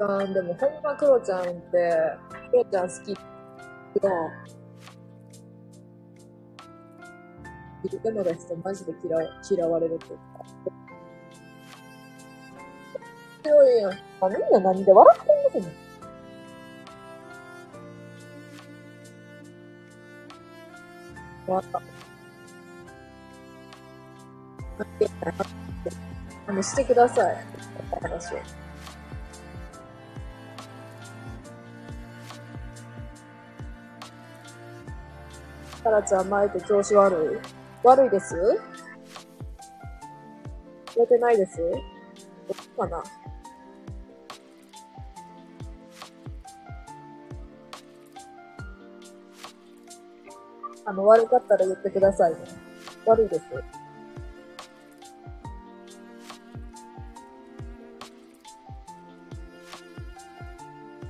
[0.01, 1.53] ーでもほんまクロちゃんって、
[2.51, 4.09] クロちゃん好きけど、
[8.03, 9.19] でも出すとマジで嫌
[9.51, 10.23] 嫌われるっていうか。
[13.43, 13.93] 強いやん。
[13.93, 13.95] あ、
[14.28, 15.69] みんな何で笑ってんの？
[21.47, 21.88] かなわかった。
[26.47, 27.36] あの、してください。
[28.00, 28.39] 話を。
[35.82, 38.34] タラちゃん、マイク調子悪い悪いです
[40.86, 41.76] 聞こえてないですど
[42.76, 43.02] うかな
[50.84, 52.39] あの、悪かったら言ってくださいね。
[53.05, 53.42] 悪いです。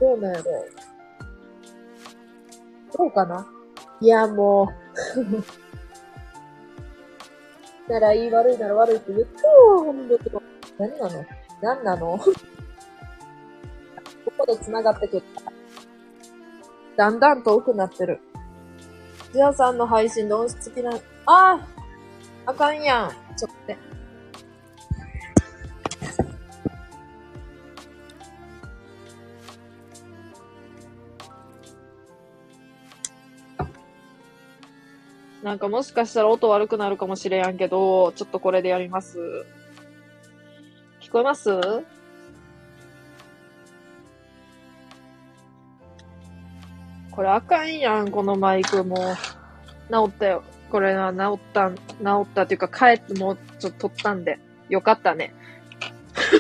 [0.08, 0.44] どうなんやろ
[2.96, 3.46] どうかな
[4.00, 4.72] いや、も
[7.86, 7.92] う。
[7.92, 10.20] ならいい悪いなら悪いって言ってよ、ほんとに。
[10.78, 11.26] 何なの？
[11.60, 12.18] 何なの？
[14.24, 15.22] ここで繋がってくる。
[16.96, 18.20] だんだん遠くなってる。
[19.34, 20.96] ジアさんの配信で音質きな、あ
[21.26, 21.60] あ
[22.46, 23.10] あかんやん。
[23.36, 23.88] ちょっと待
[35.49, 39.18] なんかもしかしたら音悪くなるかもしれやんけど、ちょっとこれでやります。
[41.01, 41.49] 聞こえます？
[47.10, 48.99] これあかんやん、このマイクもう。
[49.91, 50.44] 治ったよ。
[50.70, 51.77] これな、治った、治
[52.25, 54.39] ったっていうか帰ってもうちょっと取ったんで。
[54.68, 55.33] よかったね。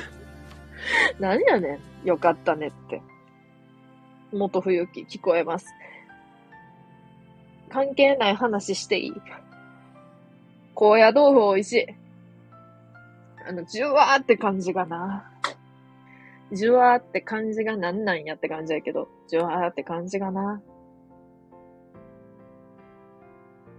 [1.18, 2.06] 何やねん。
[2.06, 3.00] よかったねって。
[4.32, 5.66] 元冬木聞こえます。
[7.68, 9.12] 関係ない話していい？
[10.74, 11.86] 高野豆腐美味しい。
[13.46, 15.30] あの、じゅわーって感じがな。
[16.52, 20.62] じゅわーって感じがなんなんやって感じやけど、じゅわーって感じがな。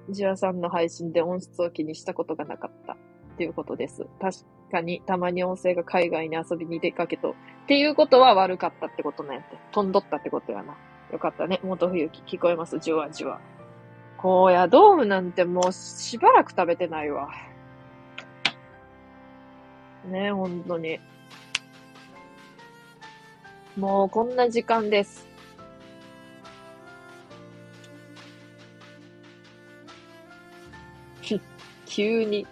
[0.10, 2.94] じわさんの配信で音質を気にしたことがなかった。
[2.94, 2.96] っ
[3.38, 4.06] ていうことです。
[4.20, 4.40] 確
[4.72, 7.32] かに、たまに音声が海外に遊びに出かけと。
[7.32, 7.34] っ
[7.68, 9.58] ていうことは悪かったってことなんやって。
[9.72, 10.76] 飛んどったってことやな。
[11.12, 11.60] よかったね。
[11.64, 12.80] 元冬木聞こえます？
[12.80, 13.40] じゅわじゅわ。
[14.22, 17.30] 高野豆腐なんてもうしばらく食べてないわ。
[20.06, 21.00] ね、本当に。
[23.78, 25.26] もうこんな時間です。
[31.86, 32.46] 急に。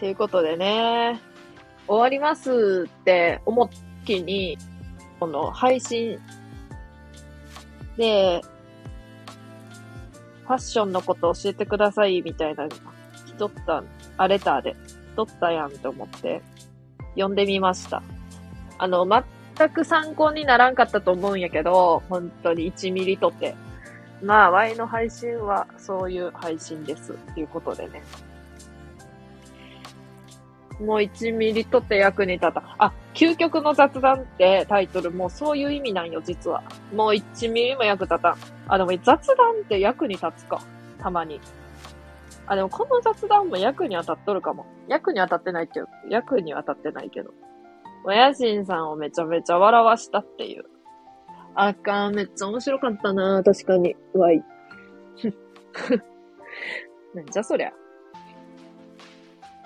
[0.00, 1.20] ということでね、
[1.86, 3.68] 終わりますって思っ
[4.06, 4.56] きに、
[5.20, 6.18] この配信
[7.98, 8.40] で、
[10.46, 13.84] ファッションのこと教えてくださいみたいな、来とった、
[14.16, 16.40] あ、レターで、来とったやんと思って、
[17.14, 18.02] 読んでみました。
[18.78, 23.54] あの、全く参考にならんかったと思うんやけど、本当に1ミリとて。
[24.22, 27.12] まあ、Y の配信はそういう配信です。
[27.12, 28.02] っていうことでね。
[30.80, 32.62] もう1ミリとって役に立た。
[32.78, 36.62] あ、究極の雑談ってタイトルもうそういう意味なんよ、実は。
[36.94, 38.36] もう1ミリも役立たん。
[38.68, 39.16] あ、でも雑談
[39.62, 40.62] って役に立つか。
[40.98, 41.40] たまに。
[42.46, 44.66] あ、でもこの雑談も役に当たっとるかも。
[44.88, 47.32] 役に当たってないけど、役に当たってないけど。
[48.04, 50.64] もやしんさんをめちゃめちゃ笑わしたっていう。
[51.54, 53.94] あかん、めっちゃ面白かったな確かに。
[54.14, 54.42] わい。
[57.14, 57.72] なんじゃそりゃ。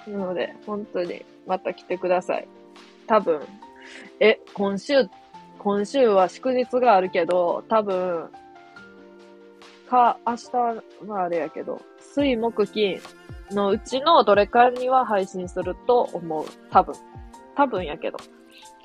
[0.06, 2.48] なので、本当に、また来てください。
[3.06, 3.40] 多分、
[4.20, 5.08] え、今週、
[5.58, 8.30] 今週は祝日があるけど、多分、
[9.88, 10.50] か、明日
[11.08, 13.00] はあれやけど、水木金
[13.50, 16.46] のうちのどれかには配信すると思う。
[16.70, 16.94] 多分。
[17.56, 18.18] 多分やけど。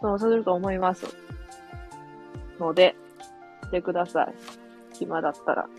[0.02, 1.06] そうすると思います。
[2.60, 2.96] ので、
[3.64, 4.34] 来てください。
[4.94, 5.70] 暇だったら。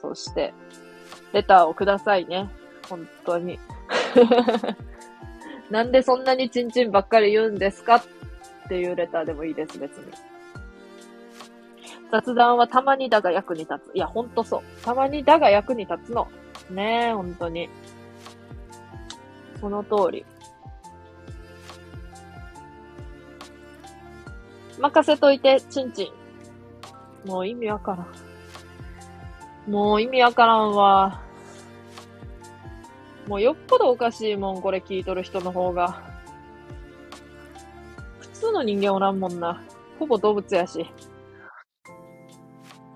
[0.00, 0.54] そして、
[1.32, 2.48] レターをくださいね。
[2.90, 3.58] 本当に。
[5.70, 8.02] なんでそんなにチンチンばっかり言うんですかっ
[8.68, 10.12] ていうレターでもいいです、別に。
[12.10, 13.96] 雑談はたまにだが役に立つ。
[13.96, 14.62] いや、ほんとそう。
[14.84, 16.26] たまにだが役に立つの。
[16.68, 17.70] ねえ、ほんとに。
[19.60, 20.26] その通り。
[24.80, 26.12] 任せといて、チンチ
[27.24, 27.28] ン。
[27.28, 29.70] もう意味わからん。
[29.70, 31.29] もう意味わからんわ。
[33.30, 36.02] もうよっぽどおかしいもん、これ聞いとる人の方が。
[38.18, 39.62] 普通の人間おらんもんな。
[40.00, 40.84] ほぼ動物やし。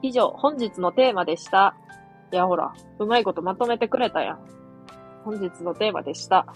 [0.03, 1.77] 以上、本日のテーマでした。
[2.33, 4.41] いや、ほら、うまいことまとめてくれたやん。
[5.25, 6.53] 本日のテーマでした。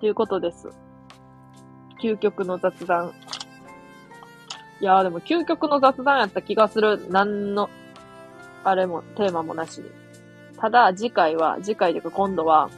[0.00, 0.68] ということです。
[2.02, 3.12] 究極の雑談。
[4.80, 7.06] いやーでも究極の雑談やった気がする。
[7.08, 7.70] 何の、
[8.64, 9.90] あれも、テーマもなしに。
[10.58, 12.70] ただ、次回は、次回というか今度は、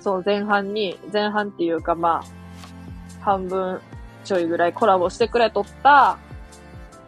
[0.00, 3.80] そう、前半に、前半っていうかまあ、半分
[4.24, 6.18] ちょいぐらいコラボしてくれとった、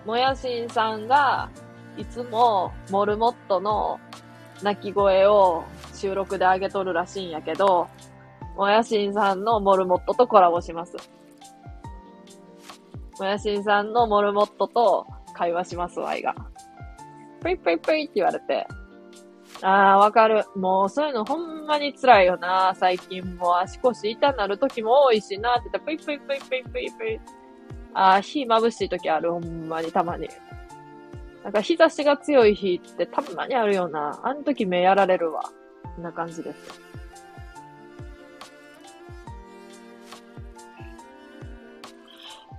[0.04, 1.48] もやしんさんが、
[1.96, 4.00] いつも、モルモットの
[4.62, 7.88] 鳴き声を収録で上げとるらしいんやけど、
[8.56, 10.96] もやしんさんのモルモットとコラボします。
[13.18, 16.34] もやしんさんのモルモットと会話します、ワイが。
[17.42, 18.66] ぷいぷいぷいって言われて。
[19.62, 20.44] あー、わかる。
[20.56, 22.74] もうそういうのほんまに辛いよな。
[22.76, 27.20] 最近もう足腰痛なる時も多いしなって言って、ぷいぷいぷいぷいぷいぷい。
[27.94, 30.28] あー、火眩しい時ある、ほんまにたまに。
[31.44, 34.20] なんか日差しが強い日ってたまにあるよな。
[34.22, 35.42] あの時目やられるわ。
[35.42, 36.80] こんな感じです。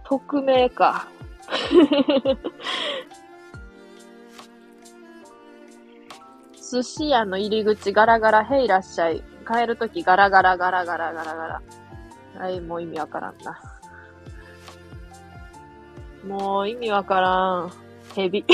[0.04, 1.08] 匿名か。
[6.74, 9.22] 寿司屋の入り口ガラガラ、へいらっしゃい。
[9.48, 11.62] 帰るときガラガラガラガラガラガラ。
[12.40, 13.62] はい、もう意味わからんな。
[16.26, 17.72] もう意味わからん。
[18.16, 18.44] ヘビ。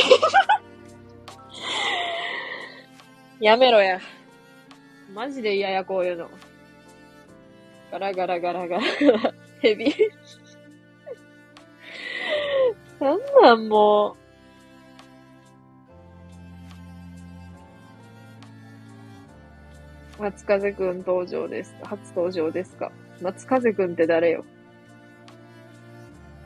[3.40, 4.02] やめろや。
[5.14, 6.30] マジで嫌や、こういうの。
[7.90, 8.88] ガラガラガラガラガ
[9.30, 9.34] ラ。
[9.62, 9.96] ヘビ。
[13.00, 14.16] なんなんもう。
[20.20, 21.76] 松風くん登場です。
[21.84, 22.92] 初登場ですか？
[23.22, 24.44] 松風くんって誰よ？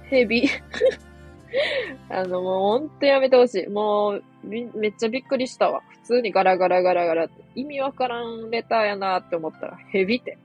[0.10, 0.48] ヘビ。
[2.10, 3.68] あの、もうほんとやめてほしい。
[3.68, 5.82] もう、みめっちゃびっくりしたわ。
[5.90, 7.44] 普通にガラガラガラガラって。
[7.56, 10.38] 意味わからんレターやなって思ったら、ヘビって。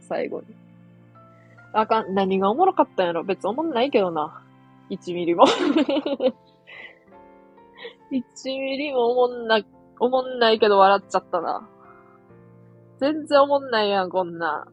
[0.00, 0.46] 最後に。
[1.72, 3.24] あかん、何がおもろかったんやろ？
[3.24, 4.42] 別におもんないけどな。
[4.90, 5.44] 1ミリも。
[8.12, 9.60] 1ミリもおもんな、
[10.00, 11.68] おもんないけど笑っちゃったな。
[13.04, 14.66] 全然おもんないやん、こんな。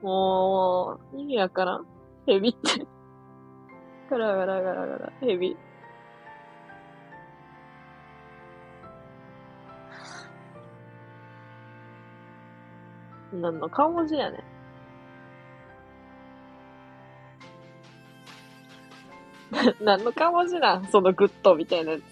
[0.00, 1.86] もう、意味わからん。
[2.24, 2.86] ヘビって。
[4.08, 5.56] ガラガラガラガラ、ヘビ。
[13.32, 14.42] 何の顔文字やねん。
[19.84, 20.86] 何の顔文字なん？
[20.86, 22.02] そのグッドみたいなやつ。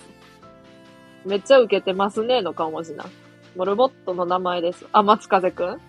[1.24, 3.04] めっちゃ受けてますねの顔文字な。
[3.56, 4.86] モルモットの名前です。
[4.92, 5.80] あ、松風くん？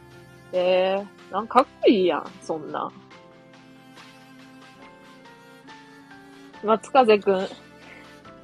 [0.53, 2.89] えー、なんかかっこいいやん、そんな。
[6.63, 7.47] 松風くん。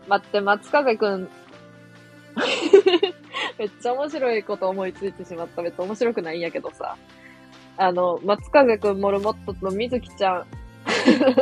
[0.10, 1.30] 待って、松風くん。
[3.58, 5.62] めっちゃ面白いこと思いついてしまった。
[5.62, 6.98] 別に面白くないんやけどさ。
[7.78, 10.46] あの、松風くん、モルモットとみずきちゃん。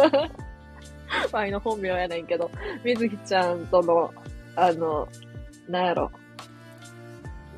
[1.33, 2.51] ワイの本名やねんけど、
[2.83, 4.13] みずきちゃんとの、
[4.55, 5.07] あの、
[5.67, 6.11] なんやろ。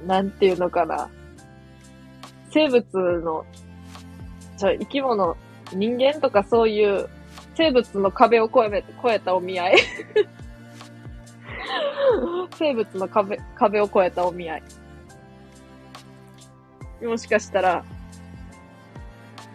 [0.05, 1.09] なんていうのかな。
[2.51, 2.85] 生物
[3.21, 3.45] の、
[4.57, 5.35] ちょ、生き物、
[5.71, 7.09] 人間とかそういう
[7.55, 9.77] 生物の壁を越え、越えたお見合い。
[12.57, 14.63] 生物の壁、壁を越えたお見合い。
[17.01, 17.83] もしかしたら、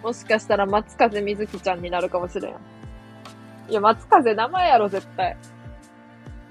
[0.02, 2.54] もしかしたら松風みずきちゃんになるかもしれん。
[3.68, 5.36] いや、松風名前やろ、絶対。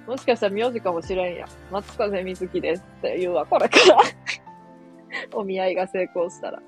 [0.08, 1.46] もしかしたら名字かもしれんや。
[1.70, 4.00] 松風みずきですって言うわ、これから。
[5.38, 6.62] お見合いが成功したら。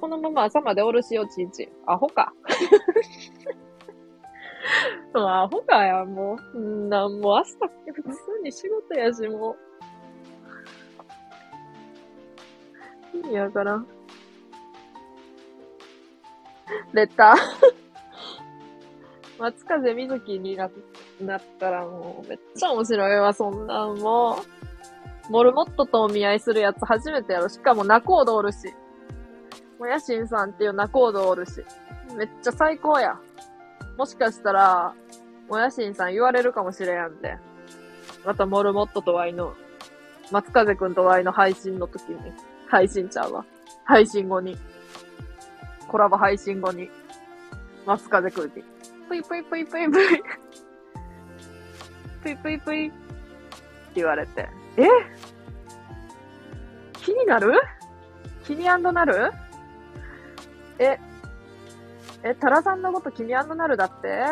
[0.00, 1.68] このまま朝までおるしよ、ちんちん。
[1.86, 2.34] アホか。
[5.14, 6.58] もうアホかや、もう。
[6.58, 7.52] んなんもう明日、
[7.92, 8.10] 普通
[8.42, 9.54] に仕事やし、も
[13.14, 13.16] う。
[13.16, 13.86] 意味わからん。
[16.92, 17.36] レター。
[19.38, 20.89] 松風みずきになって
[21.26, 24.38] なったらもうめっちゃ面白いわ、そんなんも
[25.28, 25.32] う。
[25.32, 27.48] モルモットとお見合いするやつ初めてやろ。
[27.48, 28.74] しかもナコードおるし。
[29.78, 31.64] もやしんさんっていうナコードおるし。
[32.16, 33.16] めっちゃ最高や。
[33.96, 34.92] もしかしたら、
[35.48, 37.36] もやしんさん言われるかもしれんやんで。
[38.24, 39.54] またモルモットとワイの、
[40.32, 42.18] 松風くんとワイの配信の時に、
[42.68, 43.44] 配信ちゃうわ。
[43.84, 44.58] 配信後に。
[45.86, 46.90] コラボ配信後に、
[47.86, 48.64] 松風くんに、
[49.08, 50.22] ぷいぷいぷいぷいぷい。
[52.22, 52.88] ぷいぷいぷい。
[52.88, 52.96] って
[53.96, 54.86] 言われて、え？
[56.94, 57.60] 気になる？
[58.44, 59.32] 気になる？
[60.78, 60.98] え、
[62.22, 64.24] え、タラさんのこと君あんのなるだって？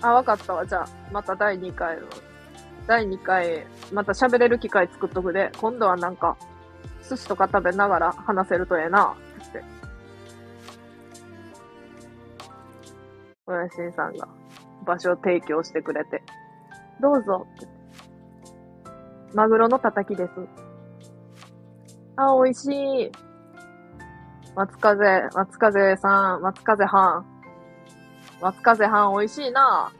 [0.00, 0.64] あ、わかったわ。
[0.64, 2.06] じゃあ、また第2回の。
[2.86, 6.36] 第2回、また喋れる機会作っとくで、今度はなんか、
[7.08, 9.62] 寿司とか食べながら話せるとええな、って。
[13.46, 14.28] おやしんさんが
[14.84, 16.22] 場所を提供してくれて、
[17.00, 17.46] どうぞ、
[19.34, 20.30] マグロのたたきです。
[22.16, 23.12] あ、美味しい。
[24.56, 27.26] 松風、松風さん、松風はん。
[28.40, 29.92] 松風はん美味しいな。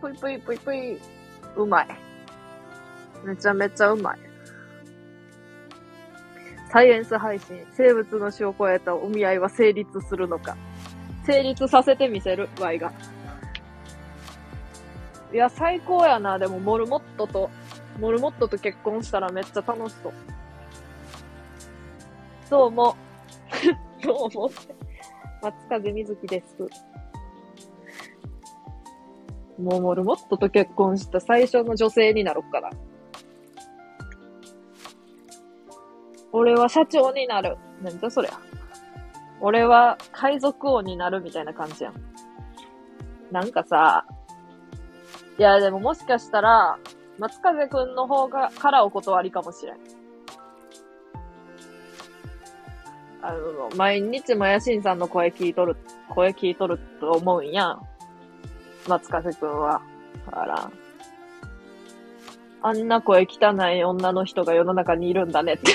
[0.00, 0.98] ぷいぷいぷいぷい。
[1.56, 1.88] うまい。
[3.24, 4.18] めちゃめちゃうまい。
[6.70, 7.64] サイエンス配信。
[7.72, 10.56] 生物の死を超えたお見合いは成立するのか。
[11.26, 12.92] 成立させてみせる、ワイが。
[15.34, 16.38] いや、最高やな。
[16.38, 17.50] でも、モルモットと、
[17.98, 20.12] モルモットと結婚したらめっちゃ楽しそう。
[22.48, 22.94] どうも。
[24.00, 24.48] どうも。
[25.42, 26.56] 松風みずきです。
[29.60, 32.70] もうモルモットと結婚した最初の女性になろっかな。
[36.30, 37.56] 俺は社長になる。
[37.82, 38.38] なんじゃそりゃ。
[39.40, 41.94] 俺は海賊王になるみたいな感じやん。
[43.32, 44.06] なんかさ、
[45.38, 46.78] いやでももしかしたら、
[47.18, 49.76] 松風くんの方が、からお断りかもしれん。
[53.22, 55.76] あの、毎日もやしんさんの声聞いとる、
[56.10, 57.82] 声聞いとると思うんやん。
[58.88, 59.80] 松風くんは。
[60.30, 60.70] あら。
[62.62, 65.70] あんな声汚い女の人が世の中にいるんだねって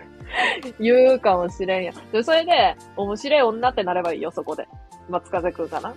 [0.80, 1.92] 言うかもしれんや。
[2.12, 4.66] で、それで、面白い女ってなればいいよ、そこで。
[5.08, 5.94] 松風くんかな。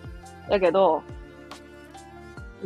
[0.50, 1.04] だけど、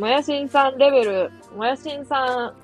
[0.02, 2.56] もやしんさんレベル、もやしんさ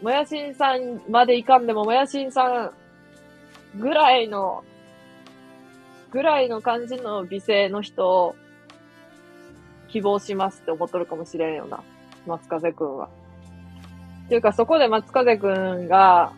[0.00, 2.70] ん、もやしんさんまでいかんでも、もやしんさん
[3.80, 4.62] ぐらいの、
[6.12, 8.36] ぐらいの感じの美声の人を
[9.88, 11.82] 希望しますって思っとるかもしれんよな。
[12.28, 13.08] 松風くんは。
[14.26, 16.32] っていうか、そこで松風くんが、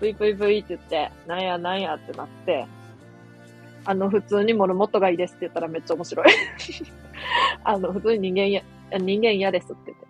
[0.00, 2.66] ブイブイブイって言って、なんやなんやってなって、
[3.90, 6.26] あの、普通にモルモットがいいですって言ったらめっちゃ面白い。
[7.64, 8.62] あの、普通に人間や、
[8.96, 10.06] 人間嫌ですって言って。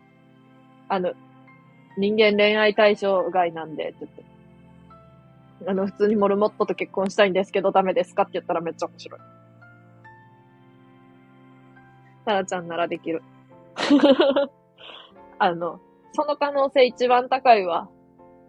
[0.91, 1.15] あの、
[1.97, 4.25] 人間恋愛対象外なんでって言って。
[5.71, 9.21] あの、普通にモルモットと結婚したいんですけどダメですかって言ったらめっちゃ面白い。
[12.27, 13.23] タラちゃんならできる。
[15.39, 15.81] あの、
[16.13, 17.89] その可能性一番高いわ。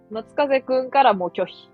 [0.09, 1.69] 松風くんからも拒否。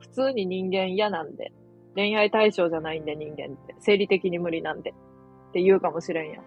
[0.00, 1.50] 普通に人間嫌なんで。
[1.94, 3.74] 恋愛対象じゃないんで人間って。
[3.78, 4.90] 生理的に無理なんで。
[4.90, 4.94] っ
[5.52, 6.40] て言うかもしれんや。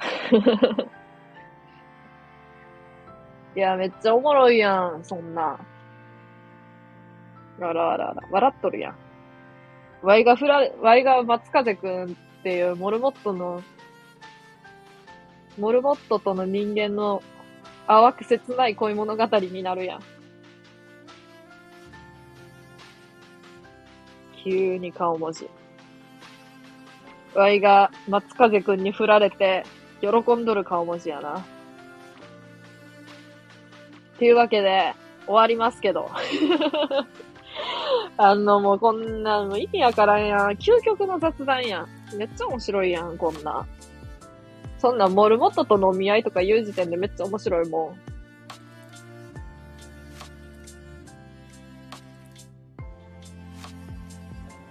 [3.56, 5.58] いや、めっちゃおもろいやん、そんな。
[7.60, 8.96] あらあらあら、笑っとるやん。
[10.02, 13.62] ワイがふら、ワイが松風くんっていうモルモットの、
[15.58, 17.22] モルモットとの人間の
[17.86, 20.00] 淡く切ない恋物語になるやん。
[24.44, 25.48] 急に顔文字。
[27.34, 29.64] ワイが松風くんに振られて、
[30.00, 31.38] 喜んどる顔文字やな。
[31.38, 31.42] っ
[34.18, 34.94] ていうわけで、
[35.26, 36.10] 終わりますけど。
[38.16, 40.50] あの、もうこんなの意味わからんやん。
[40.50, 42.16] 究極の雑談やん。
[42.16, 43.66] めっちゃ面白いやん、こんな。
[44.78, 48.13] そんなモルモットと飲み合いとか言う時点でめっちゃ面白いもん。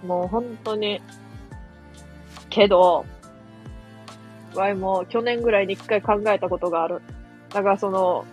[0.06, 1.00] もう本当に。
[2.50, 3.04] けど、
[4.54, 7.02] わいも去年ぐらいに一回考えたことがある。
[7.50, 8.24] だからその、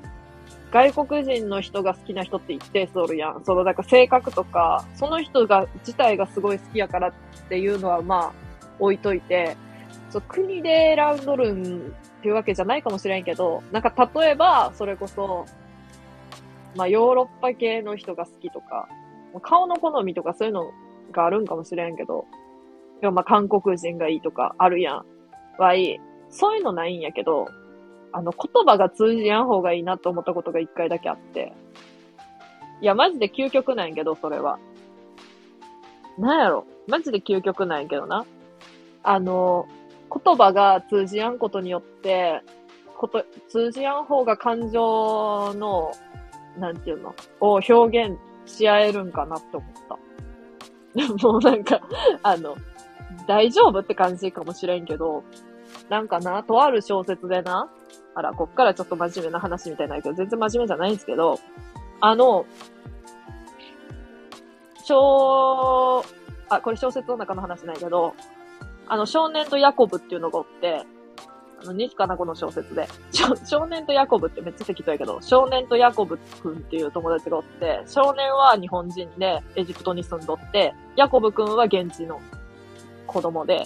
[0.72, 3.44] 外国人の人が好きな人って一定数おるやん。
[3.44, 7.14] その、だから性格とか、その人が、自体がすごい好きやからっ
[7.50, 8.34] ていうのはまあ、
[8.80, 9.58] 置いといて、
[10.10, 15.46] そう国で選んどるんっていうわけじゃないかもしれんけど、なんか例えば、それこそ、
[16.76, 18.88] まあヨーロッパ系の人が好きとか、
[19.42, 20.72] 顔の好みとかそういうの
[21.12, 22.26] があるんかもしれんけど、
[23.02, 25.06] いやまあ韓国人がいいとかあるやん。
[25.58, 26.00] はいい。
[26.30, 27.48] そういうのないんやけど、
[28.14, 31.54] あの言葉が通じやん方がいいなと思ったことが一回だけあって。
[32.82, 34.60] いや、マジで究極なんやけど、それは。
[36.18, 38.26] なんやろマジで究極なんやけどな。
[39.04, 39.68] あの、
[40.12, 42.42] 言葉が通じやんことによって、
[42.98, 45.92] こと、通じやん方が感情の、
[46.58, 49.98] なんていうの、を表現し合えるんかなって思った。
[51.22, 51.82] もうなんか、
[52.24, 52.56] あの、
[53.28, 55.24] 大丈夫って感じかもしれんけど、
[55.90, 57.70] なんかな、とある小説でな、
[58.16, 61.40] あら、こっからちょっと真面目な話みたいなんやけど、全然真面目じゃないんですけど、
[62.02, 62.46] あの、
[64.84, 66.04] 小、
[66.50, 68.14] あ、これ小説の中の話ないけど、
[68.88, 70.84] あの、少年とヤコブっていうのがおって、
[71.62, 72.88] あの、西かなこの小説で。
[73.46, 82.20] 少年とヤコブってめっちゃ適当やけど、少年とヤコブくんっていう友達がおって、少年は日本人でエジプトに住んどって、ヤコブくんは現地の
[83.06, 83.64] 子供で、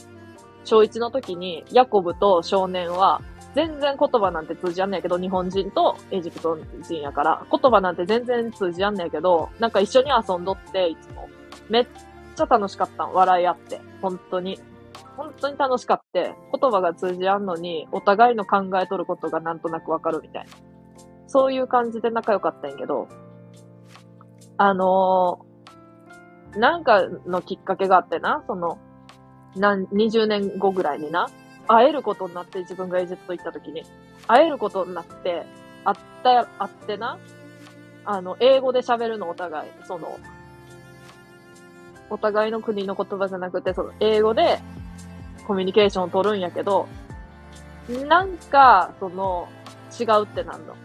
[0.63, 3.21] 小1の時にヤコブと少年は
[3.55, 11.29] 全然言葉なんて通じやんねやけど、日本人とエジプト人やから、言葉なんて全然通じやんねやけど、なんか一緒に遊んどって、いつも。
[11.69, 11.87] めっ
[12.35, 13.13] ちゃ楽しかったん。
[13.13, 13.79] 笑い合って。
[14.01, 14.59] 本当に。
[15.17, 16.33] 本当に楽しかって。
[16.59, 20.51] 言葉が通じやんのに、お互いの考えとることがなんとなくわかるみたいな。
[21.27, 23.07] そういう感じで仲良かったんやけど、
[24.57, 25.55] あのー
[26.57, 28.79] なんかのきっかけがあってな、その、
[29.55, 31.27] なん、20年後ぐらいにな、
[31.67, 33.83] 会えることになって自分がエジプト行った時に、
[34.27, 35.45] 会えることになって、
[35.83, 37.17] 会った、会ってな、
[38.05, 40.17] あの、英語で喋るのお互い、その、
[42.09, 44.59] お互いの国の言葉じゃなくて、その、英語で
[45.45, 46.87] コミュニケーションを取るんやけど、
[48.07, 49.47] なんか、その、
[49.99, 50.75] 違うってなんの。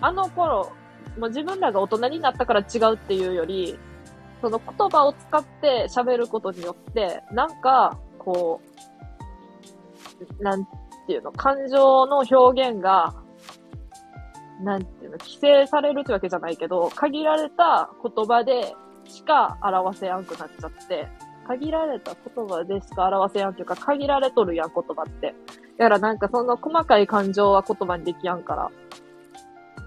[0.00, 0.72] あの頃、
[1.18, 3.78] もう自分らが大人になったから違うっていうより、
[4.40, 8.60] その言葉を使って喋ることによって、なんか、こ
[10.40, 10.64] う、なん
[11.06, 13.14] ていうの、感情の表現が、
[14.62, 18.74] なんていうの、規制されるってわけじゃないけど、限られた言葉で
[19.06, 21.08] しか表せやんくなっちゃって、
[21.46, 23.06] 限られた言葉でしか？
[23.08, 25.34] 表せやんっていうか、限られとるやん、言葉って。
[25.78, 28.70] だからなんかその細かい感情は言葉にできやんから。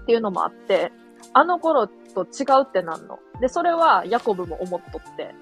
[0.02, 0.92] っていうのもあって、
[1.34, 3.18] あの頃と違うってなんの。
[3.40, 5.34] で、それはヤコブも思っとって。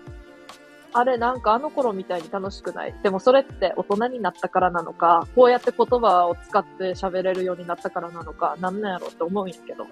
[0.93, 2.95] あれなんかあの頃みたいに楽しくない。
[3.03, 9.85] でもそれって大人になったからなのか、こうやって言葉を使って喋れるようになったからなのか、なんなんやろって思うんやけど。
[9.85, 9.89] っ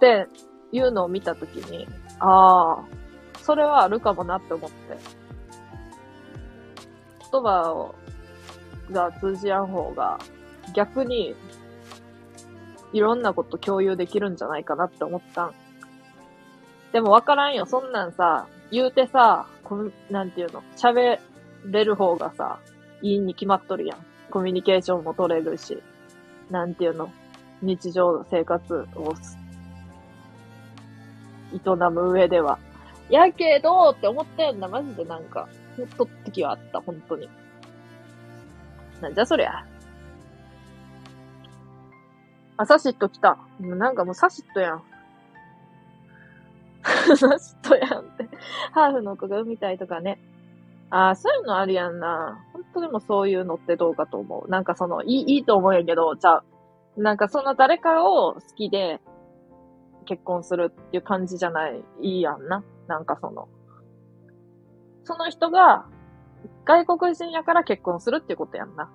[0.00, 0.26] て
[0.72, 1.86] いうのを見たときに、
[2.18, 2.84] ああ、
[3.40, 5.19] それはあるかもなって思って。
[7.30, 7.94] 言葉を、
[8.90, 10.18] が通じ合う方が、
[10.74, 11.34] 逆に、
[12.92, 15.54] いろんなこと共有できるんじゃないかなって思ったん。
[16.92, 17.66] でもわからんよ。
[17.66, 21.18] そんなんさ、言うてさ、こんなんていうの、喋
[21.64, 22.58] れる方がさ、
[23.02, 23.98] いいに決まっとるやん。
[24.30, 25.80] コミュニケーションも取れるし、
[26.50, 27.10] なんていうの、
[27.62, 29.14] 日常生活を
[31.52, 32.58] 営む上では。
[33.08, 37.28] やけど、って思ったよな、マジでなんか、ほっとった時はあった、本当に。
[39.00, 39.64] なんじゃそりゃ。
[42.56, 43.38] あ、サシット来た。
[43.58, 44.82] もうなんかもうサシットやん。
[47.16, 48.28] サシットやんって。
[48.72, 50.20] ハーフの子が産みたいとかね。
[50.90, 52.44] ああ、そういうのあるやんな。
[52.52, 54.50] 本当でもそういうのってどうかと思う。
[54.50, 56.44] なんかその、いい、いいと思うんやけど、じゃあ、
[56.96, 59.00] なんかその誰かを好きで
[60.04, 62.64] 結婚するっていう感じじゃない、いいやんな。
[62.88, 63.48] なんかその、
[65.10, 65.86] その人が
[66.64, 68.88] 外国人やから結婚するっていうことやんな。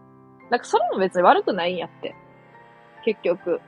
[0.49, 2.15] なんかそれも別に悪くないんやって。
[3.03, 3.59] 結局。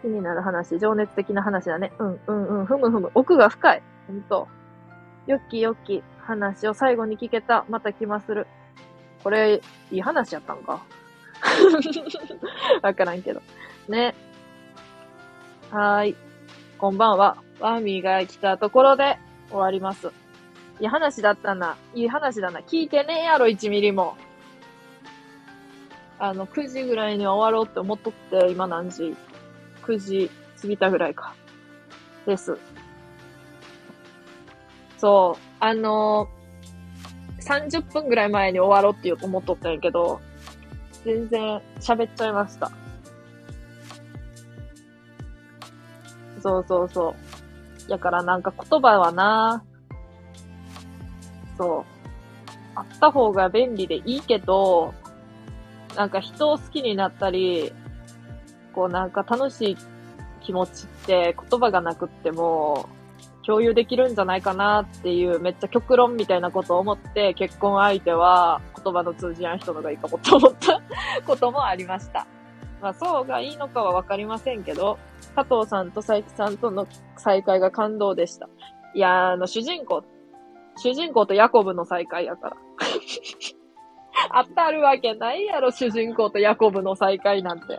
[0.00, 1.92] 気になる話、情熱的な話だね。
[1.98, 3.10] うん、うん、うん、ふむふむ。
[3.14, 3.82] 奥が深い。
[4.06, 4.48] ほんと。
[5.26, 7.66] よきよき話を最後に聞けた。
[7.68, 8.46] また気まする。
[9.22, 9.60] これ、
[9.90, 10.80] いい話やったんか
[12.80, 13.42] わからんけど。
[13.86, 14.14] ね。
[15.70, 16.16] はーい。
[16.78, 17.36] こんばんは。
[17.60, 19.18] ワーミーが来たところで
[19.50, 20.10] 終わります。
[20.80, 21.76] いい話だったな。
[21.94, 22.60] いい話だな。
[22.60, 24.16] 聞いてねえやろ、1ミリも。
[26.18, 29.14] あの、9時ぐらいに終わろうって思っとって、今何時
[29.82, 31.34] ?9 時過ぎたぐらいか。
[32.26, 32.56] です。
[34.96, 35.42] そう。
[35.60, 40.20] あのー、30分ぐらい前に終わろうって言うと思っとったんやけど、
[41.04, 42.70] 全然喋っちゃいました。
[46.42, 47.14] そうそうそ
[47.86, 47.88] う。
[47.90, 49.62] だからなんか言葉はな、
[51.60, 51.84] そう。
[52.74, 54.94] あった方が便利でいいけど、
[55.94, 57.72] なんか人を好きになったり、
[58.72, 59.76] こうなんか楽しい
[60.40, 62.88] 気持ちって言葉がなくっても
[63.44, 70.80] 共有できるんじゃないかなっていうめっちゃ極論みたいなことを思って結婚相手は言葉の通じ合う人のがいいかもと思った
[71.26, 72.26] こともありました。
[72.80, 74.98] まあそうがいいのかはわかりませんけど、
[75.34, 78.48] 加藤さんと佐伯さんとの再会が感動でした。
[78.94, 80.02] いや、あの主人公、
[80.82, 82.56] 主人公とヤコブの再会やから。
[84.44, 87.78] 当たるわけないやろ、主人公とヤコブの再会なんて。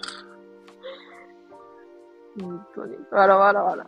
[2.39, 2.95] 本当に。
[3.11, 3.87] わらわらわら。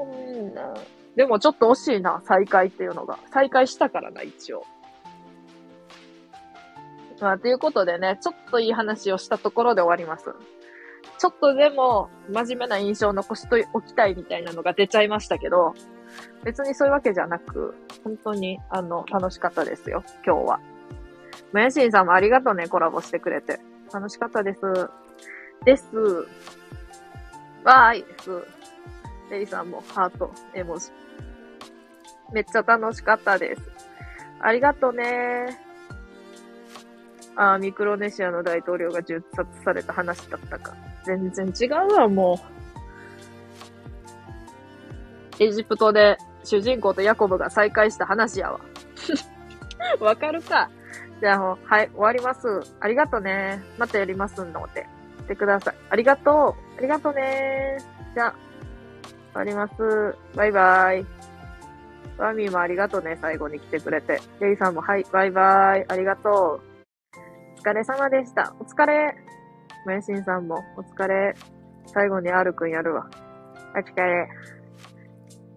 [0.00, 0.74] うんな。
[1.14, 3.18] でもちょっと惜しいな、再会っていうのが。
[3.30, 4.64] 再会したからな、一応。
[7.20, 10.34] まあ、ということでね、ちょっといい話をしたところで終わります。
[11.18, 15.74] ちょっとでも、真面目な印象を残しておきたいみたいなのが出ちゃいましたけど、
[16.44, 20.60] 別にそういうわけじゃなく、本当に、あの、楽しかったですよ、今日は。
[21.52, 23.60] もやしんさんもありがとうね、コラボしてくれて。
[23.92, 24.60] 楽しかったです。
[25.64, 25.86] です。
[27.64, 28.30] わーいです。
[29.30, 30.90] レリさんもハート、絵文字。
[32.32, 33.62] めっちゃ楽しかったです。
[34.40, 35.58] ありがとね
[37.36, 40.74] あーミクロネシアの大統領が銃殺された話だったか。
[41.04, 42.53] 全然違うわ、もう。
[45.38, 48.60] エジプトで主人公とヤコブが再会した話やわ。
[50.00, 50.70] わかるか
[51.20, 52.48] じゃあもう、はい、終わります。
[52.80, 53.62] ありがとね。
[53.78, 54.86] またやりますんので。
[55.24, 55.74] してください。
[55.90, 56.78] ありがとう。
[56.78, 57.78] ありがとね。
[58.14, 58.34] じゃあ、
[59.32, 60.16] 終わります。
[60.36, 61.06] バイバイ。
[62.18, 63.18] ワミーもありがとね。
[63.20, 64.20] 最後に来てくれて。
[64.40, 65.84] レイさんもはい、バイバイ。
[65.88, 66.60] ありがとう。
[67.58, 68.54] お疲れ様でした。
[68.60, 69.14] お疲れ。
[69.86, 71.34] もやしんさんもお疲れ。
[71.86, 73.08] 最後に R くんやるわ。
[73.74, 74.28] お疲れ。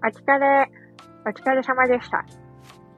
[0.03, 0.71] お疲れ。
[1.25, 2.23] お疲れ様でした。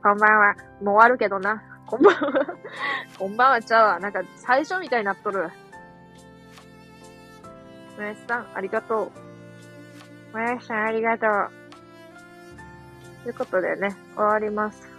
[0.04, 0.56] こんばんは。
[0.82, 1.64] もう終わるけどな。
[1.86, 2.46] こんばんは。
[3.18, 4.00] こんばんはちゃうわ。
[4.00, 5.50] なんか最初みたいになっとる。
[7.98, 9.12] もやしさん、ありがと
[10.34, 10.38] う。
[10.38, 11.50] もやしさんありがとう。
[13.24, 14.90] ということでね、終わります。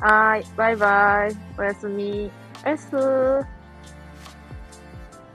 [0.00, 0.46] はーい。
[0.56, 1.36] バイバイ。
[1.58, 2.30] おやすみ。
[2.64, 3.55] おやすー。